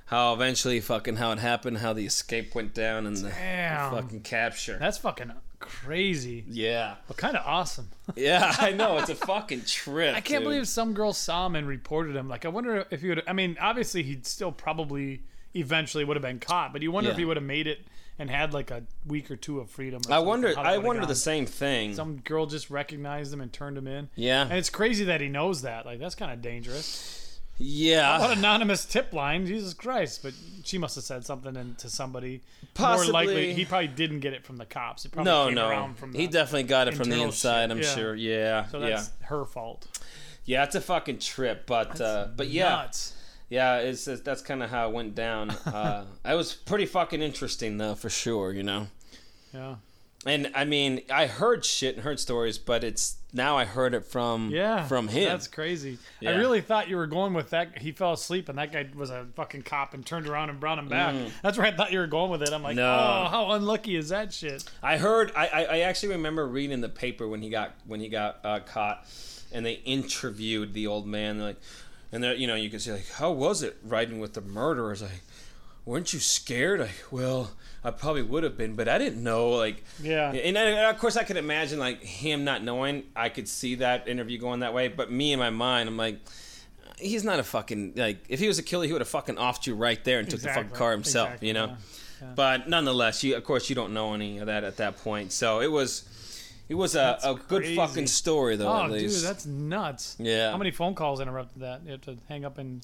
how 0.05 0.33
eventually 0.33 0.79
fucking 0.79 1.17
how 1.17 1.31
it 1.33 1.39
happened, 1.39 1.79
how 1.79 1.93
the 1.93 2.05
escape 2.05 2.55
went 2.55 2.73
down, 2.73 3.05
and 3.05 3.15
the, 3.17 3.23
the 3.23 3.89
fucking 3.91 4.21
capture. 4.21 4.77
That's 4.79 4.97
fucking 4.97 5.31
crazy, 5.59 6.43
yeah, 6.47 6.95
but 7.07 7.17
kind 7.17 7.35
of 7.35 7.45
awesome. 7.45 7.89
yeah, 8.15 8.53
I 8.59 8.71
know 8.71 8.97
it's 8.97 9.09
a 9.09 9.15
fucking 9.15 9.61
trip. 9.63 10.15
I 10.15 10.21
can't 10.21 10.41
dude. 10.43 10.49
believe 10.51 10.67
some 10.67 10.93
girl 10.93 11.13
saw 11.13 11.45
him 11.45 11.55
and 11.55 11.67
reported 11.67 12.15
him. 12.15 12.27
Like, 12.29 12.45
I 12.45 12.49
wonder 12.49 12.85
if 12.91 13.01
he 13.01 13.09
would. 13.09 13.23
I 13.27 13.33
mean, 13.33 13.57
obviously, 13.59 14.03
he'd 14.03 14.25
still 14.25 14.51
probably 14.51 15.21
eventually 15.53 16.03
would 16.03 16.15
have 16.15 16.21
been 16.23 16.39
caught, 16.39 16.73
but 16.73 16.81
you 16.81 16.91
wonder 16.91 17.09
if 17.11 17.17
he 17.17 17.25
would 17.25 17.37
have 17.37 17.45
made 17.45 17.67
it 17.67 17.79
and 18.19 18.29
had 18.29 18.53
like 18.53 18.71
a 18.71 18.83
week 19.05 19.29
or 19.29 19.35
two 19.35 19.59
of 19.59 19.69
freedom. 19.69 20.01
or 20.09 20.13
I 20.13 20.19
wonder. 20.19 20.53
I 20.57 20.77
wonder 20.77 21.05
the 21.05 21.15
same 21.15 21.45
thing. 21.45 21.93
Some 21.93 22.17
girl 22.17 22.45
just 22.45 22.69
recognized 22.69 23.33
him 23.33 23.41
and 23.41 23.51
turned 23.51 23.77
him 23.77 23.87
in. 23.87 24.09
yeah, 24.15 24.41
And 24.43 24.53
it's 24.53 24.69
crazy 24.69 25.05
that 25.05 25.21
he 25.21 25.29
knows 25.29 25.61
that. 25.63 25.85
Like, 25.85 25.99
that's 25.99 26.15
kind 26.15 26.31
of 26.31 26.41
dangerous. 26.41 27.26
Yeah. 27.57 28.19
What 28.19 28.37
anonymous 28.37 28.85
tip 28.85 29.13
line, 29.13 29.45
Jesus 29.45 29.73
Christ! 29.73 30.21
But 30.23 30.33
she 30.63 30.77
must 30.77 30.95
have 30.95 31.03
said 31.03 31.25
something 31.25 31.55
in, 31.55 31.75
to 31.75 31.89
somebody. 31.89 32.41
Possibly. 32.73 33.11
More 33.11 33.13
likely, 33.13 33.53
he 33.53 33.65
probably 33.65 33.87
didn't 33.87 34.19
get 34.19 34.33
it 34.33 34.45
from 34.45 34.57
the 34.57 34.65
cops. 34.65 35.05
It 35.05 35.11
probably 35.11 35.31
No, 35.31 35.45
came 35.47 35.55
no. 35.55 35.69
around 35.69 35.97
from 35.97 36.13
he 36.13 36.27
definitely 36.27 36.63
got 36.63 36.87
it 36.87 36.93
from 36.95 37.09
the 37.09 37.21
inside. 37.21 37.63
shit, 37.63 37.71
I'm 37.71 37.77
yeah. 37.81 37.95
sure. 37.95 38.15
Yeah, 38.15 38.65
So 38.67 38.85
yeah, 38.85 39.03
her 39.21 39.45
fault. 39.45 39.87
yeah. 40.45 40.63
It's 40.63 40.75
a 40.75 40.81
fucking 40.81 41.19
trip, 41.19 41.65
but 41.65 41.99
uh, 41.99 42.27
but 42.35 42.47
yeah, 42.49 42.69
Nuts. 42.69 43.15
yeah. 43.49 43.77
It's, 43.77 44.07
it's 44.07 44.21
that's 44.21 44.41
kind 44.41 44.61
of 44.61 44.69
how 44.69 44.89
it 44.89 44.93
went 44.93 45.15
down. 45.15 45.49
Uh, 45.65 46.05
it 46.25 46.35
was 46.35 46.53
pretty 46.53 46.85
fucking 46.85 47.21
interesting 47.21 47.77
though, 47.77 47.95
for 47.95 48.09
sure. 48.09 48.53
You 48.53 48.63
know, 48.63 48.87
Yeah. 49.53 49.75
And 50.25 50.51
I 50.55 50.65
mean, 50.65 51.01
I 51.11 51.27
heard 51.27 51.63
shit 51.63 51.95
and 51.95 52.03
heard 52.03 52.19
stories, 52.19 52.57
but 52.57 52.83
it's 52.83 53.17
now 53.33 53.57
I 53.57 53.65
heard 53.65 53.93
it 53.93 54.03
from 54.05 54.49
Yeah, 54.51 54.85
from 54.87 55.07
him. 55.09 55.25
That's 55.29 55.47
crazy. 55.47 55.99
Yeah. 56.19 56.31
I 56.31 56.35
really 56.37 56.59
thought 56.61 56.87
you 56.89 56.97
were 56.97 57.05
going 57.07 57.33
with 57.33 57.51
that. 57.51 57.77
He 57.77 57.91
fell 57.91 58.13
asleep, 58.13 58.49
and 58.49 58.57
that 58.57 58.71
guy 58.71 58.87
was 58.95 59.09
a 59.09 59.27
fucking 59.35 59.61
cop 59.63 59.93
and 59.93 60.05
turned 60.05 60.27
around 60.27 60.49
and 60.49 60.59
brought 60.59 60.79
him 60.79 60.87
back. 60.87 61.13
That's 61.43 61.57
where 61.57 61.67
I 61.67 61.71
thought 61.71 61.91
you 61.91 61.99
were 61.99 62.07
going 62.07 62.31
with 62.31 62.41
it. 62.41 62.51
I'm 62.51 62.63
like, 62.63 62.73
Mm. 62.73 62.77
No. 62.77 62.93
oh, 62.93 63.27
how 63.29 63.51
unlucky 63.51 63.95
is 63.95 64.09
that 64.09 64.33
shit? 64.33 64.63
I 64.81 64.97
heard. 64.97 65.31
I, 65.35 65.47
I, 65.47 65.63
I 65.63 65.79
actually 65.79 66.13
remember 66.13 66.47
reading 66.47 66.81
the 66.81 66.89
paper 66.89 67.27
when 67.27 67.41
he 67.41 67.49
got 67.49 67.75
when 67.85 67.99
he 67.99 68.09
got 68.09 68.39
uh, 68.43 68.59
caught, 68.61 69.05
and 69.51 69.65
they 69.65 69.73
interviewed 69.73 70.73
the 70.73 70.87
old 70.87 71.05
man. 71.07 71.39
Like, 71.39 71.57
and 72.11 72.23
they 72.23 72.35
you 72.35 72.47
know 72.47 72.55
you 72.55 72.69
can 72.69 72.79
see 72.79 72.91
like, 72.91 73.07
how 73.11 73.31
was 73.31 73.61
it 73.61 73.77
riding 73.83 74.19
with 74.19 74.33
the 74.33 74.41
murderers? 74.41 75.01
Like, 75.03 75.21
weren't 75.87 76.13
you 76.13 76.19
scared? 76.19 76.81
Like, 76.81 77.03
well, 77.09 77.49
I 77.83 77.89
probably 77.91 78.21
would 78.21 78.43
have 78.43 78.57
been, 78.57 78.75
but 78.75 78.87
I 78.87 78.97
didn't 78.99 79.23
know. 79.23 79.49
Like, 79.51 79.83
Yeah. 80.01 80.31
and, 80.31 80.57
I, 80.57 80.61
and 80.63 80.85
of 80.95 80.99
course 80.99 81.15
I 81.17 81.23
could 81.23 81.37
imagine 81.37 81.79
like 81.79 82.03
him 82.03 82.43
not 82.43 82.63
knowing. 82.63 83.03
I 83.15 83.29
could 83.29 83.47
see 83.47 83.75
that 83.75 84.07
interview 84.07 84.37
going 84.37 84.59
that 84.59 84.73
way, 84.73 84.87
but 84.89 85.11
me 85.11 85.33
in 85.33 85.39
my 85.39 85.49
mind, 85.49 85.89
I'm 85.89 85.97
like. 85.97 86.19
He's 86.99 87.23
not 87.23 87.37
a 87.39 87.43
fucking 87.43 87.93
like. 87.95 88.25
If 88.27 88.39
he 88.39 88.47
was 88.47 88.57
a 88.57 88.63
killer, 88.63 88.85
he 88.87 88.91
would 88.91 89.01
have 89.01 89.07
fucking 89.07 89.35
offed 89.35 89.67
you 89.67 89.75
right 89.75 90.03
there 90.03 90.17
and 90.17 90.27
took 90.27 90.39
the 90.39 90.47
fucking 90.49 90.71
car 90.71 90.93
himself. 90.93 91.27
Exactly, 91.27 91.47
You 91.49 91.53
know. 91.53 91.65
yeah. 91.67 91.75
Yeah. 92.23 92.27
But 92.35 92.67
nonetheless, 92.67 93.23
you 93.23 93.35
of 93.35 93.43
course 93.43 93.69
you 93.69 93.75
don't 93.75 93.93
know 93.93 94.15
any 94.15 94.39
of 94.39 94.47
that 94.47 94.63
at 94.63 94.77
that 94.77 94.97
point. 94.97 95.31
So 95.31 95.59
it 95.61 95.71
was, 95.71 96.09
it 96.67 96.73
was 96.73 96.95
a, 96.95 97.19
a 97.23 97.35
good 97.35 97.75
fucking 97.75 98.07
story 98.07 98.55
though. 98.55 98.67
Oh, 98.73 98.87
dude, 98.87 99.11
that's 99.11 99.45
nuts. 99.45 100.15
Yeah. 100.17 100.49
How 100.49 100.57
many 100.57 100.71
phone 100.71 100.95
calls 100.95 101.19
interrupted 101.19 101.61
that? 101.61 101.81
You 101.85 101.91
have 101.91 102.01
to 102.01 102.17
hang 102.27 102.45
up 102.45 102.57
and 102.57 102.83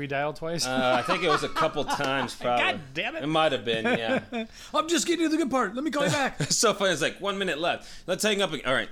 redial 0.00 0.34
twice. 0.34 0.66
Uh, 0.66 0.96
I 0.98 1.02
think 1.02 1.22
it 1.22 1.28
was 1.28 1.42
a 1.42 1.48
couple 1.48 1.84
times 2.04 2.34
probably. 2.34 2.64
God 2.64 2.80
damn 2.94 3.16
it. 3.16 3.22
It 3.22 3.26
might 3.26 3.52
have 3.52 3.64
been, 3.64 3.84
yeah. 3.84 4.22
I'm 4.74 4.88
just 4.88 5.06
getting 5.06 5.26
to 5.26 5.28
the 5.28 5.36
good 5.36 5.50
part. 5.50 5.74
Let 5.74 5.84
me 5.84 5.90
call 5.90 6.04
you 6.04 6.10
back. 6.10 6.40
It's 6.40 6.56
so 6.58 6.74
funny. 6.74 6.92
It's 6.92 7.02
like 7.02 7.20
one 7.20 7.38
minute 7.38 7.58
left. 7.58 7.88
Let's 8.06 8.22
hang 8.22 8.42
up. 8.42 8.52
Again. 8.52 8.66
All 8.66 8.74
right. 8.74 8.88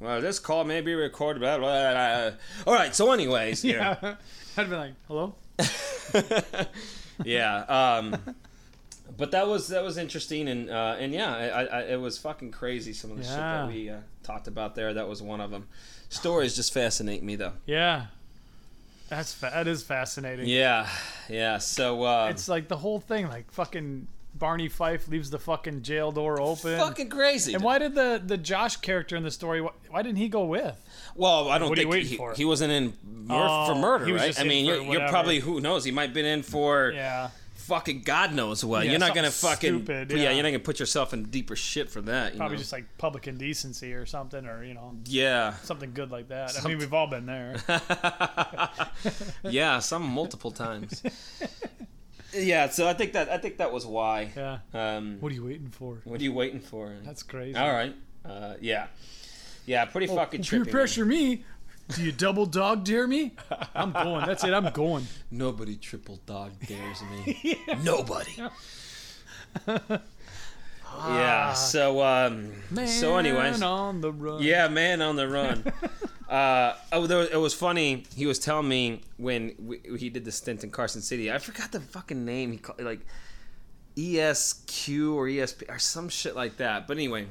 Well, 0.00 0.20
this 0.20 0.38
call 0.38 0.64
may 0.64 0.80
be 0.80 0.94
recorded. 0.94 1.40
Blah, 1.40 1.58
blah, 1.58 1.92
blah, 1.92 2.30
blah. 2.30 2.72
All 2.72 2.74
right. 2.74 2.94
So, 2.94 3.12
anyways, 3.12 3.64
yeah, 3.64 3.96
yeah. 4.02 4.14
I'd 4.56 4.68
be 4.68 4.76
like, 4.76 4.94
hello. 5.06 5.36
yeah. 7.24 7.58
Um, 7.68 8.16
but 9.16 9.30
that 9.30 9.46
was 9.46 9.68
that 9.68 9.84
was 9.84 9.98
interesting, 9.98 10.48
and 10.48 10.70
uh, 10.70 10.96
and 10.98 11.12
yeah, 11.12 11.32
I, 11.32 11.64
I, 11.64 11.80
it 11.82 12.00
was 12.00 12.18
fucking 12.18 12.50
crazy. 12.50 12.92
Some 12.92 13.12
of 13.12 13.18
the 13.18 13.24
shit 13.24 13.36
that 13.36 13.68
we 13.68 13.90
uh, 13.90 13.98
talked 14.24 14.48
about 14.48 14.74
there. 14.74 14.92
That 14.92 15.08
was 15.08 15.22
one 15.22 15.40
of 15.40 15.52
them. 15.52 15.68
Stories 16.08 16.54
just 16.54 16.74
fascinate 16.74 17.22
me, 17.22 17.36
though. 17.36 17.52
Yeah. 17.64 18.06
That's 19.12 19.34
fa- 19.34 19.50
that 19.52 19.68
is 19.68 19.82
fascinating. 19.82 20.48
Yeah, 20.48 20.88
yeah. 21.28 21.58
So 21.58 22.02
uh, 22.02 22.28
It's 22.30 22.48
like 22.48 22.68
the 22.68 22.78
whole 22.78 22.98
thing, 22.98 23.28
like 23.28 23.50
fucking 23.50 24.06
Barney 24.34 24.68
Fife 24.70 25.06
leaves 25.06 25.28
the 25.28 25.38
fucking 25.38 25.82
jail 25.82 26.10
door 26.12 26.40
open. 26.40 26.78
fucking 26.78 27.10
crazy. 27.10 27.52
and 27.52 27.62
why 27.62 27.78
did 27.78 27.94
the 27.94 28.22
the 28.24 28.38
Josh 28.38 28.76
character 28.78 29.14
in 29.14 29.22
the 29.22 29.30
story? 29.30 29.60
Why, 29.60 29.72
why 29.90 30.00
didn't 30.02 30.16
he 30.16 30.30
go 30.30 30.46
with? 30.46 30.74
Well, 31.14 31.50
I 31.50 31.58
don't 31.58 31.68
What 31.68 31.76
think 31.78 31.92
he, 31.94 32.18
he 32.36 32.44
wasn't 32.46 32.72
in 32.72 32.94
mur- 33.04 33.46
Oh, 33.50 33.66
for 33.66 33.74
murder, 33.78 34.14
right? 34.14 34.40
I 34.40 34.44
mean, 34.44 34.64
you're, 34.64 34.80
you're 34.80 35.08
probably 35.08 35.40
who 35.40 35.60
knows? 35.60 35.84
He 35.84 35.90
might 35.90 36.04
have 36.04 36.14
been 36.14 36.24
in 36.24 36.42
for 36.42 36.90
Yeah. 36.92 37.28
Fucking 37.62 38.02
God 38.02 38.34
knows 38.34 38.64
what. 38.64 38.84
Yeah, 38.84 38.92
you're 38.92 39.00
not 39.00 39.14
gonna 39.14 39.30
fucking 39.30 39.84
stupid, 39.84 40.10
yeah. 40.10 40.16
yeah. 40.16 40.30
You're 40.30 40.42
not 40.42 40.50
gonna 40.50 40.58
put 40.60 40.80
yourself 40.80 41.12
in 41.12 41.24
deeper 41.24 41.56
shit 41.56 41.90
for 41.90 42.00
that. 42.02 42.32
You 42.32 42.38
Probably 42.38 42.56
know? 42.56 42.60
just 42.60 42.72
like 42.72 42.98
public 42.98 43.28
indecency 43.28 43.94
or 43.94 44.06
something, 44.06 44.46
or 44.46 44.64
you 44.64 44.74
know 44.74 44.96
yeah, 45.06 45.54
something 45.62 45.92
good 45.92 46.10
like 46.10 46.28
that. 46.28 46.54
I 46.62 46.68
mean, 46.68 46.78
we've 46.78 46.92
all 46.92 47.06
been 47.06 47.26
there. 47.26 47.56
yeah. 49.44 49.78
Some 49.78 50.02
multiple 50.02 50.50
times. 50.50 51.02
yeah. 52.34 52.68
So 52.68 52.88
I 52.88 52.94
think 52.94 53.12
that 53.12 53.28
I 53.28 53.38
think 53.38 53.58
that 53.58 53.72
was 53.72 53.86
why. 53.86 54.32
Yeah. 54.36 54.58
Um, 54.74 55.18
What 55.20 55.32
are 55.32 55.34
you 55.34 55.44
waiting 55.44 55.70
for? 55.70 56.00
what 56.04 56.20
are 56.20 56.24
you 56.24 56.32
waiting 56.32 56.60
for? 56.60 56.94
That's 57.04 57.22
crazy. 57.22 57.56
All 57.56 57.72
right. 57.72 57.94
Uh, 58.24 58.54
yeah. 58.60 58.86
Yeah. 59.66 59.84
Pretty 59.84 60.08
fucking 60.08 60.42
Peer 60.42 60.64
trippy. 60.64 60.70
pressure 60.70 61.04
me. 61.04 61.44
Do 61.94 62.02
you 62.02 62.12
double 62.12 62.46
dog 62.46 62.84
dare 62.84 63.06
me? 63.06 63.32
I'm 63.74 63.92
going. 63.92 64.26
That's 64.26 64.44
it. 64.44 64.52
I'm 64.54 64.70
going. 64.70 65.06
Nobody 65.30 65.76
triple 65.76 66.20
dog 66.26 66.52
dares 66.66 67.02
me. 67.02 67.58
Nobody. 67.82 68.32
yeah. 71.08 71.52
So 71.52 72.02
um. 72.02 72.52
Man 72.70 72.86
so 72.88 73.16
anyways. 73.16 73.62
on 73.62 74.00
the 74.00 74.12
run. 74.12 74.42
Yeah, 74.42 74.68
man 74.68 75.02
on 75.02 75.16
the 75.16 75.28
run. 75.28 75.64
Uh, 76.32 76.74
oh, 76.92 77.06
there 77.06 77.18
was, 77.18 77.28
it 77.28 77.36
was 77.36 77.52
funny. 77.52 78.04
He 78.16 78.24
was 78.24 78.38
telling 78.38 78.66
me 78.66 79.02
when 79.18 79.54
we, 79.58 79.82
he 79.98 80.08
did 80.08 80.24
the 80.24 80.32
stint 80.32 80.64
in 80.64 80.70
Carson 80.70 81.02
City. 81.02 81.30
I 81.30 81.36
forgot 81.36 81.72
the 81.72 81.80
fucking 81.80 82.24
name. 82.24 82.52
He 82.52 82.56
called 82.56 82.80
like 82.80 83.00
ESQ 83.98 84.88
or 85.12 85.26
ESP 85.26 85.68
or 85.68 85.78
some 85.78 86.08
shit 86.08 86.34
like 86.34 86.56
that. 86.56 86.88
But 86.88 86.96
anyway, 86.96 87.26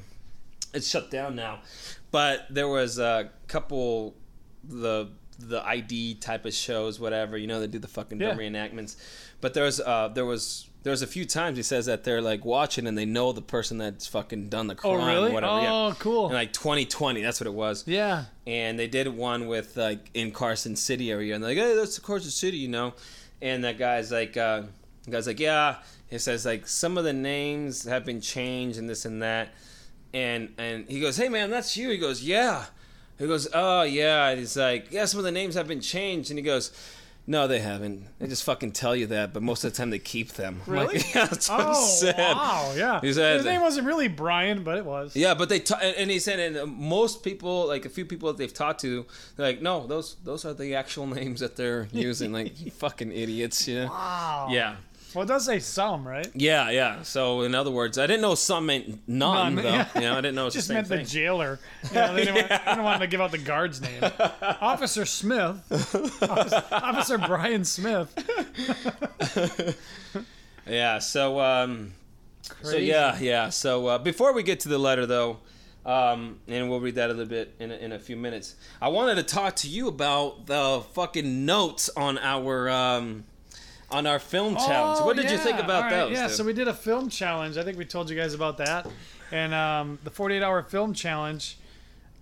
it's 0.71 0.87
shut 0.87 1.09
down 1.09 1.35
now. 1.35 1.61
But 2.11 2.45
there 2.51 2.67
was 2.67 2.99
a 2.99 3.31
couple 3.47 4.13
the 4.63 5.09
the 5.39 5.65
ID 5.65 6.15
type 6.15 6.45
of 6.45 6.53
shows, 6.53 6.99
whatever. 6.99 7.35
You 7.37 7.47
know, 7.47 7.59
they 7.59 7.67
do 7.67 7.79
the 7.79 7.87
fucking 7.87 8.19
dumb 8.19 8.39
Yeah. 8.39 8.47
reenactments. 8.49 8.95
But 9.41 9.53
there 9.55 9.63
was 9.63 9.79
uh, 9.79 10.09
there 10.09 10.25
was 10.25 10.67
there 10.83 10.91
was 10.91 11.01
a 11.01 11.07
few 11.07 11.25
times 11.25 11.57
he 11.57 11.63
says 11.63 11.85
that 11.87 12.03
they're 12.03 12.21
like 12.21 12.43
watching 12.45 12.85
and 12.87 12.97
they 12.97 13.05
know 13.05 13.31
the 13.31 13.41
person 13.41 13.77
that's 13.77 14.07
fucking 14.07 14.49
done 14.49 14.67
the 14.67 14.75
crime. 14.75 14.93
Oh, 14.93 14.97
crime. 14.97 15.07
really? 15.15 15.31
Whatever. 15.31 15.53
Oh, 15.53 15.87
yeah. 15.89 15.93
cool. 15.99 16.27
In 16.27 16.33
like 16.33 16.53
2020, 16.53 17.21
that's 17.21 17.39
what 17.39 17.47
it 17.47 17.53
was 17.53 17.87
Yeah. 17.87 18.25
and 18.47 18.77
they 18.79 18.87
did 18.87 19.07
one 19.07 19.47
with 19.47 19.77
like 19.77 20.09
in 20.13 20.31
Carson 20.31 20.75
City 20.75 21.11
area, 21.11 21.33
and 21.35 21.43
they're 21.43 21.51
like, 21.55 21.57
hey, 21.59 21.75
that's 21.75 21.95
the 21.95 22.01
Carson 22.01 22.31
City, 22.31 22.57
you 22.57 22.67
know, 22.67 22.93
and 23.43 23.63
that 23.63 23.77
guy's 23.79 24.11
like, 24.11 24.37
uh, 24.37 24.63
guy's 25.09 25.27
like, 25.27 25.39
yeah, 25.39 25.77
he 26.09 26.17
says 26.19 26.45
like 26.45 26.67
some 26.67 26.97
of 26.97 27.03
the 27.03 27.13
names 27.13 27.85
have 27.85 28.03
been 28.05 28.21
changed 28.21 28.77
and 28.79 28.87
this 28.89 29.05
and 29.05 29.21
that, 29.23 29.49
and 30.13 30.53
and 30.57 30.87
he 30.89 30.99
goes, 30.99 31.17
hey 31.17 31.29
man, 31.29 31.49
that's 31.49 31.75
you. 31.77 31.89
He 31.89 31.97
goes, 31.97 32.23
yeah. 32.23 32.65
He 33.19 33.27
goes, 33.27 33.47
oh 33.53 33.83
yeah. 33.83 34.29
And 34.29 34.39
he's 34.39 34.57
like, 34.57 34.91
yeah, 34.91 35.05
some 35.05 35.19
of 35.19 35.23
the 35.25 35.31
names 35.31 35.55
have 35.55 35.67
been 35.67 35.81
changed, 35.81 36.29
and 36.31 36.37
he 36.39 36.43
goes. 36.43 36.71
No, 37.27 37.47
they 37.47 37.59
haven't. 37.59 38.07
They 38.17 38.25
just 38.25 38.43
fucking 38.43 38.71
tell 38.71 38.95
you 38.95 39.05
that, 39.07 39.31
but 39.31 39.43
most 39.43 39.63
of 39.63 39.71
the 39.71 39.77
time 39.77 39.91
they 39.91 39.99
keep 39.99 40.33
them. 40.33 40.59
I'm 40.65 40.73
like, 40.73 40.87
Really? 40.91 41.03
yeah, 41.15 41.25
that's 41.27 41.47
what 41.49 41.59
he 41.61 41.65
Oh, 41.69 41.85
said. 41.85 42.17
wow. 42.17 42.73
Yeah. 42.75 42.99
He 42.99 43.13
said- 43.13 43.35
His 43.37 43.45
name 43.45 43.61
wasn't 43.61 43.85
really 43.85 44.07
Bryan, 44.07 44.63
but 44.63 44.79
it 44.79 44.85
was. 44.85 45.15
Yeah, 45.15 45.35
but 45.35 45.47
they 45.47 45.61
and 45.97 46.09
he 46.09 46.17
said, 46.17 46.39
and 46.39 46.57
uh, 46.57 46.65
most 46.65 47.21
people, 47.23 47.67
like 47.67 47.85
a 47.85 47.89
few 47.89 48.05
people 48.05 48.27
that 48.29 48.37
they've 48.39 48.51
talked 48.51 48.81
to, 48.81 49.05
they're 49.37 49.45
like, 49.45 49.61
no, 49.61 49.85
those 49.85 50.15
those 50.23 50.45
are 50.45 50.55
the 50.55 50.73
actual 50.73 51.05
names 51.19 51.41
that 51.41 51.55
they're 51.57 51.87
using. 51.93 52.33
like, 52.33 52.59
you 52.59 52.71
fucking 52.71 53.11
idiots, 53.11 53.67
yeah. 53.67 53.85
Wow. 53.85 54.47
Yeah, 54.49 54.77
Well, 55.13 55.23
it 55.23 55.27
does 55.27 55.45
say 55.45 55.59
some, 55.59 56.07
right? 56.07 56.27
yeah, 56.33 56.69
yeah. 56.69 57.01
So 57.03 57.41
in 57.41 57.53
other 57.55 57.71
words, 57.71 57.97
I 57.97 58.07
didn't 58.07 58.21
know 58.21 58.35
some 58.35 58.65
meant 58.67 58.87
none, 59.07 59.55
None, 59.55 59.63
though. 59.63 59.69
yeah. 59.69 59.87
You 59.95 60.01
know, 60.01 60.13
I 60.13 60.21
didn't 60.21 60.35
know 60.35 60.43
it 60.43 60.45
was 60.45 60.53
Just 60.55 60.67
the 60.69 60.73
meant 60.75 60.87
the 60.87 60.97
thing. 60.97 61.05
jailer. 61.05 61.59
Yeah, 61.93 62.13
they, 62.13 62.25
didn't 62.25 62.35
want, 62.35 62.49
they 62.49 62.57
didn't 62.57 62.83
want 62.83 63.01
to 63.01 63.07
give 63.07 63.21
out 63.21 63.31
the 63.31 63.37
guard's 63.37 63.81
name. 63.81 64.03
Officer 64.61 65.05
Smith. 65.05 65.57
Officer, 66.21 66.63
Officer 66.71 67.17
Brian 67.17 67.65
Smith. 67.65 68.13
yeah. 70.67 70.99
So 70.99 71.39
um, 71.39 71.93
so 72.61 72.77
yeah, 72.77 73.17
yeah. 73.19 73.49
So 73.49 73.87
uh, 73.87 73.97
before 73.97 74.33
we 74.33 74.43
get 74.43 74.59
to 74.61 74.69
the 74.69 74.77
letter, 74.79 75.05
though. 75.05 75.37
Um, 75.83 76.37
and 76.47 76.69
we'll 76.69 76.79
read 76.79 76.93
that 76.93 77.09
a 77.09 77.13
little 77.13 77.25
bit 77.25 77.55
in 77.59 77.71
a, 77.71 77.73
in 77.75 77.91
a 77.91 77.97
few 77.97 78.15
minutes. 78.15 78.53
I 78.79 78.89
wanted 78.89 79.15
to 79.15 79.23
talk 79.23 79.55
to 79.57 79.67
you 79.67 79.87
about 79.87 80.45
the 80.45 80.83
fucking 80.93 81.43
notes 81.43 81.89
on 81.97 82.19
our 82.19 82.69
um, 82.69 83.23
on 83.91 84.07
our 84.07 84.19
film 84.19 84.55
challenge. 84.55 84.99
Oh, 85.01 85.05
What 85.05 85.15
did 85.17 85.29
you 85.29 85.37
think 85.37 85.59
about 85.59 85.83
right, 85.83 85.89
those? 85.91 86.11
Yeah, 86.11 86.27
dude? 86.27 86.35
so 86.37 86.43
we 86.43 86.53
did 86.53 86.67
a 86.67 86.73
film 86.73 87.09
challenge. 87.09 87.57
I 87.57 87.63
think 87.63 87.77
we 87.77 87.85
told 87.85 88.09
you 88.09 88.15
guys 88.15 88.33
about 88.33 88.57
that. 88.57 88.87
And 89.31 89.53
um, 89.53 89.99
the 90.03 90.09
48 90.09 90.41
hour 90.43 90.61
film 90.63 90.93
challenge, 90.93 91.57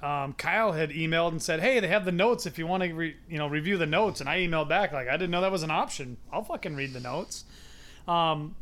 um, 0.01 0.33
Kyle 0.33 0.71
had 0.71 0.91
emailed 0.91 1.31
and 1.31 1.41
said, 1.41 1.59
"Hey, 1.59 1.79
they 1.79 1.87
have 1.87 2.05
the 2.05 2.11
notes 2.11 2.45
if 2.45 2.57
you 2.57 2.67
want 2.67 2.83
to, 2.83 2.93
re- 2.93 3.15
you 3.29 3.37
know, 3.37 3.47
review 3.47 3.77
the 3.77 3.85
notes." 3.87 4.21
And 4.21 4.29
I 4.29 4.39
emailed 4.39 4.69
back 4.69 4.91
like, 4.91 5.07
"I 5.07 5.13
didn't 5.13 5.31
know 5.31 5.41
that 5.41 5.51
was 5.51 5.63
an 5.63 5.71
option. 5.71 6.17
I'll 6.31 6.43
fucking 6.43 6.75
read 6.75 6.93
the 6.93 6.99
notes." 6.99 7.43
Um, 8.07 8.55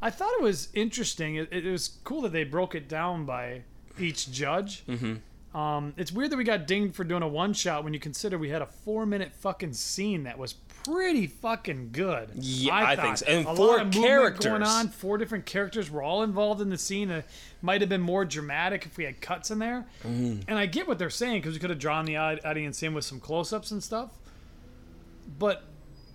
I 0.00 0.10
thought 0.10 0.32
it 0.34 0.42
was 0.42 0.68
interesting. 0.74 1.36
It, 1.36 1.52
it 1.52 1.70
was 1.70 1.98
cool 2.04 2.22
that 2.22 2.32
they 2.32 2.44
broke 2.44 2.74
it 2.74 2.88
down 2.88 3.24
by 3.24 3.62
each 3.98 4.30
judge. 4.32 4.84
Mm-hmm. 4.86 5.56
Um, 5.56 5.94
it's 5.96 6.10
weird 6.10 6.30
that 6.30 6.36
we 6.36 6.44
got 6.44 6.66
dinged 6.66 6.94
for 6.96 7.04
doing 7.04 7.22
a 7.22 7.28
one 7.28 7.52
shot 7.52 7.84
when 7.84 7.92
you 7.94 8.00
consider 8.00 8.36
we 8.38 8.48
had 8.48 8.62
a 8.62 8.66
four 8.66 9.06
minute 9.06 9.32
fucking 9.34 9.74
scene 9.74 10.24
that 10.24 10.38
was 10.38 10.54
pretty 10.84 11.26
fucking 11.26 11.90
good. 11.92 12.30
Yeah, 12.34 12.74
I 12.74 12.96
think 12.96 13.18
so. 13.18 13.26
And 13.26 13.46
a 13.46 13.54
four 13.54 13.78
lot 13.78 13.86
of 13.86 13.92
characters. 13.92 14.44
going 14.46 14.62
on. 14.62 14.88
Four 14.88 15.18
different 15.18 15.46
characters 15.46 15.90
were 15.90 16.02
all 16.02 16.22
involved 16.22 16.60
in 16.60 16.70
the 16.70 16.78
scene. 16.78 17.10
It 17.10 17.24
might 17.60 17.80
have 17.80 17.90
been 17.90 18.00
more 18.00 18.24
dramatic 18.24 18.86
if 18.86 18.96
we 18.96 19.04
had 19.04 19.20
cuts 19.20 19.50
in 19.50 19.58
there. 19.58 19.86
Mm-hmm. 20.04 20.40
And 20.48 20.58
I 20.58 20.66
get 20.66 20.88
what 20.88 20.98
they're 20.98 21.10
saying 21.10 21.40
because 21.40 21.54
we 21.54 21.60
could 21.60 21.70
have 21.70 21.78
drawn 21.78 22.04
the 22.04 22.16
audience 22.16 22.82
in 22.82 22.94
with 22.94 23.04
some 23.04 23.20
close 23.20 23.52
ups 23.52 23.70
and 23.70 23.82
stuff. 23.82 24.10
But 25.38 25.64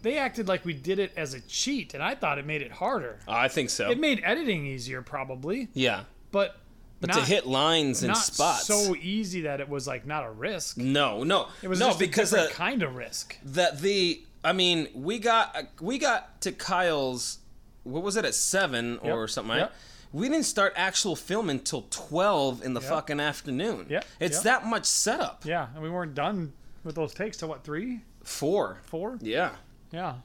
they 0.01 0.17
acted 0.17 0.47
like 0.47 0.63
we 0.65 0.73
did 0.73 0.99
it 0.99 1.11
as 1.17 1.33
a 1.33 1.41
cheat, 1.41 1.93
and 1.93 2.03
I 2.03 2.15
thought 2.15 2.37
it 2.37 2.45
made 2.45 2.61
it 2.61 2.71
harder. 2.71 3.19
I 3.27 3.47
think 3.47 3.69
so. 3.69 3.89
It 3.89 3.99
made 3.99 4.21
editing 4.23 4.65
easier, 4.65 5.01
probably, 5.01 5.69
yeah, 5.73 6.03
but 6.31 6.57
but 6.99 7.09
not, 7.09 7.19
to 7.19 7.25
hit 7.25 7.45
lines 7.45 8.01
and 8.03 8.09
not 8.09 8.17
spots. 8.17 8.65
so 8.65 8.95
easy 8.95 9.41
that 9.41 9.59
it 9.59 9.69
was 9.69 9.87
like 9.87 10.05
not 10.05 10.23
a 10.25 10.31
risk. 10.31 10.77
no, 10.77 11.23
no, 11.23 11.47
It 11.61 11.67
was 11.67 11.79
no, 11.79 11.87
just 11.87 11.99
because 11.99 12.33
a 12.33 12.37
different 12.37 12.53
uh, 12.53 12.57
kind 12.57 12.83
of 12.83 12.95
risk. 12.95 13.37
that 13.43 13.79
the 13.81 14.21
I 14.47 14.53
mean 14.53 14.87
we 14.93 15.19
got 15.19 15.55
we 15.81 15.97
got 15.97 16.41
to 16.41 16.51
Kyle's 16.51 17.39
what 17.83 18.03
was 18.03 18.15
it 18.17 18.25
at 18.25 18.33
seven 18.35 18.97
or 18.99 19.21
Yep, 19.21 19.29
something 19.29 19.51
right? 19.51 19.59
yep. 19.59 19.73
We 20.13 20.29
didn't 20.29 20.45
start 20.45 20.73
actual 20.77 21.15
filming 21.15 21.57
until 21.59 21.85
twelve 21.89 22.63
in 22.63 22.73
the 22.73 22.79
Yep. 22.81 22.89
fucking 22.89 23.19
afternoon. 23.19 23.87
Yep, 23.89 24.05
it's 24.21 24.41
that 24.41 24.65
much 24.65 24.85
setup. 24.85 25.43
Yeah, 25.45 25.67
and 25.73 25.83
we 25.83 25.89
weren't 25.89 26.15
done 26.15 26.53
with 26.85 26.95
those 26.95 27.13
takes 27.13 27.35
till 27.37 27.49
what 27.49 27.63
three, 27.65 27.99
Four. 28.23 28.77
four? 28.85 29.17
Yeah. 29.21 29.51
Yeah. 29.91 30.15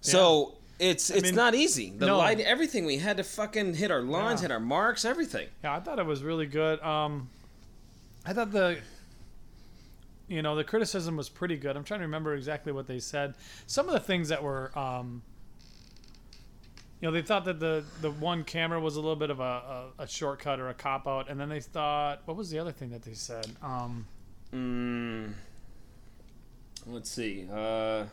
So. 0.00 0.54
It's 0.78 1.10
it's 1.10 1.24
mean, 1.26 1.36
not 1.36 1.54
easy. 1.54 1.90
The 1.90 2.06
no. 2.06 2.18
light, 2.18 2.40
everything. 2.40 2.86
We 2.86 2.96
had 2.98 3.18
to 3.18 3.22
fucking 3.22 3.74
hit 3.74 3.92
our 3.92 4.02
lines, 4.02 4.40
Yeah. 4.40 4.48
hit 4.48 4.50
our 4.50 4.58
marks, 4.58 5.04
everything. 5.04 5.46
Yeah, 5.62 5.76
I 5.76 5.80
thought 5.80 6.00
it 6.00 6.06
was 6.06 6.24
really 6.24 6.46
good. 6.46 6.80
Um, 6.82 7.28
I 8.26 8.32
thought 8.32 8.50
the, 8.50 8.78
you 10.32 10.42
know, 10.42 10.56
the 10.56 10.64
criticism 10.64 11.16
was 11.16 11.28
pretty 11.28 11.56
good. 11.56 11.76
I'm 11.76 11.84
trying 11.84 12.00
to 12.00 12.06
remember 12.06 12.34
exactly 12.34 12.72
what 12.72 12.86
they 12.86 12.98
said. 12.98 13.34
Some 13.66 13.86
of 13.88 13.92
the 13.92 14.00
things 14.00 14.28
that 14.30 14.42
were, 14.42 14.76
um, 14.78 15.22
you 17.00 17.08
know, 17.08 17.12
they 17.12 17.22
thought 17.22 17.44
that 17.44 17.60
the 17.60 17.84
the 18.00 18.10
one 18.10 18.44
camera 18.44 18.80
was 18.80 18.96
a 18.96 19.00
little 19.00 19.16
bit 19.16 19.30
of 19.30 19.40
a, 19.40 19.42
a, 19.98 20.02
a 20.04 20.08
shortcut 20.08 20.58
or 20.60 20.68
a 20.68 20.74
cop 20.74 21.06
out, 21.06 21.28
and 21.28 21.38
then 21.38 21.48
they 21.48 21.60
thought, 21.60 22.22
what 22.24 22.36
was 22.36 22.50
the 22.50 22.58
other 22.58 22.72
thing 22.72 22.90
that 22.90 23.02
they 23.02 23.14
said? 23.14 23.46
Um, 23.62 24.06
Mm, 24.52 25.32
let's 26.86 27.10
see. 27.10 27.46
Uh, 27.50 28.04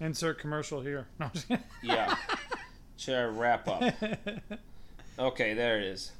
insert 0.00 0.38
commercial 0.38 0.80
here. 0.80 1.06
No, 1.18 1.26
I'm 1.26 1.32
just 1.32 1.48
kidding. 1.48 1.64
Yeah. 1.82 2.16
Should 2.96 3.14
I 3.14 3.24
wrap 3.24 3.68
up? 3.68 3.94
Okay, 5.18 5.52
there 5.52 5.78
it 5.78 5.84
is. 5.84 6.12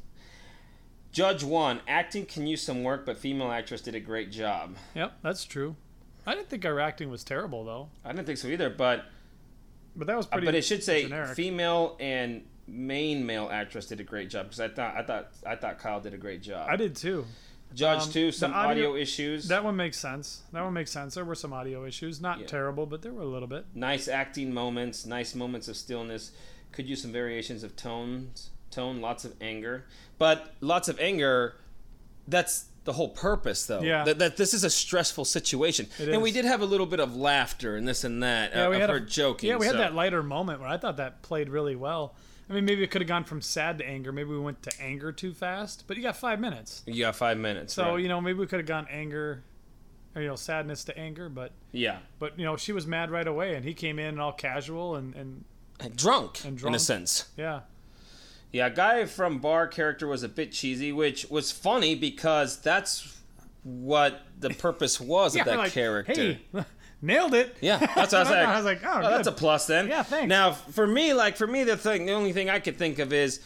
Judge 1.12 1.42
one, 1.42 1.80
acting 1.88 2.24
can 2.24 2.46
use 2.46 2.62
some 2.62 2.82
work, 2.84 3.04
but 3.04 3.16
female 3.18 3.50
actress 3.50 3.80
did 3.80 3.94
a 3.94 4.00
great 4.00 4.30
job. 4.30 4.76
yep, 4.94 5.14
that's 5.22 5.44
true. 5.44 5.76
I 6.26 6.34
didn't 6.34 6.48
think 6.48 6.64
our 6.64 6.78
acting 6.78 7.10
was 7.10 7.24
terrible 7.24 7.64
though, 7.64 7.88
I 8.04 8.12
didn't 8.12 8.26
think 8.26 8.38
so 8.38 8.48
either, 8.48 8.70
but 8.70 9.06
but 9.96 10.06
that 10.06 10.16
was 10.16 10.26
uh, 10.26 10.30
pretty. 10.30 10.44
but 10.46 10.54
it 10.54 10.62
should 10.62 10.84
say 10.84 11.02
generic. 11.02 11.34
female 11.34 11.96
and 11.98 12.42
main 12.68 13.26
male 13.26 13.48
actress 13.50 13.86
did 13.86 13.98
a 13.98 14.04
great 14.04 14.30
job 14.30 14.46
because 14.46 14.60
I 14.60 14.68
thought 14.68 14.96
I 14.96 15.02
thought 15.02 15.30
I 15.44 15.56
thought 15.56 15.78
Kyle 15.78 16.00
did 16.00 16.14
a 16.14 16.18
great 16.18 16.42
job. 16.42 16.68
I 16.70 16.76
did 16.76 16.94
too. 16.94 17.24
Judge 17.74 18.02
um, 18.02 18.10
two, 18.10 18.32
some 18.32 18.52
audio- 18.52 18.90
audio, 18.90 18.96
issues. 18.96 19.48
That 19.48 19.62
one 19.64 19.76
makes 19.76 19.96
sense. 19.98 20.42
That 20.52 20.62
one 20.64 20.72
makes 20.72 20.90
sense. 20.90 21.14
There 21.14 21.24
were 21.24 21.36
some 21.36 21.52
audio 21.52 21.84
issues, 21.84 22.20
not 22.20 22.40
Yeah. 22.40 22.46
terrible, 22.46 22.84
but 22.84 23.00
there 23.02 23.12
were 23.12 23.22
a 23.22 23.26
little 23.26 23.46
bit. 23.48 23.64
nice 23.74 24.06
acting 24.08 24.52
moments, 24.52 25.06
nice 25.06 25.34
moments 25.36 25.68
of 25.68 25.76
stillness. 25.76 26.32
Could 26.72 26.88
use 26.88 27.02
some 27.02 27.12
variations 27.12 27.62
of 27.64 27.74
tones, 27.76 28.50
tone, 28.70 29.00
lots 29.00 29.24
of 29.24 29.34
anger, 29.40 29.84
but 30.18 30.54
lots 30.60 30.88
of 30.88 30.98
anger. 31.00 31.56
That's 32.28 32.66
the 32.84 32.92
whole 32.92 33.08
purpose, 33.08 33.66
though. 33.66 33.82
Yeah. 33.82 34.04
That, 34.04 34.18
that 34.18 34.36
this 34.36 34.54
is 34.54 34.64
a 34.64 34.70
stressful 34.70 35.24
situation, 35.24 35.88
It 35.98 36.08
and 36.08 36.22
we 36.22 36.32
did 36.32 36.44
have 36.44 36.62
a 36.62 36.66
little 36.66 36.86
bit 36.86 37.00
of 37.00 37.14
laughter 37.16 37.76
and 37.76 37.86
this 37.86 38.04
and 38.04 38.22
that. 38.22 38.52
Yeah, 38.52 38.66
uh, 38.66 38.70
we 38.70 38.76
had 38.76 38.90
her 38.90 39.00
joking. 39.00 39.50
Yeah, 39.50 39.56
we 39.56 39.66
had 39.66 39.76
that 39.76 39.94
lighter 39.94 40.22
moment 40.22 40.60
where 40.60 40.68
I 40.68 40.76
thought 40.76 40.96
that 40.96 41.22
played 41.22 41.48
really 41.48 41.76
well. 41.76 42.14
I 42.48 42.52
mean, 42.52 42.64
maybe 42.64 42.82
it 42.82 42.90
could 42.90 43.00
have 43.00 43.08
gone 43.08 43.22
from 43.22 43.40
sad 43.40 43.78
to 43.78 43.86
anger. 43.86 44.10
Maybe 44.10 44.30
we 44.30 44.40
went 44.40 44.62
to 44.64 44.72
anger 44.82 45.12
too 45.12 45.32
fast, 45.32 45.84
but 45.86 45.96
you 45.96 46.02
got 46.02 46.16
five 46.16 46.40
minutes. 46.40 46.82
You 46.84 47.04
got 47.04 47.14
five 47.14 47.38
minutes. 47.38 47.72
So 47.72 47.92
right. 47.92 48.02
you 48.02 48.08
know, 48.08 48.20
maybe 48.20 48.40
we 48.40 48.46
could 48.46 48.58
have 48.58 48.66
gone 48.66 48.88
anger, 48.90 49.44
or 50.16 50.22
you 50.22 50.26
know, 50.26 50.34
sadness 50.34 50.82
to 50.84 50.98
anger. 50.98 51.28
But 51.28 51.52
yeah, 51.70 51.98
but 52.18 52.36
you 52.38 52.44
know, 52.44 52.56
she 52.56 52.72
was 52.72 52.88
mad 52.88 53.12
right 53.12 53.26
away, 53.26 53.54
and 53.54 53.64
he 53.64 53.72
came 53.72 54.00
in 54.00 54.18
all 54.18 54.32
casual 54.32 54.96
and 54.96 55.14
and 55.14 55.44
drunk, 55.94 56.44
And 56.44 56.60
in 56.60 56.74
a 56.74 56.78
sense. 56.78 57.28
yeah, 57.36 57.60
Yeah, 58.52 58.68
guy 58.68 59.04
from 59.04 59.38
bar 59.38 59.68
character 59.68 60.06
was 60.06 60.22
a 60.22 60.28
bit 60.28 60.52
cheesy, 60.52 60.92
which 60.92 61.26
was 61.30 61.52
funny 61.52 61.94
because 61.94 62.60
that's 62.60 63.20
what 63.62 64.22
the 64.38 64.50
purpose 64.58 65.00
was 65.00 65.34
yeah. 65.34 65.42
of 65.42 65.46
that 65.46 65.58
like, 65.58 65.72
character. 65.72 66.14
Hey, 66.14 66.40
nailed 67.02 67.34
it. 67.34 67.56
Yeah, 67.60 67.78
that's 67.78 68.12
what 68.12 68.14
I 68.14 68.20
was 68.20 68.30
like. 68.30 68.48
I 68.48 68.56
was 68.56 68.64
like, 68.64 68.80
oh, 68.84 69.00
Oh, 69.04 69.10
that's 69.10 69.28
a 69.28 69.32
plus 69.32 69.66
then. 69.66 69.88
Yeah, 69.88 70.02
thanks. 70.02 70.28
Now, 70.28 70.52
for 70.52 70.86
me, 70.86 71.14
like 71.14 71.36
for 71.36 71.46
me, 71.46 71.64
the 71.64 71.76
thing, 71.76 72.06
the 72.06 72.12
only 72.12 72.32
thing 72.32 72.50
I 72.50 72.58
could 72.58 72.76
think 72.76 72.98
of 72.98 73.12
is 73.12 73.40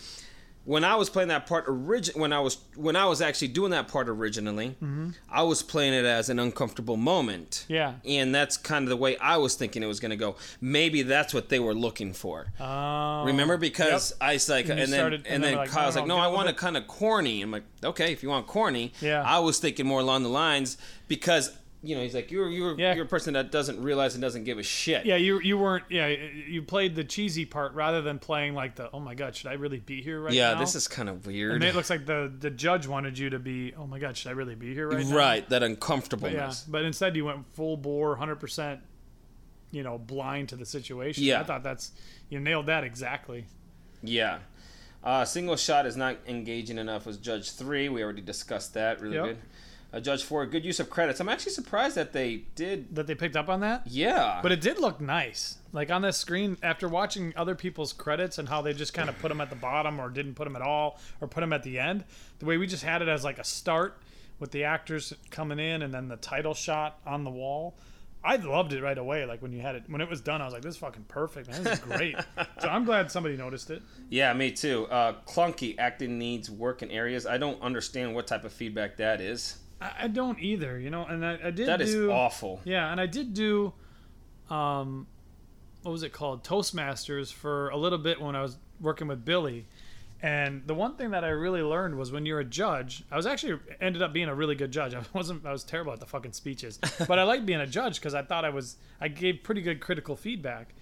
when 0.67 0.83
I 0.83 0.97
was 0.97 1.11
playing 1.11 1.29
that 1.29 1.47
part 1.47 1.69
origin, 1.69 2.19
when 2.21 2.33
I 2.33 2.41
was 2.41 2.57
when 2.75 2.97
I 2.97 3.05
was 3.07 3.21
actually 3.21 3.49
doing 3.49 3.71
that 3.73 3.89
part 3.89 4.09
originally, 4.09 4.69
Mm-hmm. 4.83 5.11
I 5.31 5.43
was 5.43 5.63
playing 5.63 5.93
it 5.95 6.05
as 6.05 6.31
an 6.31 6.39
uncomfortable 6.39 6.97
moment. 6.97 7.67
Yeah. 7.69 7.95
and 8.07 8.35
that's 8.35 8.57
kind 8.57 8.83
of 8.85 8.89
the 8.89 8.97
way 8.97 9.17
I 9.19 9.37
was 9.37 9.55
thinking 9.57 9.83
it 9.83 9.87
was 9.87 10.01
going 10.01 10.11
to 10.11 10.17
go. 10.17 10.37
Maybe 10.61 11.03
that's 11.03 11.35
what 11.35 11.49
they 11.51 11.59
were 11.61 11.75
looking 11.75 12.13
for. 12.15 12.47
Oh. 12.61 13.25
Remember, 13.27 13.57
because 13.59 14.13
I 14.21 14.35
was 14.35 14.49
like, 14.49 14.69
And 14.69 14.81
and, 14.81 14.93
then 14.93 14.99
started- 15.01 15.27
and, 15.27 15.35
and 15.35 15.45
then 15.45 15.55
like, 15.57 15.71
Kyle's 15.71 15.95
no, 15.97 16.01
like, 16.03 16.09
no, 16.09 16.17
I 16.19 16.29
want 16.29 16.49
it 16.49 16.57
kind 16.57 16.77
of 16.77 16.87
corny. 16.87 17.43
I'm 17.43 17.51
like, 17.51 17.65
okay, 17.83 18.13
if 18.13 18.23
you 18.23 18.29
want 18.31 18.47
corny, 18.47 18.93
Yeah. 19.01 19.23
I 19.23 19.39
was 19.41 19.59
thinking 19.59 19.87
more 19.87 20.01
along 20.01 20.23
the 20.23 20.29
lines 20.31 20.77
because 21.09 21.53
you 21.85 21.95
know, 21.95 22.03
he's 22.03 22.15
like, 22.15 22.31
you're 22.31 22.49
you're 22.49 22.79
Yeah. 22.79 22.95
you're 22.95 23.05
a 23.05 23.09
person 23.09 23.35
that 23.35 23.53
doesn't 23.53 23.83
realize 23.83 24.15
and 24.15 24.23
doesn't 24.23 24.45
give 24.45 24.59
a 24.59 24.63
shit. 24.63 25.05
Yeah, 25.07 25.17
you 25.17 25.39
you 25.41 25.59
weren't. 25.59 25.85
Yeah, 25.91 26.09
you 26.09 26.63
played 26.63 26.95
the 26.95 27.05
cheesy 27.05 27.45
part 27.45 27.75
rather 27.75 28.01
than 28.03 28.19
playing 28.19 28.55
like 28.55 28.77
the. 28.77 28.91
Oh 28.93 29.01
my 29.01 29.15
god, 29.15 29.37
should 29.37 29.49
I 29.49 29.55
really 29.55 29.79
be 29.81 30.03
here 30.03 30.21
right 30.21 30.33
Yeah, 30.33 30.49
now? 30.49 30.53
Yeah, 30.55 30.59
this 30.61 30.75
is 30.75 30.89
kind 30.89 31.09
of 31.09 31.27
weird. 31.27 31.53
And 31.57 31.65
it 31.65 31.75
looks 31.75 31.91
like 31.91 32.07
the 32.07 32.33
the 32.41 32.51
judge 32.51 32.87
wanted 32.87 33.19
you 33.19 33.31
to 33.31 33.39
be. 33.39 33.75
Oh 33.77 33.87
my 33.87 33.99
god, 33.99 34.17
should 34.17 34.29
I 34.31 34.33
really 34.33 34.55
be 34.55 34.73
here 34.75 34.89
right 34.89 35.05
now? 35.07 35.15
right, 35.17 35.49
that 35.51 35.61
But 35.61 35.67
uncomfortableness. 35.67 36.65
yeah, 36.67 36.73
but 36.73 36.85
instead 36.85 37.15
you 37.17 37.27
went 37.27 37.47
full 37.55 37.77
bore, 37.77 38.17
hundred 38.17 38.37
percent. 38.37 38.81
You 39.71 39.83
know, 39.83 39.99
blind 39.99 40.51
to 40.51 40.57
the 40.57 40.65
situation. 40.67 41.25
Yeah. 41.25 41.41
I 41.41 41.45
thought 41.45 41.65
that's 41.65 41.91
you 42.29 42.39
nailed 42.39 42.67
that 42.67 42.85
exactly. 42.85 43.47
Yeah. 44.03 44.39
Uh, 45.03 45.25
single 45.25 45.57
shot 45.57 45.85
is 45.85 45.97
not 45.97 46.17
engaging 46.27 46.79
enough 46.79 47.05
was 47.07 47.19
Judge 47.19 47.51
3. 47.51 47.89
We 47.91 48.03
already 48.03 48.23
discussed 48.23 48.73
that. 48.75 49.01
Really 49.03 49.17
Yep. 49.17 49.25
good. 49.27 49.39
Uh, 49.95 50.01
Judge 50.01 50.25
4, 50.25 50.47
good 50.47 50.65
use 50.65 50.81
of 50.81 50.91
credits. 50.91 51.21
I'm 51.21 51.29
actually 51.29 51.53
surprised 51.53 51.95
that 51.95 52.13
they 52.13 52.45
did. 52.57 52.97
That 52.97 53.07
they 53.07 53.15
picked 53.15 53.37
up 53.37 53.49
on 53.49 53.61
that. 53.61 53.87
Yeah. 53.87 54.41
But 54.43 54.51
it 54.51 54.61
did 54.61 54.81
look 54.81 55.01
nice. 55.01 55.59
Like 55.73 55.91
on 55.91 56.03
this 56.03 56.17
screen, 56.17 56.57
after 56.65 56.89
watching 56.89 57.33
other 57.37 57.55
people's 57.55 57.93
credits 57.93 58.39
and 58.39 58.49
how 58.49 58.61
they 58.61 58.73
just 58.73 58.93
kind 58.93 59.09
of 59.09 59.17
put 59.21 59.29
them 59.29 59.41
at 59.41 59.51
the 59.51 59.57
bottom 59.57 60.01
or 60.01 60.09
didn't 60.09 60.35
put 60.35 60.45
them 60.45 60.57
at 60.57 60.63
all 60.63 60.99
or 61.21 61.29
put 61.29 61.41
them 61.41 61.53
at 61.53 61.63
the 61.63 61.79
end, 61.79 62.05
the 62.41 62.47
way 62.47 62.57
we 62.57 62.67
just 62.67 62.83
had 62.83 63.03
it 63.03 63.09
as 63.09 63.23
like 63.23 63.39
a 63.39 63.45
start 63.45 63.97
with 64.41 64.51
the 64.51 64.65
actors 64.65 65.13
coming 65.31 65.61
in 65.61 65.83
and 65.83 65.95
then 65.95 66.09
the 66.09 66.17
title 66.17 66.55
shot 66.55 66.99
on 67.07 67.23
the 67.23 67.31
wall. 67.31 67.77
I 68.25 68.37
loved 68.37 68.73
it 68.73 68.83
right 68.83 68.97
away. 68.97 69.27
Like 69.27 69.43
when 69.43 69.53
you 69.53 69.61
had 69.61 69.77
it, 69.77 69.85
when 69.87 70.01
it 70.01 70.09
was 70.09 70.23
done, 70.23 70.41
I 70.41 70.47
was 70.47 70.55
like, 70.55 70.63
"This 70.63 70.77
is 70.77 70.81
fucking 70.81 71.05
perfect, 71.09 71.51
man. 71.51 71.63
This 71.63 71.75
is 71.75 71.81
great." 71.81 72.17
so 72.59 72.69
I'm 72.69 72.87
glad 72.87 73.11
somebody 73.11 73.37
noticed 73.37 73.71
it. 73.71 73.83
yeah, 74.09 74.33
me 74.33 74.51
too. 74.51 74.87
Uh, 74.87 75.13
clunky 75.27 75.77
acting 75.79 76.19
needs 76.19 76.51
work 76.51 76.83
in 76.83 76.91
areas. 76.91 77.27
I 77.27 77.37
don't 77.37 77.61
understand 77.61 78.15
what 78.15 78.27
type 78.27 78.45
of 78.45 78.53
feedback 78.53 78.97
that 78.97 79.21
is. 79.21 79.59
I, 79.81 79.93
I 80.03 80.09
don't 80.09 80.39
either, 80.41 80.79
you 80.79 80.91
know. 80.91 81.05
And 81.05 81.25
I, 81.25 81.39
I 81.45 81.51
did 81.51 81.67
That 81.67 81.81
is 81.81 81.93
do 81.93 82.11
awful. 82.11 82.61
Yeah, 82.65 82.91
and 82.91 83.01
I 83.01 83.07
did 83.07 83.35
do, 83.35 83.73
um, 84.51 85.07
what 85.83 85.93
was 85.93 86.03
it 86.03 86.13
called, 86.13 86.45
Toastmasters 86.45 87.33
for 87.33 87.69
a 87.71 87.77
little 87.77 87.99
bit 87.99 88.21
when 88.21 88.37
I 88.37 88.43
was 88.43 88.59
working 88.81 89.07
with 89.07 89.25
Billy, 89.25 89.67
and 90.25 90.63
the 90.67 90.75
one 90.75 90.97
thing 90.97 91.11
that 91.11 91.23
I 91.23 91.29
really 91.29 91.61
learned 91.61 91.97
was 91.97 92.11
when 92.11 92.25
you're 92.25 92.41
a 92.41 92.47
judge, 92.47 93.05
I 93.11 93.17
was 93.17 93.27
actually 93.27 93.59
ended 93.79 94.01
up 94.01 94.15
being 94.15 94.29
a 94.29 94.35
really 94.35 94.55
good 94.55 94.71
judge. 94.71 94.95
I 94.95 95.03
wasn't, 95.13 95.45
I 95.45 95.53
was 95.53 95.65
terrible 95.65 95.93
at 95.93 96.01
the 96.01 96.07
fucking 96.07 96.33
speeches, 96.33 96.79
but 97.07 97.19
I 97.19 97.25
liked 97.25 97.45
being 97.45 97.61
a 97.61 97.67
judge 97.67 97.97
because 98.01 98.15
I 98.15 98.23
thought 98.23 98.43
I 98.45 98.49
was, 98.49 98.77
I 99.03 99.09
gave 99.09 99.43
pretty 99.43 99.61
good 99.61 99.81
critical 99.81 100.17
feedback, 100.17 100.73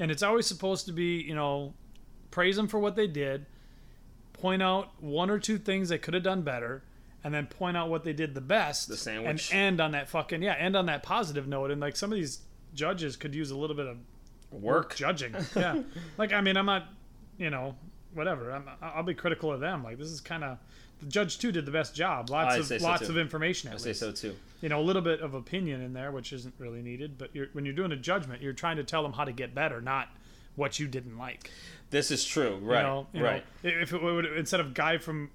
and 0.00 0.10
it's 0.10 0.24
always 0.24 0.46
supposed 0.46 0.86
to 0.86 0.92
be, 0.92 1.20
you 1.22 1.36
know, 1.36 1.72
praise 2.32 2.56
them 2.56 2.66
for 2.66 2.80
what 2.80 2.96
they 2.96 3.06
did, 3.06 3.46
point 4.32 4.60
out 4.60 4.90
one 5.00 5.30
or 5.30 5.38
two 5.38 5.58
things 5.58 5.88
they 5.90 5.98
could 5.98 6.14
have 6.14 6.24
done 6.24 6.42
better, 6.42 6.82
and 7.22 7.34
then 7.34 7.46
point 7.46 7.76
out 7.76 7.88
what 7.88 8.04
they 8.04 8.12
did 8.12 8.34
the 8.34 8.40
best. 8.40 8.88
The 8.88 8.96
sandwich. 8.96 9.50
And 9.52 9.60
end 9.60 9.80
on 9.80 9.92
that 9.92 10.08
fucking 10.08 10.42
yeah, 10.42 10.54
end 10.54 10.76
on 10.76 10.86
that 10.86 11.02
positive 11.02 11.46
note. 11.46 11.70
And 11.70 11.80
like 11.80 11.96
some 11.96 12.12
of 12.12 12.18
these 12.18 12.40
judges 12.74 13.16
could 13.16 13.34
use 13.34 13.50
a 13.50 13.56
little 13.56 13.76
bit 13.76 13.86
of 13.86 13.98
Work. 14.50 14.94
judging. 14.94 15.34
Yeah. 15.56 15.82
like 16.18 16.32
I 16.32 16.40
mean, 16.40 16.56
I'm 16.56 16.66
not, 16.66 16.88
you 17.38 17.50
know, 17.50 17.76
whatever. 18.14 18.50
I'm, 18.52 18.64
I'll 18.82 19.02
be 19.02 19.14
critical 19.14 19.52
of 19.52 19.60
them. 19.60 19.84
Like 19.84 19.98
this 19.98 20.08
is 20.08 20.20
kind 20.20 20.44
of. 20.44 20.58
The 21.00 21.06
judge 21.06 21.38
too 21.38 21.50
did 21.50 21.64
the 21.64 21.72
best 21.72 21.94
job. 21.94 22.28
Lots 22.28 22.54
say 22.54 22.76
of 22.76 22.80
so, 22.82 22.86
lots 22.86 23.06
too. 23.06 23.08
of 23.08 23.16
information. 23.16 23.70
At 23.70 23.76
I 23.76 23.78
say 23.78 23.94
so 23.94 24.12
too. 24.12 24.36
You 24.60 24.68
know, 24.68 24.80
a 24.80 24.82
little 24.82 25.00
bit 25.00 25.22
of 25.22 25.32
opinion 25.32 25.80
in 25.80 25.94
there, 25.94 26.12
which 26.12 26.30
isn't 26.30 26.52
really 26.58 26.82
needed. 26.82 27.16
But 27.16 27.34
you're, 27.34 27.46
when 27.54 27.64
you're 27.64 27.74
doing 27.74 27.92
a 27.92 27.96
judgment, 27.96 28.42
you're 28.42 28.52
trying 28.52 28.76
to 28.76 28.84
tell 28.84 29.02
them 29.02 29.14
how 29.14 29.24
to 29.24 29.32
get 29.32 29.54
better, 29.54 29.80
not 29.80 30.08
what 30.56 30.78
you 30.78 30.86
didn't 30.86 31.16
like. 31.16 31.50
This 31.88 32.10
is 32.10 32.24
true. 32.24 32.58
Right. 32.60 32.80
You 32.80 32.86
know, 32.86 33.06
you 33.14 33.24
right. 33.24 33.44
know, 33.64 33.70
if 33.70 33.92
it 33.94 34.02
would 34.02 34.26
instead 34.26 34.60
of 34.60 34.74
guy 34.74 34.98
from 34.98 35.30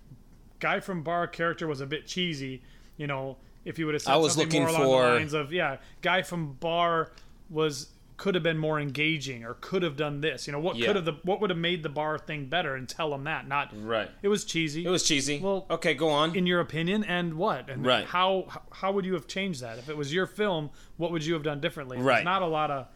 guy 0.60 0.80
from 0.80 1.04
bar 1.04 1.28
character 1.28 1.68
was 1.68 1.82
a 1.82 1.86
bit 1.86 2.08
cheesy, 2.08 2.62
you 2.98 3.08
know, 3.08 3.38
if 3.66 3.80
you 3.80 3.86
would 3.86 3.96
have 3.96 4.02
said 4.04 4.14
I 4.14 4.18
was 4.18 4.34
something 4.34 4.62
looking 4.62 4.62
more 4.62 4.70
along 4.70 5.02
for- 5.04 5.10
the 5.12 5.16
lines 5.20 5.34
of 5.34 5.52
yeah, 5.54 5.78
guy 6.02 6.22
from 6.22 6.54
bar 6.54 7.12
was 7.50 7.90
could 8.18 8.34
have 8.34 8.44
been 8.44 8.58
more 8.58 8.80
engaging 8.80 9.44
or 9.44 9.56
could 9.56 9.84
have 9.84 9.98
done 9.98 10.22
this. 10.22 10.48
You 10.48 10.54
know, 10.54 10.60
what 10.60 10.78
Yeah. 10.78 10.86
could 10.86 10.96
have 10.96 11.04
the 11.04 11.14
what 11.24 11.42
would 11.42 11.50
have 11.50 11.60
made 11.60 11.84
the 11.84 11.90
bar 11.90 12.18
thing 12.18 12.46
better 12.46 12.74
and 12.76 12.88
tell 12.88 13.10
them 13.10 13.26
that, 13.26 13.46
not 13.48 13.72
Right. 13.76 14.10
it 14.22 14.30
was 14.30 14.46
cheesy. 14.46 14.86
It 14.86 14.90
was 14.90 15.04
cheesy. 15.04 15.40
Well, 15.40 15.66
okay, 15.70 15.94
go 15.94 16.08
on. 16.10 16.34
in 16.34 16.48
your 16.48 16.62
opinion, 16.62 17.04
and 17.04 17.34
what? 17.34 17.70
And 17.70 17.86
Right. 17.86 18.06
How 18.06 18.48
how 18.72 18.94
would 18.94 19.04
you 19.04 19.14
have 19.16 19.28
changed 19.28 19.62
that 19.62 19.78
if 19.80 19.90
it 19.90 19.98
was 19.98 20.14
your 20.14 20.28
film? 20.28 20.70
What 20.96 21.12
would 21.12 21.26
you 21.26 21.34
have 21.34 21.44
done 21.44 21.60
differently? 21.60 21.98
Right. 21.98 22.16
There's 22.16 22.26
not 22.26 22.42
a 22.42 22.48
lot 22.48 22.72
of, 22.72 22.88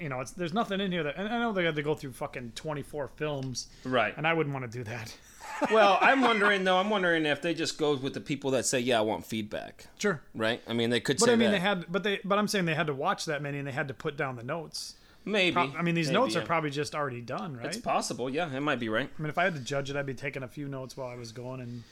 you 0.00 0.08
know, 0.08 0.20
it's 0.20 0.32
there's 0.32 0.54
nothing 0.54 0.80
in 0.80 0.92
here 0.92 1.02
that. 1.02 1.16
And 1.16 1.28
I 1.28 1.38
know 1.38 1.52
they 1.52 1.64
had 1.64 1.76
to 1.76 1.82
go 1.82 1.94
through 1.94 2.12
fucking 2.12 2.52
24 2.54 3.08
films, 3.16 3.68
right. 3.84 4.14
and 4.16 4.26
I 4.26 4.34
wouldn't 4.34 4.52
want 4.54 4.70
to 4.70 4.78
do 4.78 4.84
that. 4.84 5.16
well, 5.72 5.98
I'm 6.00 6.20
wondering 6.20 6.64
though. 6.64 6.76
I'm 6.78 6.90
wondering 6.90 7.24
if 7.24 7.40
they 7.40 7.54
just 7.54 7.78
go 7.78 7.96
with 7.96 8.14
the 8.14 8.20
people 8.20 8.50
that 8.52 8.66
say, 8.66 8.80
"Yeah, 8.80 8.98
I 8.98 9.02
want 9.02 9.24
feedback." 9.24 9.86
Sure. 9.98 10.20
Right. 10.34 10.60
I 10.66 10.72
mean, 10.72 10.90
they 10.90 11.00
could 11.00 11.18
But 11.18 11.26
say 11.26 11.32
I 11.32 11.36
mean, 11.36 11.50
that. 11.50 11.56
they 11.56 11.60
had, 11.60 11.86
but 11.90 12.02
they, 12.02 12.20
but 12.24 12.38
I'm 12.38 12.48
saying 12.48 12.64
they 12.66 12.74
had 12.74 12.88
to 12.88 12.94
watch 12.94 13.24
that 13.26 13.42
many, 13.42 13.58
and 13.58 13.66
they 13.66 13.72
had 13.72 13.88
to 13.88 13.94
put 13.94 14.16
down 14.16 14.36
the 14.36 14.42
notes. 14.42 14.94
Maybe. 15.24 15.54
Pro- 15.54 15.72
I 15.76 15.82
mean, 15.82 15.94
these 15.96 16.08
Maybe, 16.08 16.20
notes 16.20 16.34
yeah. 16.34 16.42
are 16.42 16.46
probably 16.46 16.70
just 16.70 16.94
already 16.94 17.20
done, 17.20 17.56
right? 17.56 17.66
It's 17.66 17.78
possible. 17.78 18.30
Yeah, 18.30 18.54
it 18.54 18.60
might 18.60 18.78
be 18.78 18.88
right. 18.88 19.10
I 19.18 19.22
mean, 19.22 19.28
if 19.28 19.38
I 19.38 19.44
had 19.44 19.54
to 19.54 19.60
judge 19.60 19.90
it, 19.90 19.96
I'd 19.96 20.06
be 20.06 20.14
taking 20.14 20.44
a 20.44 20.48
few 20.48 20.68
notes 20.68 20.96
while 20.96 21.08
I 21.08 21.16
was 21.16 21.32
going, 21.32 21.60
and 21.60 21.82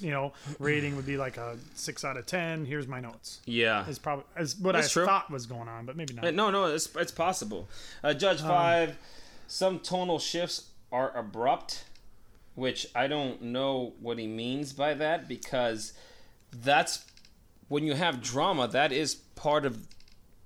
you 0.00 0.10
know, 0.10 0.32
rating 0.58 0.96
would 0.96 1.06
be 1.06 1.16
like 1.16 1.36
a 1.36 1.56
six 1.74 2.04
out 2.04 2.16
of 2.16 2.26
ten. 2.26 2.64
Here's 2.64 2.86
my 2.86 3.00
notes. 3.00 3.40
Yeah. 3.46 3.86
Is 3.88 3.98
probably 3.98 4.24
is 4.38 4.56
what 4.56 4.72
That's 4.72 4.88
I 4.88 4.92
true. 4.92 5.06
thought 5.06 5.30
was 5.30 5.46
going 5.46 5.68
on, 5.68 5.86
but 5.86 5.96
maybe 5.96 6.14
not. 6.14 6.24
Uh, 6.26 6.30
No, 6.30 6.50
no, 6.50 6.66
it's 6.66 6.88
it's 6.96 7.12
possible. 7.12 7.68
Uh, 8.04 8.14
Judge 8.14 8.40
Um, 8.42 8.48
five, 8.48 8.98
some 9.46 9.78
tonal 9.80 10.18
shifts 10.18 10.66
are 10.92 11.16
abrupt, 11.16 11.84
which 12.54 12.86
I 12.94 13.06
don't 13.08 13.42
know 13.42 13.92
what 14.00 14.18
he 14.18 14.26
means 14.26 14.72
by 14.72 14.94
that 14.94 15.28
because 15.28 15.92
that's 16.52 17.04
when 17.68 17.84
you 17.84 17.94
have 17.94 18.22
drama. 18.22 18.68
That 18.68 18.92
is 18.92 19.14
part 19.14 19.64
of. 19.66 19.86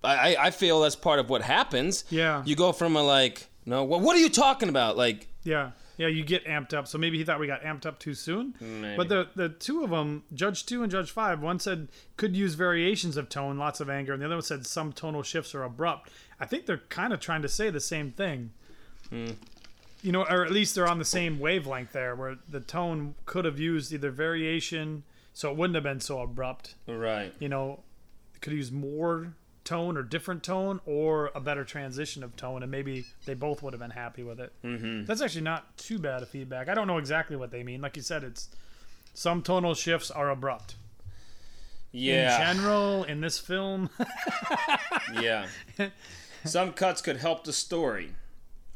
I 0.04 0.34
I 0.34 0.46
I 0.46 0.50
feel 0.50 0.80
that's 0.80 0.96
part 0.96 1.18
of 1.20 1.30
what 1.30 1.42
happens. 1.42 2.04
Yeah. 2.10 2.42
You 2.44 2.56
go 2.56 2.72
from 2.72 2.96
a 2.96 3.02
like, 3.02 3.46
no, 3.64 3.84
what 3.84 4.00
what 4.00 4.16
are 4.16 4.20
you 4.20 4.28
talking 4.30 4.68
about? 4.68 4.96
Like, 4.96 5.28
Yeah, 5.44 5.70
yeah, 6.02 6.08
you 6.08 6.24
get 6.24 6.44
amped 6.46 6.74
up. 6.74 6.88
So 6.88 6.98
maybe 6.98 7.16
he 7.16 7.24
thought 7.24 7.38
we 7.38 7.46
got 7.46 7.62
amped 7.62 7.86
up 7.86 8.00
too 8.00 8.14
soon. 8.14 8.54
Maybe. 8.60 8.96
But 8.96 9.08
the 9.08 9.28
the 9.36 9.48
two 9.48 9.84
of 9.84 9.90
them, 9.90 10.24
Judge 10.34 10.66
Two 10.66 10.82
and 10.82 10.90
Judge 10.90 11.12
Five, 11.12 11.40
one 11.40 11.60
said 11.60 11.88
could 12.16 12.36
use 12.36 12.54
variations 12.54 13.16
of 13.16 13.28
tone, 13.28 13.56
lots 13.56 13.80
of 13.80 13.88
anger, 13.88 14.12
and 14.12 14.20
the 14.20 14.26
other 14.26 14.34
one 14.34 14.42
said 14.42 14.66
some 14.66 14.92
tonal 14.92 15.22
shifts 15.22 15.54
are 15.54 15.62
abrupt. 15.62 16.10
I 16.40 16.46
think 16.46 16.66
they're 16.66 16.82
kind 16.88 17.12
of 17.12 17.20
trying 17.20 17.42
to 17.42 17.48
say 17.48 17.70
the 17.70 17.80
same 17.80 18.10
thing. 18.10 18.50
Hmm. 19.10 19.30
You 20.02 20.10
know, 20.10 20.24
or 20.28 20.44
at 20.44 20.50
least 20.50 20.74
they're 20.74 20.88
on 20.88 20.98
the 20.98 21.04
same 21.04 21.38
wavelength 21.38 21.92
there, 21.92 22.16
where 22.16 22.36
the 22.48 22.58
tone 22.58 23.14
could 23.24 23.44
have 23.44 23.60
used 23.60 23.92
either 23.92 24.10
variation, 24.10 25.04
so 25.32 25.52
it 25.52 25.56
wouldn't 25.56 25.76
have 25.76 25.84
been 25.84 26.00
so 26.00 26.20
abrupt. 26.20 26.74
right. 26.88 27.32
You 27.38 27.48
know, 27.48 27.84
could 28.40 28.52
use 28.52 28.72
more 28.72 29.34
tone 29.64 29.96
or 29.96 30.02
different 30.02 30.42
tone 30.42 30.80
or 30.86 31.30
a 31.34 31.40
better 31.40 31.64
transition 31.64 32.22
of 32.22 32.34
tone 32.36 32.62
and 32.62 32.70
maybe 32.70 33.04
they 33.26 33.34
both 33.34 33.62
would 33.62 33.72
have 33.72 33.80
been 33.80 33.90
happy 33.90 34.22
with 34.22 34.40
it 34.40 34.52
mm-hmm. 34.64 35.04
that's 35.04 35.20
actually 35.20 35.42
not 35.42 35.76
too 35.76 35.98
bad 35.98 36.22
of 36.22 36.28
feedback 36.28 36.68
i 36.68 36.74
don't 36.74 36.86
know 36.86 36.98
exactly 36.98 37.36
what 37.36 37.50
they 37.50 37.62
mean 37.62 37.80
like 37.80 37.96
you 37.96 38.02
said 38.02 38.24
it's 38.24 38.48
some 39.14 39.42
tonal 39.42 39.74
shifts 39.74 40.10
are 40.10 40.30
abrupt 40.30 40.74
Yeah. 41.92 42.50
in 42.50 42.56
general 42.56 43.04
in 43.04 43.20
this 43.20 43.38
film 43.38 43.90
Yeah. 45.20 45.46
Some 46.44 46.72
cuts 46.72 47.00
could 47.02 47.18
help 47.18 47.44
the 47.44 47.52
story. 47.52 48.14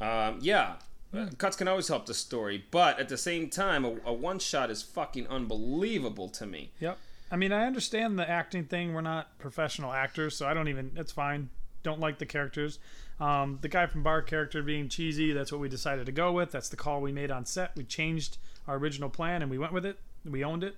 Um, 0.01 0.39
yeah. 0.41 0.75
Uh, 1.17 1.27
Cuts 1.39 1.57
can 1.57 1.67
always 1.69 1.89
help 1.89 2.07
the 2.07 2.15
story, 2.15 2.65
but 2.71 2.99
at 3.01 3.09
the 3.09 3.17
same 3.17 3.49
time, 3.49 3.85
a, 3.85 3.97
a 4.05 4.13
one 4.13 4.39
shot 4.39 4.71
is 4.71 4.83
fucking 4.83 5.27
unbelievable 5.29 6.29
to 6.31 6.47
me. 6.47 6.73
yep 6.81 6.99
i 7.31 7.37
mean 7.37 7.53
i 7.53 7.67
understand 7.67 8.19
the 8.19 8.29
acting 8.29 8.65
thing. 8.65 8.95
We're 8.95 9.01
not 9.01 9.39
professional 9.39 9.93
actors 9.93 10.37
so 10.37 10.47
i 10.47 10.55
don't 10.55 10.69
even 10.69 10.93
it's 10.97 11.13
fine. 11.13 11.51
Don't 11.83 12.01
like 12.01 12.19
the 12.19 12.27
characters. 12.27 12.79
Um, 13.21 13.59
the 13.63 13.69
guy 13.69 13.87
from 13.87 14.03
bar 14.03 14.21
character 14.23 14.63
being 14.63 14.89
cheesy 14.89 15.33
that's 15.33 15.53
what 15.53 15.61
we 15.61 15.69
decided 15.69 16.07
to 16.07 16.13
go 16.13 16.33
with. 16.33 16.51
That's 16.51 16.69
the 16.69 16.77
call 16.77 17.01
we 17.01 17.13
made 17.13 17.31
on 17.31 17.47
set. 17.47 17.73
We 17.77 17.85
changed 17.85 18.39
our 18.67 18.77
original 18.77 19.09
plan 19.09 19.41
and 19.43 19.51
we 19.51 19.57
went 19.59 19.73
with 19.73 19.87
it. 19.87 19.99
We 20.25 20.43
owned 20.43 20.65
it. 20.65 20.77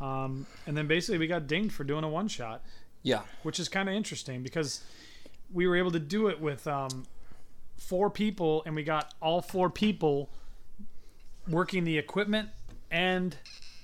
Um, 0.00 0.46
and 0.66 0.74
then 0.76 0.86
basically 0.86 1.18
we 1.18 1.26
got 1.26 1.46
dinged 1.46 1.72
for 1.74 1.84
doing 1.84 2.02
a 2.02 2.08
one 2.08 2.28
shot 2.28 2.62
Yeah. 3.02 3.22
which 3.42 3.60
is 3.60 3.68
kind 3.68 3.88
of 3.90 3.94
interesting 3.94 4.42
because 4.42 4.80
we 5.52 5.66
were 5.66 5.76
able 5.76 5.90
to 5.92 6.00
do 6.00 6.28
it 6.28 6.40
with 6.40 6.66
um, 6.66 7.04
four 7.76 8.08
people 8.08 8.62
and 8.64 8.74
we 8.74 8.82
got 8.84 9.12
all 9.20 9.42
four 9.42 9.68
people 9.68 10.30
working 11.46 11.84
the 11.84 11.98
equipment 11.98 12.48
and 12.90 13.36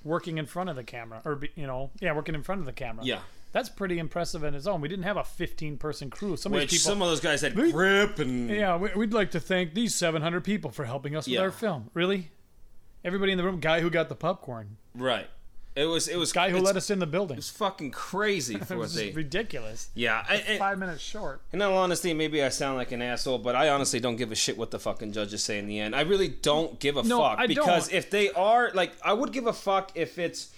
working 0.09 0.39
in 0.39 0.47
front 0.47 0.69
of 0.71 0.75
the 0.77 0.83
camera 0.85 1.21
or 1.25 1.41
you 1.55 1.67
know 1.67 1.91
yeah 2.01 2.13
working 2.13 2.35
in 2.35 2.43
front 2.43 2.59
of 2.61 2.67
the 2.67 2.73
camera 2.73 3.05
Yeah. 3.05 3.21
that's 3.53 3.69
pretty 3.69 3.99
impressive 3.99 4.43
in 4.43 4.55
its 4.55 4.67
own 4.67 4.81
we 4.81 4.89
didn't 4.89 5.05
have 5.05 5.17
a 5.17 5.23
15 5.25 5.77
person 5.77 6.11
crew 6.11 6.37
some 6.37 6.53
of 6.53 6.61
Which 6.61 6.71
these 6.71 6.81
people 6.81 6.93
some 6.95 7.03
of 7.03 7.09
those 7.09 7.21
guys 7.21 7.43
had 7.43 7.55
We- 7.55 7.71
grip 7.71 8.19
and. 8.19 8.51
yeah 8.51 8.77
we- 8.77 8.91
we'd 8.97 9.13
like 9.13 9.31
to 9.33 9.41
thank 9.41 9.75
these 9.75 9.95
700 9.95 10.43
people 10.43 10.71
for 10.71 10.85
helping 10.87 11.15
us 11.15 11.29
with 11.29 11.39
our 11.39 11.51
film 11.53 11.91
really 11.95 12.31
everybody 13.05 13.31
in 13.33 13.39
the 13.39 13.45
room 13.45 13.61
guy 13.61 13.81
who 13.81 13.91
got 13.91 14.09
the 14.09 14.17
popcorn 14.17 14.77
Right. 14.95 15.29
It 15.79 15.85
was. 15.87 16.09
It 16.09 16.17
was. 16.17 16.33
guy 16.33 16.51
who 16.51 16.59
let 16.59 16.77
us 16.77 16.91
in 16.91 16.99
the 16.99 17.07
building 17.07 17.37
It's 17.39 17.51
fucking 17.51 17.91
crazy 17.93 18.57
for 18.67 18.75
what 18.77 18.83
was 18.85 18.95
they. 18.95 19.13
ridiculous 19.13 19.91
Yeah. 19.95 20.25
I, 20.29 20.35
I, 20.55 20.59
five 20.59 20.79
minutes 20.79 21.03
short 21.03 21.41
In 21.53 21.63
all 21.63 21.77
honesty, 21.79 22.13
maybe 22.15 22.43
I 22.43 22.49
sound 22.49 22.77
like 22.77 22.91
an 22.93 23.01
asshole, 23.03 23.39
but 23.39 23.55
I 23.55 23.69
honestly 23.69 24.01
don't 24.01 24.17
give 24.17 24.33
a 24.33 24.35
shit 24.35 24.59
what 24.59 24.71
the 24.71 24.79
fucking 24.81 25.13
judges 25.13 25.45
say 25.45 25.59
in 25.59 25.67
the 25.67 25.79
end. 25.79 25.95
I 25.95 26.01
really 26.03 26.29
don't 26.29 26.81
give 26.81 26.97
a 26.97 27.03
No, 27.03 27.21
fuck 27.21 27.39
I 27.39 27.47
because 27.47 27.89
don't. 27.89 27.97
if 27.97 28.11
they 28.11 28.31
are 28.31 28.71
like, 28.75 28.93
I 29.05 29.13
would 29.13 29.33
give 29.33 29.47
a 29.47 29.53
fuck 29.53 29.93
if 29.95 30.19
it's 30.19 30.53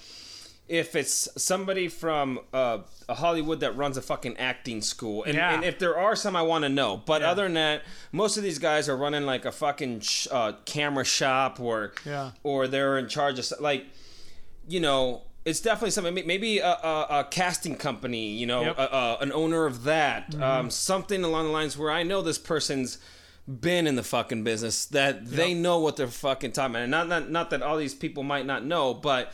if 0.69 0.95
it's 0.95 1.29
somebody 1.37 1.89
from 1.89 2.39
uh, 2.55 2.79
a 3.09 3.15
Hollywood 3.17 3.59
that 3.59 3.77
runs 3.77 3.97
a 3.97 4.03
fucking 4.03 4.37
acting 4.37 4.81
school, 4.83 5.25
and, 5.25 5.35
Yeah. 5.35 5.53
and 5.53 5.65
if 5.65 5.81
there 5.81 5.99
are 5.99 6.15
some, 6.15 6.37
I 6.37 6.43
want 6.43 6.63
to 6.63 6.69
know. 6.69 6.97
But 6.97 7.23
Yeah. 7.23 7.31
other 7.33 7.43
than 7.43 7.55
that, 7.55 7.83
most 8.13 8.37
of 8.37 8.45
these 8.45 8.61
guys 8.61 8.89
are 8.89 8.97
running 8.97 9.27
like 9.27 9.45
a 9.45 9.51
fucking 9.51 9.99
sh- 10.01 10.29
uh, 10.31 10.53
camera 10.67 11.05
shop, 11.05 11.59
or 11.59 11.93
Yeah. 12.07 12.31
or 12.45 12.69
they're 12.69 12.99
in 12.99 13.09
charge 13.09 13.41
of 13.41 13.51
like, 13.61 13.87
you 14.69 14.81
know. 14.81 15.23
It's 15.43 15.61
definitely 15.61 15.93
something. 15.93 16.15
Maybe 16.27 16.59
a, 16.59 16.67
a, 16.69 17.07
a 17.21 17.27
casting 17.31 17.75
company, 17.75 18.29
you 18.33 18.45
know, 18.47 18.61
Yep. 18.63 18.79
a, 18.79 19.17
an 19.23 19.33
owner 19.33 19.65
of 19.65 19.85
that, 19.85 20.35
um, 20.35 20.69
something 20.71 21.25
along 21.25 21.47
the 21.47 21.51
lines 21.51 21.79
where 21.79 21.91
I 21.91 22.03
know 22.03 22.21
this 22.21 22.37
person's 22.37 22.99
been 23.49 23.87
in 23.87 23.97
the 23.97 24.03
fucking 24.03 24.45
business, 24.45 24.85
that 24.87 25.27
they 25.27 25.55
know 25.55 25.79
what 25.79 25.97
they're 25.97 26.09
fucking 26.09 26.53
talking 26.53 26.73
about. 26.73 26.83
And 26.83 26.91
not, 26.91 27.09
not 27.09 27.31
not 27.31 27.51
that 27.51 27.63
all 27.63 27.79
these 27.79 27.95
people 27.95 28.23
might 28.23 28.45
not 28.45 28.67
know, 28.67 28.93
but 28.93 29.33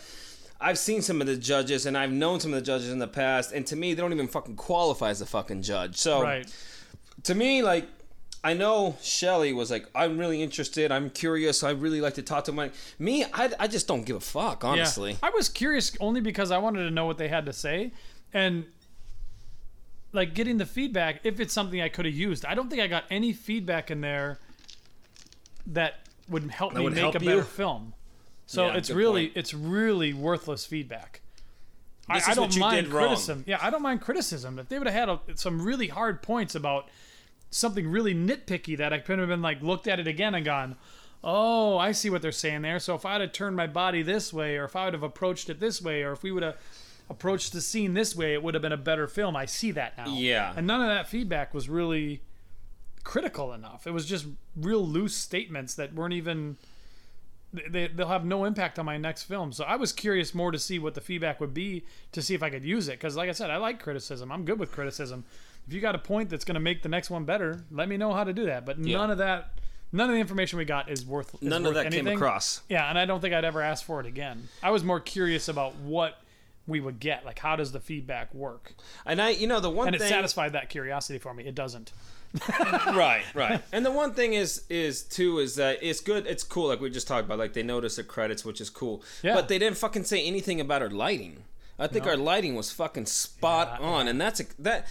I've 0.60 0.78
seen 0.78 1.02
some 1.02 1.20
of 1.20 1.26
the 1.26 1.36
judges 1.36 1.86
and 1.86 1.98
I've 1.98 2.12
known 2.12 2.38
some 2.38 2.54
of 2.54 2.60
the 2.60 2.64
judges 2.64 2.90
in 2.90 3.00
the 3.00 3.08
past, 3.08 3.50
and 3.50 3.66
to 3.66 3.74
me, 3.74 3.92
they 3.92 4.00
don't 4.00 4.12
even 4.12 4.28
fucking 4.28 4.54
qualify 4.54 5.10
as 5.10 5.20
a 5.20 5.26
fucking 5.26 5.62
judge. 5.62 5.96
So 5.96 6.22
Right. 6.22 6.46
to 7.24 7.34
me, 7.34 7.64
like. 7.64 7.88
I 8.48 8.52
know 8.55 8.97
Shelly 9.02 9.52
was 9.52 9.70
like, 9.70 9.86
I'm 9.94 10.18
really 10.18 10.40
interested. 10.43 10.93
I'm 10.93 11.10
curious. 11.10 11.62
I 11.64 11.70
really 11.70 12.01
like 12.01 12.14
to 12.14 12.23
talk 12.23 12.44
to 12.44 12.52
my 12.52 12.70
me. 12.98 13.24
I, 13.24 13.51
I 13.59 13.66
just 13.66 13.86
don't 13.89 14.05
give 14.05 14.16
a 14.16 14.20
fuck, 14.20 14.64
honestly. 14.64 15.12
Yeah. 15.12 15.18
I 15.24 15.31
was 15.31 15.48
curious 15.48 15.97
only 16.01 16.20
because 16.20 16.51
I 16.51 16.59
wanted 16.59 16.85
to 16.85 16.90
know 16.90 17.06
what 17.06 17.18
they 17.18 17.28
had 17.28 17.47
to 17.47 17.52
say 17.52 17.93
and 18.32 18.64
like 20.12 20.35
getting 20.35 20.59
the 20.59 20.66
feedback 20.66 21.20
if 21.24 21.40
it's 21.40 21.52
something 21.52 21.81
I 21.81 21.89
could 21.89 22.05
have 22.05 22.14
used. 22.14 22.44
I 22.44 22.55
don't 22.55 22.70
think 22.70 22.81
I 22.81 22.86
got 22.86 23.05
any 23.10 23.32
feedback 23.32 23.90
in 23.90 24.01
there 24.01 24.39
that 25.68 25.94
would 26.28 26.51
help 26.51 26.74
me 26.74 26.82
would 26.85 26.94
make 26.94 27.02
help 27.02 27.14
a 27.16 27.18
better 27.18 27.36
you? 27.36 27.43
film. 27.43 27.94
So 28.47 28.66
Yeah, 28.68 28.77
it's 28.77 28.90
really 28.90 29.27
point. 29.27 29.36
it's 29.39 29.55
really 29.55 30.12
worthless 30.12 30.64
feedback. 30.64 31.20
I, 32.09 32.18
This 32.18 32.28
I 32.28 32.31
is 32.31 32.36
don't 32.36 32.44
what 32.47 32.55
you 32.55 32.60
mind 32.60 32.85
did 32.86 32.93
wrong. 32.93 33.06
criticism. 33.09 33.44
Yeah, 33.47 33.59
I 33.60 33.70
don't 33.70 33.82
mind 33.82 34.01
criticism. 34.01 34.59
If 34.60 34.68
they 34.68 34.78
would 34.78 34.86
have 34.86 34.94
had 34.94 35.09
a, 35.09 35.20
some 35.36 35.60
really 35.60 35.89
hard 35.89 36.23
points 36.23 36.55
about 36.55 36.89
something 37.51 37.89
really 37.89 38.14
nitpicky 38.14 38.77
that 38.78 38.93
I 38.93 38.98
could 38.98 39.18
have 39.18 39.28
been 39.28 39.43
like 39.43 39.62
looked 39.62 39.86
at 39.86 40.01
it 40.01 40.06
again 40.06 40.35
and 40.35 40.44
gone, 40.44 40.77
oh, 41.24 41.78
I 41.78 41.93
see 41.93 42.10
what 42.10 42.23
they're 42.23 42.32
saying 42.32 42.62
there. 42.62 42.78
So 42.78 42.94
if 42.94 43.05
I'd 43.05 43.20
have 43.20 43.32
turned 43.32 43.56
my 43.56 43.66
body 43.66 44.02
this 44.02 44.32
way, 44.32 44.56
or 44.56 44.64
if 44.64 44.77
I 44.77 44.85
would 44.85 44.94
have 44.94 45.02
approached 45.02 45.48
it 45.51 45.60
this 45.60 45.82
way, 45.82 46.02
or 46.02 46.12
if 46.12 46.23
we 46.23 46.31
would 46.31 46.43
have 46.43 46.56
approached 47.09 47.52
the 47.52 47.60
scene 47.60 47.94
this 47.94 48.14
way, 48.14 48.32
it 48.32 48.43
would 48.43 48.55
have 48.55 48.62
been 48.62 48.73
a 48.73 48.77
better 48.77 49.06
film. 49.06 49.36
I 49.36 49.47
see 49.47 49.70
that 49.73 49.97
now. 49.97 50.06
Yeah. 50.09 50.52
And 50.56 50.66
none 50.66 50.81
of 50.82 50.89
that 50.89 51.09
feedback 51.09 51.55
was 51.55 51.68
really 51.68 52.23
critical 53.05 53.52
enough. 53.52 53.86
It 53.86 53.93
was 53.93 54.06
just 54.06 54.27
real 54.56 54.86
loose 54.86 55.14
statements 55.14 55.74
that 55.74 55.94
weren't 55.94 56.14
even. 56.14 56.56
They, 57.52 57.86
they'll 57.86 58.09
have 58.09 58.24
no 58.24 58.44
impact 58.44 58.78
on 58.78 58.85
my 58.85 58.98
next 58.98 59.23
film. 59.23 59.52
So 59.52 59.64
I 59.64 59.77
was 59.77 59.93
curious 59.93 60.35
more 60.35 60.51
to 60.51 60.59
see 60.59 60.78
what 60.78 60.94
the 60.94 61.01
feedback 61.01 61.40
would 61.40 61.55
be 61.55 61.86
to 62.12 62.20
see 62.20 62.35
if 62.35 62.43
I 62.43 62.51
could 62.51 62.64
use 62.64 62.89
it. 62.89 62.98
Because, 62.98 63.16
like 63.16 63.31
I 63.31 63.32
said, 63.32 63.51
I 63.51 63.56
like 63.56 63.81
criticism. 63.81 64.31
I'm 64.31 64.44
good 64.44 64.59
with 64.59 64.73
criticism. 64.73 65.24
If 65.66 65.72
you 65.74 65.80
got 65.80 65.94
a 65.94 65.98
point 65.98 66.30
that's 66.30 66.44
going 66.44 66.55
to 66.55 66.60
make 66.60 66.82
the 66.82 66.88
next 66.88 67.10
one 67.10 67.24
better, 67.24 67.64
let 67.70 67.88
me 67.88 67.97
know 67.97 68.12
how 68.12 68.24
to 68.24 68.32
do 68.32 68.47
that. 68.47 68.64
But 68.64 68.78
Yeah. 68.78 68.98
none 68.98 69.10
of 69.10 69.18
that, 69.18 69.59
none 69.93 70.09
of 70.09 70.14
the 70.14 70.20
information 70.20 70.59
we 70.59 70.64
got 70.64 70.88
is 70.88 71.05
worth. 71.05 71.34
Is 71.34 71.40
None 71.43 71.62
worth 71.62 71.68
of 71.70 71.74
that 71.74 71.84
came 71.90 72.01
anything. 72.06 72.16
across. 72.18 72.60
Yeah, 72.68 72.88
and 72.88 72.98
I 72.98 73.05
don't 73.05 73.20
think 73.20 73.34
I'd 73.34 73.44
ever 73.44 73.60
ask 73.62 73.84
for 73.84 73.98
it 74.01 74.06
again. 74.06 74.48
I 74.62 74.70
was 74.70 74.84
more 74.84 75.01
curious 75.01 75.48
about 75.48 75.74
what 75.76 76.18
we 76.68 76.80
would 76.80 76.98
get. 77.01 77.24
Like, 77.24 77.38
how 77.40 77.56
does 77.56 77.72
the 77.72 77.80
feedback 77.80 78.32
work? 78.34 78.74
And 79.05 79.20
I, 79.22 79.30
you 79.30 79.47
know, 79.47 79.60
the 79.60 79.70
one 79.70 79.86
thing 79.86 79.94
And 79.94 79.97
it 79.97 79.98
thing, 80.01 80.09
satisfied 80.10 80.52
that 80.52 80.68
curiosity 80.68 81.18
for 81.18 81.32
me. 81.34 81.44
It 81.47 81.55
doesn't. 81.55 81.93
right, 82.51 83.22
right. 83.34 83.62
And 83.72 83.84
the 83.86 83.90
one 83.93 84.12
thing 84.14 84.34
is, 84.34 84.64
is 84.68 85.02
too, 85.02 85.38
is 85.38 85.55
that 85.56 85.78
it's 85.80 86.01
good. 86.01 86.26
It's 86.26 86.43
cool. 86.43 86.68
Like 86.68 86.80
we 86.80 86.90
just 86.90 87.06
talked 87.09 87.24
about, 87.24 87.38
like 87.38 87.52
they 87.55 87.62
noticed 87.62 87.97
the 87.97 88.05
credits, 88.05 88.44
which 88.44 88.60
is 88.60 88.68
cool. 88.70 89.02
Yeah. 89.22 89.34
But 89.34 89.48
they 89.48 89.59
didn't 89.59 89.78
fucking 89.78 90.05
say 90.05 90.24
anything 90.24 90.60
about 90.60 90.82
our 90.82 90.90
lighting. 90.90 91.44
I 91.78 91.86
think 91.88 92.06
our 92.06 92.16
lighting 92.16 92.55
was 92.55 92.72
fucking 92.72 93.05
spot 93.06 93.78
Yeah, 93.80 93.86
on, 93.86 94.09
and 94.09 94.18
that's 94.20 94.40
a, 94.40 94.44
that. 94.60 94.86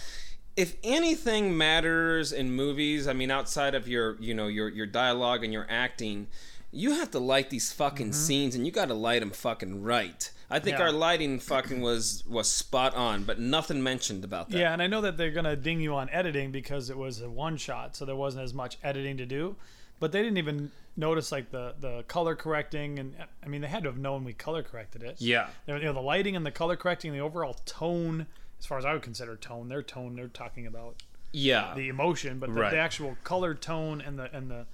If 0.56 0.76
anything 0.82 1.56
matters 1.56 2.32
in 2.32 2.52
movies, 2.52 3.06
I 3.06 3.12
mean, 3.12 3.30
outside 3.30 3.74
of 3.74 3.86
your, 3.88 4.16
you 4.20 4.34
know, 4.34 4.46
your 4.46 4.68
your 4.68 4.86
dialogue 4.86 5.44
and 5.44 5.52
your 5.52 5.66
acting, 5.68 6.28
you 6.72 6.92
have 6.92 7.10
to 7.12 7.18
light 7.18 7.50
these 7.50 7.72
fucking 7.72 8.12
scenes, 8.14 8.54
and 8.54 8.64
you 8.64 8.72
got 8.72 8.88
to 8.88 8.94
light 8.94 9.20
them 9.20 9.30
fucking 9.30 9.82
right. 9.82 10.30
I 10.48 10.58
think 10.60 10.76
Mm-hmm. 10.76 10.80
Yeah. 10.80 10.86
our 10.86 10.92
lighting 10.92 11.38
fucking 11.40 11.80
was 11.80 12.24
was 12.26 12.48
spot 12.48 12.94
on, 12.94 13.24
but 13.24 13.38
nothing 13.38 13.82
mentioned 13.82 14.24
about 14.24 14.48
that. 14.50 14.58
Yeah, 14.58 14.72
and 14.72 14.80
I 14.80 14.86
know 14.86 15.00
that 15.02 15.16
they're 15.16 15.30
gonna 15.32 15.56
ding 15.56 15.80
you 15.80 15.94
on 15.94 16.08
editing 16.10 16.52
because 16.52 16.88
it 16.88 16.96
was 16.96 17.20
a 17.20 17.28
one 17.28 17.56
shot, 17.56 17.96
so 17.96 18.04
there 18.04 18.16
wasn't 18.16 18.44
as 18.44 18.54
much 18.54 18.78
editing 18.82 19.16
to 19.18 19.26
do. 19.26 19.56
But 19.98 20.12
they 20.12 20.22
didn't 20.22 20.38
even 20.38 20.70
notice 20.96 21.32
like 21.32 21.50
the 21.50 21.74
the 21.80 22.04
color 22.08 22.34
correcting, 22.36 22.98
and 22.98 23.14
I 23.44 23.48
mean 23.48 23.60
they 23.60 23.66
had 23.68 23.82
to 23.82 23.88
have 23.88 23.98
known 23.98 24.24
we 24.24 24.32
color 24.34 24.62
corrected 24.62 25.02
it. 25.02 25.16
Yeah. 25.20 25.48
you 25.66 25.78
know 25.80 25.92
the 25.92 26.00
lighting 26.00 26.36
and 26.36 26.46
the 26.46 26.50
color 26.50 26.76
correcting, 26.76 27.12
the 27.12 27.20
overall 27.20 27.54
tone, 27.66 28.26
as 28.66 28.68
far 28.68 28.78
as 28.78 28.84
I 28.84 28.92
would 28.94 29.02
consider 29.02 29.36
tone, 29.36 29.68
their 29.68 29.80
tone 29.82 30.16
they're 30.16 30.26
talking 30.26 30.66
about 30.66 30.96
Yeah. 31.30 31.72
the 31.76 31.88
emotion, 31.88 32.40
but 32.40 32.52
the, 32.52 32.60
Right. 32.60 32.72
the 32.72 32.78
actual 32.78 33.16
color 33.22 33.54
tone 33.54 34.00
and 34.00 34.18
the 34.18 34.28
and 34.36 34.50
the 34.50 34.66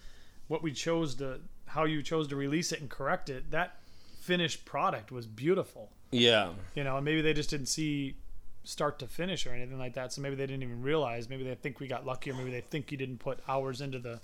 what 0.49 0.63
we 0.63 0.73
chose 0.73 1.15
to 1.17 1.41
how 1.67 1.85
you 1.85 2.03
chose 2.03 2.27
to 2.29 2.37
release 2.37 2.73
it 2.73 2.81
and 2.81 2.89
correct 2.89 3.29
it, 3.29 3.51
that 3.51 3.77
finished 4.23 4.65
product 4.65 5.13
was 5.13 5.27
beautiful 5.27 5.91
yeah. 6.11 6.53
you 6.75 6.85
know, 6.85 6.97
and 6.97 7.05
maybe 7.05 7.21
they 7.21 7.35
just 7.35 7.51
didn't 7.51 7.67
see 7.67 8.17
start 8.65 8.99
to 9.01 9.07
finish 9.07 9.47
or 9.47 9.51
anything 9.53 9.79
like 9.79 9.93
that. 9.95 10.11
So 10.13 10.23
maybe 10.23 10.37
they 10.37 10.47
didn't 10.47 10.63
even 10.63 10.81
realize. 10.83 11.29
Maybe 11.29 11.43
they 11.45 11.55
think 11.55 11.79
we 11.81 11.87
got 11.87 12.07
lucky, 12.07 12.31
or 12.31 12.35
maybe 12.35 12.51
they 12.51 12.61
think 12.63 12.91
you 12.93 12.97
didn't 12.97 13.19
put 13.19 13.41
hours 13.47 13.83
into 13.83 13.99
the 13.99 14.21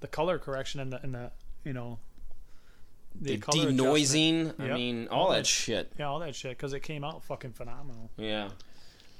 the 0.00 0.08
color 0.08 0.40
correction 0.40 0.80
and 0.80 0.92
the 0.92 1.00
and 1.02 1.14
the 1.14 1.30
you 1.64 1.72
know 1.72 1.98
the 3.20 3.34
adjustment. 3.34 3.78
denoising. 3.78 4.54
I 4.60 4.66
Yep. 4.66 4.74
mean, 4.76 5.06
all 5.08 5.26
All 5.26 5.30
that 5.30 5.36
that- 5.38 5.46
shit. 5.46 5.92
Yeah, 5.98 6.06
all 6.08 6.18
that 6.20 6.34
shit 6.34 6.50
because 6.56 6.72
it 6.72 6.80
came 6.80 7.04
out 7.04 7.22
fucking 7.22 7.52
phenomenal. 7.52 8.10
Yeah. 8.16 8.50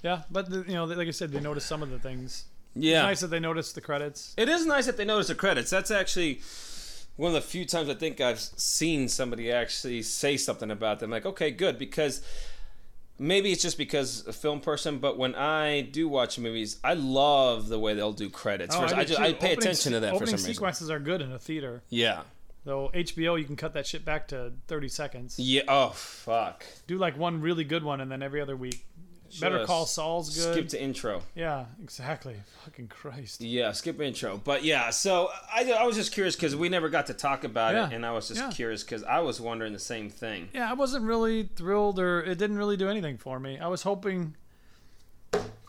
Yeah, 0.05 0.23
but 0.31 0.51
the, 0.51 0.59
you 0.69 0.75
know, 0.75 0.85
like 0.85 1.09
I 1.09 1.13
said, 1.13 1.33
they 1.33 1.41
noticed 1.41 1.67
some 1.67 1.83
of 1.83 1.91
the 1.91 1.99
things. 1.99 2.45
Yeah. 2.77 2.99
It's 2.99 3.07
nice 3.07 3.21
that 3.21 3.29
they 3.29 3.41
noticed 3.41 3.75
the 3.75 3.81
credits. 3.81 4.35
It 4.37 4.51
is 4.51 4.67
nice 4.67 4.85
that 4.85 4.99
they 4.99 5.05
notice 5.07 5.29
the 5.29 5.35
credits. 5.35 5.71
That's 5.71 5.91
actually 5.91 6.43
one 7.17 7.29
of 7.29 7.35
the 7.35 7.41
few 7.41 7.65
times 7.65 7.89
I 7.89 7.95
think 7.95 8.21
I've 8.21 8.39
seen 8.39 9.09
somebody 9.09 9.51
actually 9.51 10.03
say 10.03 10.37
something 10.37 10.71
about 10.71 11.01
them. 11.01 11.11
Like, 11.11 11.25
okay, 11.25 11.51
good, 11.51 11.79
because 11.79 12.21
maybe 13.19 13.51
it's 13.51 13.63
just 13.63 13.79
because 13.79 14.27
a 14.27 14.33
film 14.35 14.61
person, 14.61 14.99
but 14.99 15.17
when 15.17 15.35
I 15.35 15.81
do 15.81 16.07
watch 16.07 16.39
movies, 16.39 16.79
I 16.85 16.95
love 16.95 17.69
the 17.69 17.79
way 17.79 17.95
they'll 17.95 18.13
do 18.13 18.29
credits. 18.29 18.77
Oh, 18.77 18.83
First, 18.83 18.95
I, 18.95 18.99
did 18.99 19.09
just. 19.09 19.21
I 19.21 19.33
pay 19.33 19.53
Opening 19.53 19.59
attention 19.59 19.93
to 19.93 20.01
that 20.01 20.11
for 20.11 20.17
Opening 20.17 20.27
some 20.37 20.37
reason. 20.37 20.55
sequences 20.55 20.91
are 20.91 20.99
good 20.99 21.23
in 21.23 21.33
a 21.33 21.39
theater. 21.39 21.83
Yeah. 21.89 22.23
Though 22.65 22.91
HBO, 22.95 23.39
you 23.39 23.45
can 23.45 23.57
cut 23.57 23.75
that 23.75 23.87
shit 23.87 24.05
back 24.05 24.29
to 24.29 24.53
30 24.69 24.89
seconds. 24.89 25.39
Yeah. 25.39 25.63
Oh 25.69 25.91
fuck. 25.91 26.65
Do 26.87 26.97
like 26.97 27.17
one 27.19 27.41
really 27.41 27.65
good 27.65 27.85
one, 27.85 28.01
and 28.01 28.11
then 28.11 28.23
every 28.23 28.41
other 28.41 28.57
week. 28.57 28.85
Better 29.41 29.65
Call 29.67 29.87
Saul's 29.87 30.35
good. 30.37 30.53
Skip 30.55 30.69
to 30.69 30.83
intro. 30.83 31.23
Yeah, 31.35 31.65
exactly. 31.83 32.37
Fucking 32.65 32.89
Christ. 32.89 33.41
Yeah, 33.41 33.73
skip 33.73 34.01
intro. 34.01 34.41
But 34.43 34.63
yeah, 34.65 34.91
so 34.91 35.31
I, 35.53 35.71
I 35.73 35.85
was 35.87 35.97
just 35.97 36.13
curious 36.13 36.37
because 36.37 36.55
we 36.55 36.69
never 36.69 36.89
got 36.89 37.07
to 37.07 37.15
talk 37.15 37.43
about 37.45 37.75
Yeah. 37.75 37.89
it, 37.89 37.95
and 37.95 38.07
I 38.07 38.13
was 38.13 38.29
just 38.29 38.41
Yeah. 38.41 38.51
curious 38.51 38.83
because 38.85 39.03
I 39.03 39.21
was 39.21 39.41
wondering 39.41 39.73
the 39.73 39.79
same 39.79 40.09
thing. 40.11 40.49
Yeah, 40.55 40.71
I 40.71 40.75
wasn't 40.75 41.05
really 41.05 41.45
thrilled, 41.57 41.99
or 41.99 42.23
it 42.23 42.39
didn't 42.39 42.59
really 42.59 42.77
do 42.77 42.89
anything 42.89 43.19
for 43.19 43.41
me. 43.41 43.59
I 43.59 43.67
was 43.67 43.83
hoping, 43.83 44.37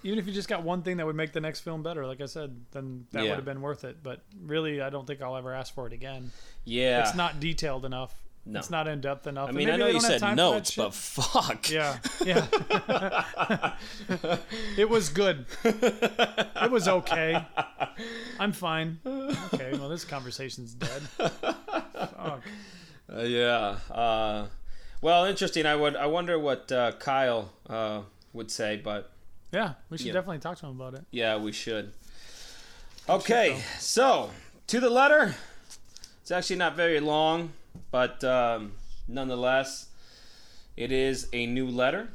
even 0.03 0.19
if 0.19 0.27
you 0.27 0.33
just 0.33 0.47
got 0.49 0.61
one 0.63 0.83
thing 0.83 0.97
that 0.97 1.05
would 1.05 1.15
make 1.15 1.31
the 1.33 1.41
next 1.41 1.61
film 1.61 1.81
better, 1.81 2.05
like 2.05 2.21
I 2.21 2.27
said, 2.27 2.55
then 2.71 3.07
that 3.11 3.23
Yeah. 3.23 3.29
would 3.31 3.35
have 3.37 3.45
been 3.45 3.61
worth 3.61 3.83
it. 3.83 4.03
But 4.03 4.21
really, 4.39 4.81
I 4.81 4.89
don't 4.91 5.07
think 5.07 5.21
I'll 5.21 5.35
ever 5.37 5.53
ask 5.53 5.73
for 5.73 5.87
it 5.87 5.93
again. 5.93 6.31
Yeah. 6.65 7.01
It's 7.01 7.15
not 7.15 7.39
detailed 7.39 7.85
enough. 7.85 8.13
No. 8.47 8.59
It's 8.59 8.69
not 8.69 8.87
in 8.87 9.01
depth 9.01 9.25
enough. 9.25 9.49
I 9.49 9.53
mean, 9.53 9.71
I 9.71 9.75
know 9.75 9.87
you 9.87 9.99
said 9.99 10.21
notes, 10.35 10.75
but 10.75 10.93
fuck. 10.93 11.67
Yeah, 11.69 11.97
yeah. 12.25 12.45
it 14.77 14.87
was 14.87 15.09
good. 15.09 15.47
It 15.63 16.69
was 16.69 16.87
okay. 16.87 17.43
I'm 18.39 18.51
fine. 18.51 18.99
Okay, 19.05 19.71
well, 19.73 19.89
this 19.89 20.05
conversation's 20.05 20.75
dead. 20.75 21.01
Fuck. 21.17 22.43
Uh, 23.11 23.21
yeah. 23.21 23.77
Uh, 23.89 24.47
well, 25.01 25.25
interesting. 25.25 25.65
I 25.65 25.75
would. 25.75 25.95
I 25.95 26.05
wonder 26.05 26.37
what 26.37 26.71
uh, 26.71 26.91
Kyle 26.93 27.51
uh, 27.67 28.01
would 28.33 28.51
say, 28.51 28.77
but 28.77 29.11
Yeah, 29.51 29.73
we 29.89 29.97
should 29.97 30.13
definitely 30.13 30.39
talk 30.39 30.59
to 30.59 30.67
him 30.67 30.79
about 30.79 30.93
it. 30.93 31.05
yeah, 31.11 31.37
we 31.37 31.51
should. 31.51 31.93
Okay, 33.09 33.59
so 33.79 34.29
to 34.67 34.79
the 34.79 34.89
letter. 34.89 35.35
It's 36.21 36.31
actually 36.31 36.55
not 36.55 36.75
very 36.75 36.99
long, 36.99 37.51
but 37.91 38.23
um, 38.23 38.73
nonetheless, 39.07 39.89
it 40.77 40.91
is 40.91 41.27
a 41.33 41.45
new 41.45 41.67
letter. 41.67 42.09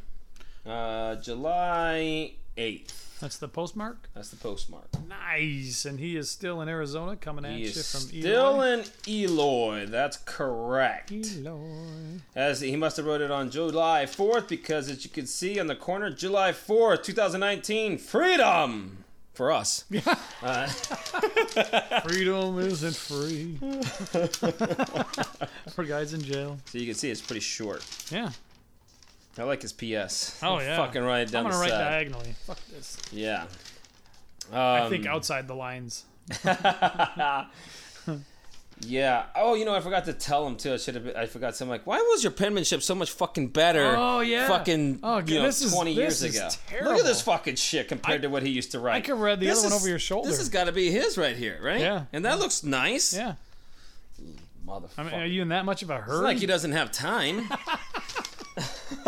Uh, 0.66 1.16
July 1.16 2.32
eighth. 2.57 3.19
That's 3.20 3.37
the 3.37 3.49
postmark. 3.49 4.09
That's 4.15 4.31
the 4.31 4.37
postmark. 4.37 4.89
Nice, 5.07 5.85
and 5.85 6.01
he 6.01 6.16
is 6.16 6.31
still 6.31 6.62
in 6.62 6.70
Arizona, 6.70 7.16
coming 7.16 7.45
at 7.45 7.53
He 7.53 7.65
you 7.65 7.70
from 7.70 8.01
still 8.01 8.15
Eloy. 8.15 8.23
Still 8.23 8.62
in 8.62 8.85
Eloy. 9.07 9.87
That's 9.87 10.16
correct. 10.16 11.12
Eloy. 11.12 12.20
As 12.35 12.62
he 12.62 12.77
must 12.77 12.97
have 12.97 13.05
wrote 13.05 13.20
it 13.20 13.31
on 13.31 13.51
July 13.51 14.05
4th 14.07 14.49
because 14.49 14.89
as 14.89 15.05
you 15.05 15.11
can 15.11 15.27
see 15.27 15.61
on 15.61 15.66
the 15.66 15.77
corner, 15.77 16.11
July 16.11 16.53
4th, 16.53 17.03
2019, 17.03 17.99
freedom 17.99 19.00
for 19.41 19.51
us. 19.53 19.85
Uh, 20.43 20.67
Freedom 22.03 22.59
isn't 22.61 22.97
free 22.97 23.57
for 25.75 25.85
guys 25.85 26.15
in 26.15 26.23
jail. 26.23 26.57
so 26.65 26.79
you 26.79 26.87
can 26.87 26.95
see 26.95 27.11
it's 27.11 27.21
pretty 27.21 27.41
short. 27.41 27.85
Yeah, 28.11 28.31
I 29.37 29.43
like 29.43 29.61
his 29.61 29.75
PS. 29.75 30.39
Oh 30.43 30.55
I'll 30.55 30.62
yeah. 30.62 30.79
Fucking 30.79 31.03
write 31.03 31.29
it 31.29 31.33
down 31.33 31.45
I'm 31.45 31.51
gonna 31.53 31.61
write 31.61 31.71
side. 31.71 31.91
diagonally. 31.91 32.35
Fuck 32.47 32.59
this. 32.69 32.97
Yeah. 33.12 33.45
I 34.51 34.89
think 34.89 35.05
Um, 35.07 35.12
outside 35.12 35.47
the 35.47 35.55
lines. 35.55 36.05
Yeah. 38.82 39.24
Oh, 39.36 39.55
you 39.55 39.65
know, 39.65 39.74
I 39.74 39.81
forgot 39.81 40.07
to 40.07 40.12
tell 40.12 40.47
him 40.47 40.57
too. 40.57 40.73
I 40.73 40.77
should 40.78 40.94
have. 40.94 41.15
I 41.16 41.27
forgot. 41.27 41.55
So 41.55 41.65
I'm 41.65 41.69
like, 41.69 41.86
why 41.86 41.98
was 41.98 42.23
your 42.24 42.31
penmanship 42.32 42.82
so 42.82 42.94
much 42.94 43.11
fucking 43.11 43.48
better? 43.48 43.94
Oh, 43.97 44.20
yeah. 44.20 44.48
Fucking. 44.48 45.01
Oh, 45.02 45.19
you 45.19 45.35
know, 45.36 45.43
this 45.43 45.61
is- 45.62 45.73
20 45.74 45.94
this 45.94 45.98
years 45.98 46.23
is 46.23 46.36
ago. 46.36 46.48
terrible. 46.69 46.90
Look 46.93 47.01
at 47.01 47.07
this 47.07 47.20
fucking 47.23 47.57
shit 47.57 47.89
compared 47.89 48.23
to 48.23 48.28
what 48.28 48.43
he 48.43 48.51
used 48.51 48.73
to 48.73 48.81
write. 48.81 48.97
I 48.97 49.01
could 49.02 49.19
read 49.19 49.39
the 49.40 49.47
This 49.47 49.59
other 49.59 49.69
one 49.69 49.73
over 49.74 49.89
your 49.89 49.98
shoulder. 49.98 50.28
This 50.28 50.39
has 50.39 50.48
got 50.48 50.65
to 50.65 50.73
be 50.73 50.90
his 50.90 51.19
right 51.19 51.36
here, 51.36 51.59
right? 51.62 51.81
Yeah. 51.81 52.05
And 52.12 52.24
that 52.24 52.39
looks 52.39 52.65
nice. 52.65 53.12
yeah. 53.15 53.35
Motherfucker. 54.66 54.90
I 54.98 55.02
mean, 55.02 55.15
are 55.15 55.27
you 55.27 55.43
in 55.43 55.48
that 55.48 55.65
much 55.65 55.82
of 55.82 55.90
a 55.90 55.97
it's 55.97 56.05
hurry? 56.07 56.23
like 56.24 56.39
he 56.39 56.47
doesn't 56.47 56.73
have 56.73 56.93
time. 56.93 57.48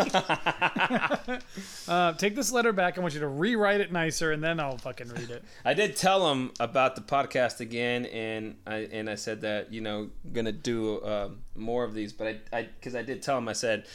uh, 1.87 2.13
take 2.13 2.35
this 2.35 2.51
letter 2.51 2.73
back. 2.73 2.97
I 2.97 3.01
want 3.01 3.13
you 3.13 3.19
to 3.19 3.27
rewrite 3.27 3.81
it 3.81 3.91
nicer, 3.91 4.31
and 4.31 4.43
then 4.43 4.59
I'll 4.59 4.77
fucking 4.77 5.09
read 5.09 5.29
it. 5.29 5.43
I 5.65 5.73
did 5.73 5.95
tell 5.95 6.31
him 6.31 6.51
about 6.59 6.95
the 6.95 7.01
podcast 7.01 7.59
again, 7.59 8.05
and 8.05 8.55
I 8.65 8.87
and 8.91 9.09
I 9.09 9.15
said 9.15 9.41
that 9.41 9.73
you 9.73 9.81
know 9.81 10.09
gonna 10.31 10.51
do 10.51 11.03
um, 11.03 11.39
more 11.55 11.83
of 11.83 11.93
these, 11.93 12.13
but 12.13 12.27
I 12.27 12.57
I 12.57 12.63
because 12.63 12.95
I 12.95 13.01
did 13.01 13.21
tell 13.21 13.37
him 13.37 13.47
I 13.47 13.53
said 13.53 13.85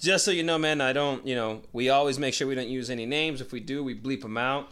just 0.00 0.24
so 0.24 0.30
you 0.30 0.42
know, 0.42 0.58
man, 0.58 0.80
I 0.80 0.92
don't 0.92 1.26
you 1.26 1.34
know 1.34 1.62
we 1.72 1.88
always 1.88 2.18
make 2.18 2.34
sure 2.34 2.46
we 2.46 2.54
don't 2.54 2.68
use 2.68 2.90
any 2.90 3.06
names. 3.06 3.40
If 3.40 3.52
we 3.52 3.60
do, 3.60 3.82
we 3.82 3.94
bleep 3.94 4.22
them 4.22 4.36
out. 4.36 4.70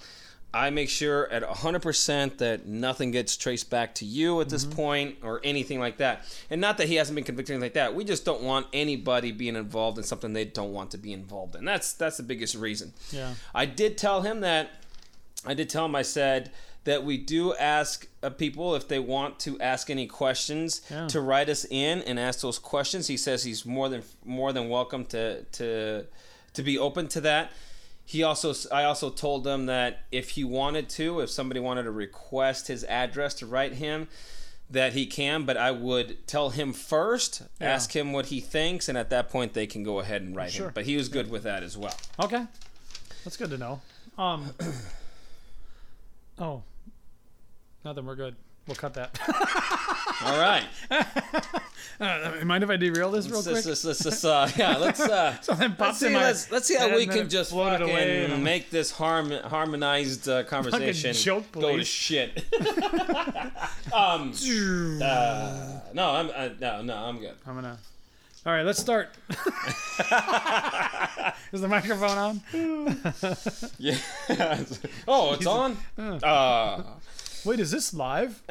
I 0.54 0.68
make 0.70 0.90
sure 0.90 1.30
at 1.32 1.42
100% 1.42 2.38
that 2.38 2.66
nothing 2.66 3.10
gets 3.10 3.36
traced 3.36 3.70
back 3.70 3.94
to 3.96 4.04
you 4.04 4.40
at 4.42 4.48
this 4.50 4.64
point 4.64 5.16
or 5.22 5.40
anything 5.42 5.80
like 5.80 5.96
that. 5.96 6.24
And 6.50 6.60
not 6.60 6.76
that 6.78 6.88
he 6.88 6.96
hasn't 6.96 7.14
been 7.14 7.24
convicted 7.24 7.58
like 7.60 7.72
that. 7.72 7.94
We 7.94 8.04
just 8.04 8.24
don't 8.24 8.42
want 8.42 8.66
anybody 8.72 9.32
being 9.32 9.56
involved 9.56 9.96
in 9.98 10.04
something 10.04 10.32
they 10.34 10.44
don't 10.44 10.72
want 10.72 10.90
to 10.90 10.98
be 10.98 11.12
involved 11.12 11.54
in. 11.56 11.64
That's 11.64 11.94
that's 11.94 12.18
the 12.18 12.22
biggest 12.22 12.54
reason. 12.54 12.92
Yeah. 13.10 13.34
I 13.54 13.64
did 13.64 13.96
tell 13.96 14.22
him 14.22 14.40
that. 14.40 14.70
I 15.46 15.54
did 15.54 15.70
tell 15.70 15.86
him. 15.86 15.94
I 15.94 16.02
said 16.02 16.50
that 16.84 17.02
we 17.04 17.16
do 17.16 17.54
ask 17.54 18.06
uh, 18.22 18.28
people 18.30 18.74
if 18.74 18.88
they 18.88 18.98
want 18.98 19.38
to 19.40 19.58
ask 19.60 19.88
any 19.88 20.06
questions 20.06 20.82
Yeah. 20.90 21.06
to 21.08 21.20
write 21.20 21.48
us 21.48 21.64
in 21.70 22.02
and 22.02 22.18
ask 22.18 22.40
those 22.40 22.58
questions. 22.58 23.06
He 23.06 23.16
says 23.16 23.44
he's 23.44 23.64
more 23.64 23.88
than 23.88 24.02
more 24.24 24.52
than 24.52 24.68
welcome 24.68 25.06
to 25.06 25.44
to 25.44 26.04
to 26.52 26.62
be 26.62 26.76
open 26.78 27.08
to 27.08 27.20
that. 27.22 27.52
He 28.04 28.22
also 28.22 28.52
I 28.74 28.84
also 28.84 29.10
told 29.10 29.46
him 29.46 29.66
that 29.66 30.00
if 30.10 30.30
he 30.30 30.44
wanted 30.44 30.88
to, 30.90 31.20
if 31.20 31.30
somebody 31.30 31.60
wanted 31.60 31.84
to 31.84 31.90
request 31.90 32.68
his 32.68 32.84
address 32.84 33.32
to 33.34 33.46
write 33.46 33.74
him, 33.74 34.08
that 34.68 34.92
he 34.94 35.06
can, 35.06 35.44
but 35.44 35.56
I 35.56 35.70
would 35.70 36.26
tell 36.26 36.50
him 36.50 36.72
first, 36.72 37.42
Yeah. 37.60 37.68
ask 37.72 37.94
him 37.94 38.12
what 38.12 38.26
he 38.26 38.40
thinks, 38.40 38.88
and 38.88 38.96
at 38.98 39.10
that 39.10 39.28
point 39.30 39.52
they 39.54 39.66
can 39.66 39.82
go 39.82 40.00
ahead 40.00 40.22
and 40.22 40.34
write 40.34 40.52
Sure. 40.52 40.68
him. 40.68 40.72
But 40.74 40.84
he 40.86 40.96
was 40.96 41.08
good 41.08 41.30
with 41.30 41.42
that 41.44 41.62
as 41.62 41.76
well. 41.76 41.94
Okay. 42.18 42.46
That's 43.24 43.36
good 43.36 43.50
to 43.50 43.58
know. 43.58 43.80
Um. 44.18 44.54
Oh. 46.38 46.62
Nothing. 47.84 48.06
We're 48.06 48.16
good. 48.16 48.36
We'll 48.66 48.76
cut 48.76 48.94
that. 48.94 49.18
All 50.24 50.38
right. 50.38 50.64
uh, 52.00 52.44
mind 52.44 52.62
if 52.62 52.70
I 52.70 52.76
derail 52.76 53.10
this 53.10 53.26
real 53.26 53.38
let's, 53.38 53.48
quick? 53.48 53.66
let's, 53.66 53.84
let's, 53.84 54.04
let's, 54.04 54.24
uh, 54.24 54.48
yeah, 54.56 54.76
let's, 54.76 55.00
uh, 55.00 55.40
Something 55.40 55.74
let's, 55.78 55.98
see, 55.98 56.06
in 56.06 56.12
my 56.12 56.20
let's, 56.20 56.50
let's 56.50 56.66
see 56.66 56.76
how 56.76 56.94
we 56.94 57.06
can 57.06 57.28
just 57.28 57.50
fucking 57.52 57.88
away 57.88 58.24
and 58.26 58.44
make 58.44 58.70
this 58.70 58.92
harm, 58.92 59.30
harmonized 59.30 60.28
uh, 60.28 60.44
conversation 60.44 61.12
joke 61.12 61.50
go 61.50 61.76
to 61.76 61.84
shit. 61.84 62.44
um, 63.92 64.32
uh, 65.02 65.80
no, 65.92 66.10
I'm 66.10 66.30
uh, 66.34 66.50
no, 66.60 66.82
no, 66.82 66.96
I'm 66.96 67.18
good. 67.18 67.34
I'm 67.44 67.54
gonna. 67.56 67.78
All 68.44 68.52
right, 68.52 68.64
let's 68.64 68.80
start. 68.80 69.10
Is 71.52 71.60
the 71.60 71.68
microphone 71.68 72.18
on? 72.18 72.40
Yeah. 73.78 73.98
oh, 75.06 75.34
it's 75.34 75.46
on. 75.46 75.76
Uh, 75.96 76.82
Wait, 77.44 77.58
is 77.60 77.70
this 77.70 77.92
live? 77.92 78.40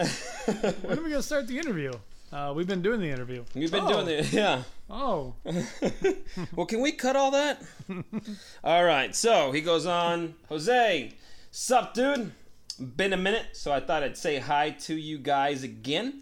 when 0.82 0.98
are 1.00 1.02
we 1.04 1.10
gonna 1.10 1.22
start 1.24 1.48
the 1.48 1.58
interview? 1.58 1.92
Uh, 2.32 2.54
we've 2.56 2.68
been 2.68 2.82
doing 2.82 3.00
the 3.00 3.10
interview. 3.10 3.44
we've 3.56 3.72
been 3.72 3.84
Oh. 3.84 4.04
doing 4.04 4.06
the 4.06 4.24
yeah. 4.36 4.64
Oh, 4.90 5.34
Well, 6.56 6.66
can 6.66 6.82
we 6.82 6.92
cut 6.92 7.16
all 7.16 7.32
that? 7.32 7.62
all 8.64 8.84
right. 8.84 9.16
So 9.16 9.52
he 9.52 9.62
goes 9.62 9.86
on. 9.86 10.36
Jose, 10.50 11.14
sup, 11.52 11.94
dude? 11.94 12.32
Been 12.80 13.14
a 13.14 13.18
minute, 13.18 13.48
so 13.54 13.72
I 13.72 13.80
thought 13.80 14.04
I'd 14.04 14.18
say 14.18 14.40
hi 14.40 14.72
to 14.72 14.96
you 14.96 15.18
guys 15.18 15.64
again. 15.64 16.22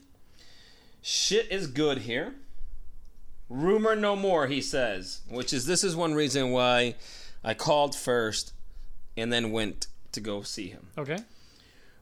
Shit 1.02 1.52
is 1.52 1.68
good 1.68 2.00
here. 2.00 2.36
Rumor 3.50 3.96
no 3.96 4.16
more, 4.16 4.48
he 4.48 4.62
says. 4.62 5.22
Which 5.30 5.54
is 5.54 5.66
this 5.66 5.84
is 5.84 5.96
one 5.96 6.14
reason 6.14 6.52
why 6.52 6.96
I 7.44 7.54
called 7.56 7.96
first 7.96 8.54
and 9.18 9.32
then 9.34 9.52
went 9.52 9.88
to 10.12 10.22
go 10.22 10.42
see 10.44 10.68
him. 10.68 10.88
okay. 10.98 11.18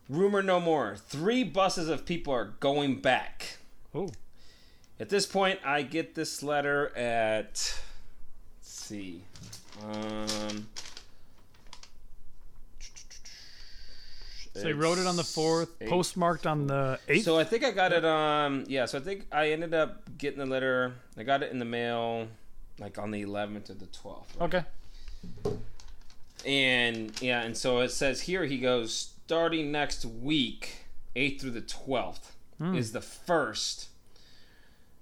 Rumor 0.09 0.41
no 0.41 0.59
more. 0.59 0.95
Three 0.95 1.43
buses 1.43 1.89
of 1.89 2.05
people 2.05 2.33
are 2.33 2.53
going 2.59 3.01
back. 3.01 3.57
Oh, 3.93 4.09
At 4.99 5.09
this 5.09 5.25
point, 5.25 5.59
I 5.65 5.81
get 5.81 6.15
this 6.15 6.41
letter 6.41 6.95
at. 6.97 7.45
Let's 7.45 7.81
see. 8.61 9.21
Um, 9.83 10.67
so 14.53 14.63
they 14.63 14.73
wrote 14.73 14.97
it 14.97 15.05
on 15.05 15.15
the 15.17 15.23
fourth, 15.23 15.69
Eight. 15.81 15.89
postmarked 15.89 16.47
on 16.47 16.65
the 16.67 16.99
eighth. 17.07 17.25
So 17.25 17.37
I 17.37 17.43
think 17.43 17.63
I 17.63 17.71
got 17.71 17.91
it. 17.93 18.03
Um, 18.03 18.63
yeah. 18.67 18.85
So 18.85 18.97
I 18.97 19.01
think 19.01 19.25
I 19.31 19.51
ended 19.51 19.73
up 19.73 20.17
getting 20.17 20.39
the 20.39 20.45
letter. 20.47 20.93
I 21.17 21.23
got 21.23 21.43
it 21.43 21.51
in 21.51 21.59
the 21.59 21.65
mail, 21.65 22.27
like 22.79 22.97
on 22.97 23.11
the 23.11 23.23
11th 23.23 23.69
or 23.69 23.73
the 23.75 23.85
12th. 23.87 24.23
right? 24.39 24.65
okay. 25.45 25.57
And 26.45 27.19
yeah, 27.21 27.41
and 27.41 27.55
so 27.57 27.79
it 27.81 27.89
says 27.89 28.21
here 28.21 28.45
he 28.45 28.57
goes 28.57 29.09
starting 29.27 29.73
next 29.73 30.05
week, 30.05 30.85
8th 31.13 31.41
through 31.41 31.51
the 31.51 31.61
12th 31.61 32.31
hmm. 32.57 32.75
is 32.75 32.93
the 32.93 33.01
first, 33.01 33.89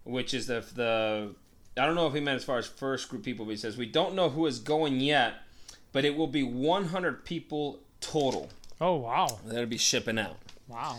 which 0.03 0.33
is 0.33 0.47
the 0.47 0.65
the 0.73 1.35
I 1.77 1.85
don't 1.85 1.93
know 1.93 2.07
if 2.07 2.13
he 2.15 2.21
meant 2.21 2.37
as 2.37 2.43
far 2.43 2.57
as 2.57 2.65
first 2.65 3.07
group 3.07 3.23
people, 3.23 3.45
but 3.45 3.51
he 3.51 3.57
says 3.57 3.77
we 3.77 3.85
don't 3.85 4.15
know 4.15 4.29
who 4.29 4.47
is 4.47 4.57
going 4.57 4.99
yet, 4.99 5.35
but 5.91 6.05
it 6.05 6.15
will 6.15 6.25
be 6.25 6.41
100 6.41 7.23
people 7.23 7.81
total 8.01 8.49
Oh 8.81 8.95
wow, 8.95 9.27
that'll 9.45 9.67
be 9.67 9.77
shipping 9.77 10.17
out 10.17 10.37
wow. 10.67 10.97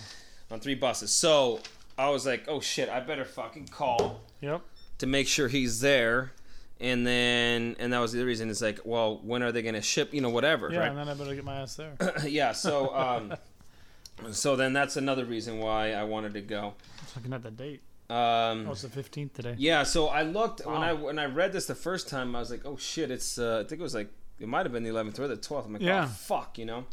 on 0.48 0.61
three 0.61 0.77
buses. 0.77 1.12
So 1.12 1.59
I 1.98 2.09
was 2.11 2.24
like, 2.24 2.44
oh 2.47 2.61
shit, 2.61 2.89
I 2.89 3.01
better 3.01 3.24
fucking 3.24 3.69
call 3.69 4.20
Yep. 4.40 4.62
to 4.98 5.07
make 5.07 5.27
sure 5.27 5.48
he's 5.48 5.81
there. 5.81 6.32
And 6.81 7.07
then, 7.07 7.74
and 7.78 7.93
that 7.93 8.01
was 8.01 8.12
the 8.12 8.19
other 8.19 8.27
reason. 8.27 8.51
It's 8.51 8.61
like, 8.61 8.81
well, 8.85 9.19
when 9.24 9.43
are 9.43 9.51
they 9.51 9.62
going 9.62 9.77
to 9.77 9.81
ship? 9.82 10.12
You 10.12 10.20
know, 10.20 10.28
whatever, 10.28 10.70
Yeah, 10.70 10.81
right? 10.81 10.89
and 10.90 10.98
then 10.98 11.09
I 11.09 11.15
better 11.15 11.35
get 11.35 11.44
my 11.44 11.57
ass 11.62 11.74
there. 11.77 11.94
yeah 12.27 12.53
so 12.53 12.94
um 12.94 13.32
so 14.32 14.57
then 14.57 14.73
that's 14.73 14.97
another 14.97 15.24
reason 15.27 15.59
why 15.59 15.93
i 15.93 16.03
wanted 16.03 16.32
to 16.35 16.40
go 16.40 16.73
Just 17.03 17.16
looking 17.16 17.32
at 17.35 17.43
the 17.43 17.51
date. 17.51 17.82
um 18.09 18.66
Oh, 18.66 18.73
it's 18.73 18.82
the 18.82 18.89
fifteenth 18.89 19.35
today. 19.35 19.55
yeah 19.59 19.82
so 19.82 20.09
i 20.09 20.23
looked 20.23 20.65
when 20.65 20.77
i 20.82 20.93
when 20.94 21.19
i 21.19 21.27
read 21.27 21.53
this 21.53 21.66
the 21.66 21.74
first 21.74 22.09
time 22.09 22.35
i 22.35 22.39
was 22.40 22.51
like 22.51 22.62
oh 22.65 22.77
shit 22.78 23.11
it's 23.11 23.39
uh 23.39 23.62
i 23.65 23.69
think 23.69 23.78
it 23.81 23.82
was 23.82 23.94
like 23.94 24.09
it 24.40 24.48
might 24.48 24.65
have 24.65 24.73
been 24.73 24.85
the 24.85 24.90
11th 24.90 25.19
or 25.19 25.28
the 25.28 25.36
12th 25.36 25.66
i'm 25.66 25.73
like 25.74 25.82
Yeah. 25.82 26.05
oh 26.05 26.09
fuck 26.09 26.57
you 26.59 26.65
know 26.65 26.86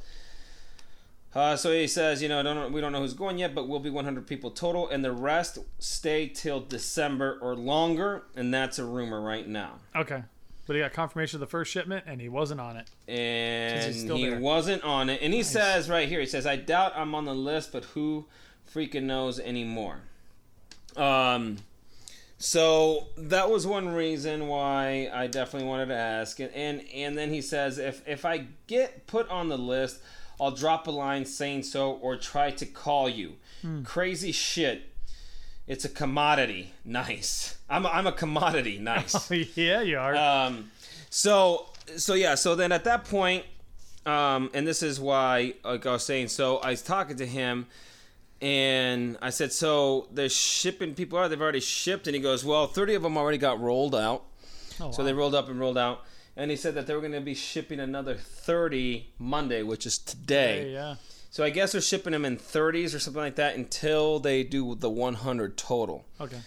uh, 1.35 1.55
so 1.55 1.71
he 1.71 1.87
says, 1.87 2.21
you 2.21 2.29
know, 2.29 2.43
don't 2.43 2.71
we 2.71 2.81
don't 2.81 2.91
know 2.91 2.99
who's 2.99 3.13
going 3.13 3.37
yet, 3.37 3.55
but 3.55 3.67
we'll 3.67 3.79
be 3.79 3.89
100 3.89 4.27
people 4.27 4.51
total, 4.51 4.89
and 4.89 5.03
the 5.03 5.11
rest 5.11 5.59
stay 5.79 6.27
till 6.27 6.59
December 6.59 7.37
or 7.41 7.55
longer, 7.55 8.23
and 8.35 8.53
that's 8.53 8.79
a 8.79 8.85
rumor 8.85 9.21
right 9.21 9.47
now. 9.47 9.79
Okay. 9.95 10.23
But 10.65 10.77
he 10.77 10.81
got 10.81 10.93
confirmation 10.93 11.37
of 11.37 11.41
the 11.41 11.47
first 11.47 11.71
shipment, 11.71 12.05
and 12.07 12.21
he 12.21 12.29
wasn't 12.29 12.61
on 12.61 12.77
it. 12.77 12.87
and 13.07 13.93
he 14.17 14.29
there. 14.29 14.39
wasn't 14.39 14.81
on 14.83 15.09
it. 15.09 15.19
And 15.21 15.33
he 15.33 15.43
says 15.43 15.89
right 15.89 16.07
here, 16.07 16.21
he 16.21 16.25
says, 16.25 16.45
"I 16.45 16.55
doubt 16.55 16.93
I'm 16.95 17.13
on 17.15 17.25
the 17.25 17.35
list, 17.35 17.71
but 17.73 17.83
who 17.85 18.27
freaking 18.73 19.03
knows 19.03 19.39
anymore?" 19.39 19.99
Um, 20.95 21.57
so 22.37 23.07
that 23.17 23.49
was 23.49 23.65
one 23.65 23.89
reason 23.89 24.47
why 24.47 25.09
I 25.13 25.27
definitely 25.27 25.67
wanted 25.67 25.87
to 25.87 25.95
ask. 25.95 26.39
And 26.39 26.51
and, 26.53 26.81
and 26.93 27.17
then 27.17 27.29
he 27.31 27.41
says, 27.41 27.77
if 27.77 28.07
if 28.07 28.25
I 28.25 28.47
get 28.67 29.07
put 29.07 29.29
on 29.29 29.49
the 29.49 29.57
list, 29.57 30.01
I'll 30.43 30.51
drop 30.51 30.87
a 30.87 30.91
line 30.91 31.25
saying 31.25 31.63
so 31.63 31.91
or 31.93 32.17
try 32.17 32.51
to 32.51 32.65
call 32.65 33.07
you. 33.09 33.33
Crazy 33.83 34.31
shit. 34.31 34.89
It's 35.67 35.85
a 35.85 35.89
commodity. 35.89 36.73
Nice. 36.83 37.57
I'm 37.69 37.85
a, 37.85 37.89
I'm 37.89 38.07
a 38.07 38.11
commodity. 38.11 38.77
Nice. 38.81 39.31
yeah, 39.55 39.81
you 39.81 39.97
are. 39.97 40.15
Um, 40.15 40.71
so 41.09 41.67
so 41.95 42.13
yeah. 42.13 42.35
So 42.35 42.55
then 42.55 42.71
at 42.73 42.83
that 42.83 43.05
point, 43.05 43.45
um, 44.05 44.49
and 44.53 44.67
this 44.67 44.83
is 44.83 44.99
why, 44.99 45.53
like 45.63 45.85
I 45.85 45.93
was 45.93 46.03
saying, 46.03 46.27
so 46.27 46.57
I 46.57 46.71
was 46.71 46.81
talking 46.81 47.15
to 47.17 47.25
him, 47.25 47.67
and 48.41 49.17
I 49.21 49.29
said, 49.29 49.53
so 49.53 50.07
they're 50.11 50.27
shipping 50.27 50.93
people 50.95 51.17
out. 51.19 51.29
They've 51.29 51.41
already 51.41 51.61
shipped, 51.61 52.07
and 52.07 52.15
he 52.15 52.21
goes, 52.21 52.43
well, 52.43 52.67
thirty 52.67 52.93
of 52.95 53.01
them 53.03 53.17
already 53.17 53.37
got 53.37 53.61
rolled 53.61 53.95
out. 53.95 54.23
oh, 54.81 54.91
So 54.91 54.99
wow. 54.99 55.05
they 55.05 55.13
rolled 55.13 55.35
up 55.35 55.47
and 55.49 55.59
rolled 55.59 55.77
out. 55.77 56.01
And 56.35 56.49
he 56.49 56.57
said 56.57 56.73
that 56.75 56.87
they 56.87 56.93
were 56.93 56.99
going 56.99 57.13
to 57.13 57.21
be 57.21 57.35
shipping 57.35 57.79
another 57.79 58.15
30 58.15 59.13
Monday, 59.19 59.61
which 59.61 59.85
is 59.85 59.97
today. 59.97 60.63
Hey, 60.63 60.73
yeah. 60.73 60.95
So 61.29 61.43
I 61.43 61.49
guess 61.49 61.71
they're 61.71 61.81
shipping 61.81 62.13
them 62.13 62.25
in 62.25 62.37
30s 62.37 62.95
or 62.95 62.99
something 62.99 63.21
like 63.21 63.35
that 63.35 63.55
until 63.55 64.19
they 64.19 64.43
do 64.43 64.75
the 64.75 64.89
100 64.89 65.57
total. 65.57 66.05
Okay. 66.21 66.39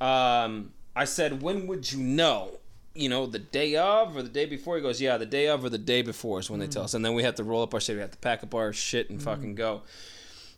Um, 0.00 0.72
I 0.94 1.04
said, 1.04 1.42
when 1.42 1.66
would 1.66 1.90
you 1.92 1.98
know? 1.98 2.58
you 2.94 3.08
know, 3.08 3.26
the 3.26 3.38
day 3.38 3.76
of 3.76 4.16
or 4.16 4.22
the 4.22 4.28
day 4.28 4.44
before? 4.46 4.76
He 4.76 4.82
goes, 4.82 5.00
yeah, 5.00 5.16
the 5.16 5.26
day 5.26 5.48
of 5.48 5.64
or 5.64 5.70
the 5.70 5.78
day 5.78 6.02
before 6.02 6.40
is 6.40 6.50
when 6.50 6.60
they 6.60 6.66
tell 6.66 6.84
us. 6.84 6.94
And 6.94 7.04
then 7.04 7.14
we 7.14 7.22
have 7.22 7.36
to 7.36 7.44
roll 7.44 7.62
up 7.62 7.72
our 7.74 7.80
shit. 7.80 7.96
We 7.96 8.02
have 8.02 8.10
to 8.10 8.18
pack 8.18 8.42
up 8.42 8.54
our 8.54 8.72
shit 8.72 9.10
and 9.10 9.22
fucking 9.22 9.54
go. 9.54 9.82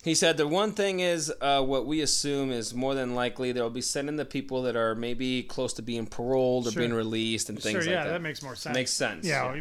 He 0.04 0.14
said 0.14 0.36
the 0.36 0.46
one 0.46 0.72
thing 0.72 1.00
is 1.00 1.32
uh, 1.40 1.62
what 1.62 1.86
we 1.86 2.02
assume 2.02 2.52
is 2.52 2.74
more 2.74 2.94
than 2.94 3.14
likely 3.14 3.52
they'll 3.52 3.70
be 3.70 3.80
sending 3.80 4.16
the 4.16 4.26
people 4.26 4.62
that 4.62 4.76
are 4.76 4.94
maybe 4.94 5.42
close 5.42 5.72
to 5.74 5.82
being 5.82 6.06
paroled 6.06 6.66
or 6.66 6.72
Sure. 6.72 6.80
being 6.80 6.92
released 6.92 7.48
and 7.48 7.58
things 7.58 7.72
sure, 7.72 7.80
like 7.80 7.90
yeah, 7.90 8.04
that. 8.04 8.10
that. 8.10 8.22
makes 8.22 8.42
more 8.42 8.54
sense. 8.54 8.74
Makes 8.74 8.90
sense. 8.90 9.26
Yeah, 9.26 9.54
yeah. 9.54 9.60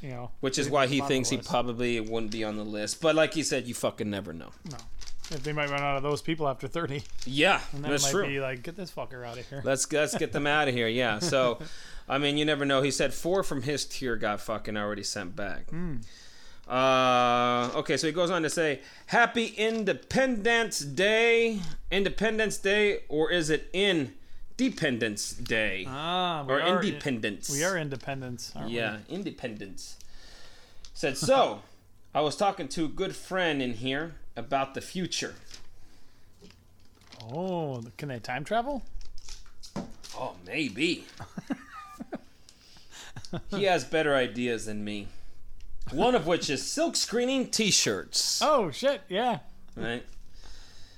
you 0.00 0.08
know, 0.10 0.30
Which 0.40 0.56
is 0.58 0.70
why 0.70 0.86
he 0.86 0.98
them 0.98 1.02
on 1.04 1.08
the 1.08 1.14
thinks 1.14 1.30
he 1.30 1.38
probably 1.38 1.98
wouldn't 1.98 2.30
be 2.30 2.44
on 2.44 2.56
the 2.56 2.64
list. 2.64 3.00
But 3.00 3.16
like 3.16 3.34
he 3.34 3.42
said, 3.42 3.66
you 3.66 3.74
fucking 3.74 4.08
never 4.08 4.32
know. 4.32 4.50
no. 4.70 4.76
If 5.30 5.44
they 5.44 5.52
might 5.52 5.70
run 5.70 5.80
out 5.82 5.96
of 5.96 6.02
those 6.02 6.20
people 6.20 6.46
after 6.46 6.68
thirty, 6.68 7.04
Yeah, 7.24 7.60
and 7.72 7.82
that 7.84 7.90
that's 7.90 8.02
might 8.04 8.10
true. 8.10 8.26
be 8.26 8.38
like, 8.40 8.62
get 8.62 8.76
this 8.76 8.90
fucker 8.90 9.26
out 9.26 9.38
of 9.38 9.48
here. 9.48 9.62
Let's 9.64 9.90
let's 9.90 10.14
get 10.16 10.32
them 10.32 10.46
out 10.46 10.68
of 10.68 10.74
here. 10.74 10.88
Yeah. 10.88 11.20
So, 11.20 11.58
I 12.08 12.18
mean, 12.18 12.36
you 12.36 12.44
never 12.44 12.66
know. 12.66 12.82
He 12.82 12.90
said 12.90 13.14
four 13.14 13.42
from 13.42 13.62
his 13.62 13.86
tier 13.86 14.16
got 14.16 14.40
fucking 14.42 14.76
already 14.76 15.04
sent 15.04 15.34
back. 15.34 15.68
Uh, 16.68 17.70
okay, 17.74 17.96
so 17.96 18.06
he 18.06 18.12
goes 18.12 18.30
on 18.30 18.42
to 18.42 18.50
say, 18.50 18.80
"Happy 19.06 19.46
Independence 19.46 20.78
Day, 20.80 21.60
Independence 21.90 22.56
Day, 22.56 23.00
or 23.08 23.30
is 23.30 23.50
it 23.50 23.68
Independence 23.72 25.32
Day 25.32 25.84
Ah, 25.88 26.44
we 26.46 26.54
or 26.54 26.62
are, 26.62 26.82
Independence?" 26.82 27.50
We 27.50 27.64
are 27.64 27.76
independence, 27.76 28.52
aren't 28.54 28.70
Yeah, 28.70 28.98
independence. 29.08 29.96
Said 30.94 31.18
so. 31.18 31.62
I 32.14 32.20
was 32.20 32.36
talking 32.36 32.68
to 32.68 32.84
a 32.84 32.88
good 32.88 33.16
friend 33.16 33.62
in 33.62 33.74
here 33.74 34.14
about 34.36 34.74
the 34.74 34.80
future. 34.80 35.34
Oh, 37.22 37.82
can 37.96 38.08
they 38.08 38.18
time 38.18 38.44
travel? 38.44 38.82
Oh, 40.14 40.34
maybe. 40.46 41.06
he 43.50 43.64
has 43.64 43.84
better 43.84 44.14
ideas 44.14 44.66
than 44.66 44.84
me. 44.84 45.08
One 45.90 46.14
of 46.14 46.26
which 46.26 46.48
is 46.48 46.62
silk 46.64 46.96
screening 46.96 47.50
T-shirts. 47.50 48.40
Oh 48.40 48.70
shit, 48.70 49.02
yeah. 49.08 49.40
Right. 49.76 50.04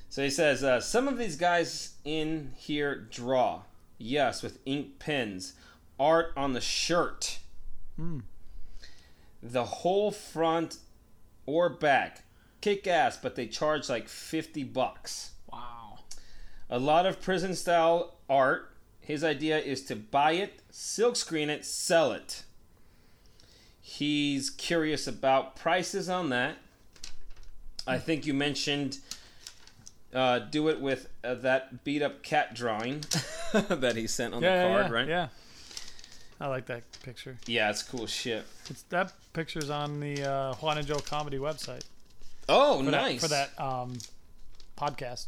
So 0.09 0.23
he 0.23 0.31
says 0.31 0.63
uh, 0.63 0.81
some 0.81 1.09
of 1.09 1.19
these 1.19 1.37
guys 1.37 1.95
in 2.05 2.53
here 2.57 2.95
draw, 2.95 3.63
yes, 3.99 4.43
with 4.43 4.61
ink 4.65 5.01
pens, 5.01 5.55
art 5.99 6.33
on 6.37 6.53
the 6.53 6.61
shirt, 6.61 7.39
the 9.43 9.65
whole 9.65 10.13
front 10.13 10.77
or 11.47 11.69
back, 11.69 12.23
kick 12.61 12.87
ass, 12.87 13.17
but 13.17 13.35
they 13.35 13.47
charge 13.47 13.89
like 13.89 14.09
fifty 14.09 14.63
bucks. 14.63 15.33
Wow. 15.53 15.99
A 16.71 16.79
lot 16.79 17.07
of 17.07 17.21
prison 17.21 17.55
style 17.55 18.19
art. 18.29 18.71
His 19.01 19.25
idea 19.25 19.59
is 19.59 19.83
to 19.87 19.97
buy 19.97 20.33
it, 20.33 20.63
silk 20.71 21.17
screen 21.17 21.51
it, 21.51 21.65
sell 21.65 22.13
it. 22.13 22.45
He's 23.87 24.49
curious 24.49 25.07
about 25.07 25.57
prices 25.57 26.09
on 26.09 26.31
that. 26.31 26.57
I 27.87 27.99
think 27.99 28.25
you 28.25 28.33
mentioned 28.33 28.99
uh, 30.15 30.39
do 30.39 30.69
it 30.71 30.81
with 30.81 31.09
uh, 31.23 31.35
that 31.35 31.85
beat 31.85 32.01
up 32.01 32.23
cat 32.23 32.55
drawing 32.55 33.01
that 33.53 33.93
he 33.95 34.07
sent 34.07 34.33
on 34.33 34.43
Yeah, 34.43 34.63
the 34.63 34.69
card, 34.69 34.87
yeah, 34.87 34.93
right? 34.93 35.09
Yeah. 35.09 35.29
I 36.41 36.47
like 36.49 36.65
that 36.67 36.83
picture. 37.03 37.37
Yeah, 37.47 37.69
it's 37.69 37.83
cool 37.83 38.07
shit. 38.07 38.47
It's 38.71 38.83
that 38.85 39.13
picture's 39.35 39.69
on 39.69 40.01
the 40.01 40.25
uh, 40.29 40.55
Juan 40.55 40.79
and 40.79 40.87
Joe 40.87 40.97
comedy 40.99 41.37
website 41.39 41.85
Oh, 42.49 42.83
for 42.83 42.91
nice. 42.91 43.21
that 43.21 43.21
for 43.21 43.29
that 43.29 43.63
um, 43.63 43.99
podcast. 44.79 45.27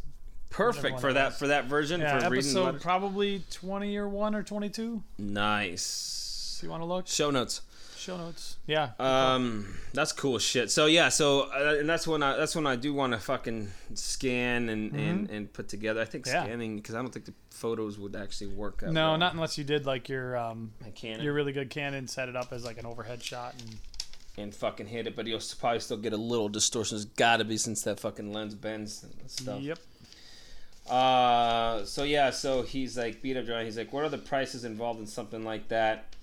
Perfect 0.48 0.98
for 1.00 1.12
that 1.12 1.38
for 1.38 1.48
that 1.48 1.66
version 1.66 2.00
Yeah, 2.00 2.18
for 2.20 2.24
episode 2.26 2.80
probably 2.80 3.42
twenty 3.50 3.98
or 3.98 4.08
one 4.08 4.34
or 4.34 4.42
twenty 4.42 4.70
two. 4.70 5.02
Nice. 5.18 6.56
Do 6.60 6.66
you 6.66 6.70
want 6.70 6.80
to 6.82 6.86
look? 6.86 7.06
Show 7.06 7.30
notes. 7.30 7.60
Show 8.06 8.16
notes. 8.18 8.56
Yeah. 8.68 8.90
Um, 9.00 9.74
that's 9.92 10.12
cool 10.12 10.38
shit. 10.38 10.70
So 10.70 10.86
yeah, 10.86 11.08
so 11.08 11.50
uh, 11.52 11.78
and 11.80 11.88
that's 11.88 12.06
when 12.06 12.22
I 12.22 12.36
that's 12.36 12.54
when 12.54 12.64
I 12.64 12.76
do 12.76 12.94
want 12.94 13.12
to 13.14 13.18
fucking 13.18 13.68
scan 13.94 14.68
and, 14.68 14.94
and 14.94 15.28
and 15.28 15.52
put 15.52 15.66
together. 15.68 16.00
I 16.00 16.04
think 16.04 16.24
Mm-hmm. 16.24 16.36
Yeah. 16.36 16.44
scanning 16.44 16.76
because 16.76 16.94
I 16.94 17.02
don't 17.02 17.12
think 17.12 17.24
the 17.24 17.34
photos 17.50 17.98
would 17.98 18.14
actually 18.14 18.48
work. 18.48 18.80
That 18.82 18.92
no, 18.92 19.08
well. 19.10 19.18
not 19.18 19.34
unless 19.34 19.58
you 19.58 19.64
did 19.64 19.86
like 19.86 20.08
your 20.08 20.36
um, 20.36 20.72
I 20.86 20.90
can 20.90 21.20
your 21.20 21.32
really 21.34 21.52
good 21.52 21.68
Canon, 21.68 22.06
set 22.06 22.28
it 22.28 22.36
up 22.36 22.52
as 22.52 22.64
like 22.64 22.78
an 22.78 22.86
overhead 22.86 23.24
shot, 23.24 23.54
and 23.60 23.76
and 24.38 24.54
fucking 24.54 24.86
hit 24.86 25.08
it, 25.08 25.16
but 25.16 25.26
you'll 25.26 25.40
probably 25.58 25.80
still 25.80 25.96
get 25.96 26.12
a 26.12 26.16
little 26.16 26.48
distortion. 26.48 26.94
It's 26.96 27.06
got 27.06 27.38
to 27.38 27.44
be 27.44 27.56
since 27.56 27.82
that 27.82 27.98
fucking 27.98 28.32
lens 28.32 28.54
bends 28.54 29.02
and 29.02 29.28
stuff. 29.28 29.60
yep. 29.60 29.78
Uh, 30.88 31.84
so 31.84 32.04
yeah, 32.04 32.30
so 32.30 32.62
he's 32.62 32.96
like 32.96 33.20
beat 33.20 33.36
up 33.36 33.46
drawing. 33.46 33.64
He's 33.64 33.76
like, 33.76 33.92
what 33.92 34.04
are 34.04 34.08
the 34.08 34.18
prices 34.18 34.64
involved 34.64 35.00
in 35.00 35.06
something 35.06 35.42
like 35.42 35.68
that? 35.68 36.14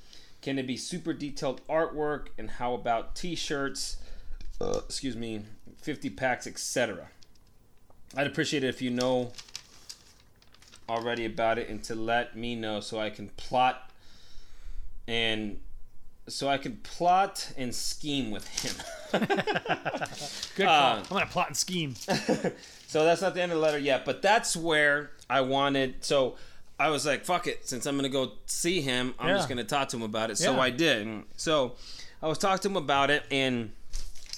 Can 0.44 0.60
it 0.60 0.68
be 0.68 0.78
super 0.78 1.14
detailed 1.14 1.66
artwork? 1.68 2.28
And 2.38 2.52
how 2.52 2.74
about 2.76 3.16
T-shirts? 3.16 3.98
Uh, 4.62 4.82
excuse 4.86 5.16
me, 5.16 5.42
fifty 5.78 6.10
packs, 6.10 6.46
etc. 6.46 7.08
I'd 8.16 8.28
appreciate 8.28 8.64
it 8.64 8.68
if 8.68 8.82
you 8.82 8.92
know 8.92 9.32
already 10.88 11.26
about 11.26 11.58
it 11.58 11.70
and 11.70 11.82
to 11.86 11.96
let 11.96 12.36
me 12.38 12.56
know 12.56 12.80
so 12.82 13.00
I 13.00 13.10
can 13.10 13.30
plot 13.30 13.90
and 15.08 15.60
so 16.28 16.48
I 16.50 16.58
can 16.58 16.78
plot 16.78 17.52
and 17.58 17.74
scheme 17.74 18.30
with 18.30 18.48
him. 18.48 18.76
Good 20.56 20.68
Uh, 20.68 20.96
call. 20.96 20.98
I'm 20.98 21.04
gonna 21.10 21.26
plot 21.26 21.48
and 21.48 21.58
scheme. 21.58 21.96
So 22.88 23.04
that's 23.06 23.24
not 23.24 23.34
the 23.34 23.42
end 23.42 23.52
of 23.52 23.58
the 23.58 23.62
letter 23.64 23.80
yet, 23.80 24.06
but 24.06 24.22
that's 24.22 24.56
where 24.56 25.10
I 25.28 25.42
wanted. 25.42 26.06
So 26.06 26.36
I 26.80 26.90
was 26.90 27.06
like, 27.06 27.24
"Fuck 27.26 27.48
it!" 27.48 27.68
Since 27.68 27.86
I'm 27.86 27.96
gonna 27.96 28.10
go 28.10 28.34
see 28.46 28.82
him, 28.82 29.14
I'm 29.20 29.30
Yeah. 29.30 29.36
just 29.36 29.50
gonna 29.50 29.64
talk 29.64 29.90
to 29.90 29.98
him 29.98 30.04
about 30.04 30.32
it. 30.32 30.38
So 30.38 30.54
Yeah. 30.54 30.60
I 30.60 30.70
did. 30.70 31.24
So 31.38 31.76
I 32.22 32.28
was 32.28 32.38
talking 32.38 32.62
to 32.64 32.68
him 32.70 32.78
about 32.78 33.10
it, 33.10 33.24
and 33.32 33.72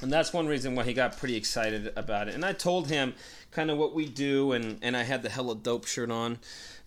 and 0.02 0.12
that's 0.12 0.34
one 0.34 0.48
reason 0.48 0.76
why 0.76 0.84
he 0.84 0.94
got 0.94 1.18
pretty 1.18 1.36
excited 1.38 1.92
about 1.96 2.28
it. 2.28 2.36
And 2.36 2.44
I 2.44 2.52
told 2.52 2.90
him 2.90 3.14
kind 3.52 3.72
of 3.72 3.78
what 3.78 3.94
we 3.96 4.06
do, 4.06 4.52
and 4.52 4.78
and 4.82 4.96
I 4.98 5.04
had 5.04 5.24
the 5.24 5.30
hella 5.30 5.56
dope 5.56 5.86
shirt 5.88 6.12
on, 6.12 6.40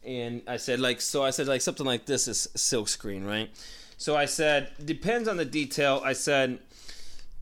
and 0.04 0.42
I 0.46 0.58
said 0.58 0.80
like, 0.80 1.00
so 1.00 1.24
I 1.24 1.30
said 1.30 1.48
like 1.48 1.62
something 1.62 1.86
like 1.86 2.04
this 2.06 2.28
is 2.28 2.48
silkscreen, 2.54 3.26
right? 3.26 3.50
So 3.96 4.16
I 4.16 4.26
said 4.26 4.72
depends 4.84 5.26
on 5.28 5.38
the 5.38 5.44
detail. 5.46 6.02
I 6.04 6.12
said 6.12 6.58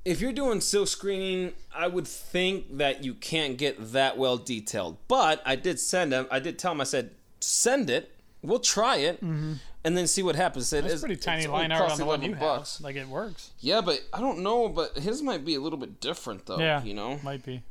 if 0.04 0.20
you're 0.20 0.32
doing 0.32 0.60
silk 0.60 0.86
screening, 0.86 1.52
I 1.74 1.88
would 1.88 2.06
think 2.06 2.78
that 2.78 3.02
you 3.02 3.12
can't 3.14 3.58
get 3.58 3.92
that 3.92 4.16
well 4.16 4.36
detailed. 4.38 4.98
But 5.08 5.42
I 5.44 5.56
did 5.56 5.80
send 5.80 6.12
him. 6.12 6.28
I 6.30 6.38
did 6.38 6.60
tell 6.60 6.70
him. 6.70 6.80
I 6.80 6.84
said, 6.84 7.10
send 7.46 7.90
it. 7.90 8.12
We'll 8.42 8.58
try 8.60 8.96
it, 8.98 9.20
and 9.22 9.58
then 9.82 10.06
see 10.06 10.22
what 10.22 10.36
happens. 10.36 10.72
It 10.72 10.82
That's 10.82 10.94
is- 10.94 11.00
pretty 11.00 11.16
tiny 11.16 11.42
it's 11.44 11.50
line 11.50 11.72
art 11.72 11.90
on 11.90 11.98
the 11.98 12.04
one 12.04 12.20
11 12.20 12.28
you 12.30 12.34
have. 12.36 12.40
bucks. 12.58 12.80
Like 12.80 12.94
it 12.96 13.08
works. 13.08 13.50
Yeah, 13.60 13.80
but 13.80 14.00
I 14.12 14.20
don't 14.20 14.40
know. 14.40 14.68
But 14.68 14.98
his 14.98 15.20
might 15.22 15.44
be 15.44 15.54
a 15.56 15.60
little 15.60 15.78
bit 15.78 16.00
different, 16.00 16.46
though. 16.46 16.58
Yeah. 16.58 16.82
you 16.84 16.94
know, 16.94 17.18
Might 17.24 17.44
be. 17.44 17.62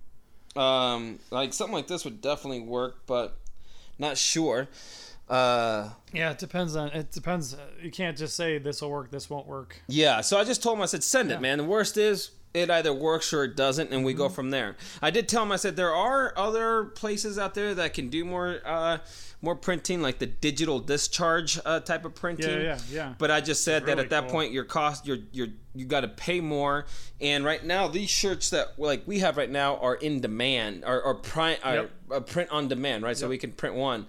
um, 0.56 1.19
like 1.31 1.53
something 1.53 1.73
like 1.76 1.88
this 1.88 2.03
would 2.03 2.19
definitely 2.22 2.60
work, 2.61 2.97
but 3.06 3.38
not 3.99 4.18
sure. 4.18 4.68
Uh, 5.30 5.89
Yeah, 6.14 6.31
it 6.31 6.38
depends 6.39 6.76
on. 6.76 6.89
It 6.89 7.11
depends. 7.11 7.56
You 7.81 7.91
can't 7.91 8.18
just 8.18 8.35
say 8.35 8.57
this 8.57 8.81
will 8.81 8.91
work, 8.91 9.11
this 9.11 9.30
won't 9.30 9.47
work. 9.47 9.81
Yeah, 9.88 10.22
so 10.22 10.38
I 10.38 10.43
just 10.43 10.61
told 10.61 10.77
him, 10.77 10.84
I 10.84 10.88
said, 10.88 11.03
send 11.03 11.31
it, 11.31 11.41
man. 11.41 11.57
The 11.60 11.64
worst 11.64 11.97
is 11.97 12.31
it 12.53 12.69
either 12.69 12.93
works 12.93 13.34
or 13.34 13.43
it 13.43 13.56
doesn't, 13.56 13.91
and 13.91 14.06
we 14.06 14.14
go 14.14 14.26
Mm-hmm. 14.26 14.34
from 14.35 14.49
there. 14.52 14.76
I 15.02 15.10
did 15.11 15.27
tell 15.27 15.43
him, 15.43 15.52
I 15.52 15.56
said, 15.57 15.76
there 15.76 15.93
are 15.95 16.34
other 16.38 16.85
places 16.85 17.38
out 17.39 17.53
there 17.53 17.73
that 17.76 17.93
can 17.93 18.10
do 18.10 18.23
more 18.23 18.60
uh, 18.65 18.99
more 19.41 19.55
printing, 19.55 20.01
like 20.01 20.19
the 20.19 20.25
digital 20.25 20.79
discharge 20.79 21.59
uh, 21.65 21.79
type 21.79 22.05
of 22.05 22.15
printing. 22.15 22.49
Yeah, 22.49 22.63
yeah, 22.63 22.79
yeah. 22.91 23.13
But 23.17 23.31
I 23.31 23.41
just 23.41 23.63
said 23.63 23.85
that 23.85 23.99
at 23.99 24.09
that 24.09 24.23
cool. 24.23 24.31
point, 24.31 24.51
your 24.51 24.63
cost, 24.63 25.05
your 25.05 25.17
your 25.31 25.47
you 25.73 25.85
got 25.85 26.01
to 26.01 26.07
pay 26.07 26.39
more. 26.39 26.85
And 27.19 27.43
right 27.43 27.63
now, 27.63 27.87
these 27.87 28.09
shirts 28.09 28.49
that 28.51 28.79
like 28.79 29.03
we 29.05 29.19
have 29.19 29.37
right 29.37 29.49
now 29.49 29.77
are 29.77 29.95
in 29.95 30.21
demand, 30.21 30.85
are, 30.85 31.01
or 31.01 31.15
print, 31.15 31.59
Yep. 31.63 31.91
uh, 32.11 32.19
print 32.21 32.49
on 32.51 32.67
demand, 32.67 33.03
right? 33.03 33.17
So 33.17 33.27
we 33.27 33.37
can 33.37 33.51
print 33.51 33.75
one. 33.75 34.07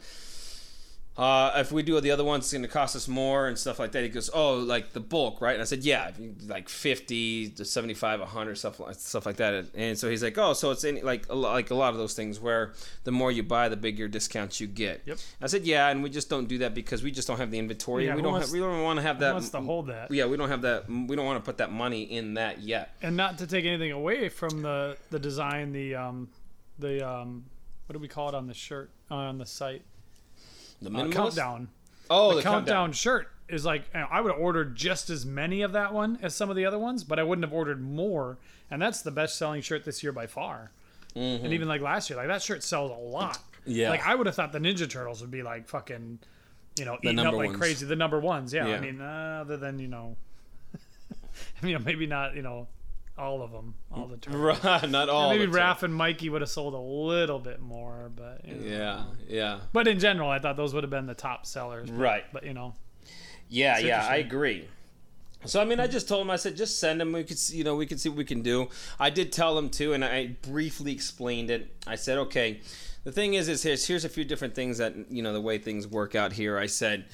Uh, 1.19 1.51
if 1.57 1.73
we 1.73 1.83
do 1.83 1.99
the 1.99 2.11
other 2.11 2.25
ones, 2.25 2.45
it's 2.45 2.53
going 2.53 2.61
to 2.63 2.69
cost 2.69 2.95
us 2.95 3.09
more 3.09 3.49
and 3.49 3.59
stuff 3.59 3.79
like 3.79 3.93
that. 3.93 4.03
He 4.03 4.11
goes, 4.11 4.29
"Oh, 4.35 4.57
like 4.57 4.93
the 4.93 5.01
bulk, 5.01 5.41
right?" 5.41 5.55
And 5.55 5.63
I 5.63 5.65
said, 5.65 5.83
"Yeah, 5.83 6.11
like 6.47 6.69
fifty 6.69 7.49
to 7.51 7.65
seventy-five, 7.65 8.21
hundred, 8.21 8.57
stuff 8.57 8.81
like 8.81 8.97
stuff 8.97 9.25
like 9.25 9.37
that." 9.37 9.65
And 9.75 9.99
so 9.99 10.11
he's 10.11 10.23
like, 10.23 10.37
"Oh, 10.37 10.53
so 10.53 10.71
it's 10.73 10.85
in 10.85 11.01
like 11.03 11.27
a, 11.31 11.35
like 11.35 11.71
a 11.71 11.75
lot 11.75 11.93
of 11.95 11.99
those 11.99 12.13
things 12.13 12.39
where 12.39 12.75
the 13.05 13.13
more 13.13 13.33
you 13.33 13.43
buy, 13.43 13.71
the 13.71 13.77
bigger 13.77 14.09
discounts 14.09 14.61
you 14.61 14.67
get." 14.67 15.03
Yep. 15.07 15.19
I 15.41 15.47
said, 15.47 15.65
"Yeah, 15.65 15.89
and 15.89 16.03
we 16.03 16.11
just 16.11 16.29
don't 16.29 16.49
do 16.49 16.59
that 16.59 16.75
because 16.75 17.03
we 17.03 17.11
just 17.11 17.27
don't 17.27 17.39
have 17.39 17.51
the 17.51 17.59
inventory. 17.59 18.05
Yeah, 18.07 18.15
we 18.15 18.21
don't 18.21 18.33
wants- 18.33 18.49
have, 18.49 18.53
we 18.53 18.59
don't 18.61 18.83
want 18.83 18.99
to 18.99 19.03
have 19.03 19.21
that. 19.21 19.33
wants 19.33 19.49
to 19.51 19.61
hold 19.63 19.87
that? 19.87 20.11
Yeah, 20.11 20.27
we 20.27 20.37
don't 20.37 20.51
have 20.51 20.63
that. 20.63 20.87
We 20.87 21.17
don't 21.17 21.25
want 21.25 21.43
to 21.43 21.47
put 21.47 21.57
that 21.59 21.73
money 21.73 22.03
in 22.03 22.35
that 22.35 22.61
yet. 22.61 22.95
And 23.01 23.17
not 23.17 23.39
to 23.39 23.47
take 23.47 23.65
anything 23.65 23.93
away 23.93 24.29
from 24.29 24.61
the 24.61 24.99
the 25.11 25.19
design, 25.19 25.73
the 25.73 25.95
um, 25.95 26.29
the 26.79 27.09
um, 27.09 27.47
what 27.87 27.95
do 27.95 27.99
we 28.01 28.09
call 28.09 28.29
it 28.29 28.35
on 28.35 28.47
the 28.49 28.55
shirt 28.55 28.91
on 29.11 29.39
the 29.39 29.47
site? 29.47 29.81
The 30.83 30.91
Uh, 30.91 31.09
countdown. 31.11 31.69
Oh, 32.09 32.31
the, 32.31 32.37
the, 32.37 32.43
countdown, 32.43 32.93
shirt 32.93 33.29
is 33.49 33.65
like 33.65 33.85
you 33.95 34.01
know, 34.01 34.07
I 34.11 34.21
would 34.21 34.33
have 34.33 34.41
ordered 34.41 34.77
just 34.77 35.11
as 35.11 35.25
many 35.27 35.63
of 35.63 35.73
that 35.73 35.93
one 35.93 36.19
as 36.23 36.35
some 36.35 36.51
of 36.51 36.57
the 36.57 36.65
other 36.65 36.79
ones, 36.79 37.05
but 37.05 37.19
I 37.19 37.23
wouldn't 37.23 37.45
have 37.45 37.55
ordered 37.55 37.83
more. 37.83 38.39
And 38.71 38.81
that's 38.83 39.03
the 39.03 39.11
best 39.11 39.37
selling 39.39 39.63
shirt 39.63 39.85
this 39.85 40.03
year 40.03 40.13
by 40.13 40.27
far. 40.27 40.71
And 41.15 41.53
even 41.53 41.67
like 41.67 41.81
last 41.81 42.11
year, 42.11 42.17
like 42.19 42.29
that 42.29 42.43
shirt 42.43 42.63
sells 42.63 42.91
a 42.91 42.95
lot. 42.95 43.39
Yeah. 43.65 43.89
Like 43.91 44.07
I 44.07 44.15
would 44.15 44.27
have 44.27 44.35
thought 44.37 44.53
the 44.53 44.59
Ninja 44.59 44.89
Turtles 44.89 45.21
would 45.23 45.31
be 45.31 45.43
like 45.43 45.67
fucking 45.69 46.19
you 46.79 46.85
know, 46.85 46.99
The 47.03 47.09
eating 47.11 47.25
up 47.25 47.33
like 47.35 47.47
ones. 47.49 47.59
crazy. 47.59 47.87
The 47.87 47.97
number 47.97 48.21
ones, 48.21 48.53
yeah. 48.53 48.67
Yeah. 48.67 48.77
I 48.77 48.81
mean, 48.81 49.01
uh, 49.01 49.39
other 49.41 49.57
than 49.57 49.79
you 49.79 49.89
know, 49.89 50.15
you 51.63 51.73
know, 51.73 51.79
maybe 51.85 52.07
not 52.07 52.37
you 52.37 52.43
know 52.43 52.67
all 53.19 53.43
of 53.43 53.53
them 53.53 53.75
all 53.91 54.07
the 54.07 54.17
time. 54.19 54.37
Right, 54.37 54.91
not 54.91 55.09
all. 55.09 55.31
maybe. 55.31 55.47
Raph 55.51 55.83
and 55.83 55.95
Mikey 55.95 56.29
would 56.29 56.43
have 56.43 56.51
sold 56.51 56.75
a 56.75 56.79
little 56.79 57.39
bit 57.39 57.61
more, 57.61 58.11
but 58.15 58.43
you 58.45 58.55
know. 58.55 58.67
Yeah, 58.67 59.05
yeah, 59.29 59.61
But 59.73 59.89
in 59.89 59.99
general, 59.99 60.31
I 60.31 60.39
thought 60.39 60.57
those 60.57 60.75
would 60.75 60.85
have 60.85 60.91
been 60.91 61.07
the 61.07 61.15
top 61.15 61.47
sellers. 61.47 61.91
But, 61.91 61.99
Right. 61.99 62.25
But 62.33 62.45
you 62.45 62.55
know, 62.55 62.75
yeah, 63.49 63.79
yeah. 63.79 64.07
I 64.07 64.17
agree. 64.17 64.69
So 65.45 65.61
I 65.61 65.65
mean, 65.65 65.79
I 65.79 65.87
just 65.87 66.09
told 66.09 66.23
him. 66.23 66.31
I 66.31 66.37
said, 66.37 66.57
just 66.57 66.81
send 66.81 67.01
them. 67.01 67.13
We 67.13 67.23
could, 67.23 67.39
see, 67.39 67.57
you 67.57 67.65
know, 67.65 67.77
we 67.77 67.87
could 67.87 68.01
see 68.01 68.09
what 68.09 68.19
we 68.19 68.25
can 68.25 68.43
do. 68.43 68.69
I 68.99 69.11
did 69.11 69.33
tell 69.33 69.57
him 69.57 69.71
too, 69.71 69.93
and 69.93 70.05
I 70.05 70.37
briefly 70.43 70.93
explained 70.93 71.51
it. 71.51 71.71
I 71.87 71.95
said, 71.97 72.19
okay. 72.19 72.61
The 73.05 73.13
thing 73.13 73.35
is, 73.35 73.49
is 73.49 73.63
here's 73.63 73.87
here's 73.87 74.05
a 74.05 74.09
few 74.09 74.25
different 74.25 74.57
things 74.57 74.79
that 74.79 74.95
you 75.11 75.23
know 75.23 75.33
the 75.33 75.41
way 75.41 75.59
things 75.59 75.87
work 75.87 76.15
out 76.15 76.33
here. 76.33 76.59
I 76.59 76.67
said. 76.67 77.07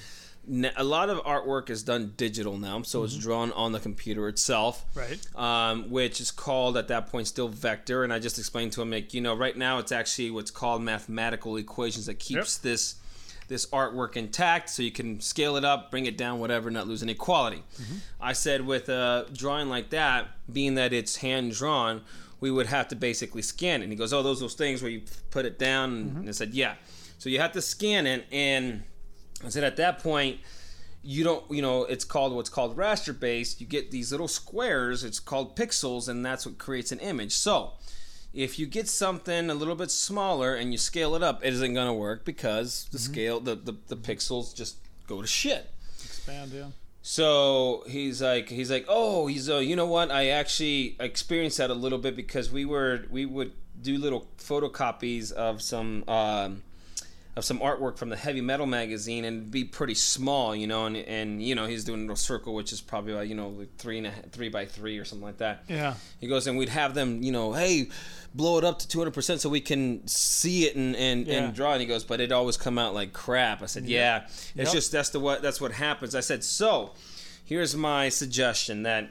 A 0.76 0.82
lot 0.82 1.08
of 1.08 1.18
artwork 1.24 1.70
is 1.70 1.84
done 1.84 2.14
digital 2.16 2.58
now, 2.58 2.82
so 2.82 3.04
it's 3.04 3.14
mm-hmm. 3.14 3.22
drawn 3.22 3.52
on 3.52 3.72
the 3.72 3.78
computer 3.78 4.28
itself. 4.28 4.84
Right. 4.94 5.20
um, 5.36 5.90
which 5.90 6.20
is 6.20 6.30
called 6.30 6.76
at 6.76 6.88
that 6.88 7.10
point 7.10 7.28
still 7.28 7.48
vector. 7.48 8.02
And 8.02 8.12
I 8.12 8.18
just 8.18 8.38
explained 8.38 8.72
to 8.72 8.82
him, 8.82 8.90
like, 8.90 9.14
you 9.14 9.20
know, 9.20 9.34
right 9.34 9.56
now 9.56 9.78
it's 9.78 9.92
actually 9.92 10.30
what's 10.30 10.50
called 10.50 10.82
mathematical 10.82 11.56
equations 11.56 12.06
that 12.06 12.18
keeps 12.18 12.58
this 12.58 12.96
this 13.48 13.66
artwork 13.66 14.16
intact, 14.16 14.70
so 14.70 14.82
you 14.82 14.90
can 14.90 15.20
scale 15.20 15.56
it 15.56 15.64
up, 15.64 15.90
bring 15.90 16.06
it 16.06 16.16
down, 16.16 16.40
whatever, 16.40 16.70
not 16.70 16.88
lose 16.88 17.02
any 17.02 17.14
quality. 17.14 17.62
Mm-hmm. 17.80 17.96
I 18.20 18.32
said 18.32 18.64
with 18.64 18.88
a 18.88 19.26
drawing 19.32 19.68
like 19.68 19.90
that, 19.90 20.28
being 20.50 20.76
that 20.76 20.92
it's 20.92 21.16
hand 21.16 21.52
drawn, 21.52 22.00
we 22.40 22.50
would 22.50 22.66
have 22.66 22.88
to 22.88 22.96
basically 22.96 23.42
scan 23.42 23.80
it. 23.80 23.84
And 23.84 23.92
he 23.92 23.98
goes, 23.98 24.12
"Oh, 24.12 24.22
those 24.22 24.40
those 24.40 24.54
things 24.54 24.82
where 24.82 24.90
you 24.90 25.02
put 25.30 25.44
it 25.44 25.58
down." 25.58 25.92
And 25.92 26.10
mm-hmm. 26.12 26.28
I 26.28 26.32
said, 26.32 26.54
"Yeah." 26.54 26.74
So 27.18 27.28
you 27.28 27.38
have 27.40 27.52
to 27.52 27.62
scan 27.62 28.06
it, 28.06 28.26
and 28.32 28.82
I 29.44 29.48
said 29.48 29.64
at 29.64 29.76
that 29.76 29.98
point 29.98 30.40
you 31.04 31.24
don't 31.24 31.44
you 31.50 31.62
know 31.62 31.84
it's 31.84 32.04
called 32.04 32.32
what's 32.32 32.50
called 32.50 32.76
raster 32.76 33.18
based. 33.18 33.60
You 33.60 33.66
get 33.66 33.90
these 33.90 34.12
little 34.12 34.28
squares. 34.28 35.04
It's 35.04 35.20
called 35.20 35.56
pixels 35.56 36.08
and 36.08 36.24
that's 36.24 36.46
what 36.46 36.58
creates 36.58 36.92
an 36.92 37.00
image. 37.00 37.32
So 37.32 37.72
if 38.32 38.58
you 38.58 38.66
get 38.66 38.88
something 38.88 39.50
a 39.50 39.54
little 39.54 39.74
bit 39.74 39.90
smaller 39.90 40.54
and 40.54 40.72
you 40.72 40.78
scale 40.78 41.14
it 41.14 41.22
up 41.22 41.44
it 41.44 41.52
isn't 41.52 41.74
going 41.74 41.86
to 41.88 41.92
work 41.92 42.24
because 42.24 42.88
the 42.92 42.98
scale 42.98 43.40
the, 43.40 43.54
the 43.54 43.76
the 43.88 43.96
pixels 43.96 44.54
just 44.54 44.76
go 45.06 45.20
to 45.20 45.28
shit. 45.28 45.70
Expand, 46.04 46.52
yeah. 46.52 46.66
so 47.02 47.84
he's 47.88 48.22
like, 48.22 48.48
he's 48.48 48.70
like, 48.70 48.86
oh, 48.88 49.26
he's, 49.26 49.50
uh, 49.50 49.58
you 49.58 49.76
know 49.76 49.86
what? 49.86 50.10
I 50.10 50.28
actually 50.28 50.96
experienced 51.00 51.58
that 51.58 51.70
a 51.70 51.74
little 51.74 51.98
bit 51.98 52.16
because 52.16 52.50
we 52.50 52.64
were, 52.64 53.04
we 53.10 53.26
would 53.26 53.52
do 53.80 53.98
little 53.98 54.26
photocopies 54.38 55.32
of 55.32 55.62
some, 55.62 56.04
um, 56.08 56.62
of 57.34 57.44
some 57.46 57.58
artwork 57.60 57.96
from 57.96 58.10
the 58.10 58.16
heavy 58.16 58.42
metal 58.42 58.66
magazine 58.66 59.24
and 59.24 59.50
be 59.50 59.64
pretty 59.64 59.94
small, 59.94 60.54
you 60.54 60.66
know, 60.66 60.84
and, 60.84 60.96
and 60.98 61.42
you 61.42 61.54
know 61.54 61.64
he's 61.66 61.82
doing 61.84 62.00
a 62.00 62.02
little 62.02 62.14
circle, 62.16 62.52
which 62.54 62.72
is 62.72 62.80
probably 62.82 63.14
like, 63.14 63.28
you 63.28 63.34
know 63.34 63.48
like 63.48 63.74
three 63.78 63.96
and 63.98 64.06
a 64.06 64.10
half, 64.10 64.30
three 64.30 64.50
by 64.50 64.66
three 64.66 64.98
or 64.98 65.04
something 65.06 65.24
like 65.24 65.38
that. 65.38 65.64
Yeah. 65.66 65.94
He 66.20 66.26
goes 66.26 66.46
and 66.46 66.58
we'd 66.58 66.68
have 66.68 66.92
them, 66.94 67.22
you 67.22 67.32
know, 67.32 67.52
hey, 67.54 67.88
blow 68.34 68.58
it 68.58 68.64
up 68.64 68.78
to 68.80 68.98
200% 68.98 69.38
so 69.40 69.48
we 69.48 69.60
can 69.62 70.06
see 70.06 70.64
it 70.66 70.76
and, 70.76 70.94
and, 70.96 71.26
Yeah. 71.26 71.44
and 71.44 71.54
draw. 71.54 71.72
And 71.72 71.80
he 71.80 71.86
goes, 71.86 72.04
but 72.04 72.20
it 72.20 72.32
always 72.32 72.58
come 72.58 72.78
out 72.78 72.92
like 72.92 73.14
crap. 73.14 73.62
I 73.62 73.66
said, 73.66 73.84
yeah, 73.86 74.24
it's 74.26 74.52
Yep. 74.56 74.72
just 74.72 74.92
that's 74.92 75.08
the 75.10 75.20
what 75.20 75.40
that's 75.40 75.60
what 75.60 75.72
happens. 75.72 76.14
I 76.14 76.20
said, 76.20 76.44
so 76.44 76.92
here's 77.44 77.74
my 77.74 78.10
suggestion 78.10 78.82
that 78.82 79.08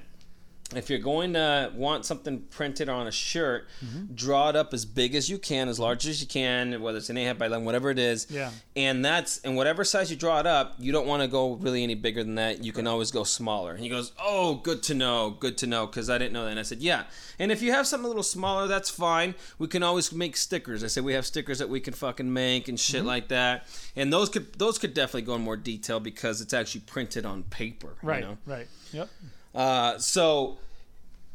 if 0.75 0.89
you're 0.89 0.99
going 0.99 1.33
to 1.33 1.71
want 1.75 2.05
something 2.05 2.41
printed 2.49 2.87
on 2.89 3.07
a 3.07 3.11
shirt, 3.11 3.67
Mm-hmm. 3.85 4.13
draw 4.15 4.49
it 4.49 4.55
up 4.55 4.73
as 4.73 4.85
big 4.85 5.15
as 5.15 5.29
you 5.29 5.37
can, 5.37 5.67
as 5.67 5.79
large 5.79 6.07
as 6.07 6.21
you 6.21 6.27
can, 6.27 6.81
whether 6.81 6.97
it's 6.97 7.09
an 7.09 7.17
8 7.17 7.23
half 7.25 7.37
by 7.37 7.47
11, 7.47 7.65
whatever 7.65 7.89
it 7.89 7.99
is. 7.99 8.27
Yeah. 8.29 8.51
And 8.75 9.03
that's 9.03 9.39
and 9.39 9.55
whatever 9.55 9.83
size 9.83 10.09
you 10.11 10.17
draw 10.17 10.39
it 10.39 10.45
up, 10.47 10.75
you 10.79 10.91
don't 10.91 11.07
want 11.07 11.21
to 11.23 11.27
go 11.27 11.53
really 11.55 11.83
any 11.83 11.95
bigger 11.95 12.23
than 12.23 12.35
that. 12.35 12.63
You 12.63 12.71
can 12.71 12.87
always 12.87 13.11
go 13.11 13.23
smaller. 13.23 13.71
And 13.71 13.79
he 13.81 13.89
goes, 13.89 14.11
"Oh, 14.19 14.55
good 14.55 14.81
to 14.83 14.93
know, 14.93 15.31
good 15.31 15.57
to 15.59 15.67
know," 15.67 15.87
because 15.87 16.09
I 16.09 16.17
didn't 16.17 16.33
know 16.33 16.45
that. 16.45 16.51
And 16.51 16.59
I 16.59 16.63
said, 16.63 16.79
"Yeah." 16.79 17.03
And 17.39 17.51
if 17.51 17.61
you 17.61 17.71
have 17.71 17.87
something 17.87 18.05
a 18.05 18.07
little 18.07 18.23
smaller, 18.23 18.67
that's 18.67 18.89
fine. 18.89 19.35
We 19.57 19.67
can 19.67 19.83
always 19.83 20.11
make 20.13 20.37
stickers. 20.37 20.83
I 20.83 20.87
said 20.87 21.03
we 21.03 21.13
have 21.13 21.25
stickers 21.25 21.59
that 21.59 21.69
we 21.69 21.79
can 21.79 21.93
fucking 21.93 22.31
make 22.31 22.67
and 22.67 22.77
Mm-hmm. 22.77 22.91
shit 22.97 23.03
like 23.05 23.27
that. 23.29 23.67
And 23.95 24.11
those 24.13 24.29
could 24.29 24.53
those 24.53 24.77
could 24.77 24.93
definitely 24.93 25.23
go 25.23 25.35
in 25.35 25.41
more 25.41 25.57
detail 25.57 25.99
because 25.99 26.39
it's 26.41 26.53
actually 26.53 26.81
printed 26.81 27.25
on 27.25 27.43
paper. 27.43 27.95
you 28.01 28.07
Right. 28.09 28.21
know? 28.23 28.37
Right. 28.45 28.67
Yep. 28.93 29.09
Uh, 29.53 29.97
so 29.97 30.57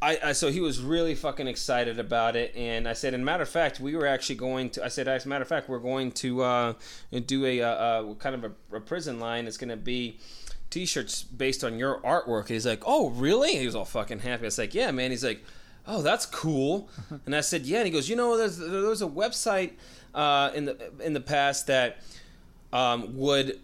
I, 0.00 0.18
I 0.22 0.32
so 0.32 0.50
he 0.50 0.60
was 0.60 0.80
really 0.80 1.14
fucking 1.14 1.46
excited 1.46 1.98
about 1.98 2.36
it, 2.36 2.54
and 2.56 2.88
I 2.88 2.92
said, 2.92 3.14
and 3.14 3.24
matter 3.24 3.42
of 3.42 3.48
fact, 3.48 3.80
we 3.80 3.96
were 3.96 4.06
actually 4.06 4.36
going 4.36 4.70
to. 4.70 4.84
I 4.84 4.88
said, 4.88 5.08
as 5.08 5.26
a 5.26 5.28
matter 5.28 5.42
of 5.42 5.48
fact, 5.48 5.68
we're 5.68 5.78
going 5.78 6.12
to 6.12 6.42
uh, 6.42 6.72
do 7.26 7.44
a, 7.46 7.62
uh 7.62 7.68
uh 7.68 8.14
kind 8.14 8.34
of 8.34 8.52
a, 8.72 8.76
a 8.76 8.80
prison 8.80 9.20
line. 9.20 9.46
It's 9.46 9.58
going 9.58 9.70
to 9.70 9.76
be 9.76 10.18
t-shirts 10.70 11.22
based 11.22 11.64
on 11.64 11.78
your 11.78 12.00
artwork. 12.00 12.42
And 12.42 12.50
he's 12.50 12.66
like, 12.66 12.82
oh 12.86 13.10
really? 13.10 13.56
He 13.56 13.66
was 13.66 13.74
all 13.74 13.84
fucking 13.84 14.20
happy. 14.20 14.42
I 14.42 14.46
was 14.46 14.58
like, 14.58 14.74
yeah, 14.74 14.90
man. 14.90 15.10
He's 15.10 15.24
like, 15.24 15.44
oh 15.86 16.02
that's 16.02 16.26
cool. 16.26 16.88
and 17.26 17.34
I 17.34 17.40
said, 17.40 17.62
yeah. 17.62 17.78
And 17.78 17.86
he 17.86 17.92
goes, 17.92 18.08
you 18.08 18.16
know, 18.16 18.36
there's 18.36 18.58
there 18.58 18.82
was 18.82 19.02
a 19.02 19.08
website 19.08 19.72
uh, 20.14 20.50
in 20.54 20.66
the 20.66 20.92
in 21.00 21.12
the 21.12 21.20
past 21.20 21.66
that 21.68 21.98
um, 22.72 23.16
would 23.16 23.60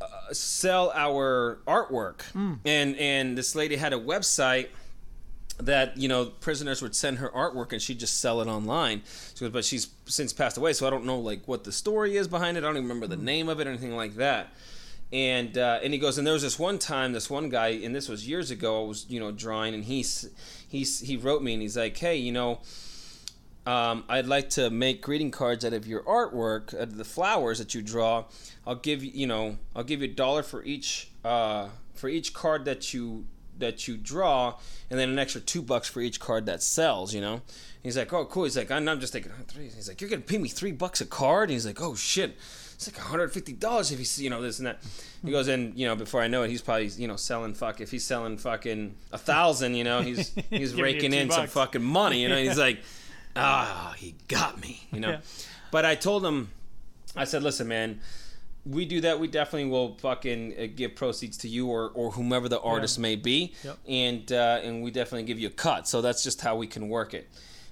uh, 0.00 0.32
sell 0.32 0.92
our 0.94 1.58
artwork, 1.66 2.22
and 2.64 2.96
and 2.96 3.38
this 3.38 3.54
lady 3.54 3.76
had 3.76 3.92
a 3.92 3.98
website 3.98 4.68
that 5.58 5.96
you 5.96 6.08
know 6.08 6.26
prisoners 6.26 6.82
would 6.82 6.96
send 6.96 7.18
her 7.18 7.28
artwork 7.28 7.72
and 7.72 7.80
she'd 7.80 8.00
just 8.00 8.20
sell 8.20 8.40
it 8.40 8.48
online. 8.48 9.02
She 9.34 9.44
goes, 9.44 9.52
but 9.52 9.64
she's 9.64 9.88
since 10.06 10.32
passed 10.32 10.56
away, 10.56 10.72
so 10.72 10.86
I 10.86 10.90
don't 10.90 11.04
know 11.04 11.18
like 11.18 11.46
what 11.46 11.64
the 11.64 11.72
story 11.72 12.16
is 12.16 12.26
behind 12.26 12.56
it. 12.56 12.60
I 12.60 12.66
don't 12.66 12.76
even 12.76 12.88
remember 12.88 13.06
the 13.06 13.16
name 13.22 13.48
of 13.48 13.60
it 13.60 13.66
or 13.66 13.70
anything 13.70 13.94
like 13.96 14.16
that. 14.16 14.52
And 15.12 15.56
uh, 15.56 15.78
and 15.82 15.92
he 15.92 15.98
goes, 16.00 16.18
and 16.18 16.26
there 16.26 16.34
was 16.34 16.42
this 16.42 16.58
one 16.58 16.78
time, 16.78 17.12
this 17.12 17.30
one 17.30 17.48
guy, 17.48 17.68
and 17.68 17.94
this 17.94 18.08
was 18.08 18.26
years 18.28 18.50
ago. 18.50 18.84
I 18.84 18.88
was 18.88 19.06
you 19.08 19.20
know 19.20 19.30
drawing, 19.30 19.74
and 19.74 19.84
he's 19.84 20.28
he's 20.66 21.00
he 21.00 21.16
wrote 21.16 21.42
me 21.42 21.52
and 21.52 21.62
he's 21.62 21.76
like, 21.76 21.96
hey, 21.96 22.16
you 22.16 22.32
know. 22.32 22.60
Um, 23.66 24.04
I'd 24.08 24.26
like 24.26 24.50
to 24.50 24.68
make 24.68 25.00
greeting 25.00 25.30
cards 25.30 25.64
out 25.64 25.72
of 25.72 25.86
your 25.86 26.02
artwork, 26.02 26.74
out 26.74 26.82
of 26.82 26.96
the 26.96 27.04
flowers 27.04 27.58
that 27.58 27.74
you 27.74 27.80
draw. 27.80 28.24
I'll 28.66 28.74
give 28.74 29.02
you, 29.02 29.10
you 29.14 29.26
know, 29.26 29.56
I'll 29.74 29.84
give 29.84 30.02
you 30.02 30.08
a 30.10 30.12
dollar 30.12 30.42
for 30.42 30.62
each, 30.64 31.10
uh, 31.24 31.68
for 31.94 32.08
each 32.08 32.34
card 32.34 32.66
that 32.66 32.92
you 32.92 33.26
that 33.58 33.86
you 33.86 33.96
draw, 33.96 34.58
and 34.90 34.98
then 34.98 35.08
an 35.08 35.18
extra 35.18 35.40
two 35.40 35.62
bucks 35.62 35.88
for 35.88 36.00
each 36.00 36.20
card 36.20 36.46
that 36.46 36.62
sells. 36.62 37.14
You 37.14 37.20
know, 37.20 37.42
he's 37.82 37.96
like, 37.96 38.12
oh, 38.12 38.24
cool. 38.24 38.44
He's 38.44 38.56
like, 38.56 38.70
I'm, 38.70 38.88
I'm 38.88 39.00
just 39.00 39.12
thinking, 39.12 39.32
oh, 39.38 39.44
three. 39.46 39.64
He's 39.64 39.88
like, 39.88 40.00
you're 40.00 40.10
gonna 40.10 40.22
pay 40.22 40.38
me 40.38 40.48
three 40.48 40.72
bucks 40.72 41.00
a 41.00 41.06
card. 41.06 41.50
And 41.50 41.54
he's 41.54 41.66
like, 41.66 41.80
oh 41.80 41.94
shit, 41.94 42.36
it's 42.74 42.88
like 42.88 42.98
150 42.98 43.52
dollars 43.54 43.92
if 43.92 43.98
he's, 43.98 44.20
you 44.20 44.30
know, 44.30 44.42
this 44.42 44.58
and 44.58 44.66
that. 44.66 44.82
He 45.24 45.30
goes 45.30 45.48
in, 45.48 45.72
you 45.76 45.86
know, 45.86 45.96
before 45.96 46.20
I 46.20 46.28
know 46.28 46.42
it, 46.42 46.50
he's 46.50 46.62
probably, 46.62 46.88
you 46.88 47.08
know, 47.08 47.16
selling 47.16 47.54
fuck. 47.54 47.80
If 47.80 47.90
he's 47.90 48.04
selling 48.04 48.36
fucking 48.36 48.94
a 49.12 49.18
thousand, 49.18 49.74
you 49.74 49.84
know, 49.84 50.02
he's 50.02 50.34
he's 50.50 50.74
raking 50.74 51.12
in 51.12 51.30
some 51.30 51.46
fucking 51.46 51.82
money. 51.82 52.22
You 52.22 52.28
know, 52.28 52.36
he's 52.36 52.58
like, 52.66 52.80
ah, 53.36 53.94
he 53.98 54.14
got 54.28 54.60
me. 54.60 54.86
You 54.92 55.00
know, 55.00 55.10
Yeah. 55.10 55.20
but 55.70 55.84
I 55.84 55.94
told 55.94 56.24
him, 56.24 56.50
I 57.16 57.24
said, 57.24 57.42
listen, 57.42 57.68
man 57.68 58.00
we 58.66 58.86
do 58.86 59.02
that, 59.02 59.20
we 59.20 59.28
definitely 59.28 59.68
will 59.68 59.94
fucking 59.98 60.54
uh, 60.58 60.66
give 60.74 60.94
proceeds 60.96 61.36
to 61.38 61.48
you 61.48 61.66
or, 61.68 61.90
or 61.90 62.12
whomever 62.12 62.48
the 62.48 62.60
artist 62.60 62.98
may 62.98 63.14
be, 63.14 63.52
Yep. 63.62 63.78
and 63.86 64.32
uh, 64.32 64.60
and 64.62 64.82
we 64.82 64.90
definitely 64.90 65.24
give 65.24 65.38
you 65.38 65.48
a 65.48 65.50
cut. 65.50 65.86
So 65.86 66.00
that's 66.00 66.22
just 66.22 66.40
how 66.40 66.56
we 66.56 66.66
can 66.66 66.88
work 66.88 67.12
it, 67.12 67.28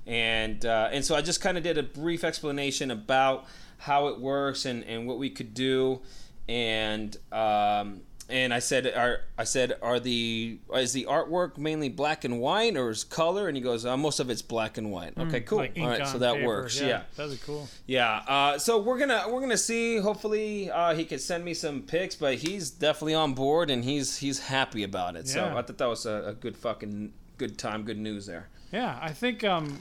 and 0.07 0.65
uh, 0.67 0.91
and 0.93 1.03
so 1.05 1.15
I 1.15 1.23
just 1.23 1.41
kind 1.41 1.57
of 1.57 1.65
did 1.65 1.79
a 1.79 1.83
brief 1.83 2.25
explanation 2.25 2.91
about 2.91 3.47
how 3.79 4.09
it 4.09 4.21
works 4.21 4.67
and, 4.67 4.85
and 4.85 5.07
what 5.07 5.19
we 5.19 5.31
could 5.31 5.55
do, 5.55 6.03
and 6.47 7.17
um, 7.33 8.03
and 8.29 8.55
I 8.55 8.61
said 8.61 8.87
are 8.87 9.21
I 9.37 9.45
said 9.45 9.77
are 9.83 10.01
the 10.01 10.59
is 10.75 10.93
the 10.93 11.05
artwork 11.05 11.59
mainly 11.59 11.89
black 11.89 12.25
and 12.25 12.41
white 12.41 12.77
or 12.77 12.91
is 12.91 13.05
color? 13.05 13.49
And 13.49 13.57
he 13.57 13.63
goes, 13.63 13.85
uh, 13.85 13.97
most 13.97 14.21
of 14.21 14.31
it's 14.31 14.43
black 14.43 14.79
and 14.79 14.91
white. 14.91 15.17
Okay, 15.19 15.41
cool. 15.41 15.59
Like 15.59 15.79
All 15.79 15.89
right, 15.89 16.07
so 16.07 16.19
that 16.19 16.35
paper. 16.35 16.47
works. 16.47 16.81
Yeah, 16.81 17.03
yeah. 17.19 17.27
Be 17.27 17.39
cool. 17.45 17.69
Yeah. 17.87 18.23
Uh, 18.27 18.59
so 18.59 18.81
we're 18.81 18.99
gonna 18.99 19.25
we're 19.29 19.41
gonna 19.41 19.57
see. 19.57 19.99
Hopefully, 19.99 20.71
uh, 20.71 20.95
he 20.95 21.05
could 21.05 21.21
send 21.21 21.45
me 21.45 21.55
some 21.55 21.83
pics, 21.83 22.15
but 22.15 22.37
he's 22.37 22.71
definitely 22.71 23.15
on 23.15 23.35
board 23.35 23.71
and 23.71 23.85
he's 23.85 24.19
he's 24.19 24.39
happy 24.39 24.83
about 24.83 25.17
it. 25.17 25.29
So 25.29 25.45
I 25.45 25.63
thought 25.63 25.79
that 25.79 25.89
was 25.89 26.07
a, 26.07 26.25
a 26.29 26.33
good 26.35 26.57
fucking 26.57 27.13
good 27.39 27.59
time, 27.59 27.85
good 27.85 27.99
news 27.99 28.27
there. 28.27 28.49
Yeah, 28.73 28.99
I 29.03 29.13
think 29.13 29.45
um, 29.45 29.81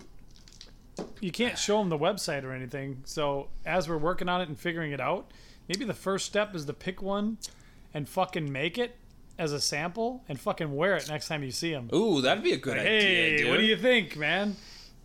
you 1.19 1.31
can't 1.31 1.57
show 1.57 1.79
them 1.79 1.89
the 1.89 1.97
website 1.97 2.43
or 2.43 2.51
anything. 2.51 3.01
So 3.05 3.47
as 3.65 3.87
we're 3.87 3.97
working 3.97 4.27
on 4.27 4.41
it 4.41 4.49
and 4.49 4.59
figuring 4.59 4.91
it 4.91 4.99
out, 4.99 5.31
maybe 5.69 5.85
the 5.85 5.93
first 5.93 6.25
step 6.25 6.55
is 6.55 6.65
to 6.65 6.73
pick 6.73 7.01
one 7.01 7.37
and 7.93 8.07
fucking 8.07 8.51
make 8.51 8.77
it 8.77 8.95
as 9.37 9.51
a 9.53 9.59
sample 9.61 10.23
and 10.29 10.39
fucking 10.39 10.75
wear 10.75 10.95
it 10.95 11.09
next 11.09 11.27
time 11.27 11.43
you 11.43 11.51
see 11.51 11.71
him. 11.71 11.89
Ooh, 11.93 12.21
that'd 12.21 12.43
be 12.43 12.53
a 12.53 12.57
good 12.57 12.77
hey, 12.77 12.97
idea, 13.33 13.37
dude. 13.39 13.49
what 13.49 13.57
do 13.57 13.63
you 13.65 13.77
think, 13.77 14.15
man? 14.17 14.55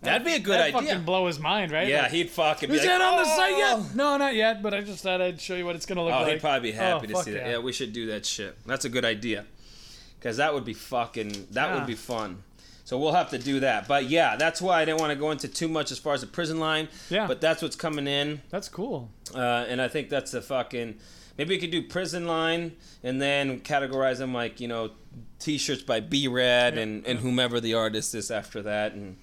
That'd 0.03 0.25
be 0.27 0.35
a 0.35 0.39
good 0.39 0.61
idea. 0.61 0.73
That'd 0.73 0.77
idea. 0.77 0.89
fucking 0.91 1.05
blow 1.07 1.27
his 1.27 1.39
mind, 1.41 1.73
right? 1.73 1.89
yeah, 1.89 2.03
Like, 2.03 2.11
he'd 2.13 2.31
fucking 2.31 2.69
be 2.69 2.77
is 2.77 2.83
like, 2.83 2.89
that 2.91 3.01
on 3.01 3.17
the 3.25 3.29
"Oh!" 3.31 3.37
site 3.37 3.57
yet? 3.57 3.95
No, 3.97 4.17
not 4.19 4.35
yet. 4.35 4.63
But 4.63 4.75
I 4.75 4.83
just 4.83 5.03
thought 5.03 5.21
I'd 5.23 5.41
show 5.41 5.55
you 5.57 5.65
what 5.65 5.75
it's 5.75 5.87
gonna 5.87 6.05
look 6.05 6.13
Oh, 6.13 6.19
like. 6.19 6.27
Oh, 6.27 6.31
he'd 6.33 6.41
probably 6.41 6.71
be 6.71 6.77
happy 6.77 7.07
Oh, 7.13 7.19
to 7.19 7.25
see 7.25 7.31
that. 7.33 7.41
yeah. 7.41 7.51
Yeah, 7.53 7.59
we 7.59 7.73
should 7.73 7.93
do 7.93 8.07
that 8.09 8.27
shit. 8.27 8.57
That's 8.67 8.85
a 8.85 8.89
good 8.91 9.05
idea. 9.05 9.47
Because 10.19 10.37
that 10.37 10.53
would 10.55 10.65
be 10.65 10.75
fucking. 10.75 11.47
That 11.53 11.69
Yeah. 11.71 11.75
would 11.77 11.87
be 11.87 11.95
fun. 11.95 12.43
So 12.85 12.99
we'll 12.99 13.13
have 13.15 13.31
to 13.31 13.39
do 13.39 13.61
that. 13.61 13.89
But 13.89 14.05
yeah, 14.09 14.37
that's 14.37 14.63
why 14.63 14.81
I 14.83 14.85
didn't 14.85 15.01
want 15.01 15.11
to 15.11 15.17
go 15.17 15.31
into 15.33 15.49
too 15.49 15.67
much 15.67 15.91
as 15.91 15.99
far 15.99 16.15
as 16.15 16.21
the 16.21 16.27
prison 16.29 16.61
line. 16.61 16.89
Yeah. 17.11 17.27
But 17.27 17.41
that's 17.41 17.61
what's 17.63 17.75
coming 17.75 18.07
in. 18.07 18.43
That's 18.51 18.69
cool. 18.69 19.11
Uh, 19.35 19.65
and 19.69 19.81
I 19.83 19.89
think 19.89 20.09
that's 20.09 20.31
the 20.31 20.43
fucking. 20.43 20.97
Maybe 21.39 21.55
we 21.55 21.59
could 21.61 21.71
do 21.71 21.83
prison 21.83 22.27
line 22.27 22.73
and 23.03 23.21
then 23.21 23.61
categorize 23.61 24.19
them 24.19 24.33
like 24.35 24.61
you 24.61 24.69
know 24.69 24.91
t-shirts 25.39 25.83
by 25.83 26.01
b 26.01 26.29
rad 26.29 26.77
and 26.79 27.07
and 27.07 27.19
whomever 27.21 27.61
the 27.61 27.75
artist 27.75 28.15
is 28.15 28.31
after 28.31 28.63
that 28.63 28.93
and 28.93 29.17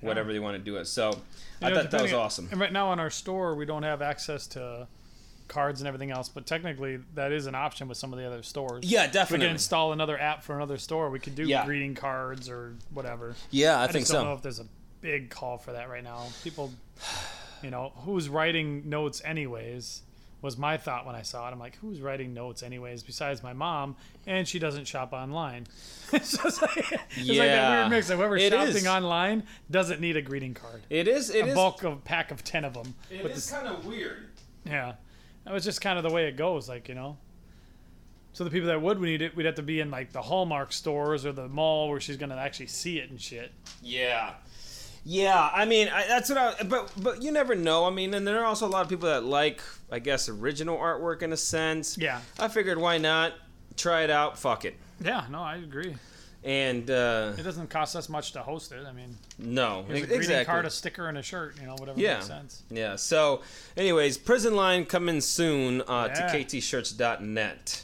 whatever 0.00 0.32
they 0.32 0.38
want 0.38 0.56
to 0.56 0.62
do 0.62 0.76
it 0.76 0.86
so 0.86 1.10
You 1.10 1.66
i 1.66 1.70
know, 1.70 1.76
thought 1.82 1.90
that 1.90 2.02
was 2.02 2.12
awesome 2.12 2.48
And 2.50 2.60
right 2.60 2.72
now 2.72 2.88
on 2.88 3.00
our 3.00 3.10
store, 3.10 3.54
we 3.54 3.64
don't 3.66 3.82
have 3.82 4.02
access 4.02 4.46
to 4.48 4.86
cards 5.48 5.80
and 5.80 5.86
everything 5.86 6.10
else, 6.10 6.28
but 6.28 6.44
technically 6.44 6.98
that 7.14 7.30
is 7.30 7.46
an 7.46 7.54
option 7.54 7.86
with 7.86 7.96
some 7.96 8.12
of 8.12 8.18
the 8.18 8.24
other 8.26 8.42
stores. 8.42 8.84
yeah 8.84 9.04
If 9.04 9.10
we 9.10 9.12
definitely 9.12 9.46
can 9.46 9.52
install 9.54 9.92
another 9.92 10.18
app 10.18 10.42
for 10.42 10.56
another 10.56 10.76
store, 10.76 11.08
we 11.10 11.18
could 11.20 11.34
do 11.36 11.44
Yeah. 11.44 11.64
greeting 11.64 11.94
cards 11.94 12.48
or 12.48 12.74
whatever. 12.92 13.34
yeah 13.50 13.78
i, 13.78 13.84
I, 13.84 13.86
think 13.86 14.02
just 14.02 14.12
don't 14.12 14.22
so 14.22 14.24
know 14.26 14.32
if 14.34 14.42
there's 14.42 14.58
a 14.60 14.66
big 15.00 15.30
call 15.30 15.56
for 15.58 15.72
that 15.72 15.88
right 15.88 16.02
now. 16.02 16.24
People, 16.42 16.72
you 17.62 17.70
know, 17.70 17.92
who's 18.04 18.28
writing 18.28 18.88
notes 18.88 19.22
anyways? 19.24 20.02
Was 20.46 20.56
my 20.56 20.78
thought 20.78 21.04
when 21.04 21.14
I 21.14 21.22
saw 21.22 21.46
it. 21.48 21.52
I'm 21.52 21.58
like, 21.58 21.76
who's 21.76 22.00
writing 22.00 22.32
notes 22.32 22.62
anyways? 22.62 23.02
Besides 23.02 23.42
my 23.42 23.52
mom, 23.52 23.96
and 24.26 24.48
she 24.48 24.58
doesn't 24.58 24.86
shop 24.86 25.12
online. 25.12 25.66
it's 26.12 26.38
just 26.38 26.62
like, 26.62 26.76
it's 26.78 27.28
like 27.28 27.36
that 27.36 27.78
weird 27.78 27.90
mix. 27.90 28.08
Like 28.08 28.18
whoever's 28.18 28.42
it 28.42 28.52
shopping 28.52 28.76
is. 28.76 28.86
online 28.86 29.42
doesn't 29.70 30.00
need 30.00 30.16
a 30.16 30.22
greeting 30.22 30.54
card. 30.54 30.82
it 30.88 31.06
is 31.08 31.30
it 31.30 31.44
a 31.44 31.48
is 31.48 31.54
bulk 31.54 31.82
of 31.82 32.02
pack 32.04 32.30
of 32.30 32.42
ten 32.42 32.64
of 32.64 32.72
them. 32.72 32.94
it 33.10 33.22
with 33.22 33.36
is 33.36 33.50
kind 33.50 33.66
of 33.66 33.84
weird 33.84 34.28
yeah, 34.66 34.94
that 35.44 35.52
was 35.52 35.64
just 35.64 35.80
kind 35.80 35.98
of 35.98 36.02
the 36.02 36.10
way 36.10 36.26
it 36.26 36.36
goes. 36.36 36.68
Like 36.68 36.88
you 36.88 36.94
know. 36.94 37.16
So 38.32 38.44
the 38.44 38.50
people 38.50 38.68
that 38.68 38.82
would 38.82 39.00
need 39.00 39.22
it, 39.22 39.34
we'd 39.34 39.46
have 39.46 39.54
to 39.54 39.62
be 39.62 39.80
in 39.80 39.90
like 39.90 40.12
the 40.12 40.20
Hallmark 40.20 40.70
stores 40.72 41.24
or 41.24 41.32
the 41.32 41.48
mall 41.48 41.88
where 41.88 42.00
she's 42.00 42.18
gonna 42.18 42.36
actually 42.36 42.66
see 42.66 42.98
it 42.98 43.10
and 43.10 43.20
shit. 43.20 43.52
Yeah. 43.82 44.34
Yeah, 45.04 45.50
I 45.54 45.64
mean 45.64 45.88
I, 45.88 46.06
that's 46.06 46.28
what 46.28 46.38
I. 46.38 46.62
But 46.64 46.92
but 46.96 47.22
you 47.22 47.30
never 47.30 47.54
know. 47.54 47.86
I 47.86 47.90
mean, 47.90 48.12
and 48.12 48.26
there 48.26 48.40
are 48.40 48.44
also 48.44 48.66
a 48.66 48.68
lot 48.68 48.82
of 48.82 48.88
people 48.88 49.08
that 49.08 49.24
like, 49.24 49.62
I 49.90 49.98
guess, 50.00 50.28
original 50.28 50.76
artwork 50.78 51.22
in 51.22 51.32
a 51.32 51.36
sense. 51.36 51.96
Yeah. 51.96 52.20
I 52.38 52.48
figured 52.48 52.78
why 52.78 52.98
not 52.98 53.34
try 53.76 54.02
it 54.02 54.10
out? 54.10 54.38
Fuck 54.38 54.64
it. 54.64 54.74
Yeah, 55.00 55.24
no, 55.30 55.40
I 55.40 55.56
agree. 55.56 55.94
And 56.44 56.88
uh, 56.90 57.32
It 57.36 57.42
doesn't 57.42 57.70
cost 57.70 57.96
us 57.96 58.08
much 58.08 58.32
to 58.32 58.40
host 58.42 58.70
it. 58.72 58.86
I 58.86 58.92
mean, 58.92 59.16
no, 59.38 59.80
a 59.80 59.84
greeting 59.84 60.10
exactly. 60.12 60.44
card, 60.44 60.64
a 60.64 60.70
sticker, 60.70 61.08
and 61.08 61.18
a 61.18 61.22
shirt. 61.22 61.56
You 61.60 61.66
know, 61.66 61.74
whatever 61.76 61.98
Yeah. 62.00 62.14
makes 62.14 62.26
sense. 62.26 62.62
Yeah. 62.70 62.94
So, 62.96 63.42
anyways, 63.76 64.16
prison 64.18 64.54
line 64.54 64.84
coming 64.84 65.20
soon 65.20 65.80
uh, 65.82 66.08
Yeah. 66.14 66.26
to 66.28 66.38
ktshirts.net. 66.44 67.82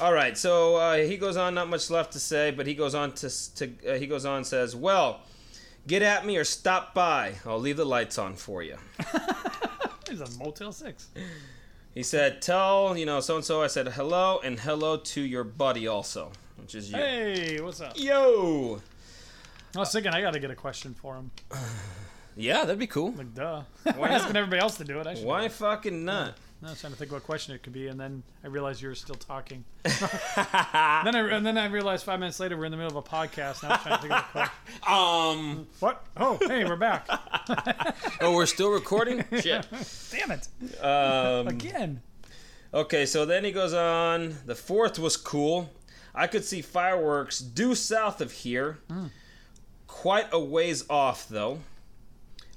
All 0.00 0.12
right. 0.12 0.36
So 0.38 0.76
uh, 0.76 0.96
he 0.96 1.16
goes 1.16 1.36
on. 1.36 1.54
Not 1.54 1.68
much 1.68 1.90
left 1.90 2.12
to 2.12 2.20
say, 2.20 2.50
but 2.52 2.66
he 2.66 2.74
goes 2.74 2.94
on 2.94 3.12
to 3.14 3.54
to 3.56 3.70
uh, 3.88 3.94
he 3.98 4.06
goes 4.06 4.24
on 4.24 4.36
and 4.38 4.46
says, 4.46 4.76
"Well, 4.76 5.20
get 5.88 6.02
at 6.02 6.24
me 6.26 6.36
or 6.36 6.44
stop 6.44 6.94
by. 6.94 7.36
I'll 7.46 7.58
leave 7.58 7.78
the 7.78 7.84
lights 7.86 8.16
on 8.18 8.34
for 8.36 8.62
you." 8.62 8.76
It's 10.08 10.20
a 10.20 10.38
Motel 10.38 10.72
Six. 10.72 11.08
He 11.94 12.02
said, 12.02 12.42
"Tell 12.42 12.96
you 12.96 13.06
know 13.06 13.20
so 13.20 13.36
and 13.36 13.44
so." 13.44 13.62
I 13.62 13.66
said, 13.66 13.88
"Hello 13.88 14.40
and 14.44 14.60
hello 14.60 14.96
to 14.98 15.20
your 15.20 15.44
buddy 15.44 15.86
also, 15.88 16.30
which 16.56 16.74
is 16.74 16.90
you." 16.90 16.96
Hey, 16.96 17.60
what's 17.60 17.80
up? 17.80 17.92
Yo. 17.96 18.80
I 19.74 19.78
was 19.80 19.92
thinking 19.92 20.12
I 20.12 20.20
got 20.20 20.32
to 20.32 20.38
get 20.40 20.50
a 20.50 20.54
question 20.54 20.94
for 20.94 21.16
him. 21.16 21.30
Yeah, 22.38 22.66
that'd 22.66 22.78
be 22.78 22.86
cool. 22.86 23.12
Like, 23.12 23.32
duh. 23.32 23.62
Why 23.96 24.08
asking 24.10 24.36
everybody 24.36 24.60
else 24.60 24.76
to 24.76 24.84
do 24.84 25.00
it. 25.00 25.06
I 25.06 25.14
should. 25.14 25.24
Why 25.24 25.48
fucking 25.48 26.04
not? 26.04 26.36
I 26.62 26.70
was 26.70 26.80
trying 26.80 26.92
to 26.92 26.98
think 26.98 27.12
what 27.12 27.22
question 27.22 27.54
it 27.54 27.62
could 27.62 27.72
be, 27.72 27.88
and 27.88 28.00
then 28.00 28.22
I 28.42 28.48
realized 28.48 28.80
you 28.80 28.88
were 28.88 28.94
still 28.94 29.14
talking. 29.16 29.64
then 29.84 29.94
I, 29.94 31.28
and 31.30 31.44
then 31.44 31.58
I 31.58 31.66
realized 31.66 32.04
five 32.04 32.18
minutes 32.18 32.40
later 32.40 32.56
we're 32.56 32.64
in 32.64 32.72
the 32.72 32.78
middle 32.78 32.96
of 32.98 33.06
a 33.06 33.08
podcast, 33.08 33.62
and 33.62 33.72
I 33.72 33.76
was 33.76 33.82
trying 33.82 33.96
to 33.96 34.02
think 34.02 34.12
of 34.12 34.18
a 34.18 34.32
question. 34.32 34.52
Um. 34.92 35.66
What? 35.80 36.04
Oh, 36.16 36.38
hey, 36.46 36.64
we're 36.64 36.76
back. 36.76 37.08
Oh, 38.20 38.34
we're 38.34 38.46
still 38.46 38.70
recording. 38.70 39.24
Shit. 39.40 39.66
Damn 40.10 40.30
it. 40.30 40.82
Um. 40.82 41.48
Again. 41.48 42.00
Okay, 42.72 43.04
so 43.06 43.24
then 43.24 43.44
he 43.44 43.52
goes 43.52 43.74
on. 43.74 44.36
The 44.46 44.54
fourth 44.54 44.98
was 44.98 45.16
cool. 45.16 45.70
I 46.14 46.26
could 46.26 46.44
see 46.44 46.62
fireworks 46.62 47.38
due 47.40 47.74
south 47.74 48.20
of 48.20 48.32
here. 48.32 48.78
Quite 49.86 50.26
a 50.32 50.40
ways 50.40 50.84
off, 50.88 51.28
though. 51.28 51.60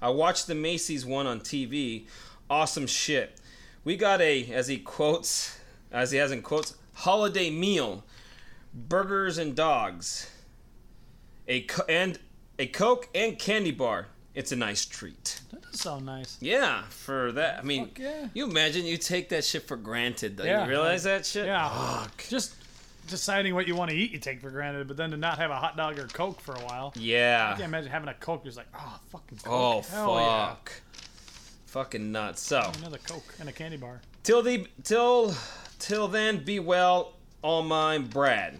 I 0.02 0.10
watched 0.10 0.48
the 0.48 0.56
Macy's 0.56 1.06
one 1.06 1.28
on 1.28 1.42
TV. 1.42 2.06
Awesome 2.50 2.88
shit. 2.88 3.39
We 3.84 3.96
got 3.96 4.22
a, 4.22 4.52
as 4.52 4.68
he 4.68 4.78
quotes, 4.78 5.58
as 5.92 6.12
he 6.12 6.18
has 6.18 6.32
in 6.32 6.42
quotes, 6.42 6.76
holiday 6.94 7.50
meal, 7.50 8.04
burgers 8.74 9.38
and 9.38 9.56
dogs, 9.56 10.30
a 11.48 11.62
co- 11.62 11.86
and 11.88 12.20
a 12.58 12.68
Coke 12.68 13.10
and 13.16 13.40
candy 13.40 13.72
bar. 13.72 14.08
It's 14.36 14.52
a 14.52 14.56
nice 14.56 14.86
treat. 14.86 15.42
That 15.52 15.64
does 15.64 15.82
sound 15.82 16.06
nice. 16.06 16.38
Yeah, 16.40 16.84
for 16.90 17.32
that. 17.34 17.60
I 17.60 17.64
mean, 17.64 17.92
yeah. 18.00 18.28
you 18.34 18.46
imagine 18.46 18.86
you 18.86 18.98
take 18.98 19.30
that 19.30 19.44
shit 19.44 19.64
for 19.64 19.76
granted. 19.76 20.38
Though. 20.38 20.44
Yeah. 20.44 20.64
You 20.64 20.70
realize 20.70 21.04
that 21.04 21.26
shit? 21.26 21.48
Yeah. 21.48 21.68
Fuck. 21.68 22.26
Just 22.30 22.54
deciding 23.08 23.56
what 23.56 23.68
you 23.68 23.76
want 23.76 23.90
to 23.90 23.98
eat, 23.98 24.12
you 24.12 24.20
take 24.20 24.40
for 24.40 24.52
granted, 24.52 24.88
but 24.88 24.98
then 24.98 25.12
to 25.12 25.18
not 25.18 25.40
have 25.40 25.52
a 25.52 25.56
hot 25.56 25.76
dog 25.76 25.98
or 25.98 26.06
Coke 26.08 26.40
for 26.40 26.54
a 26.54 26.60
while. 26.60 26.94
Yeah. 26.96 27.52
I 27.54 27.58
can't 27.58 27.68
imagine 27.68 27.92
having 27.92 28.08
a 28.08 28.14
Coke. 28.14 28.42
You're 28.44 28.50
just 28.50 28.58
like, 28.58 28.68
oh, 28.76 29.00
fucking 29.10 29.40
Coke. 29.40 29.52
Oh 29.52 29.82
Hell 29.90 30.16
yeah. 30.16 30.56
Fuck. 31.70 31.86
Fucking 31.88 32.12
nuts. 32.12 32.42
So 32.42 32.72
Another 32.80 32.98
Coke 33.00 33.36
and 33.40 33.48
a 33.50 33.52
candy 33.52 33.78
bar. 33.78 34.02
till 34.24 34.42
the 34.42 34.68
till 34.84 35.34
till 35.80 36.08
then, 36.08 36.44
be 36.44 36.60
well, 36.60 37.14
all 37.42 37.64
mine, 37.64 38.08
Brad. 38.08 38.58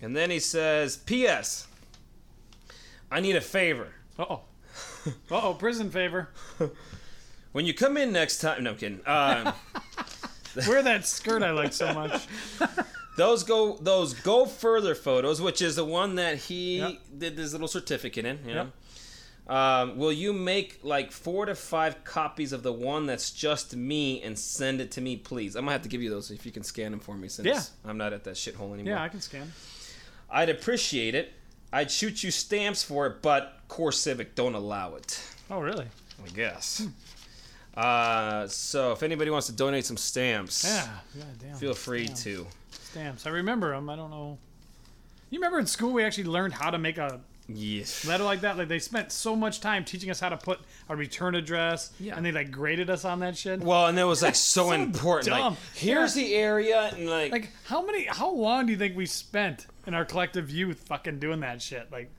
And 0.00 0.16
then 0.16 0.30
he 0.30 0.38
says, 0.40 0.96
P.S. 0.96 1.66
I 3.10 3.20
need 3.20 3.36
a 3.36 3.40
favor. 3.40 3.88
Uh 4.18 4.24
oh. 4.30 4.40
Uh 5.30 5.40
oh, 5.42 5.54
prison 5.54 5.90
favor. 5.90 6.28
When 7.52 7.66
you 7.66 7.74
come 7.74 7.98
in 7.98 8.12
next 8.12 8.38
time, 8.38 8.64
no 8.64 8.70
I'm 8.70 8.76
kidding. 8.78 9.00
Um, 9.06 9.52
Wear 10.66 10.82
that 10.84 11.06
skirt 11.06 11.42
I 11.42 11.50
like 11.50 11.74
so 11.74 11.92
much. 11.92 12.26
those 13.18 13.44
go 13.44 13.76
those 13.76 14.14
go 14.14 14.46
further 14.46 14.94
photos, 14.94 15.38
which 15.42 15.60
is 15.60 15.76
the 15.76 15.84
one 15.84 16.14
that 16.14 16.38
he 16.38 16.78
Yep. 16.78 16.92
did 17.18 17.36
this 17.36 17.52
little 17.52 17.68
certificate 17.68 18.24
in. 18.24 18.38
You 18.46 18.54
Yep. 18.54 18.66
Um, 19.48 19.96
will 19.98 20.12
you 20.12 20.32
make 20.32 20.78
like 20.84 21.10
four 21.10 21.46
to 21.46 21.54
five 21.54 22.04
copies 22.04 22.52
of 22.52 22.62
the 22.62 22.72
one 22.72 23.06
that's 23.06 23.30
just 23.32 23.74
me 23.74 24.22
and 24.22 24.38
send 24.38 24.80
it 24.80 24.92
to 24.92 25.00
me, 25.00 25.16
please? 25.16 25.56
I'm 25.56 25.62
gonna 25.64 25.72
have 25.72 25.82
to 25.82 25.88
give 25.88 26.00
you 26.00 26.10
those 26.10 26.30
if 26.30 26.46
you 26.46 26.52
can 26.52 26.62
scan 26.62 26.92
them 26.92 27.00
for 27.00 27.16
me, 27.16 27.28
since 27.28 27.46
Yeah. 27.46 27.62
I'm 27.90 27.98
not 27.98 28.12
at 28.12 28.24
that 28.24 28.34
shithole 28.36 28.72
anymore. 28.72 28.94
Yeah, 28.94 29.02
I 29.02 29.08
can 29.08 29.20
scan. 29.20 29.52
I'd 30.30 30.48
appreciate 30.48 31.14
it. 31.14 31.32
I'd 31.72 31.90
shoot 31.90 32.22
you 32.22 32.30
stamps 32.30 32.82
for 32.82 33.06
it, 33.06 33.20
but 33.22 33.58
CoreCivic 33.68 34.34
don't 34.34 34.54
allow 34.54 34.94
it. 34.94 35.20
Oh, 35.50 35.58
really? 35.60 35.86
I 36.24 36.28
guess. 36.28 36.86
Uh, 37.76 38.46
so 38.46 38.92
if 38.92 39.02
anybody 39.02 39.30
wants 39.30 39.46
to 39.48 39.52
donate 39.52 39.84
some 39.86 39.96
stamps, 39.96 40.64
Yeah. 40.64 40.88
God 41.16 41.26
damn. 41.40 41.56
feel 41.56 41.74
free 41.74 42.06
Damn. 42.06 42.16
to. 42.16 42.46
Stamps. 42.70 43.26
I 43.26 43.30
remember 43.30 43.72
them. 43.74 43.88
I 43.90 43.96
don't 43.96 44.10
know. 44.10 44.38
You 45.30 45.38
remember 45.38 45.58
in 45.58 45.66
school 45.66 45.92
we 45.92 46.04
actually 46.04 46.24
learned 46.24 46.52
how 46.54 46.70
to 46.70 46.78
make 46.78 46.98
a 46.98 47.20
Yes. 47.48 48.06
letter 48.06 48.24
like 48.24 48.40
that? 48.42 48.56
Like 48.56 48.68
they 48.68 48.78
spent 48.78 49.12
so 49.12 49.34
much 49.36 49.60
time 49.60 49.84
teaching 49.84 50.10
us 50.10 50.20
how 50.20 50.28
to 50.28 50.36
put 50.36 50.60
a 50.88 50.96
return 50.96 51.34
address, 51.34 51.90
Yeah. 51.98 52.16
and 52.16 52.24
they 52.24 52.32
like 52.32 52.50
graded 52.50 52.88
us 52.88 53.04
on 53.04 53.20
that 53.20 53.36
shit. 53.36 53.60
Well, 53.60 53.86
and 53.88 53.98
it 53.98 54.04
was 54.04 54.22
like 54.22 54.34
so, 54.36 54.66
So 54.68 54.72
important. 54.72 55.26
dumb. 55.26 55.52
Like, 55.54 55.58
here's 55.74 56.16
Yeah. 56.16 56.22
the 56.24 56.34
area, 56.36 56.90
and 56.94 57.10
like, 57.10 57.32
Like 57.32 57.50
how 57.66 57.84
many? 57.84 58.04
How 58.04 58.30
long 58.30 58.66
do 58.66 58.72
you 58.72 58.78
think 58.78 58.96
we 58.96 59.06
spent 59.06 59.66
in 59.86 59.94
our 59.94 60.04
collective 60.04 60.50
youth 60.50 60.78
fucking 60.86 61.18
doing 61.18 61.40
that 61.40 61.60
shit? 61.60 61.90
Like. 61.92 62.10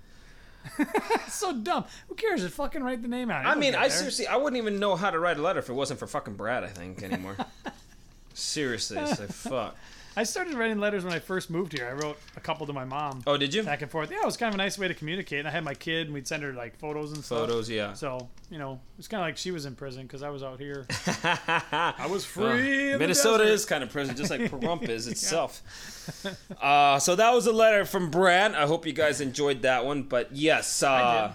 so 1.29 1.53
dumb. 1.57 1.83
Who 2.07 2.15
cares? 2.15 2.41
Just 2.41 2.55
fucking 2.55 2.81
write 2.83 3.01
the 3.01 3.09
name 3.09 3.29
out. 3.29 3.45
I 3.45 3.55
mean, 3.55 3.75
I 3.75 3.89
seriously, 3.89 4.27
I 4.27 4.37
wouldn't 4.37 4.55
even 4.57 4.79
know 4.79 4.95
how 4.95 5.09
to 5.11 5.19
write 5.19 5.37
a 5.37 5.41
letter 5.41 5.59
if 5.59 5.67
it 5.69 5.73
wasn't 5.73 5.99
for 5.99 6.07
fucking 6.07 6.35
Brad. 6.35 6.63
I 6.63 6.67
think 6.69 7.03
anymore. 7.03 7.35
seriously, 8.33 8.97
it's 8.97 9.19
like 9.19 9.29
fuck. 9.31 9.75
I 10.15 10.23
started 10.23 10.53
writing 10.53 10.79
letters 10.79 11.03
when 11.03 11.13
I 11.13 11.19
first 11.19 11.49
moved 11.49 11.73
here. 11.73 11.87
I 11.87 11.93
wrote 11.93 12.17
a 12.37 12.39
couple 12.39 12.67
to 12.67 12.73
my 12.73 12.85
mom. 12.85 13.23
Oh, 13.25 13.35
did 13.35 13.53
you? 13.53 13.63
back 13.63 13.81
and 13.81 13.89
forth. 13.89 14.11
Yeah, 14.11 14.21
it 14.21 14.25
was 14.25 14.37
kind 14.37 14.49
of 14.49 14.53
a 14.55 14.57
nice 14.57 14.77
way 14.77 14.87
to 14.87 14.93
communicate. 14.93 15.39
And 15.39 15.47
I 15.47 15.51
had 15.51 15.63
my 15.63 15.73
kid, 15.73 16.05
and 16.07 16.13
we'd 16.13 16.27
send 16.27 16.43
her 16.43 16.53
like 16.53 16.77
photos 16.77 17.13
and 17.13 17.23
stuff. 17.23 17.39
Photos, 17.39 17.69
yeah. 17.69 17.93
So 17.93 18.29
you 18.51 18.59
know, 18.59 18.79
it's 18.99 19.07
kind 19.07 19.21
of 19.21 19.27
like 19.27 19.37
she 19.37 19.49
was 19.51 19.65
in 19.65 19.75
prison 19.75 20.03
because 20.03 20.21
I 20.21 20.29
was 20.29 20.43
out 20.43 20.59
here. 20.59 20.85
I 21.23 22.07
was 22.09 22.25
free. 22.25 22.91
in 22.91 22.99
Minnesota 22.99 23.43
is 23.43 23.65
kind 23.65 23.83
of 23.83 23.89
prison, 23.89 24.15
just 24.15 24.29
like 24.29 24.41
Pahrump 24.51 24.87
is 24.87 25.07
itself. 25.07 25.61
Uh, 26.61 26.99
so 26.99 27.15
that 27.15 27.33
was 27.33 27.47
a 27.47 27.53
letter 27.53 27.83
from 27.85 28.11
Brad. 28.11 28.53
I 28.53 28.67
hope 28.67 28.85
you 28.85 28.93
guys 28.93 29.19
enjoyed 29.19 29.63
that 29.63 29.85
one. 29.85 30.03
But 30.03 30.35
yes, 30.35 30.83
uh, 30.83 31.33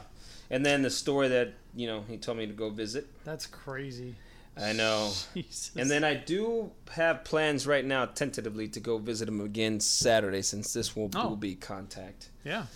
did. 0.50 0.54
and 0.54 0.64
then 0.64 0.82
the 0.82 0.90
story 0.90 1.28
that 1.28 1.54
you 1.74 1.88
know 1.88 2.04
he 2.08 2.16
told 2.16 2.38
me 2.38 2.46
to 2.46 2.52
go 2.52 2.70
visit. 2.70 3.06
That's 3.24 3.46
crazy. 3.46 4.14
I 4.60 4.72
know. 4.72 5.12
Jesus. 5.34 5.70
And 5.76 5.90
then 5.90 6.04
I 6.04 6.14
do 6.14 6.70
have 6.92 7.24
plans 7.24 7.66
right 7.66 7.84
now, 7.84 8.06
tentatively, 8.06 8.68
to 8.68 8.80
go 8.80 8.98
visit 8.98 9.28
him 9.28 9.40
again 9.40 9.80
Saturday, 9.80 10.42
since 10.42 10.72
this 10.72 10.96
will, 10.96 11.10
Oh. 11.14 11.28
will 11.30 11.36
be 11.36 11.54
contact. 11.54 12.30
yeah, 12.44 12.66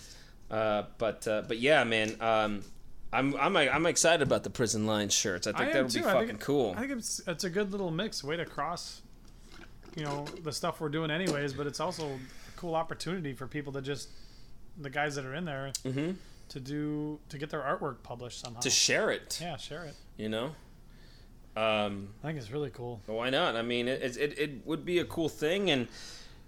Uh, 0.49 0.83
but 0.97 1.27
uh, 1.27 1.43
but 1.47 1.57
yeah, 1.59 1.83
man, 1.83 2.15
um, 2.21 2.63
I'm 3.11 3.35
I'm 3.35 3.55
I'm 3.57 3.85
excited 3.85 4.21
about 4.25 4.43
the 4.43 4.49
prison 4.49 4.85
line 4.85 5.09
shirts. 5.09 5.45
I 5.47 5.51
think 5.51 5.69
I 5.69 5.73
that 5.73 5.83
would 5.83 5.93
be 5.93 6.01
fucking 6.01 6.27
think- 6.27 6.39
cool. 6.41 6.73
I 6.77 6.81
think 6.81 6.91
it's 6.93 7.21
it's 7.27 7.43
a 7.43 7.49
good 7.49 7.71
little 7.71 7.91
mix, 7.91 8.23
way 8.23 8.37
to 8.37 8.45
cross, 8.45 9.01
you 9.95 10.03
know, 10.03 10.25
the 10.43 10.51
stuff 10.51 10.79
we're 10.81 10.89
doing 10.89 11.11
anyways. 11.11 11.53
But 11.53 11.67
it's 11.67 11.79
also 11.79 12.05
a 12.07 12.19
cool 12.55 12.75
opportunity 12.75 13.33
for 13.33 13.45
people 13.47 13.73
to 13.73 13.81
just 13.81 14.09
the 14.77 14.89
guys 14.89 15.15
that 15.15 15.25
are 15.25 15.35
in 15.35 15.45
there 15.45 15.71
hmm 15.83 16.11
to 16.49 16.59
do 16.59 17.19
to 17.29 17.37
get 17.37 17.49
their 17.49 17.61
artwork 17.61 18.03
published 18.03 18.39
somehow. 18.41 18.59
To 18.61 18.69
share 18.69 19.09
it, 19.11 19.39
yeah, 19.41 19.57
share 19.57 19.85
it. 19.85 19.95
you 20.17 20.29
know. 20.29 20.55
Um, 21.55 22.09
I 22.23 22.27
think 22.27 22.39
it's 22.39 22.51
really 22.51 22.71
cool. 22.71 23.01
why 23.05 23.29
not? 23.29 23.55
I 23.55 23.61
mean, 23.61 23.87
it, 23.87 24.17
it 24.17 24.39
it 24.39 24.65
would 24.65 24.85
be 24.85 24.99
a 24.99 25.05
cool 25.05 25.29
thing, 25.29 25.69
and 25.69 25.87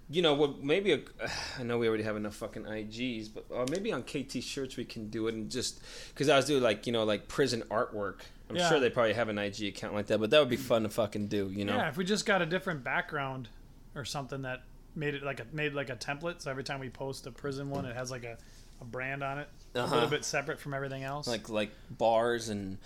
you 0.10 0.22
know, 0.22 0.34
what 0.34 0.64
maybe 0.64 0.94
a, 0.94 1.00
I 1.60 1.64
know 1.64 1.78
we 1.78 1.88
already 1.88 2.04
have 2.04 2.16
enough 2.16 2.36
fucking 2.36 2.64
IGs, 2.64 3.30
but 3.34 3.46
uh, 3.56 3.66
maybe 3.70 3.92
on 3.92 4.04
KT 4.04 4.42
shirts 4.44 4.78
we 4.78 4.86
can 4.86 5.10
do 5.10 5.28
it 5.28 5.36
and 5.36 5.50
just 5.52 5.80
because 6.10 6.28
I 6.30 6.36
was 6.38 6.46
doing 6.46 6.64
like 6.64 6.88
you 6.88 6.94
know 6.94 7.04
like 7.04 7.28
prison 7.28 7.64
artwork. 7.70 8.22
I'm 8.50 8.56
Yeah. 8.58 8.70
sure 8.70 8.80
they 8.80 8.90
probably 8.92 9.14
have 9.14 9.30
an 9.30 9.38
IG 9.40 9.64
account 9.64 9.94
like 9.96 10.08
that, 10.08 10.20
but 10.20 10.30
that 10.30 10.40
would 10.40 10.50
be 10.50 10.56
fun 10.56 10.84
to 10.84 10.90
fucking 10.90 11.28
do. 11.28 11.50
You 11.52 11.66
know? 11.66 11.76
Yeah, 11.76 11.90
if 11.90 11.98
we 11.98 12.04
just 12.06 12.26
got 12.28 12.42
a 12.44 12.46
different 12.46 12.84
background 12.84 13.50
or 13.96 14.06
something 14.06 14.44
that 14.44 14.62
made 14.96 15.16
it 15.16 15.24
like 15.24 15.40
a 15.40 15.46
made 15.52 15.74
like 15.74 15.90
a 15.90 15.96
template, 15.96 16.42
so 16.42 16.50
every 16.52 16.64
time 16.64 16.80
we 16.80 16.90
post 16.90 17.26
a 17.28 17.32
prison 17.32 17.70
one, 17.70 17.86
it 17.86 17.96
has 17.96 18.10
like 18.12 18.24
a, 18.24 18.38
a 18.82 18.86
brand 18.86 19.24
on 19.24 19.38
it, 19.40 19.50
a 19.76 19.80
Uh-huh. 19.82 19.94
little 19.96 20.10
bit 20.10 20.24
separate 20.26 20.60
from 20.60 20.74
everything 20.76 21.04
else. 21.04 21.28
Like 21.28 21.50
like 21.50 21.72
bars 21.92 22.50
and 22.50 22.78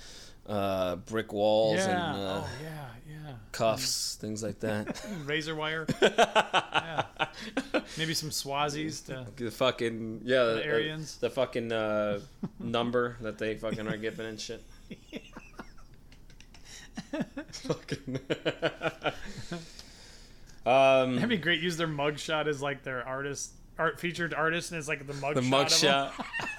uh, 0.49 0.95
brick 0.97 1.31
walls 1.31 1.77
yeah, 1.77 2.11
and 2.11 2.19
uh, 2.19 2.41
oh 2.43 2.49
yeah, 2.61 2.87
yeah. 3.07 3.33
cuffs, 3.51 4.15
things 4.19 4.41
like 4.43 4.59
that. 4.61 4.99
Razor 5.25 5.55
wire. 5.55 5.85
yeah. 6.01 7.03
Maybe 7.97 8.13
some 8.13 8.29
Swazis 8.31 9.05
to 9.05 9.27
the 9.43 9.51
fucking 9.51 10.21
yeah, 10.23 10.43
the, 10.45 10.53
The 10.55 10.67
Aryans. 10.69 11.17
the 11.17 11.29
fucking 11.29 11.71
uh, 11.71 12.19
number 12.59 13.17
that 13.21 13.37
they 13.37 13.55
fucking 13.55 13.87
are 13.87 13.97
giving 13.97 14.25
and 14.25 14.39
shit. 14.39 14.63
fucking. 17.51 18.19
um, 20.65 21.15
That'd 21.15 21.29
be 21.29 21.37
great. 21.37 21.61
Use 21.61 21.77
their 21.77 21.87
mugshot 21.87 22.47
as 22.47 22.61
like 22.61 22.83
their 22.83 23.07
artist, 23.07 23.51
art 23.79 23.99
featured 23.99 24.33
artist, 24.33 24.71
and 24.71 24.77
it's 24.77 24.87
like 24.87 25.07
the 25.07 25.13
mugshot. 25.13 25.35
the 25.35 25.41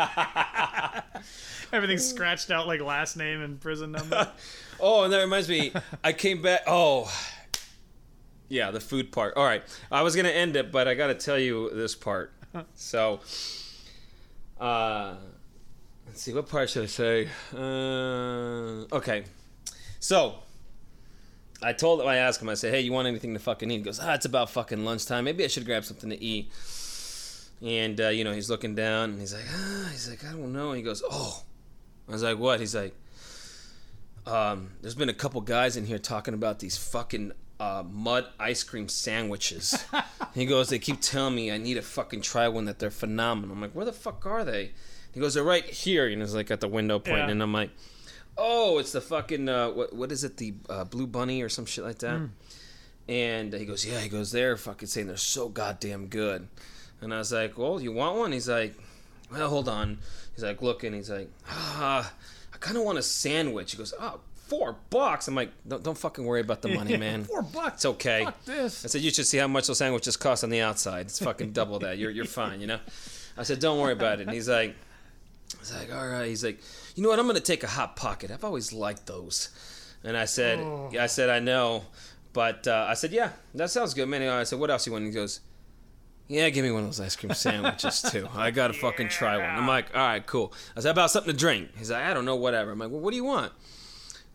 mugshot. 0.00 1.02
Everything's 1.72 2.08
scratched 2.08 2.50
out 2.50 2.66
like 2.66 2.80
last 2.80 3.16
name 3.16 3.42
and 3.42 3.60
prison 3.60 3.92
number. 3.92 4.32
Oh, 4.82 5.02
and 5.02 5.12
that 5.12 5.20
reminds 5.20 5.46
me, 5.46 5.74
I 6.02 6.14
came 6.14 6.40
back. 6.40 6.62
Oh, 6.66 7.12
yeah, 8.48 8.70
the 8.70 8.80
food 8.80 9.12
part. 9.12 9.36
All 9.36 9.44
right, 9.44 9.62
I 9.92 10.00
was 10.00 10.16
gonna 10.16 10.30
end 10.30 10.56
it, 10.56 10.72
but 10.72 10.88
I 10.88 10.94
got 10.94 11.08
to 11.08 11.14
tell 11.14 11.38
you 11.38 11.68
this 11.74 11.94
part. 11.94 12.32
So, 12.74 13.20
uh, 14.58 15.16
let's 16.06 16.22
see, 16.22 16.32
what 16.32 16.48
part 16.48 16.70
should 16.70 16.84
I 16.84 16.86
say? 16.86 17.28
Uh, 17.54 18.86
okay, 18.96 19.24
so 20.00 20.36
I 21.62 21.74
told 21.74 22.00
him, 22.00 22.08
I 22.08 22.16
asked 22.16 22.40
him, 22.40 22.48
I 22.48 22.54
said, 22.54 22.72
"Hey, 22.72 22.80
you 22.80 22.92
want 22.92 23.06
anything 23.06 23.34
to 23.34 23.38
fucking 23.40 23.70
eat?" 23.70 23.76
He 23.76 23.82
goes, 23.82 24.00
"Ah, 24.00 24.14
it's 24.14 24.24
about 24.24 24.48
fucking 24.48 24.82
lunchtime. 24.82 25.24
Maybe 25.24 25.44
I 25.44 25.48
should 25.48 25.66
grab 25.66 25.84
something 25.84 26.08
to 26.08 26.20
eat." 26.20 26.50
And 27.62 28.00
uh, 28.00 28.08
you 28.08 28.24
know, 28.24 28.32
he's 28.32 28.48
looking 28.48 28.74
down, 28.74 29.10
and 29.10 29.20
he's 29.20 29.34
like, 29.34 29.44
ah, 29.52 29.88
he's 29.92 30.08
like, 30.08 30.24
I 30.24 30.30
don't 30.30 30.52
know. 30.52 30.68
And 30.70 30.78
he 30.78 30.82
goes, 30.82 31.02
"Oh," 31.10 31.42
I 32.08 32.12
was 32.12 32.22
like, 32.22 32.38
"What?" 32.38 32.58
He's 32.60 32.74
like 32.74 32.94
um, 34.26 34.70
there's 34.82 34.94
been 34.94 35.08
a 35.08 35.14
couple 35.14 35.40
guys 35.40 35.76
in 35.76 35.86
here 35.86 35.98
talking 35.98 36.34
about 36.34 36.58
these 36.58 36.76
fucking 36.76 37.32
uh, 37.58 37.82
mud 37.90 38.26
ice 38.38 38.62
cream 38.62 38.88
sandwiches. 38.88 39.82
he 40.34 40.46
goes, 40.46 40.68
they 40.68 40.78
keep 40.78 41.00
telling 41.00 41.34
me 41.34 41.50
I 41.50 41.56
need 41.58 41.74
to 41.74 41.82
fucking 41.82 42.20
try 42.20 42.46
one 42.48 42.66
that 42.66 42.78
they're 42.78 42.90
phenomenal. 42.90 43.54
I'm 43.54 43.60
like, 43.60 43.72
where 43.72 43.84
the 43.84 43.92
fuck 43.92 44.26
are 44.26 44.44
they? 44.44 44.72
He 45.12 45.20
goes, 45.20 45.34
they're 45.34 45.42
right 45.42 45.64
here. 45.64 46.06
And 46.06 46.20
he's 46.22 46.34
like 46.34 46.50
at 46.50 46.60
the 46.60 46.68
window 46.68 46.98
pointing, 46.98 47.26
Yeah. 47.26 47.30
and 47.32 47.42
I'm 47.42 47.52
like, 47.52 47.70
oh, 48.38 48.78
it's 48.78 48.92
the 48.92 49.00
fucking 49.00 49.48
uh, 49.48 49.70
what 49.70 49.92
what 49.94 50.12
is 50.12 50.22
it? 50.22 50.36
The 50.36 50.54
uh, 50.68 50.84
blue 50.84 51.06
bunny 51.06 51.42
or 51.42 51.48
some 51.48 51.66
shit 51.66 51.84
like 51.84 51.98
that. 51.98 52.28
And 53.08 53.52
he 53.52 53.64
goes, 53.64 53.84
yeah. 53.84 54.00
He 54.00 54.08
goes, 54.08 54.30
they're 54.30 54.56
fucking 54.56 54.86
saying 54.86 55.08
they're 55.08 55.16
so 55.16 55.48
goddamn 55.48 56.06
good. 56.06 56.46
And 57.02 57.14
I 57.14 57.18
was 57.18 57.32
like, 57.32 57.56
well, 57.56 57.80
you 57.80 57.92
want 57.92 58.16
one? 58.18 58.32
He's 58.32 58.48
like, 58.48 58.74
well, 59.32 59.48
hold 59.48 59.68
on. 59.68 59.98
He's 60.34 60.44
like, 60.44 60.60
looking. 60.62 60.92
He's 60.92 61.10
like, 61.10 61.30
ah, 61.48 62.12
I 62.52 62.56
kind 62.58 62.76
of 62.76 62.84
want 62.84 62.98
a 62.98 63.02
sandwich. 63.02 63.72
He 63.72 63.78
goes, 63.78 63.94
oh, 63.98 64.20
four 64.48 64.76
bucks. 64.90 65.28
I'm 65.28 65.34
like, 65.34 65.50
don't, 65.66 65.82
don't 65.82 65.96
fucking 65.96 66.24
worry 66.24 66.40
about 66.40 66.60
the 66.62 66.68
money, 66.74 66.96
man. 66.96 67.24
Four 67.24 67.42
bucks. 67.42 67.76
It's 67.76 67.86
okay. 67.86 68.24
Fuck 68.24 68.44
this. 68.44 68.84
I 68.84 68.88
said, 68.88 69.00
you 69.00 69.10
should 69.10 69.26
see 69.26 69.38
how 69.38 69.48
much 69.48 69.66
those 69.68 69.78
sandwiches 69.78 70.16
cost 70.16 70.44
on 70.44 70.50
the 70.50 70.60
outside. 70.60 71.06
It's 71.06 71.18
fucking 71.20 71.52
double 71.52 71.78
that. 71.80 71.98
You're, 71.98 72.10
you're 72.10 72.24
fine, 72.26 72.60
you 72.60 72.66
know? 72.66 72.80
I 73.38 73.44
said, 73.44 73.60
don't 73.60 73.78
worry 73.78 73.92
about 73.92 74.20
it. 74.20 74.22
And 74.26 74.32
he's 74.32 74.48
like, 74.48 74.74
he's 75.58 75.72
like, 75.74 75.94
all 75.94 76.06
right. 76.06 76.26
He's 76.26 76.44
like, 76.44 76.60
you 76.96 77.02
know 77.02 77.08
what? 77.08 77.18
I'm 77.18 77.26
going 77.26 77.36
to 77.36 77.42
take 77.42 77.62
a 77.62 77.68
Hot 77.68 77.96
Pocket. 77.96 78.30
I've 78.30 78.44
always 78.44 78.72
liked 78.72 79.06
those. 79.06 79.48
And 80.04 80.16
I 80.16 80.24
said, 80.24 80.58
Oh. 80.58 80.90
I 80.98 81.06
said, 81.06 81.30
I 81.30 81.38
know. 81.40 81.84
But 82.32 82.66
uh, 82.66 82.86
I 82.88 82.94
said, 82.94 83.12
yeah, 83.12 83.30
that 83.54 83.70
sounds 83.70 83.94
good, 83.94 84.08
man. 84.08 84.22
I 84.22 84.44
said, 84.44 84.58
what 84.58 84.70
else 84.70 84.86
you 84.86 84.92
want? 84.92 85.04
And 85.04 85.12
he 85.12 85.18
goes, 85.18 85.40
yeah, 86.30 86.48
give 86.50 86.64
me 86.64 86.70
one 86.70 86.82
of 86.84 86.88
those 86.88 87.00
ice 87.00 87.16
cream 87.16 87.34
sandwiches 87.34 88.00
too. 88.10 88.28
I 88.34 88.50
gotta 88.50 88.72
fucking 88.72 89.08
try 89.08 89.36
one. 89.36 89.44
I'm 89.50 89.66
like, 89.66 89.86
all 89.94 90.00
right, 90.06 90.24
cool. 90.24 90.52
I 90.76 90.80
said, 90.80 90.90
about 90.92 91.10
something 91.10 91.32
to 91.32 91.38
drink. 91.38 91.70
He's 91.76 91.90
like, 91.90 92.04
I 92.04 92.14
don't 92.14 92.24
know, 92.24 92.36
whatever. 92.36 92.70
I'm 92.70 92.78
like, 92.78 92.90
well, 92.90 93.00
what 93.00 93.10
do 93.10 93.16
you 93.16 93.24
want? 93.24 93.52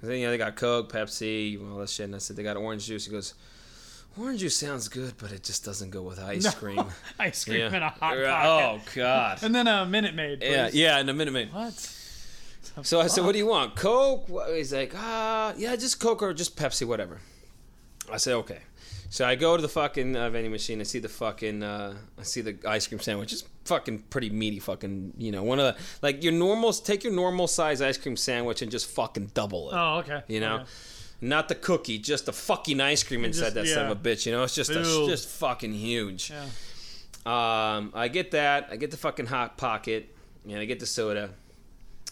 I 0.03 0.07
said, 0.07 0.17
you 0.19 0.25
know, 0.25 0.31
they 0.31 0.37
got 0.37 0.55
Coke, 0.57 0.91
Pepsi, 0.91 1.57
all 1.71 1.77
that 1.79 1.89
shit. 1.89 2.03
And 2.05 2.15
I 2.15 2.17
said, 2.19 2.35
they 2.35 2.43
got 2.43 2.57
orange 2.57 2.85
juice. 2.85 3.05
He 3.05 3.11
goes, 3.11 3.33
orange 4.19 4.41
juice 4.41 4.57
sounds 4.57 4.87
good, 4.89 5.13
but 5.17 5.31
it 5.31 5.41
just 5.43 5.63
doesn't 5.63 5.89
go 5.89 6.01
with 6.01 6.19
ice 6.19 6.53
cream. 6.53 6.83
Ice 7.19 7.45
cream 7.45 7.59
Yeah. 7.59 7.65
and 7.67 7.75
a 7.83 7.89
hot 7.89 7.99
pocket. 7.99 8.25
Oh 8.27 8.81
God. 8.93 9.39
And 9.41 9.55
then 9.55 9.67
a 9.67 9.85
Minute 9.85 10.13
Maid. 10.15 10.41
Please. 10.41 10.49
Yeah, 10.51 10.69
yeah. 10.73 10.97
and 10.99 11.09
a 11.09 11.13
minute, 11.13 11.31
man. 11.33 11.47
What? 11.47 11.73
So 12.83 12.99
I 12.99 13.07
said, 13.07 13.23
"What 13.23 13.31
do 13.31 13.37
you 13.37 13.45
want? 13.45 13.75
Coke?" 13.77 14.27
He's 14.49 14.73
like, 14.73 14.91
"Ah, 14.97 15.53
yeah, 15.55 15.75
just 15.77 15.99
Coke 15.99 16.21
or 16.21 16.33
just 16.33 16.57
Pepsi, 16.57 16.85
whatever." 16.85 17.21
I 18.11 18.17
said, 18.17 18.33
"Okay." 18.33 18.59
So 19.09 19.25
I 19.25 19.35
go 19.35 19.55
to 19.55 19.61
the 19.61 19.69
fucking 19.69 20.15
uh, 20.15 20.29
vending 20.29 20.51
machine. 20.51 20.79
I 20.81 20.83
see 20.83 20.99
the 20.99 21.09
fucking, 21.09 21.63
uh, 21.63 21.95
I 22.19 22.23
see 22.23 22.41
the 22.41 22.57
ice 22.67 22.87
cream 22.87 22.99
sandwich. 22.99 23.31
It's 23.33 23.43
fucking 23.65 23.99
pretty 24.09 24.29
meaty. 24.29 24.59
Fucking, 24.59 25.13
you 25.17 25.31
know, 25.31 25.43
one 25.43 25.59
of 25.59 25.75
the 25.75 25.81
like 26.01 26.23
your 26.23 26.33
normal. 26.33 26.73
Take 26.73 27.03
your 27.03 27.13
normal 27.13 27.47
size 27.47 27.81
ice 27.81 27.97
cream 27.97 28.17
sandwich 28.17 28.61
and 28.61 28.71
just 28.71 28.87
fucking 28.89 29.31
double 29.33 29.69
it. 29.71 29.75
Oh, 29.75 29.97
okay. 29.99 30.23
You 30.27 30.39
know, 30.39 30.55
Okay. 30.55 30.65
not 31.21 31.47
the 31.49 31.55
cookie, 31.55 31.97
just 31.99 32.25
the 32.25 32.33
fucking 32.33 32.81
ice 32.81 33.03
cream 33.03 33.23
inside 33.23 33.53
Just- 33.53 33.55
that 33.55 33.67
son 33.67 33.91
of 33.91 33.97
a 33.97 34.01
bitch. 34.01 34.25
You 34.25 34.31
know, 34.31 34.43
it's 34.43 34.55
just 34.55 34.71
a, 34.71 34.83
just 34.83 35.29
fucking 35.29 35.73
huge. 35.73 36.31
Yeah. 36.31 36.45
Um, 37.25 37.91
I 37.95 38.07
get 38.07 38.31
that. 38.31 38.67
I 38.71 38.75
get 38.75 38.91
the 38.91 38.97
fucking 38.97 39.27
hot 39.27 39.57
pocket, 39.57 40.13
and 40.47 40.57
I 40.59 40.65
get 40.65 40.79
the 40.79 40.85
soda. 40.85 41.29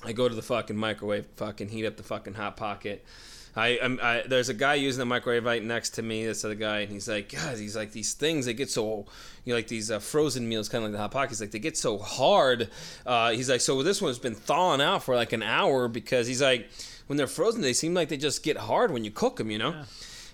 I 0.04 0.12
go 0.12 0.28
to 0.28 0.36
the 0.36 0.42
fucking 0.42 0.76
microwave, 0.76 1.26
fucking 1.38 1.70
heat 1.70 1.86
up 1.86 1.98
the 1.98 2.04
fucking 2.04 2.34
hot 2.34 2.58
pocket. 2.58 3.06
I, 3.56 3.80
I'm, 3.82 4.00
I 4.02 4.24
there's 4.28 4.50
a 4.50 4.54
guy 4.54 4.76
using 4.76 5.00
the 5.00 5.06
microwave 5.06 5.46
right 5.46 5.64
next 5.64 5.92
to 5.92 6.02
me. 6.02 6.26
This 6.26 6.44
other 6.44 6.56
guy, 6.56 6.80
and 6.80 6.92
he's 6.92 7.08
like, 7.08 7.34
God, 7.34 7.58
he's 7.58 7.76
like 7.76 7.92
these 7.92 8.14
things. 8.14 8.46
They 8.46 8.54
get 8.54 8.70
so, 8.70 9.06
you 9.46 9.54
know, 9.54 9.56
like 9.56 9.68
these 9.68 9.92
uh, 9.92 10.00
frozen 10.00 10.50
meals, 10.50 10.70
kind 10.70 10.84
of 10.84 10.90
like 10.90 10.98
the 10.98 11.02
hot 11.02 11.12
pockets. 11.12 11.40
Like 11.40 11.52
they 11.52 11.60
get 11.60 11.78
so 11.78 11.98
hard. 11.98 12.70
Uh, 13.06 13.32
he's 13.32 13.50
like, 13.50 13.62
so 13.62 13.84
this 13.84 14.02
one's 14.02 14.20
been 14.20 14.36
thawing 14.36 14.82
out 14.82 15.04
for 15.04 15.16
like 15.16 15.34
an 15.34 15.44
hour 15.44 15.88
because 15.88 16.26
he's 16.28 16.42
like, 16.42 16.70
when 17.08 17.18
they're 17.18 17.28
frozen, 17.28 17.62
they 17.62 17.74
seem 17.74 17.94
like 17.94 18.10
they 18.10 18.18
just 18.18 18.44
get 18.44 18.58
hard 18.58 18.92
when 18.92 19.04
you 19.04 19.12
cook 19.12 19.36
them, 19.38 19.52
you 19.52 19.60
know. 19.60 19.84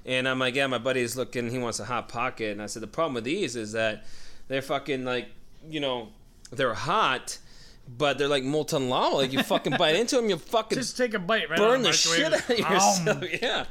And 0.05 0.27
I'm 0.27 0.39
like, 0.39 0.55
yeah, 0.55 0.67
my 0.67 0.77
buddy's 0.77 1.17
looking. 1.17 1.51
He 1.51 1.57
wants 1.57 1.79
a 1.79 1.85
hot 1.85 2.09
pocket, 2.09 2.51
and 2.53 2.61
I 2.61 2.67
said 2.67 2.81
the 2.81 2.87
problem 2.87 3.15
with 3.15 3.25
these 3.25 3.55
is 3.55 3.73
that 3.73 4.05
they're 4.47 4.61
fucking 4.61 5.03
like, 5.03 5.27
you 5.69 5.79
know, 5.79 6.09
they're 6.51 6.73
hot, 6.73 7.37
but 7.97 8.17
they're 8.17 8.27
like 8.27 8.43
molten 8.43 8.87
lava. 8.89 9.15
Like 9.17 9.33
you 9.33 9.41
fucking 9.43 9.75
bite 9.77 9.95
into 9.95 10.15
them, 10.17 10.29
you 10.29 10.37
fucking 10.37 10.77
Just 10.77 10.95
take 10.97 11.13
a 11.13 11.19
bite, 11.19 11.49
right? 11.49 11.57
burn 11.57 11.81
the 11.81 11.89
of 11.89 11.95
shit 11.95 12.33
out 12.33 12.49
of 12.49 12.57
yourself. 12.59 13.07
Um, 13.07 13.23
Yeah. 13.41 13.65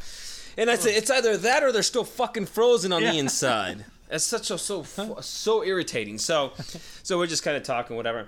And 0.57 0.69
I 0.69 0.75
said 0.75 0.95
it's 0.97 1.11
either 1.11 1.37
that 1.37 1.63
or 1.63 1.71
they're 1.71 1.83
still 1.85 2.03
fucking 2.05 2.47
frozen 2.47 2.93
on 2.93 3.03
the 3.03 3.17
inside. 3.17 3.85
That's 4.09 4.25
such 4.25 4.51
a 4.51 4.59
so 4.59 4.83
so 5.21 5.63
irritating. 5.65 6.19
So, 6.19 6.53
so 7.03 7.17
we're 7.19 7.27
just 7.27 7.45
kind 7.45 7.57
of 7.57 7.63
talking 7.63 7.95
whatever. 7.97 8.27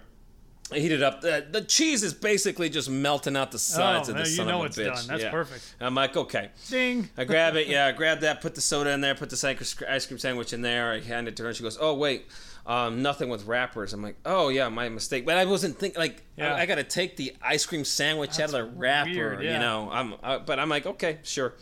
I 0.73 0.79
heat 0.79 0.93
it 0.93 1.03
up. 1.03 1.21
The, 1.23 1.45
the 1.51 1.63
cheese 1.63 2.05
is 2.05 2.15
basically 2.15 2.69
just 2.69 2.89
melting 2.89 3.37
out 3.37 3.51
the 3.51 3.59
sides 3.59 4.09
Oh, 4.09 4.13
of 4.13 4.19
the 4.19 4.31
you 4.31 4.37
son 4.37 4.47
know 4.47 4.59
of 4.59 4.63
a 4.63 4.67
it's 4.67 4.77
bitch. 4.79 4.95
done. 4.95 5.07
That's 5.09 5.23
Yeah. 5.25 5.31
perfect. 5.33 5.75
I'm 5.81 5.97
like, 5.97 6.17
okay. 6.17 6.51
Ding. 6.69 7.09
I 7.17 7.25
grab 7.25 7.57
it, 7.57 7.67
yeah, 7.67 7.87
I 7.87 7.93
grab 7.93 8.21
that, 8.21 8.41
put 8.41 8.55
the 8.55 8.61
soda 8.61 8.91
in 8.91 9.01
there, 9.01 9.17
put 9.17 9.31
the 9.31 9.49
ice 9.49 9.75
ice 9.89 10.07
cream 10.07 10.19
sandwich 10.19 10.53
in 10.53 10.63
there. 10.63 10.93
I 10.93 11.01
hand 11.01 11.27
it 11.27 11.35
to 11.39 11.43
her, 11.43 11.49
and 11.49 11.57
she 11.57 11.65
goes, 11.65 11.77
"Oh 11.81 11.95
wait, 11.95 12.27
um, 12.71 13.03
nothing 13.03 13.29
with 13.29 13.47
wrappers." 13.47 13.93
I'm 13.93 14.03
like, 14.03 14.17
"Oh 14.25 14.49
yeah, 14.49 14.69
my 14.69 14.89
mistake." 14.89 15.25
But 15.27 15.37
I 15.37 15.45
wasn't 15.45 15.79
thinking 15.79 15.99
like 16.01 16.23
Yeah. 16.37 16.55
I, 16.55 16.61
I 16.63 16.67
got 16.67 16.77
to 16.77 16.85
take 16.85 17.17
the 17.17 17.35
ice 17.43 17.67
cream 17.67 17.85
sandwich 17.85 18.39
out 18.39 18.47
of 18.47 18.53
the 18.53 18.65
wrapper, 18.65 19.11
weird, 19.11 19.43
you 19.43 19.59
know. 19.59 19.89
I'm, 19.91 20.15
uh, 20.23 20.39
but 20.39 20.59
I'm 20.59 20.69
like, 20.69 20.87
okay, 20.87 21.19
sure. 21.23 21.55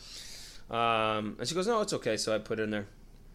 Um, 0.70 1.36
and 1.38 1.46
she 1.48 1.54
goes, 1.54 1.66
"No, 1.66 1.80
it's 1.80 1.92
okay." 1.94 2.16
So 2.16 2.34
I 2.34 2.38
put 2.38 2.58
it 2.58 2.64
in 2.64 2.70
there, 2.70 2.86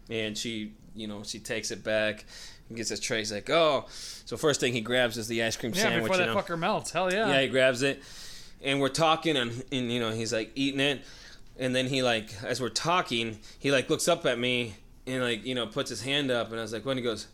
and 0.08 0.36
she, 0.38 0.72
you 0.94 1.06
know, 1.06 1.22
she 1.24 1.38
takes 1.38 1.70
it 1.70 1.82
back. 1.82 2.24
And 2.68 2.78
gets 2.78 2.88
his 2.88 2.98
tray. 3.00 3.18
He's 3.18 3.30
like, 3.30 3.50
oh. 3.50 3.84
So 4.24 4.38
first 4.38 4.58
thing 4.58 4.72
he 4.72 4.80
grabs 4.80 5.18
is 5.18 5.28
the 5.28 5.42
ice 5.42 5.54
cream 5.54 5.74
Yeah, 5.74 5.82
sandwich. 5.82 6.04
before 6.10 6.16
you 6.16 6.32
that 6.32 6.34
know? 6.34 6.40
fucker 6.40 6.58
melts. 6.58 6.92
Hell 6.92 7.12
yeah. 7.12 7.28
Yeah, 7.28 7.42
he 7.42 7.48
grabs 7.48 7.82
it, 7.82 8.02
and 8.62 8.80
we're 8.80 8.88
talking, 8.88 9.36
and, 9.36 9.62
and 9.70 9.92
you 9.92 10.00
know 10.00 10.12
he's 10.12 10.32
like 10.32 10.50
eating 10.54 10.80
it, 10.80 11.02
and 11.58 11.74
then 11.76 11.88
he 11.88 12.02
like 12.02 12.30
as 12.42 12.62
we're 12.62 12.70
talking, 12.70 13.38
he 13.58 13.70
like 13.70 13.90
looks 13.90 14.08
up 14.08 14.24
at 14.24 14.38
me 14.38 14.76
and 15.06 15.22
like 15.22 15.44
you 15.44 15.54
know 15.54 15.66
puts 15.66 15.90
his 15.90 16.00
hand 16.02 16.30
up, 16.30 16.50
and 16.52 16.58
I 16.58 16.62
was 16.62 16.72
like, 16.72 16.86
when 16.86 16.96
he 16.96 17.02
goes, 17.02 17.26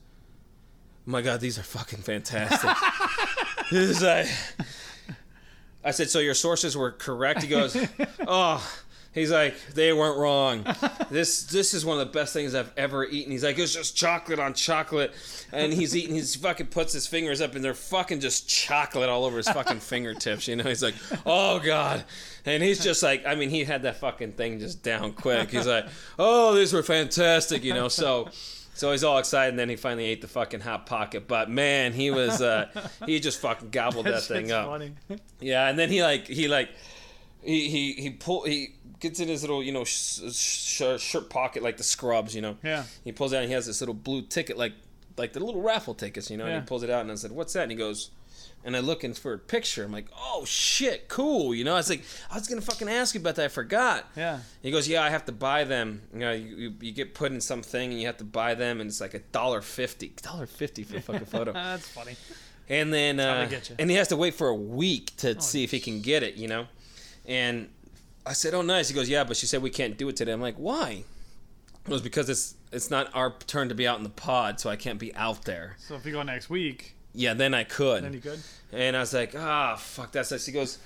oh 1.06 1.10
my 1.10 1.22
god, 1.22 1.40
these 1.40 1.58
are 1.58 1.62
fucking 1.62 2.00
fantastic. 2.00 2.70
He's 3.70 4.02
like, 4.02 4.26
I 5.84 5.92
said, 5.92 6.10
so 6.10 6.18
your 6.18 6.34
sources 6.34 6.76
were 6.76 6.90
correct. 6.90 7.42
He 7.42 7.48
goes, 7.48 7.76
oh. 8.26 8.66
He's 9.12 9.32
like, 9.32 9.56
they 9.74 9.92
weren't 9.92 10.18
wrong. 10.18 10.64
this 11.10 11.42
this 11.44 11.74
is 11.74 11.84
one 11.84 11.98
of 11.98 12.06
the 12.06 12.12
best 12.12 12.32
things 12.32 12.54
I've 12.54 12.72
ever 12.76 13.04
eaten. 13.04 13.32
He's 13.32 13.42
like, 13.42 13.58
it's 13.58 13.74
just 13.74 13.96
chocolate 13.96 14.38
on 14.38 14.54
chocolate, 14.54 15.12
and 15.52 15.72
he's 15.72 15.96
eating. 15.96 16.14
He's 16.14 16.36
fucking 16.36 16.68
puts 16.68 16.92
his 16.92 17.08
fingers 17.08 17.40
up, 17.40 17.56
and 17.56 17.64
they're 17.64 17.74
fucking 17.74 18.20
just 18.20 18.48
chocolate 18.48 19.08
all 19.08 19.24
over 19.24 19.38
his 19.38 19.48
fucking 19.48 19.80
fingertips. 19.80 20.46
You 20.46 20.54
know, 20.54 20.62
he's 20.62 20.82
like, 20.82 20.94
oh 21.26 21.58
god, 21.58 22.04
and 22.46 22.62
he's 22.62 22.84
just 22.84 23.02
like, 23.02 23.26
I 23.26 23.34
mean, 23.34 23.50
he 23.50 23.64
had 23.64 23.82
that 23.82 23.96
fucking 23.96 24.34
thing 24.34 24.60
just 24.60 24.84
down 24.84 25.12
quick. 25.12 25.50
He's 25.50 25.66
like, 25.66 25.86
oh, 26.16 26.54
these 26.54 26.72
were 26.72 26.84
fantastic. 26.84 27.64
You 27.64 27.74
know, 27.74 27.88
so. 27.88 28.28
So 28.80 28.92
he's 28.92 29.04
all 29.04 29.18
excited, 29.18 29.50
and 29.50 29.58
then 29.58 29.68
he 29.68 29.76
finally 29.76 30.06
ate 30.06 30.22
the 30.22 30.26
fucking 30.26 30.60
hot 30.60 30.86
pocket. 30.86 31.28
But 31.28 31.50
man, 31.50 31.92
he 31.92 32.10
was 32.10 32.40
uh, 32.40 32.70
he 33.06 33.20
just 33.20 33.38
fucking 33.42 33.68
gobbled 33.68 34.06
that, 34.06 34.22
thing 34.22 34.44
shit's 34.44 34.52
up. 34.52 34.68
funny. 34.68 34.92
Yeah, 35.38 35.68
and 35.68 35.78
then 35.78 35.90
he 35.90 36.02
like 36.02 36.26
he 36.26 36.48
like 36.48 36.70
he 37.44 37.68
he 37.68 37.92
he 37.92 38.08
pull 38.08 38.44
he 38.44 38.70
gets 38.98 39.20
in 39.20 39.28
his 39.28 39.42
little 39.42 39.62
you 39.62 39.70
know 39.70 39.84
sh- 39.84 40.20
sh- 40.32 40.96
shirt 40.98 41.28
pocket 41.28 41.62
like 41.62 41.76
the 41.76 41.84
scrubs, 41.84 42.34
you 42.34 42.40
know. 42.40 42.56
Yeah. 42.64 42.84
He 43.04 43.12
pulls 43.12 43.34
out 43.34 43.40
and 43.42 43.48
he 43.48 43.54
has 43.54 43.66
this 43.66 43.82
little 43.82 43.94
blue 43.94 44.22
ticket 44.22 44.56
like 44.56 44.72
like 45.18 45.34
the 45.34 45.40
little 45.40 45.60
raffle 45.60 45.92
tickets, 45.92 46.30
you 46.30 46.38
know. 46.38 46.44
And 46.46 46.54
Yeah. 46.54 46.60
he 46.60 46.66
pulls 46.66 46.82
it 46.82 46.88
out 46.88 47.02
and 47.02 47.12
I 47.12 47.16
said, 47.16 47.32
"What's 47.32 47.52
that?" 47.52 47.64
And 47.64 47.72
he 47.72 47.76
goes. 47.76 48.10
And 48.62 48.76
I 48.76 48.80
look 48.80 49.00
looking 49.00 49.14
for 49.14 49.32
a 49.32 49.38
picture. 49.38 49.84
I'm 49.84 49.92
like, 49.92 50.08
oh 50.18 50.44
shit, 50.44 51.08
cool. 51.08 51.54
You 51.54 51.64
know, 51.64 51.72
I 51.72 51.76
was 51.76 51.88
like, 51.88 52.02
I 52.30 52.34
was 52.34 52.46
gonna 52.46 52.60
fucking 52.60 52.88
ask 52.88 53.14
you 53.14 53.20
about 53.20 53.36
that. 53.36 53.46
I 53.46 53.48
forgot. 53.48 54.06
Yeah. 54.16 54.40
He 54.62 54.70
goes, 54.70 54.86
yeah, 54.86 55.02
I 55.02 55.08
have 55.08 55.24
to 55.26 55.32
buy 55.32 55.64
them. 55.64 56.02
You 56.12 56.18
know, 56.18 56.32
you, 56.32 56.56
you, 56.56 56.74
you 56.80 56.92
get 56.92 57.14
put 57.14 57.32
in 57.32 57.40
something 57.40 57.90
and 57.90 57.98
you 57.98 58.06
have 58.06 58.18
to 58.18 58.24
buy 58.24 58.54
them, 58.54 58.80
and 58.80 58.88
it's 58.88 59.00
like 59.00 59.14
a 59.14 59.20
dollar 59.20 59.62
fifty, 59.62 60.12
dollar 60.22 60.46
fifty 60.46 60.82
for 60.82 60.98
a 60.98 61.00
fucking 61.00 61.24
photo. 61.26 61.52
That's 61.52 61.88
funny. 61.88 62.16
And 62.68 62.92
then, 62.92 63.18
uh, 63.18 63.44
they 63.44 63.50
get 63.50 63.70
you. 63.70 63.76
and 63.78 63.90
he 63.90 63.96
has 63.96 64.08
to 64.08 64.16
wait 64.16 64.34
for 64.34 64.48
a 64.48 64.54
week 64.54 65.16
to 65.16 65.40
see 65.40 65.64
if 65.64 65.70
he 65.70 65.80
can 65.80 66.02
get 66.02 66.22
it, 66.22 66.34
you 66.34 66.46
know. 66.46 66.66
And 67.26 67.68
I 68.26 68.34
said, 68.34 68.52
"Oh, 68.54 68.62
nice." 68.62 68.88
He 68.88 68.94
goes, 68.94 69.08
"Yeah, 69.08 69.24
but 69.24 69.36
she 69.36 69.46
said 69.46 69.62
we 69.62 69.70
can't 69.70 69.96
do 69.96 70.08
it 70.08 70.16
today." 70.16 70.32
I'm 70.32 70.40
like, 70.40 70.56
"Why?" 70.56 71.04
It 71.86 71.90
was 71.90 72.02
because 72.02 72.28
it's 72.28 72.54
it's 72.70 72.90
not 72.90 73.10
our 73.14 73.34
turn 73.46 73.70
to 73.70 73.74
be 73.74 73.88
out 73.88 73.96
in 73.98 74.04
the 74.04 74.10
pod, 74.10 74.60
so 74.60 74.68
I 74.68 74.76
can't 74.76 74.98
be 74.98 75.14
out 75.14 75.44
there. 75.44 75.76
So 75.78 75.94
if 75.94 76.04
you 76.04 76.12
go 76.12 76.22
next 76.22 76.50
week, 76.50 76.94
Yeah, 77.14 77.34
then 77.34 77.54
I 77.54 77.64
could. 77.64 78.04
then 78.04 78.12
you 78.12 78.20
could. 78.20 78.40
And 78.72 78.96
I 78.96 79.00
was 79.00 79.12
like, 79.12 79.34
"Ah, 79.36 79.76
fuck 79.76 80.12
that." 80.12 80.26
So 80.26 80.36
he 80.38 80.52
goes, 80.52 80.78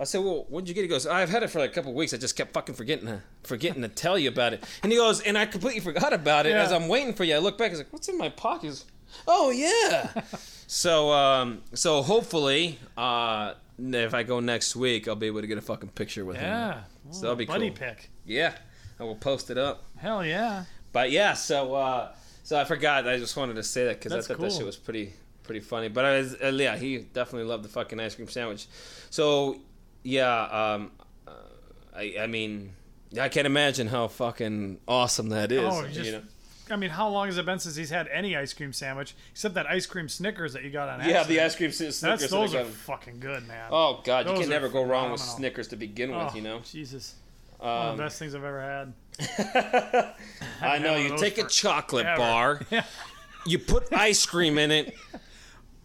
I 0.00 0.04
said, 0.04 0.22
"Well, 0.24 0.46
when'd 0.48 0.68
you 0.68 0.74
get?" 0.74 0.80
it?" 0.80 0.84
He 0.84 0.88
goes, 0.88 1.06
"I've 1.06 1.28
had 1.30 1.42
it 1.42 1.50
for 1.50 1.60
like 1.60 1.70
a 1.70 1.74
couple 1.74 1.92
weeks. 1.94 2.12
I 2.12 2.16
just 2.16 2.36
kept 2.36 2.52
fucking 2.52 2.74
forgetting 2.74 3.06
to 3.06 3.22
forgetting 3.44 3.82
to 3.82 3.88
tell 3.88 4.18
you 4.18 4.28
about 4.28 4.52
it." 4.54 4.64
And 4.82 4.90
he 4.92 4.98
goes, 4.98 5.20
"And 5.20 5.38
I 5.38 5.46
completely 5.46 5.80
forgot 5.80 6.12
about 6.12 6.46
it 6.46 6.50
Yeah. 6.50 6.62
as 6.62 6.72
I'm 6.72 6.88
waiting 6.88 7.14
for 7.14 7.24
you." 7.24 7.34
I 7.36 7.38
look 7.38 7.56
back. 7.58 7.70
He's 7.70 7.78
like, 7.78 7.92
"What's 7.92 8.08
in 8.08 8.18
my 8.18 8.28
pockets?" 8.28 8.84
Oh 9.26 9.50
yeah. 9.50 10.22
so 10.66 11.12
um, 11.12 11.62
so 11.74 12.02
hopefully, 12.02 12.78
uh, 12.96 13.54
if 13.78 14.14
I 14.14 14.22
go 14.24 14.40
next 14.40 14.74
week, 14.76 15.06
I'll 15.08 15.14
be 15.16 15.28
able 15.28 15.40
to 15.40 15.46
get 15.46 15.58
a 15.58 15.62
fucking 15.62 15.90
picture 15.90 16.24
with 16.24 16.36
him. 16.36 16.44
Yeah. 16.44 16.80
So 17.12 17.20
that'll 17.22 17.36
be 17.36 17.46
buddy 17.46 17.68
cool. 17.70 17.76
pick. 17.78 18.10
Yeah, 18.26 18.54
I 19.00 19.04
will 19.04 19.14
post 19.16 19.50
it 19.50 19.56
up. 19.58 19.84
Hell 19.96 20.24
yeah. 20.24 20.64
But 20.92 21.10
yeah, 21.10 21.34
so 21.34 21.74
uh, 21.74 22.12
so 22.42 22.58
I 22.60 22.64
forgot. 22.64 23.08
I 23.08 23.16
just 23.18 23.36
wanted 23.36 23.54
to 23.54 23.62
say 23.62 23.84
that 23.84 24.00
because 24.02 24.12
I 24.12 24.20
thought 24.20 24.40
that 24.40 24.52
shit 24.52 24.66
was 24.66 24.76
pretty 24.76 25.12
pretty 25.48 25.60
funny. 25.60 25.88
But 25.88 26.04
I 26.04 26.18
was, 26.18 26.34
uh, 26.40 26.52
yeah, 26.54 26.76
he 26.76 26.98
definitely 26.98 27.48
loved 27.48 27.64
the 27.64 27.68
fucking 27.68 27.98
ice 27.98 28.14
cream 28.14 28.28
sandwich. 28.28 28.66
So 29.10 29.56
yeah, 30.04 30.42
um, 30.44 30.92
uh, 31.26 31.32
I 31.96 32.14
I 32.20 32.26
mean, 32.28 32.74
I 33.20 33.28
can't 33.28 33.46
imagine 33.46 33.88
how 33.88 34.06
fucking 34.06 34.78
awesome 34.86 35.30
that 35.30 35.50
is. 35.50 35.64
Oh, 35.64 35.84
you 35.86 36.12
know? 36.12 36.22
I 36.70 36.76
mean, 36.76 36.90
how 36.90 37.08
long 37.08 37.26
has 37.28 37.38
it 37.38 37.46
been 37.46 37.58
since 37.58 37.76
he's 37.76 37.88
had 37.88 38.08
any 38.08 38.36
ice 38.36 38.52
cream 38.52 38.74
sandwich 38.74 39.14
except 39.32 39.54
that 39.54 39.66
ice 39.66 39.86
cream 39.86 40.06
Snickers 40.06 40.52
that 40.52 40.62
you 40.64 40.70
got 40.70 40.90
on 40.90 41.00
Yeah, 41.00 41.20
accident? 41.20 41.28
the 41.28 41.40
ice 41.40 41.56
cream 41.56 41.72
Snickers. 41.72 42.00
That's 42.02 42.28
those 42.30 42.54
I 42.54 42.60
are 42.60 42.64
fucking 42.66 43.20
good, 43.20 43.48
man. 43.48 43.68
Oh 43.72 44.00
god, 44.04 44.28
you 44.28 44.34
can 44.38 44.50
never 44.50 44.68
go 44.68 44.82
wrong 44.84 45.10
with. 45.10 45.20
Snickers 45.20 45.68
to 45.68 45.76
begin 45.76 46.10
with. 46.10 46.28
Oh, 46.32 46.36
You 46.36 46.42
know. 46.42 46.60
Jesus. 46.60 47.14
One 47.58 47.70
of 47.70 47.90
Um, 47.92 47.96
the 47.96 48.02
best 48.04 48.18
things 48.20 48.34
I've 48.36 48.44
ever 48.44 48.60
had. 48.60 48.92
I 50.62 50.78
know. 50.82 50.96
You 50.96 51.08
those 51.10 51.20
take 51.20 51.38
a 51.38 51.46
chocolate 51.48 52.06
ever. 52.06 52.18
bar, 52.18 52.60
Yeah. 52.70 52.84
you 53.46 53.58
put 53.58 53.92
ice 53.92 54.24
cream 54.26 54.58
in 54.58 54.70
it. 54.70 54.94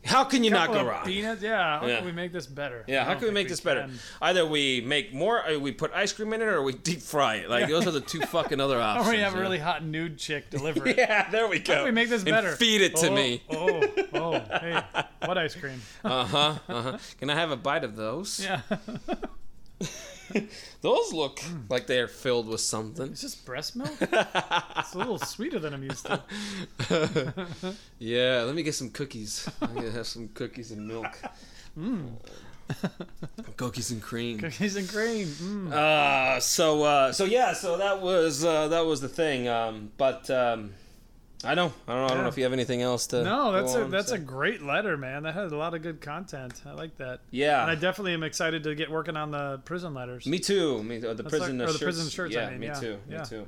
How 0.05 0.23
can 0.23 0.43
you 0.43 0.51
not 0.51 0.71
go 0.71 0.84
wrong? 0.85 1.05
Peanuts. 1.05 1.41
Yeah. 1.41 1.80
How 1.80 1.85
Yeah. 1.88 1.97
can 1.97 2.05
we 2.05 2.11
make 2.11 2.34
this 2.34 2.45
better? 2.45 2.84
Yeah, 2.88 3.05
how 3.05 3.15
can 3.15 3.23
we 3.27 3.34
make 3.34 3.47
this 3.47 3.61
better? 3.61 3.89
Either 4.21 4.45
we 4.45 4.81
make 4.81 5.13
more, 5.13 5.47
or 5.47 5.57
we 5.59 5.71
put 5.71 5.91
ice 5.93 6.11
cream 6.11 6.34
in 6.34 6.41
it, 6.41 6.45
or 6.47 6.61
we 6.61 6.73
deep 6.73 7.01
fry 7.01 7.35
it. 7.35 7.49
Like 7.49 7.69
those 7.69 7.88
are 7.88 7.91
the 7.91 8.01
two 8.01 8.19
fucking 8.21 8.59
other 8.59 8.80
options. 8.81 9.07
Or 9.07 9.11
we 9.11 9.19
have 9.19 9.35
a 9.35 9.39
really 9.39 9.59
hot 9.59 9.84
nude 9.84 10.17
chick 10.17 10.49
deliver 10.49 10.88
it. 10.88 10.97
Yeah, 11.03 11.30
there 11.31 11.47
we 11.47 11.59
go. 11.59 11.73
How 11.73 11.80
can 11.80 11.85
we 11.85 11.91
make 11.91 12.09
this 12.09 12.21
And 12.23 12.31
better? 12.31 12.55
feed 12.55 12.81
it 12.81 12.95
to 12.97 13.07
oh, 13.09 13.15
me. 13.15 13.43
Oh, 13.49 13.84
oh, 14.13 14.31
hey, 14.59 14.81
what 15.25 15.38
ice 15.38 15.55
cream? 15.55 15.81
Uh 16.03 16.25
huh. 16.25 16.55
Uh 16.67 16.81
huh. 16.81 16.97
Can 17.19 17.30
I 17.30 17.35
have 17.35 17.51
a 17.51 17.57
bite 17.57 17.84
of 17.84 17.95
those? 17.95 18.39
Yeah, 18.43 18.61
Those 20.81 21.13
look 21.13 21.39
like 21.69 21.87
they're 21.87 22.07
filled 22.07 22.47
with 22.47 22.61
something. 22.61 23.11
it's 23.11 23.21
just 23.21 23.45
breast 23.45 23.75
milk. 23.75 23.91
It's 24.77 24.93
a 24.93 24.97
little 24.97 25.19
sweeter 25.19 25.59
than 25.59 25.73
I'm 25.73 25.83
used 25.83 26.05
to. 26.07 26.23
Yeah, 27.99 28.43
let 28.45 28.55
me 28.55 28.63
get 28.63 28.75
some 28.75 28.89
cookies. 28.89 29.49
I'm 29.61 29.73
gonna 29.73 29.91
have 29.91 30.07
some 30.07 30.29
cookies 30.29 30.71
and 30.71 30.87
milk. 30.87 31.07
Cookies 33.57 33.91
and 33.91 34.01
cream. 34.01 34.39
Cookies 34.39 34.75
and 34.75 34.89
cream. 34.89 35.27
Mm. 35.27 35.71
Uh, 35.71 36.39
so 36.39 36.83
uh, 36.83 37.11
so 37.11 37.25
yeah, 37.25 37.53
so 37.53 37.77
that 37.77 38.01
was 38.01 38.43
uh, 38.43 38.67
that 38.69 38.85
was 38.85 39.01
the 39.01 39.09
thing. 39.09 39.47
Um, 39.47 39.91
but 39.97 40.29
um, 40.29 40.71
I 41.45 41.56
know 41.56 41.74
I 41.88 41.94
don't 41.94 42.02
know, 42.02 42.06
I 42.06 42.07
don't 42.10 42.22
know 42.24 42.28
if 42.30 42.38
you 42.38 42.44
have 42.44 42.53
anything 42.53 42.82
else 42.82 43.07
to. 43.07 43.24
No, 43.24 43.52
that's 43.52 43.74
a 43.76 43.84
on, 43.84 43.91
that's 43.91 44.10
so- 44.10 44.15
a 44.15 44.20
great 44.20 44.61
letter, 44.61 44.95
man. 44.98 45.24
That 45.24 45.34
had 45.34 45.52
a 45.52 45.57
lot 45.57 45.74
of 45.74 45.82
good 45.82 45.99
content. 46.02 46.61
I 46.65 46.72
like 46.72 46.98
that. 46.98 47.20
yeah. 47.32 47.61
And 47.61 47.72
I 47.72 47.76
definitely 47.76 48.14
am 48.14 48.24
excited 48.24 48.64
to 48.64 48.76
get 48.76 48.90
working 48.90 49.18
on 49.18 49.32
the 49.32 49.60
prison 49.65 49.94
letters. 49.94 50.26
Me 50.26 50.40
too. 50.40 50.82
Me 50.84 50.99
the 50.99 51.14
That's 51.14 51.30
prison 51.30 51.57
like- 51.57 51.68
or 51.68 51.72
the 51.74 51.78
shirts. 51.80 51.84
prison 51.84 52.10
shirts, 52.10 52.36
I 52.36 52.40
Yeah, 52.41 52.49
mean, 52.52 52.60
me 52.61 52.68
yeah, 52.68 52.74
too. 52.80 52.98
yeah. 53.10 53.20
Me 53.20 53.26
too. 53.26 53.48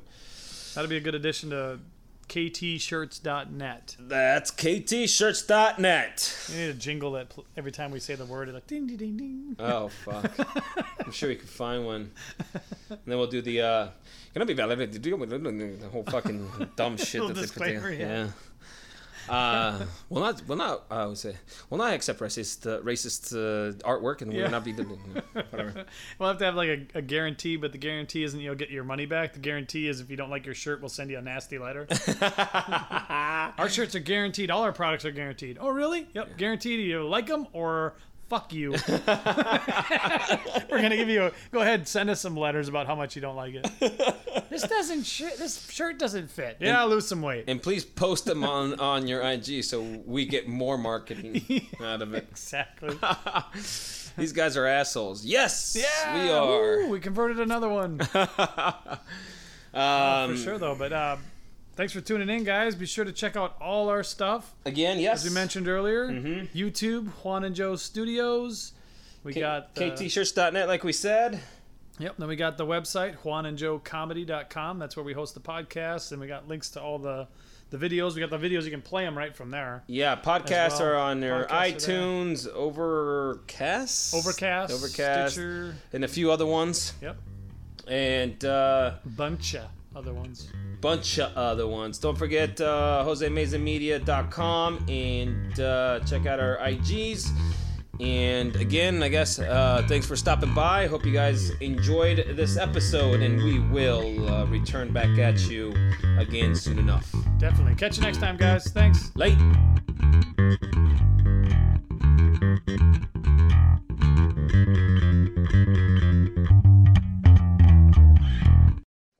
That'd 0.74 0.90
be 0.90 0.96
a 0.98 1.00
good 1.00 1.14
addition 1.14 1.50
to 1.50 1.78
ktshirts.net. 2.28 3.96
That's 4.00 4.50
ktshirts.net. 4.50 6.46
We 6.50 6.56
need 6.56 6.68
a 6.70 6.74
jingle 6.74 7.12
that 7.12 7.28
pl- 7.30 7.44
every 7.56 7.72
time 7.72 7.90
we 7.90 8.00
say 8.00 8.14
the 8.14 8.24
word, 8.24 8.48
it's 8.48 8.54
like 8.54 8.66
ding 8.66 8.86
ding 8.86 8.96
ding 8.96 9.16
ding. 9.16 9.56
Oh 9.58 9.88
fuck! 9.88 10.32
I'm 11.04 11.12
sure 11.12 11.28
we 11.28 11.36
could 11.36 11.48
find 11.48 11.84
one. 11.86 12.10
And 12.90 12.98
then 13.06 13.18
we'll 13.18 13.26
do 13.26 13.42
the. 13.42 13.60
uh 13.62 13.88
Can 14.32 14.42
I 14.42 14.44
be 14.44 14.54
valid? 14.54 14.78
The 14.92 15.88
whole 15.92 16.04
fucking 16.04 16.70
dumb 16.76 16.96
shit 16.98 17.26
that 17.26 17.34
they 17.34 17.42
put 17.42 17.52
together. 17.64 17.92
yeah. 17.92 18.06
Yeah. 18.08 18.28
Uh, 19.28 19.84
we'll 20.08 20.22
not, 20.22 20.42
we'll 20.46 20.58
not, 20.58 20.84
I 20.90 21.06
would 21.06 21.18
say, 21.18 21.36
we'll 21.68 21.78
not 21.78 21.92
accept 21.92 22.20
racist, 22.20 22.66
uh, 22.66 22.80
racist 22.82 23.32
uh, 23.34 23.72
artwork, 23.86 24.22
and 24.22 24.32
Yeah. 24.32 24.42
we'll 24.42 24.50
not 24.52 24.64
be 24.64 24.72
doing 24.72 24.98
whatever. 25.32 25.84
We'll 26.18 26.28
have 26.28 26.38
to 26.38 26.44
have 26.44 26.54
like 26.54 26.68
a, 26.68 26.98
a 26.98 27.02
guarantee, 27.02 27.56
but 27.56 27.72
the 27.72 27.78
guarantee 27.78 28.22
isn't 28.24 28.38
you'll 28.40 28.54
get 28.54 28.70
your 28.70 28.84
money 28.84 29.06
back. 29.06 29.32
The 29.34 29.38
guarantee 29.40 29.88
is 29.88 30.00
if 30.00 30.10
you 30.10 30.16
don't 30.16 30.30
like 30.30 30.46
your 30.46 30.54
shirt, 30.54 30.80
we'll 30.80 30.88
send 30.88 31.10
you 31.10 31.18
a 31.18 31.22
nasty 31.22 31.58
letter. 31.58 31.86
our 33.58 33.68
shirts 33.68 33.94
are 33.94 34.00
guaranteed. 34.00 34.50
All 34.50 34.62
our 34.62 34.72
products 34.72 35.04
are 35.04 35.10
guaranteed. 35.10 35.58
Oh, 35.60 35.68
really? 35.70 36.08
Yep, 36.14 36.36
guaranteed. 36.38 36.86
You 36.86 37.06
like 37.06 37.26
them 37.26 37.46
or 37.52 37.94
fuck 38.28 38.52
you. 38.52 38.72
We're 40.70 40.82
gonna 40.82 40.96
give 40.96 41.08
you. 41.08 41.24
A, 41.26 41.32
go 41.52 41.60
ahead, 41.60 41.86
send 41.88 42.10
us 42.10 42.20
some 42.20 42.36
letters 42.36 42.68
about 42.68 42.86
how 42.86 42.94
much 42.94 43.14
you 43.16 43.22
don't 43.22 43.36
like 43.36 43.54
it. 43.54 44.46
this 44.50 44.62
doesn't. 44.62 45.04
Sh- 45.04 45.36
this 45.38 45.68
shirt 45.70 45.98
doesn't 45.98 46.30
fit. 46.30 46.56
Yeah, 46.60 46.80
I'll 46.80 46.88
lose 46.88 47.06
some 47.06 47.22
weight. 47.22 47.44
And 47.48 47.62
please 47.62 47.84
post 47.84 48.24
them 48.24 48.44
on 48.44 48.78
on 48.80 49.06
your 49.06 49.22
IG 49.22 49.64
so 49.64 49.80
we 50.04 50.26
get 50.26 50.48
more 50.48 50.76
marketing 50.78 51.68
out 51.82 52.02
of 52.02 52.14
it. 52.14 52.26
Exactly. 52.30 52.96
These 54.18 54.32
guys 54.32 54.56
are 54.56 54.66
assholes. 54.66 55.24
Yes, 55.24 55.76
Yeah, 55.78 56.14
we 56.24 56.30
are. 56.30 56.78
woo, 56.84 56.88
we 56.90 57.00
converted 57.00 57.38
another 57.40 57.68
one. 57.68 58.00
Um, 59.74 60.30
for 60.30 60.36
sure 60.36 60.58
though. 60.58 60.74
But 60.74 60.92
uh, 60.92 61.16
thanks 61.76 61.92
for 61.92 62.00
tuning 62.00 62.28
in, 62.28 62.42
guys. 62.44 62.74
Be 62.74 62.86
sure 62.86 63.04
to 63.04 63.12
check 63.12 63.36
out 63.36 63.56
all 63.60 63.88
our 63.88 64.02
stuff 64.02 64.54
Again, 64.64 64.98
yes. 64.98 65.24
as 65.24 65.30
we 65.30 65.34
mentioned 65.34 65.68
earlier. 65.68 66.08
YouTube, 66.08 67.08
Juan 67.22 67.44
and 67.44 67.54
Joe 67.54 67.76
Studios. 67.76 68.72
We 69.22 69.32
got 69.34 69.74
the, 69.74 69.90
ktshirts.net, 69.90 70.68
like 70.68 70.84
we 70.84 70.92
said. 70.92 71.40
Yep. 71.98 72.16
Then 72.18 72.28
we 72.28 72.36
got 72.36 72.58
the 72.58 72.66
website 72.66 73.16
juanandjoecomedy.com. 73.22 74.78
That's 74.78 74.96
where 74.96 75.04
we 75.04 75.12
host 75.14 75.34
the 75.34 75.40
podcast, 75.40 76.12
and 76.12 76.20
we 76.20 76.26
got 76.26 76.46
links 76.48 76.70
to 76.70 76.80
all 76.82 76.98
the 76.98 77.26
the 77.70 77.78
videos. 77.78 78.14
We 78.14 78.20
got 78.20 78.30
the 78.30 78.38
videos. 78.38 78.64
You 78.64 78.70
can 78.70 78.82
play 78.82 79.04
them 79.04 79.16
right 79.18 79.34
from 79.34 79.50
there. 79.50 79.82
Yeah, 79.88 80.14
podcasts 80.14 80.78
well. 80.78 80.90
are 80.90 80.96
on 80.96 81.22
your 81.22 81.46
iTunes, 81.46 82.46
Overcast, 82.46 84.14
Overcast, 84.14 84.72
Overcast, 84.72 85.32
Stitcher. 85.34 85.74
and 85.92 86.04
a 86.04 86.08
few 86.08 86.30
other 86.30 86.46
ones, 86.46 86.92
Yep. 87.02 87.16
and 87.88 88.44
uh, 88.44 88.92
Bunch 89.04 89.54
of 89.56 89.64
other 89.96 90.12
ones. 90.12 90.48
Bunch 90.86 91.18
of 91.18 91.36
other 91.36 91.66
ones. 91.66 91.98
Don't 91.98 92.16
forget 92.16 92.60
uh, 92.60 93.02
JoseMazaMedia.com 93.04 94.86
and 94.88 95.58
uh, 95.58 95.98
check 96.06 96.26
out 96.26 96.38
our 96.38 96.58
IGs. 96.58 97.28
And 97.98 98.54
again, 98.54 99.02
I 99.02 99.08
guess 99.08 99.40
uh, 99.40 99.84
thanks 99.88 100.06
for 100.06 100.14
stopping 100.14 100.54
by. 100.54 100.86
Hope 100.86 101.04
you 101.04 101.12
guys 101.12 101.50
enjoyed 101.60 102.24
this 102.36 102.56
episode, 102.56 103.20
and 103.20 103.42
we 103.42 103.58
will 103.58 104.28
uh, 104.28 104.46
return 104.46 104.92
back 104.92 105.18
at 105.18 105.50
you 105.50 105.74
again 106.18 106.54
soon 106.54 106.78
enough. 106.78 107.12
Definitely. 107.38 107.74
Catch 107.74 107.96
you 107.96 108.04
next 108.04 108.18
time, 108.18 108.36
guys. 108.36 108.68
Thanks. 108.68 109.10
Late. 109.16 109.36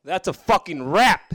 That's 0.04 0.28
a 0.28 0.32
fucking 0.32 0.88
wrap. 0.88 1.34